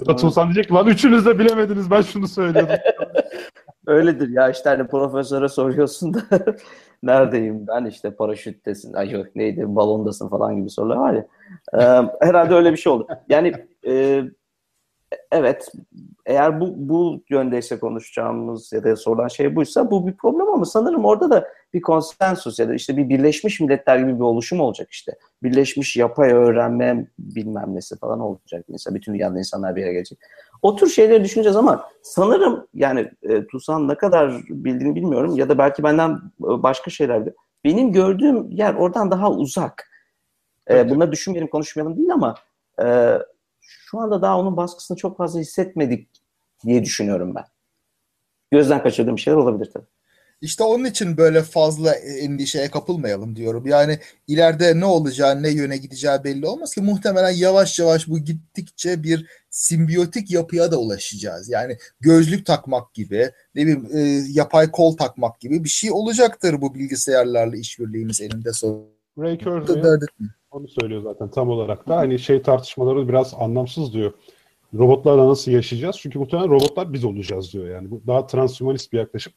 Ya 0.00 0.06
da 0.06 0.16
Tuğsan 0.16 0.54
diyecek 0.54 0.72
lan 0.72 0.86
üçünüz 0.86 1.26
de 1.26 1.38
bilemediniz 1.38 1.90
ben 1.90 2.02
şunu 2.02 2.28
söylüyordum. 2.28 2.76
Öyledir 3.86 4.28
ya 4.28 4.50
işte 4.50 4.68
hani 4.68 4.86
profesöre 4.86 5.48
soruyorsun 5.48 6.14
da 6.14 6.20
neredeyim 7.02 7.66
ben 7.66 7.84
işte 7.84 8.10
paraşüttesin 8.10 8.92
ay 8.92 9.10
yok 9.10 9.26
neydi 9.36 9.64
balondasın 9.66 10.28
falan 10.28 10.56
gibi 10.56 10.70
sorular 10.70 10.96
var 10.96 11.14
ya. 11.14 11.26
Ee, 11.74 12.08
herhalde 12.26 12.54
öyle 12.54 12.72
bir 12.72 12.76
şey 12.76 12.92
oldu. 12.92 13.06
Yani 13.28 13.52
e, 13.86 14.22
evet 15.32 15.72
eğer 16.30 16.60
bu, 16.60 16.74
bu 16.76 17.22
yöndeyse 17.28 17.78
konuşacağımız 17.78 18.72
ya 18.72 18.84
da 18.84 18.96
sorulan 18.96 19.28
şey 19.28 19.56
buysa 19.56 19.90
bu 19.90 20.06
bir 20.06 20.16
problem 20.16 20.48
ama 20.48 20.64
sanırım 20.64 21.04
orada 21.04 21.30
da 21.30 21.48
bir 21.74 21.80
konsensus 21.80 22.58
ya 22.58 22.68
da 22.68 22.74
işte 22.74 22.96
bir 22.96 23.08
Birleşmiş 23.08 23.60
Milletler 23.60 23.98
gibi 23.98 24.14
bir 24.14 24.20
oluşum 24.20 24.60
olacak 24.60 24.88
işte. 24.90 25.12
Birleşmiş 25.42 25.96
yapay 25.96 26.32
öğrenme 26.32 27.06
bilmem 27.18 27.74
nesi 27.74 27.98
falan 27.98 28.20
olacak 28.20 28.64
mesela 28.68 28.94
bütün 28.94 29.14
dünyada 29.14 29.38
insanlar 29.38 29.76
bir 29.76 29.80
yere 29.80 29.92
gelecek. 29.92 30.18
O 30.62 30.76
tür 30.76 30.88
şeyleri 30.88 31.24
düşüneceğiz 31.24 31.56
ama 31.56 31.88
sanırım 32.02 32.66
yani 32.74 33.10
e, 33.22 33.46
Tusan 33.46 33.88
ne 33.88 33.94
kadar 33.94 34.32
bildiğini 34.48 34.94
bilmiyorum 34.94 35.36
ya 35.36 35.48
da 35.48 35.58
belki 35.58 35.82
benden 35.82 36.10
e, 36.10 36.62
başka 36.62 36.90
şeylerdi. 36.90 37.34
Benim 37.64 37.92
gördüğüm 37.92 38.50
yer 38.50 38.74
oradan 38.74 39.10
daha 39.10 39.30
uzak. 39.30 39.90
E, 40.66 40.74
evet. 40.74 40.90
Bunları 40.90 41.12
düşünmeyelim 41.12 41.50
konuşmayalım 41.50 41.96
değil 41.96 42.12
ama 42.12 42.34
e, 42.82 43.18
şu 43.60 43.98
anda 43.98 44.22
daha 44.22 44.38
onun 44.38 44.56
baskısını 44.56 44.96
çok 44.96 45.16
fazla 45.16 45.40
hissetmedik 45.40 46.19
diye 46.66 46.84
düşünüyorum 46.84 47.34
ben. 47.34 47.44
Gözden 48.50 48.82
kaçırdığım 48.82 49.18
şeyler 49.18 49.38
olabilir 49.38 49.70
tabii. 49.74 49.86
İşte 50.40 50.64
onun 50.64 50.84
için 50.84 51.16
böyle 51.16 51.42
fazla 51.42 51.94
endişeye 51.94 52.70
kapılmayalım 52.70 53.36
diyorum. 53.36 53.66
Yani 53.66 53.98
ileride 54.26 54.80
ne 54.80 54.84
olacağı, 54.84 55.42
ne 55.42 55.50
yöne 55.50 55.76
gideceği 55.76 56.24
belli 56.24 56.46
olmaz 56.46 56.74
ki 56.74 56.80
muhtemelen 56.80 57.30
yavaş 57.30 57.78
yavaş 57.78 58.08
bu 58.08 58.18
gittikçe 58.18 59.02
bir 59.02 59.26
simbiyotik 59.50 60.30
yapıya 60.30 60.72
da 60.72 60.76
ulaşacağız. 60.76 61.48
Yani 61.48 61.76
gözlük 62.00 62.46
takmak 62.46 62.94
gibi, 62.94 63.30
ne 63.54 63.62
bileyim 63.62 63.88
e, 63.94 64.00
yapay 64.28 64.70
kol 64.70 64.96
takmak 64.96 65.40
gibi 65.40 65.64
bir 65.64 65.68
şey 65.68 65.92
olacaktır 65.92 66.60
bu 66.60 66.74
bilgisayarlarla 66.74 67.56
işbirliğimiz 67.56 68.20
eninde 68.20 68.52
sonunda. 68.52 68.90
Ray 69.18 69.38
Kurzweil 69.38 70.06
onu 70.50 70.68
söylüyor 70.68 71.02
zaten 71.02 71.30
tam 71.30 71.48
olarak 71.48 71.88
da. 71.88 71.96
Hani 71.96 72.18
şey 72.18 72.42
tartışmaları 72.42 73.08
biraz 73.08 73.34
anlamsız 73.38 73.92
diyor. 73.92 74.12
Robotlarla 74.74 75.28
nasıl 75.28 75.50
yaşayacağız? 75.50 75.96
Çünkü 75.98 76.18
muhtemelen 76.18 76.50
robotlar 76.50 76.92
biz 76.92 77.04
olacağız 77.04 77.52
diyor 77.52 77.68
yani. 77.68 77.90
Bu 77.90 78.02
daha 78.06 78.26
transhumanist 78.26 78.92
bir 78.92 78.98
yaklaşım. 78.98 79.32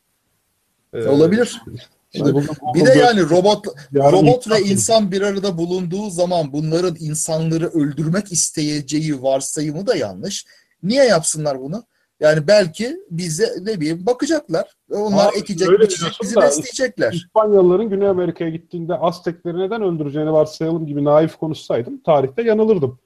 Ee, 0.93 1.07
Olabilir. 1.07 1.61
İşte 2.13 2.25
bir 2.75 2.85
de 2.85 2.99
yani 2.99 3.21
robot 3.29 3.67
robot 3.93 4.51
ve 4.51 4.61
insan 4.61 5.11
bir 5.11 5.21
arada 5.21 5.57
bulunduğu 5.57 6.09
zaman 6.09 6.53
bunların 6.53 6.95
insanları 6.99 7.67
öldürmek 7.67 8.31
isteyeceği 8.31 9.21
varsayımı 9.21 9.87
da 9.87 9.95
yanlış. 9.95 10.45
Niye 10.83 11.03
yapsınlar 11.03 11.61
bunu? 11.61 11.83
Yani 12.19 12.47
belki 12.47 12.97
bize 13.11 13.49
ne 13.61 13.79
bileyim 13.79 14.05
bakacaklar. 14.05 14.75
Onlar 14.91 15.29
Abi, 15.29 15.37
ekecek, 15.37 15.69
biçecek, 15.79 16.11
bizi 16.21 16.35
da, 16.35 16.41
besleyecekler. 16.41 17.13
İspanyolların 17.13 17.89
Güney 17.89 18.07
Amerika'ya 18.07 18.49
gittiğinde 18.49 18.95
Aztekleri 18.95 19.59
neden 19.59 19.81
öldüreceğini 19.81 20.31
varsayalım 20.31 20.87
gibi 20.87 21.03
naif 21.03 21.35
konuşsaydım 21.35 22.01
tarihte 22.01 22.41
yanılırdım. 22.41 22.99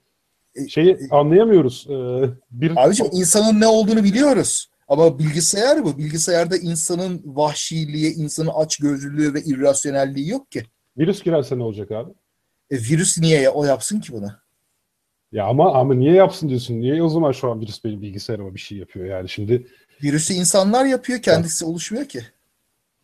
Şeyi 0.68 0.98
anlayamıyoruz. 1.10 1.86
Ee, 1.90 2.30
bir 2.50 2.84
Abicim 2.84 3.06
insanın 3.12 3.60
ne 3.60 3.66
olduğunu 3.66 4.04
biliyoruz. 4.04 4.70
Ama 4.88 5.18
bilgisayar 5.18 5.84
bu. 5.84 5.98
Bilgisayarda 5.98 6.56
insanın 6.56 7.22
vahşiliği, 7.24 8.14
insanın 8.14 8.50
açgözlülüğü 8.54 9.34
ve 9.34 9.42
irrasyonelliği 9.42 10.28
yok 10.28 10.52
ki. 10.52 10.62
virüs 10.98 11.22
girerse 11.22 11.58
ne 11.58 11.62
olacak 11.62 11.90
abi? 11.90 12.12
E, 12.70 12.76
virüs 12.76 13.18
niye 13.18 13.50
o 13.50 13.64
yapsın 13.64 14.00
ki 14.00 14.12
bunu? 14.12 14.32
Ya 15.32 15.44
ama 15.46 15.74
ama 15.74 15.94
niye 15.94 16.12
yapsın 16.12 16.48
diyorsun? 16.48 16.80
Niye 16.80 17.02
o 17.02 17.08
zaman 17.08 17.32
şu 17.32 17.50
an 17.50 17.60
virüs 17.60 17.84
benim 17.84 18.02
bilgisayarıma 18.02 18.54
bir 18.54 18.60
şey 18.60 18.78
yapıyor 18.78 19.06
yani 19.06 19.28
şimdi 19.28 19.66
Virüsü 20.02 20.34
insanlar 20.34 20.84
yapıyor, 20.84 21.22
kendisi 21.22 21.64
oluşmuyor 21.64 22.04
ki. 22.06 22.22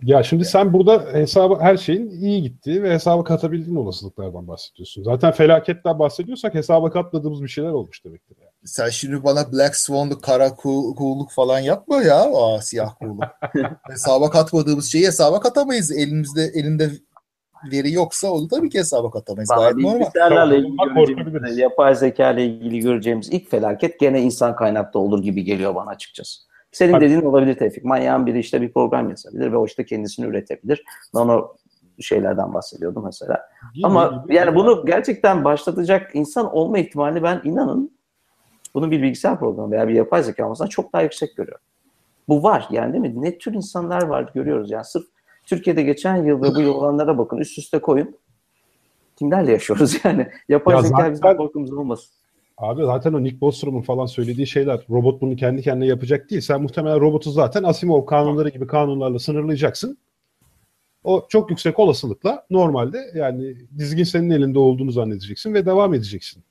Ya 0.02 0.22
şimdi 0.22 0.44
sen 0.44 0.72
burada 0.72 1.06
hesabı 1.12 1.56
her 1.60 1.76
şeyin 1.76 2.10
iyi 2.10 2.42
gittiği 2.42 2.82
ve 2.82 2.94
hesaba 2.94 3.24
katabildiğin 3.24 3.76
olasılıklardan 3.76 4.48
bahsediyorsun. 4.48 5.02
Zaten 5.02 5.32
felaketten 5.32 5.98
bahsediyorsak 5.98 6.54
hesaba 6.54 6.90
katmadığımız 6.90 7.42
bir 7.42 7.48
şeyler 7.48 7.70
olmuş 7.70 8.04
demektir 8.04 8.36
yani. 8.40 8.50
Sen 8.64 8.88
şimdi 8.88 9.24
bana 9.24 9.52
Black 9.52 9.76
Swan'lu 9.76 10.20
kara 10.20 10.46
ku- 10.46 10.94
kuğuluk 10.94 11.30
falan 11.30 11.58
yapma 11.58 12.02
ya. 12.02 12.30
Aa, 12.34 12.60
siyah 12.60 12.94
kuğuluk. 13.00 13.24
hesaba 13.90 14.30
katmadığımız 14.30 14.92
şeyi 14.92 15.06
hesaba 15.06 15.40
katamayız. 15.40 15.92
Elimizde 15.92 16.42
elinde 16.54 16.90
veri 17.72 17.92
yoksa 17.92 18.30
onu 18.30 18.48
tabii 18.48 18.70
ki 18.70 18.78
hesaba 18.78 19.10
katamayız. 19.10 19.50
Valla 19.50 19.60
Gayet 19.70 19.76
normal. 19.76 20.00
bilgisayarlarla 20.00 20.56
ilgili 20.56 20.78
Bak, 20.78 20.86
göreceğimiz, 20.94 21.24
korkabiliriz. 21.24 21.58
yapay 21.58 21.94
zeka 21.94 22.30
ile 22.32 22.46
ilgili 22.46 22.78
göreceğimiz 22.78 23.28
ilk 23.32 23.50
felaket 23.50 24.00
gene 24.00 24.22
insan 24.22 24.56
kaynaklı 24.56 25.00
olur 25.00 25.22
gibi 25.22 25.44
geliyor 25.44 25.74
bana 25.74 25.90
açıkçası. 25.90 26.40
Senin 26.74 26.92
Tabii. 26.92 27.04
dediğin 27.04 27.22
olabilir 27.22 27.54
Tevfik. 27.58 27.84
Manyağın 27.84 28.26
biri 28.26 28.38
işte 28.38 28.60
bir 28.62 28.72
program 28.72 29.10
yazabilir 29.10 29.52
ve 29.52 29.56
o 29.56 29.66
işte 29.66 29.84
kendisini 29.84 30.26
üretebilir. 30.26 30.84
Nano 31.14 31.54
şeylerden 32.00 32.54
bahsediyordum 32.54 33.04
mesela. 33.04 33.48
Gibi 33.74 33.86
Ama 33.86 34.22
gibi. 34.24 34.34
yani 34.34 34.54
bunu 34.54 34.86
gerçekten 34.86 35.44
başlatacak 35.44 36.10
insan 36.14 36.54
olma 36.54 36.78
ihtimali 36.78 37.22
ben 37.22 37.40
inanın 37.44 37.90
bunu 38.74 38.90
bir 38.90 39.02
bilgisayar 39.02 39.38
programı 39.38 39.70
veya 39.70 39.88
bir 39.88 39.94
yapay 39.94 40.22
zeka 40.22 40.44
olmasından 40.44 40.68
çok 40.68 40.92
daha 40.92 41.02
yüksek 41.02 41.36
görüyorum. 41.36 41.64
Bu 42.28 42.42
var 42.42 42.66
yani 42.70 42.92
değil 42.92 43.14
mi? 43.14 43.22
Ne 43.22 43.38
tür 43.38 43.54
insanlar 43.54 44.02
var 44.02 44.30
görüyoruz 44.34 44.70
yani 44.70 44.84
sırf 44.84 45.04
Türkiye'de 45.44 45.82
geçen 45.82 46.16
yıl 46.16 46.42
ve 46.42 46.54
bu 46.54 46.60
yıl 46.60 46.74
olanlara 46.74 47.18
bakın 47.18 47.36
üst 47.38 47.58
üste 47.58 47.78
koyun. 47.78 48.16
Kimlerle 49.16 49.52
yaşıyoruz 49.52 49.98
yani? 50.04 50.28
Yapay 50.48 50.74
Ya 50.76 50.82
zeka 50.82 50.96
zaten- 50.96 51.12
bizim 51.12 51.36
korkumuz 51.36 51.72
olmasın. 51.72 52.10
Abi 52.56 52.82
zaten 52.84 53.12
o 53.12 53.24
Nick 53.24 53.40
Bostrom'un 53.40 53.82
falan 53.82 54.06
söylediği 54.06 54.46
şeyler 54.46 54.80
robot 54.90 55.20
bunu 55.20 55.36
kendi 55.36 55.62
kendine 55.62 55.86
yapacak 55.86 56.30
değil. 56.30 56.42
Sen 56.42 56.62
muhtemelen 56.62 57.00
robotu 57.00 57.30
zaten 57.30 57.62
Asimov 57.62 58.06
kanunları 58.06 58.48
gibi 58.48 58.66
kanunlarla 58.66 59.18
sınırlayacaksın. 59.18 59.98
O 61.04 61.26
çok 61.28 61.50
yüksek 61.50 61.78
olasılıkla 61.78 62.46
normalde 62.50 62.98
yani 63.14 63.56
dizgin 63.78 64.04
senin 64.04 64.30
elinde 64.30 64.58
olduğunu 64.58 64.90
zannedeceksin 64.92 65.54
ve 65.54 65.66
devam 65.66 65.94
edeceksin. 65.94 66.42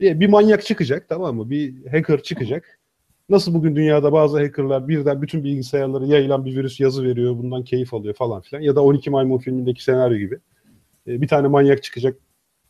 Bir, 0.00 0.20
bir 0.20 0.28
manyak 0.28 0.64
çıkacak 0.64 1.08
tamam 1.08 1.36
mı? 1.36 1.50
Bir 1.50 1.86
hacker 1.86 2.22
çıkacak. 2.22 2.78
Nasıl 3.28 3.54
bugün 3.54 3.76
dünyada 3.76 4.12
bazı 4.12 4.38
hackerlar 4.38 4.88
birden 4.88 5.22
bütün 5.22 5.44
bilgisayarlara 5.44 6.06
yayılan 6.06 6.44
bir 6.44 6.56
virüs 6.56 6.80
yazı 6.80 7.04
veriyor, 7.04 7.38
bundan 7.38 7.64
keyif 7.64 7.94
alıyor 7.94 8.14
falan 8.14 8.40
filan. 8.40 8.62
Ya 8.62 8.76
da 8.76 8.82
12 8.84 9.10
Maymun 9.10 9.38
filmindeki 9.38 9.84
senaryo 9.84 10.18
gibi. 10.18 10.38
E, 11.06 11.20
Bir 11.20 11.28
tane 11.28 11.48
manyak 11.48 11.82
çıkacak, 11.82 12.16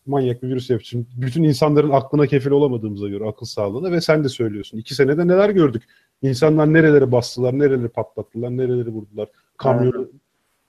manyak 0.07 0.43
bir 0.43 0.49
virüs 0.49 0.71
yapacak. 0.71 1.05
Bütün 1.17 1.43
insanların 1.43 1.91
aklına 1.91 2.27
kefil 2.27 2.51
olamadığımıza 2.51 3.09
göre 3.09 3.25
akıl 3.29 3.47
sağlığına 3.47 3.93
ve 3.93 4.01
sen 4.01 4.25
de 4.25 4.29
söylüyorsun. 4.29 4.79
İki 4.79 4.95
senede 4.95 5.29
neler 5.29 5.51
gördük? 5.51 5.83
İnsanlar 6.23 6.73
nerelere 6.73 7.13
bastılar, 7.13 7.59
nereleri 7.59 7.89
patlattılar, 7.89 8.57
nereleri 8.57 8.89
vurdular. 8.89 9.29
Kamyonu 9.57 10.11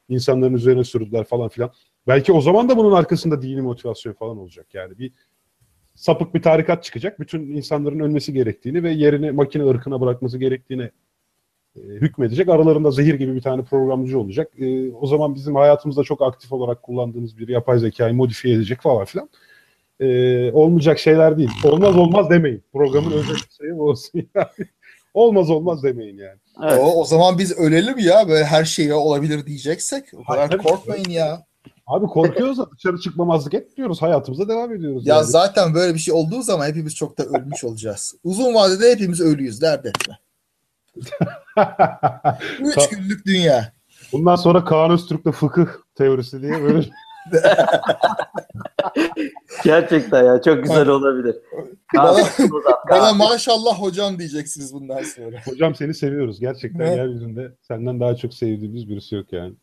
insanların 0.10 0.53
üzerine 0.53 0.84
sürdüler 0.84 1.24
falan 1.24 1.49
filan. 1.49 1.72
Belki 2.07 2.34
o 2.34 2.41
zaman 2.41 2.70
da 2.70 2.78
bunun 2.78 2.91
arkasında 2.91 3.41
dini 3.41 3.62
motivasyon 3.62 4.14
falan 4.14 4.38
olacak. 4.38 4.68
Yani 4.74 4.98
bir 4.98 5.12
sapık 5.95 6.36
bir 6.36 6.41
tarikat 6.41 6.84
çıkacak. 6.84 7.20
Bütün 7.20 7.41
insanların 7.41 7.99
ölmesi 7.99 8.34
gerektiğini 8.34 8.84
ve 8.84 8.91
yerini 8.91 9.32
makine 9.32 9.66
ırkına 9.66 10.02
bırakması 10.02 10.38
gerektiğini 10.38 10.91
hükmedecek. 11.76 12.50
Aralarında 12.50 12.92
zehir 12.92 13.14
gibi 13.14 13.36
bir 13.36 13.42
tane 13.42 13.64
programcı 13.64 14.20
olacak. 14.20 14.52
E, 14.60 14.92
o 14.92 15.08
zaman 15.08 15.36
bizim 15.36 15.56
hayatımızda 15.56 16.04
çok 16.04 16.22
aktif 16.22 16.54
olarak 16.54 16.84
kullandığımız 16.84 17.38
bir 17.38 17.48
yapay 17.48 17.80
zekayı 17.80 18.14
modifiye 18.14 18.56
edecek 18.56 18.82
falan 18.82 19.06
filan. 19.06 19.30
E, 20.00 20.52
olmayacak 20.52 21.00
şeyler 21.00 21.38
değil. 21.38 21.52
Olmaz 21.64 21.98
olmaz 21.98 22.30
demeyin. 22.30 22.64
Programın 22.74 23.12
özel 23.12 23.36
şeyi 23.62 23.78
bu 23.78 23.90
olsun 23.90 24.24
yani. 24.36 24.48
olmaz 25.14 25.50
olmaz 25.50 25.84
demeyin 25.84 26.18
yani. 26.18 26.40
Evet. 26.64 26.80
O, 26.82 27.02
o 27.02 27.06
zaman 27.06 27.38
biz 27.38 27.58
ölelim 27.58 27.98
ya 27.98 28.28
böyle 28.28 28.46
her 28.46 28.66
şeye 28.66 28.94
olabilir 28.94 29.46
diyeceksek. 29.46 30.06
O 30.14 30.24
kadar 30.24 30.50
Tabii. 30.50 30.64
korkmayın 30.64 31.10
ya. 31.10 31.46
Abi 31.88 32.06
korkuyoruz 32.06 32.58
da 32.58 32.72
dışarı 32.72 33.00
çıkmamazlık 33.00 33.54
etmiyoruz. 33.54 34.02
Hayatımıza 34.02 34.48
devam 34.48 34.74
ediyoruz. 34.74 35.08
Ya 35.08 35.16
yani. 35.16 35.26
zaten 35.26 35.74
böyle 35.74 35.94
bir 35.94 36.00
şey 36.00 36.14
olduğu 36.14 36.42
zaman 36.42 36.68
hepimiz 36.68 36.96
çok 36.96 37.18
da 37.18 37.24
ölmüş 37.24 37.64
olacağız. 37.64 38.16
Uzun 38.24 38.54
vadede 38.56 38.92
hepimiz 38.92 39.22
ölüyüz 39.22 39.62
dert 39.62 39.86
etme. 39.86 40.20
Üç 42.60 42.90
günlük 42.90 43.26
dünya. 43.26 43.72
Bundan 44.11 44.36
sonra 44.36 44.65
Kaan 44.65 44.91
Öztürk'le 44.91 45.32
fıkıh 45.32 45.68
teorisi 45.95 46.41
diye 46.41 46.64
böyle 46.64 46.86
Gerçekten 49.64 50.23
ya 50.23 50.41
çok 50.41 50.64
güzel 50.64 50.88
olabilir. 50.88 51.36
Bana, 51.98 52.18
bana 52.90 53.14
maşallah 53.14 53.82
hocam 53.82 54.19
diyeceksiniz 54.19 54.73
bundan 54.73 55.03
sonra. 55.03 55.38
hocam 55.45 55.76
seni 55.76 55.94
seviyoruz. 55.94 56.40
Gerçekten 56.40 56.88
Ne? 56.88 56.95
yeryüzünde 56.95 57.52
senden 57.61 57.99
daha 57.99 58.15
çok 58.15 58.34
sevdiğimiz 58.34 58.90
birisi 58.90 59.15
yok 59.15 59.34
yani. 59.34 59.53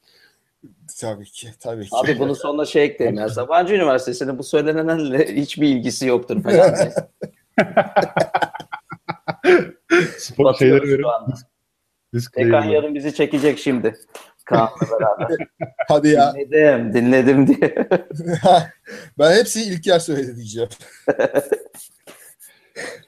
Tabii 1.01 1.25
ki, 1.25 1.49
tabii 1.61 1.83
ki. 1.85 1.91
Abi 1.93 2.19
bunun 2.19 2.35
sonuna 2.35 2.65
şey 2.65 2.85
ekleyin 2.85 3.17
ya. 3.17 3.29
Sabancı 3.29 3.75
Üniversitesi'nin 3.75 4.39
bu 4.39 4.43
söylenenle 4.43 5.37
hiçbir 5.37 5.69
ilgisi 5.69 6.07
yoktur 6.07 6.43
falan. 6.43 6.75
Spor 10.19 10.55
şeyleri. 10.55 10.83
Disclaimer. 10.83 11.37
Ekan 12.37 12.65
yarın 12.65 12.95
bizi 12.95 13.15
çekecek 13.15 13.59
şimdi. 13.59 13.95
Kaan'la 14.45 14.71
beraber. 15.01 15.37
Hadi 15.89 16.09
ya. 16.09 16.35
dinledim, 16.35 16.95
dinledim 16.95 17.47
diye. 17.47 17.89
ben 19.19 19.33
hepsi 19.37 19.63
İlker 19.63 19.99
söyledi 19.99 20.37
diyeceğim. 20.37 20.69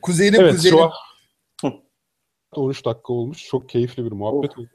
kuzenim 0.03 0.41
Evet 0.41 0.53
kuzenim. 0.53 0.77
şu 0.79 0.83
an 0.85 0.91
13 2.53 2.85
dakika 2.87 3.13
olmuş. 3.13 3.47
Çok 3.47 3.69
keyifli 3.69 4.05
bir 4.05 4.13
muhabbet. 4.13 4.59
oldu. 4.59 4.69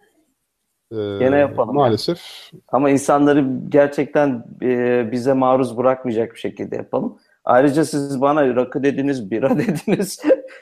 Ee, 0.91 0.95
Gene 1.19 1.37
yapalım. 1.37 1.75
Maalesef. 1.75 2.21
Ama 2.67 2.89
insanları 2.89 3.45
gerçekten 3.69 4.45
e, 4.61 5.09
bize 5.11 5.33
maruz 5.33 5.77
bırakmayacak 5.77 6.33
bir 6.33 6.39
şekilde 6.39 6.75
yapalım. 6.75 7.19
Ayrıca 7.43 7.85
siz 7.85 8.21
bana 8.21 8.55
rakı 8.55 8.83
dediniz, 8.83 9.31
bira 9.31 9.49
dediniz. 9.57 10.19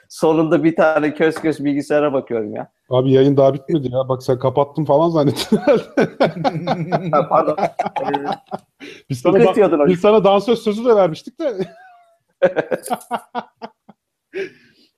Sonunda 0.08 0.64
bir 0.64 0.76
tane 0.76 1.14
köz 1.14 1.34
köz 1.34 1.64
bilgisayara 1.64 2.12
bakıyorum 2.12 2.54
ya. 2.54 2.72
Abi 2.90 3.12
yayın 3.12 3.36
daha 3.36 3.54
bitmedi 3.54 3.88
ya. 3.92 4.08
Bak 4.08 4.22
sen 4.22 4.38
kapattın 4.38 4.84
falan 4.84 5.08
zannettin. 5.08 5.58
Pardon. 7.28 7.56
Ee, 7.58 8.24
biz, 9.10 9.20
sana 9.20 9.40
da- 9.44 9.86
biz 9.86 10.00
sana 10.00 10.24
dansöz 10.24 10.58
sözü 10.62 10.84
de 10.84 10.96
vermiştik 10.96 11.40
de. 11.40 11.58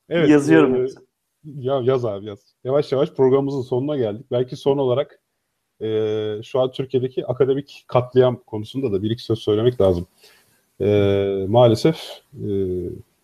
evet. 0.09 0.29
Yazıyorum. 0.29 0.77
e. 0.85 0.89
Ya 1.45 1.81
yaz 1.85 2.05
abi 2.05 2.27
yaz. 2.27 2.39
Yavaş 2.65 2.93
yavaş 2.93 3.11
programımızın 3.11 3.63
sonuna 3.63 3.97
geldik. 3.97 4.27
Belki 4.31 4.57
son 4.57 4.79
olarak 4.79 5.21
e, 5.83 5.87
şu 6.43 6.61
an 6.61 6.71
Türkiye'deki 6.71 7.27
akademik 7.27 7.85
katliam 7.89 8.37
konusunda 8.47 8.93
da 8.93 9.03
bir 9.03 9.11
iki 9.11 9.23
söz 9.25 9.39
söylemek 9.39 9.81
lazım. 9.81 10.07
E, 10.81 11.47
maalesef 11.49 11.97
e, 12.35 12.49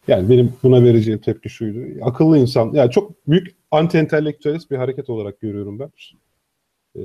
yani 0.08 0.28
benim 0.28 0.52
buna 0.62 0.84
vereceğim 0.84 1.20
tepki 1.20 1.48
şuydu. 1.48 2.04
Akıllı 2.04 2.38
insan, 2.38 2.72
yani 2.72 2.90
çok 2.90 3.28
büyük 3.28 3.54
anti-entelektüelist 3.70 4.70
bir 4.70 4.76
hareket 4.76 5.10
olarak 5.10 5.40
görüyorum 5.40 5.78
ben. 5.78 5.90
E, 6.96 7.02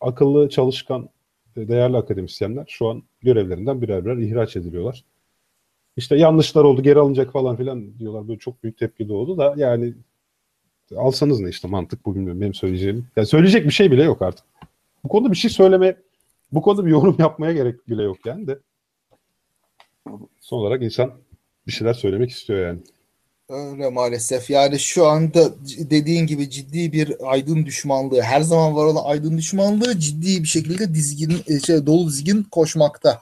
akıllı, 0.00 0.48
çalışkan, 0.48 1.08
değerli 1.56 1.96
akademisyenler 1.96 2.64
şu 2.68 2.88
an 2.88 3.02
görevlerinden 3.22 3.82
birer 3.82 4.04
birer 4.04 4.16
ihraç 4.16 4.56
ediliyorlar. 4.56 5.04
İşte 5.96 6.16
yanlışlar 6.16 6.64
oldu, 6.64 6.82
geri 6.82 6.98
alınacak 6.98 7.32
falan 7.32 7.56
filan 7.56 7.98
diyorlar. 7.98 8.28
Böyle 8.28 8.38
çok 8.38 8.62
büyük 8.62 8.78
tepki 8.78 9.08
doğdu 9.08 9.38
da 9.38 9.54
yani 9.56 9.94
alsanız 10.96 11.40
ne 11.40 11.48
işte 11.48 11.68
mantık 11.68 12.06
bu 12.06 12.14
bilmiyorum 12.14 12.40
benim 12.40 12.54
söyleyeceğim. 12.54 13.06
Yani 13.16 13.26
söyleyecek 13.26 13.64
bir 13.64 13.70
şey 13.70 13.90
bile 13.90 14.02
yok 14.02 14.22
artık. 14.22 14.44
Bu 15.04 15.08
konuda 15.08 15.30
bir 15.30 15.36
şey 15.36 15.50
söyleme, 15.50 15.96
bu 16.52 16.62
konuda 16.62 16.86
bir 16.86 16.90
yorum 16.90 17.16
yapmaya 17.18 17.52
gerek 17.52 17.88
bile 17.88 18.02
yok 18.02 18.26
yani 18.26 18.46
de. 18.46 18.58
Son 20.40 20.58
olarak 20.58 20.82
insan 20.82 21.12
bir 21.66 21.72
şeyler 21.72 21.94
söylemek 21.94 22.30
istiyor 22.30 22.66
yani. 22.66 22.80
Öyle 23.48 23.88
maalesef. 23.88 24.50
Yani 24.50 24.78
şu 24.78 25.06
anda 25.06 25.50
dediğin 25.78 26.26
gibi 26.26 26.50
ciddi 26.50 26.92
bir 26.92 27.30
aydın 27.32 27.66
düşmanlığı, 27.66 28.22
her 28.22 28.40
zaman 28.40 28.76
var 28.76 28.84
olan 28.84 29.04
aydın 29.04 29.38
düşmanlığı 29.38 29.98
ciddi 29.98 30.42
bir 30.42 30.48
şekilde 30.48 30.94
dizgin, 30.94 31.32
e, 31.46 31.60
şey, 31.60 31.86
dolu 31.86 32.08
dizgin 32.08 32.42
koşmakta. 32.42 33.20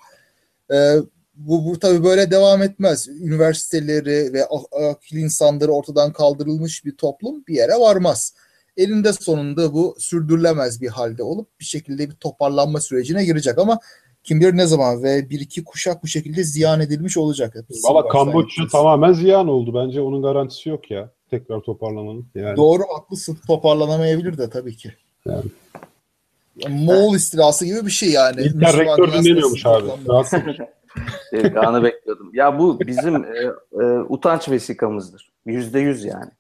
Ee, 0.72 0.96
bu, 1.34 1.64
bu 1.64 1.78
tabii 1.78 2.04
böyle 2.04 2.30
devam 2.30 2.62
etmez. 2.62 3.08
Üniversiteleri 3.08 4.32
ve 4.32 4.46
akil 4.90 5.16
insanları 5.16 5.72
ortadan 5.72 6.12
kaldırılmış 6.12 6.84
bir 6.84 6.96
toplum 6.96 7.46
bir 7.46 7.54
yere 7.54 7.74
varmaz. 7.74 8.34
Elinde 8.76 9.12
sonunda 9.12 9.72
bu 9.72 9.96
sürdürülemez 9.98 10.80
bir 10.80 10.88
halde 10.88 11.22
olup 11.22 11.60
bir 11.60 11.64
şekilde 11.64 12.10
bir 12.10 12.14
toparlanma 12.14 12.80
sürecine 12.80 13.24
girecek 13.24 13.58
ama 13.58 13.80
kim 14.26 14.40
bilir 14.40 14.56
ne 14.56 14.66
zaman 14.66 15.02
ve 15.02 15.30
bir 15.30 15.40
iki 15.40 15.64
kuşak 15.64 16.02
bu 16.02 16.06
şekilde 16.06 16.44
ziyan 16.44 16.80
edilmiş 16.80 17.16
olacak. 17.16 17.54
Valla 17.84 18.08
Kamboçya 18.08 18.66
tamamen 18.66 19.12
ziyan 19.12 19.48
oldu. 19.48 19.74
Bence 19.74 20.00
onun 20.00 20.22
garantisi 20.22 20.68
yok 20.68 20.90
ya. 20.90 21.10
Tekrar 21.30 21.60
toparlamanın. 21.60 22.26
Yani. 22.34 22.56
Doğru 22.56 22.82
haklısın. 22.96 23.38
Toparlanamayabilir 23.46 24.38
de 24.38 24.50
tabii 24.50 24.76
ki. 24.76 24.92
Yani. 25.26 25.44
Yani 26.56 26.84
Moğol 26.84 27.14
istilası 27.14 27.66
gibi 27.66 27.86
bir 27.86 27.90
şey 27.90 28.10
yani. 28.10 28.40
İlker 28.40 28.76
rektör 28.76 29.12
dinlemiyormuş 29.12 29.66
abi. 29.66 29.88
Evet, 31.32 31.54
Kaan'ı 31.54 31.82
bekliyordum. 31.82 32.30
Ya 32.32 32.58
bu 32.58 32.80
bizim 32.80 33.24
e, 33.24 33.52
e, 33.72 33.84
utanç 34.08 34.48
vesikamızdır. 34.48 35.32
Yüzde 35.46 35.80
yüz 35.80 36.04
yani. 36.04 36.30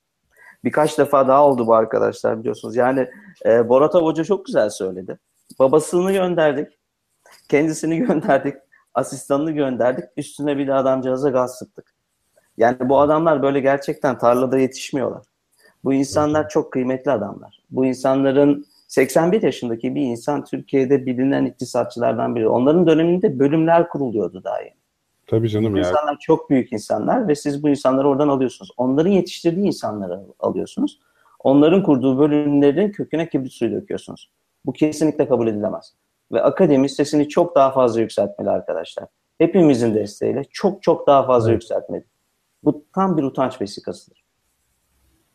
Birkaç 0.64 0.98
defa 0.98 1.28
daha 1.28 1.46
oldu 1.46 1.66
bu 1.66 1.74
arkadaşlar 1.74 2.40
biliyorsunuz. 2.40 2.76
Yani 2.76 3.08
e, 3.46 3.68
Boratov 3.68 4.04
Hoca 4.04 4.24
çok 4.24 4.46
güzel 4.46 4.70
söyledi. 4.70 5.18
Babasını 5.58 6.12
gönderdik. 6.12 6.75
Kendisini 7.48 7.98
gönderdik. 7.98 8.54
Asistanını 8.94 9.50
gönderdik. 9.50 10.04
Üstüne 10.16 10.58
bir 10.58 10.66
de 10.66 10.74
adamcağıza 10.74 11.30
gaz 11.30 11.58
sıktık. 11.58 11.94
Yani 12.56 12.76
bu 12.88 13.00
adamlar 13.00 13.42
böyle 13.42 13.60
gerçekten 13.60 14.18
tarlada 14.18 14.58
yetişmiyorlar. 14.58 15.22
Bu 15.84 15.94
insanlar 15.94 16.48
çok 16.48 16.72
kıymetli 16.72 17.10
adamlar. 17.10 17.62
Bu 17.70 17.86
insanların 17.86 18.66
81 18.88 19.42
yaşındaki 19.42 19.94
bir 19.94 20.00
insan 20.02 20.44
Türkiye'de 20.44 21.06
bilinen 21.06 21.44
iktisatçılardan 21.44 22.36
biri. 22.36 22.48
Onların 22.48 22.86
döneminde 22.86 23.38
bölümler 23.38 23.88
kuruluyordu 23.88 24.44
daha 24.44 24.60
yeni. 24.60 24.74
Tabii 25.26 25.48
canım 25.48 25.72
Bu 25.72 25.78
ya. 25.78 25.88
insanlar 25.88 26.18
çok 26.20 26.50
büyük 26.50 26.72
insanlar 26.72 27.28
ve 27.28 27.34
siz 27.34 27.62
bu 27.62 27.68
insanları 27.68 28.08
oradan 28.08 28.28
alıyorsunuz. 28.28 28.70
Onların 28.76 29.10
yetiştirdiği 29.10 29.66
insanları 29.66 30.20
alıyorsunuz. 30.40 31.00
Onların 31.38 31.82
kurduğu 31.82 32.18
bölümlerin 32.18 32.92
köküne 32.92 33.28
kibrit 33.28 33.52
suyu 33.52 33.72
döküyorsunuz. 33.72 34.30
Bu 34.66 34.72
kesinlikle 34.72 35.28
kabul 35.28 35.46
edilemez. 35.46 35.94
Ve 36.32 36.42
akademi 36.42 36.88
sesini 36.88 37.28
çok 37.28 37.54
daha 37.54 37.70
fazla 37.72 38.00
yükseltmeli 38.00 38.50
arkadaşlar. 38.50 39.06
Hepimizin 39.38 39.94
desteğiyle 39.94 40.44
çok 40.50 40.82
çok 40.82 41.06
daha 41.06 41.26
fazla 41.26 41.50
Evet. 41.50 41.62
yükseltmeli. 41.62 42.04
Bu 42.64 42.84
tam 42.94 43.16
bir 43.16 43.22
utanç 43.22 43.60
vesikasıdır. 43.60 44.24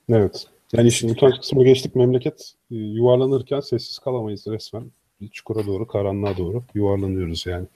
Evet. 0.10 0.48
Yani 0.74 0.88
işin 0.88 1.10
utanç 1.10 1.38
kısmı 1.40 1.64
geçtik. 1.64 1.96
Memleket 1.96 2.54
e, 2.72 2.76
yuvarlanırken 2.76 3.60
sessiz 3.60 4.00
kalamayız 4.00 4.48
resmen. 4.48 4.92
Bir 5.22 5.30
çukura 5.30 5.66
doğru, 5.68 5.88
karanlığa 5.88 6.38
doğru 6.38 6.64
yuvarlanıyoruz 6.74 7.46
yani. 7.46 7.68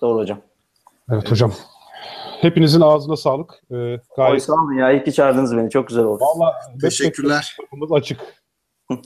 Doğru 0.00 0.18
hocam. 0.18 0.40
Evet 1.12 1.30
hocam. 1.30 1.52
Hepinizin 2.40 2.80
ağzına 2.80 3.16
sağlık. 3.16 3.54
Ee, 3.70 3.74
Oy, 3.74 3.98
gayet 4.16 4.42
sağ 4.42 4.52
olun 4.52 4.78
ya. 4.78 4.92
İyi 4.92 5.04
ki 5.04 5.12
çağırdınız 5.12 5.56
beni. 5.56 5.70
Çok 5.70 5.88
güzel 5.88 6.04
oldu. 6.04 6.20
Valla 6.24 6.54
Teşekkürler. 6.80 7.56
kapımız 7.60 7.92
açık. 7.92 8.20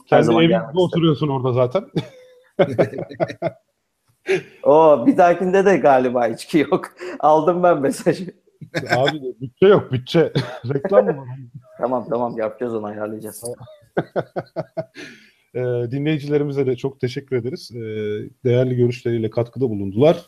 Kendi 0.07 0.33
evinde 0.35 0.61
oturuyorsun 0.77 1.29
orada 1.29 1.53
zaten. 1.53 1.85
Oo, 4.63 5.07
bir 5.07 5.17
dahakinde 5.17 5.65
de 5.65 5.77
galiba 5.77 6.29
içki 6.29 6.59
yok. 6.59 6.91
Aldım 7.21 7.63
ben 7.63 7.81
mesajı. 7.81 8.27
Abi 8.97 9.21
bütçe 9.41 9.67
yok 9.67 9.93
bütçe. 9.93 10.33
Reklam 10.75 11.05
mı? 11.05 11.27
Tamam 11.79 12.07
tamam 12.09 12.39
yapacağız 12.39 12.75
onu 12.75 12.87
ayarlayacağız. 12.87 13.45
Ee, 15.55 15.61
dinleyicilerimize 15.91 16.67
de 16.67 16.77
çok 16.77 17.01
teşekkür 17.01 17.37
ederiz. 17.37 17.71
Ee, 17.75 17.79
değerli 18.45 18.77
görüşleriyle 18.77 19.31
katkıda 19.31 19.71
bulundular. 19.71 20.27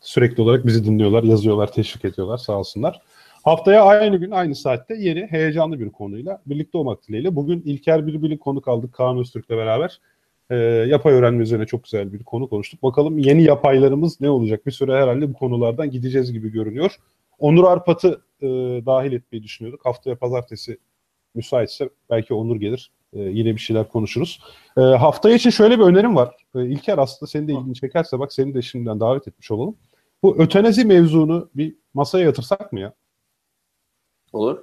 Sürekli 0.00 0.42
olarak 0.42 0.66
bizi 0.66 0.84
dinliyorlar, 0.84 1.22
yazıyorlar, 1.22 1.72
teşvik 1.72 2.04
ediyorlar 2.04 2.38
sağ 2.38 2.52
olsunlar. 2.52 3.00
Haftaya 3.44 3.84
aynı 3.84 4.16
gün 4.16 4.30
aynı 4.30 4.54
saatte 4.54 4.94
yeni 4.94 5.26
heyecanlı 5.26 5.80
bir 5.80 5.90
konuyla 5.90 6.42
birlikte 6.46 6.78
olmak 6.78 7.08
dileğiyle. 7.08 7.36
Bugün 7.36 7.62
İlker 7.64 8.06
Birbil'in 8.06 8.36
konuk 8.36 8.68
aldık 8.68 8.94
Kaan 8.94 9.18
Öztürk'le 9.18 9.50
beraber. 9.50 10.00
Ee, 10.52 10.56
yapay 10.88 11.12
öğrenme 11.12 11.42
üzerine 11.42 11.66
çok 11.66 11.84
güzel 11.84 12.12
bir 12.12 12.24
konu 12.24 12.48
konuştuk. 12.48 12.82
Bakalım 12.82 13.18
yeni 13.18 13.42
yapaylarımız 13.42 14.20
ne 14.20 14.30
olacak? 14.30 14.66
Bir 14.66 14.70
süre 14.70 14.96
herhalde 14.96 15.28
bu 15.28 15.32
konulardan 15.32 15.90
gideceğiz 15.90 16.32
gibi 16.32 16.52
görünüyor. 16.52 16.96
Onur 17.38 17.64
Arpat'ı 17.64 18.20
e, 18.42 18.46
dahil 18.86 19.12
etmeyi 19.12 19.42
düşünüyorduk. 19.42 19.86
Haftaya 19.86 20.16
pazartesi 20.16 20.78
müsaitse 21.34 21.88
belki 22.10 22.34
Onur 22.34 22.56
gelir. 22.56 22.90
E, 23.12 23.20
yine 23.20 23.54
bir 23.54 23.60
şeyler 23.60 23.88
konuşuruz. 23.88 24.40
E, 24.76 24.80
haftaya 24.80 25.34
için 25.36 25.50
şöyle 25.50 25.78
bir 25.78 25.84
önerim 25.84 26.16
var. 26.16 26.36
E, 26.54 26.66
İlker 26.66 26.98
aslında 26.98 27.30
senin 27.30 27.48
de 27.48 27.52
ilgini 27.52 27.74
çekerse 27.74 28.18
bak 28.18 28.32
seni 28.32 28.54
de 28.54 28.62
şimdiden 28.62 29.00
davet 29.00 29.28
etmiş 29.28 29.50
olalım. 29.50 29.76
Bu 30.22 30.36
ötenazi 30.38 30.84
mevzunu 30.84 31.50
bir 31.54 31.74
masaya 31.94 32.24
yatırsak 32.24 32.72
mı 32.72 32.80
ya? 32.80 32.92
Olur. 34.32 34.58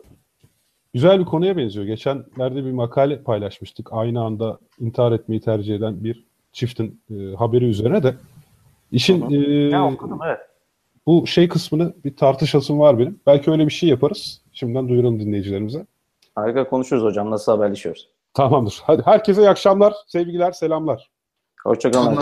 Güzel 0.94 1.20
bir 1.20 1.26
konuya 1.26 1.58
benziyor. 1.58 1.86
Geçenlerde 1.86 2.66
bir 2.66 2.72
makale 2.72 3.24
paylaşmıştık. 3.24 3.90
Aynı 3.92 4.22
anda 4.24 4.60
intihar 4.80 5.12
etmeyi 5.12 5.42
tercih 5.42 5.76
eden 5.76 6.04
bir 6.04 6.24
çiftin 6.52 7.02
e, 7.12 7.36
haberi 7.36 7.66
üzerine 7.66 8.04
de. 8.04 8.16
İşin 8.92 9.32
e, 9.32 9.36
Ya 9.70 9.86
okudum 9.86 10.20
evet. 10.26 10.40
bu 11.08 11.28
şey 11.28 11.48
kısmını 11.50 11.94
bir 12.06 12.16
tartışasım 12.18 12.80
var 12.80 13.00
benim. 13.00 13.20
Belki 13.28 13.52
öyle 13.52 13.66
bir 13.66 13.72
şey 13.72 13.90
yaparız. 13.90 14.42
Şimdiden 14.54 14.90
duyuralım 14.90 15.20
dinleyicilerimize. 15.20 15.86
Harika 16.36 16.70
konuşuruz 16.70 17.04
hocam. 17.04 17.32
Nasıl 17.32 17.52
haberleşiyoruz? 17.52 18.10
Tamamdır. 18.34 18.82
Hadi 18.84 19.02
herkese 19.06 19.42
iyi 19.42 19.50
akşamlar, 19.50 19.94
sevgiler, 20.08 20.52
selamlar. 20.52 21.10
Hoşçakalın. 21.64 22.16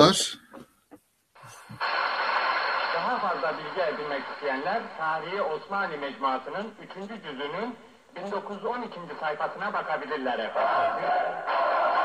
Daha 2.96 3.20
fazla 3.20 3.54
bilgi 3.58 3.82
edinmek 3.96 4.22
isteyenler 4.36 4.82
Tarihi 4.98 5.42
Osmanlı 5.42 5.98
Mecmuası'nın 5.98 6.68
3. 7.04 7.24
cüzünün 7.24 7.76
1912. 8.26 9.00
sayfasına 9.20 9.74
bakabilirler 9.74 10.40
efendim. 10.40 11.10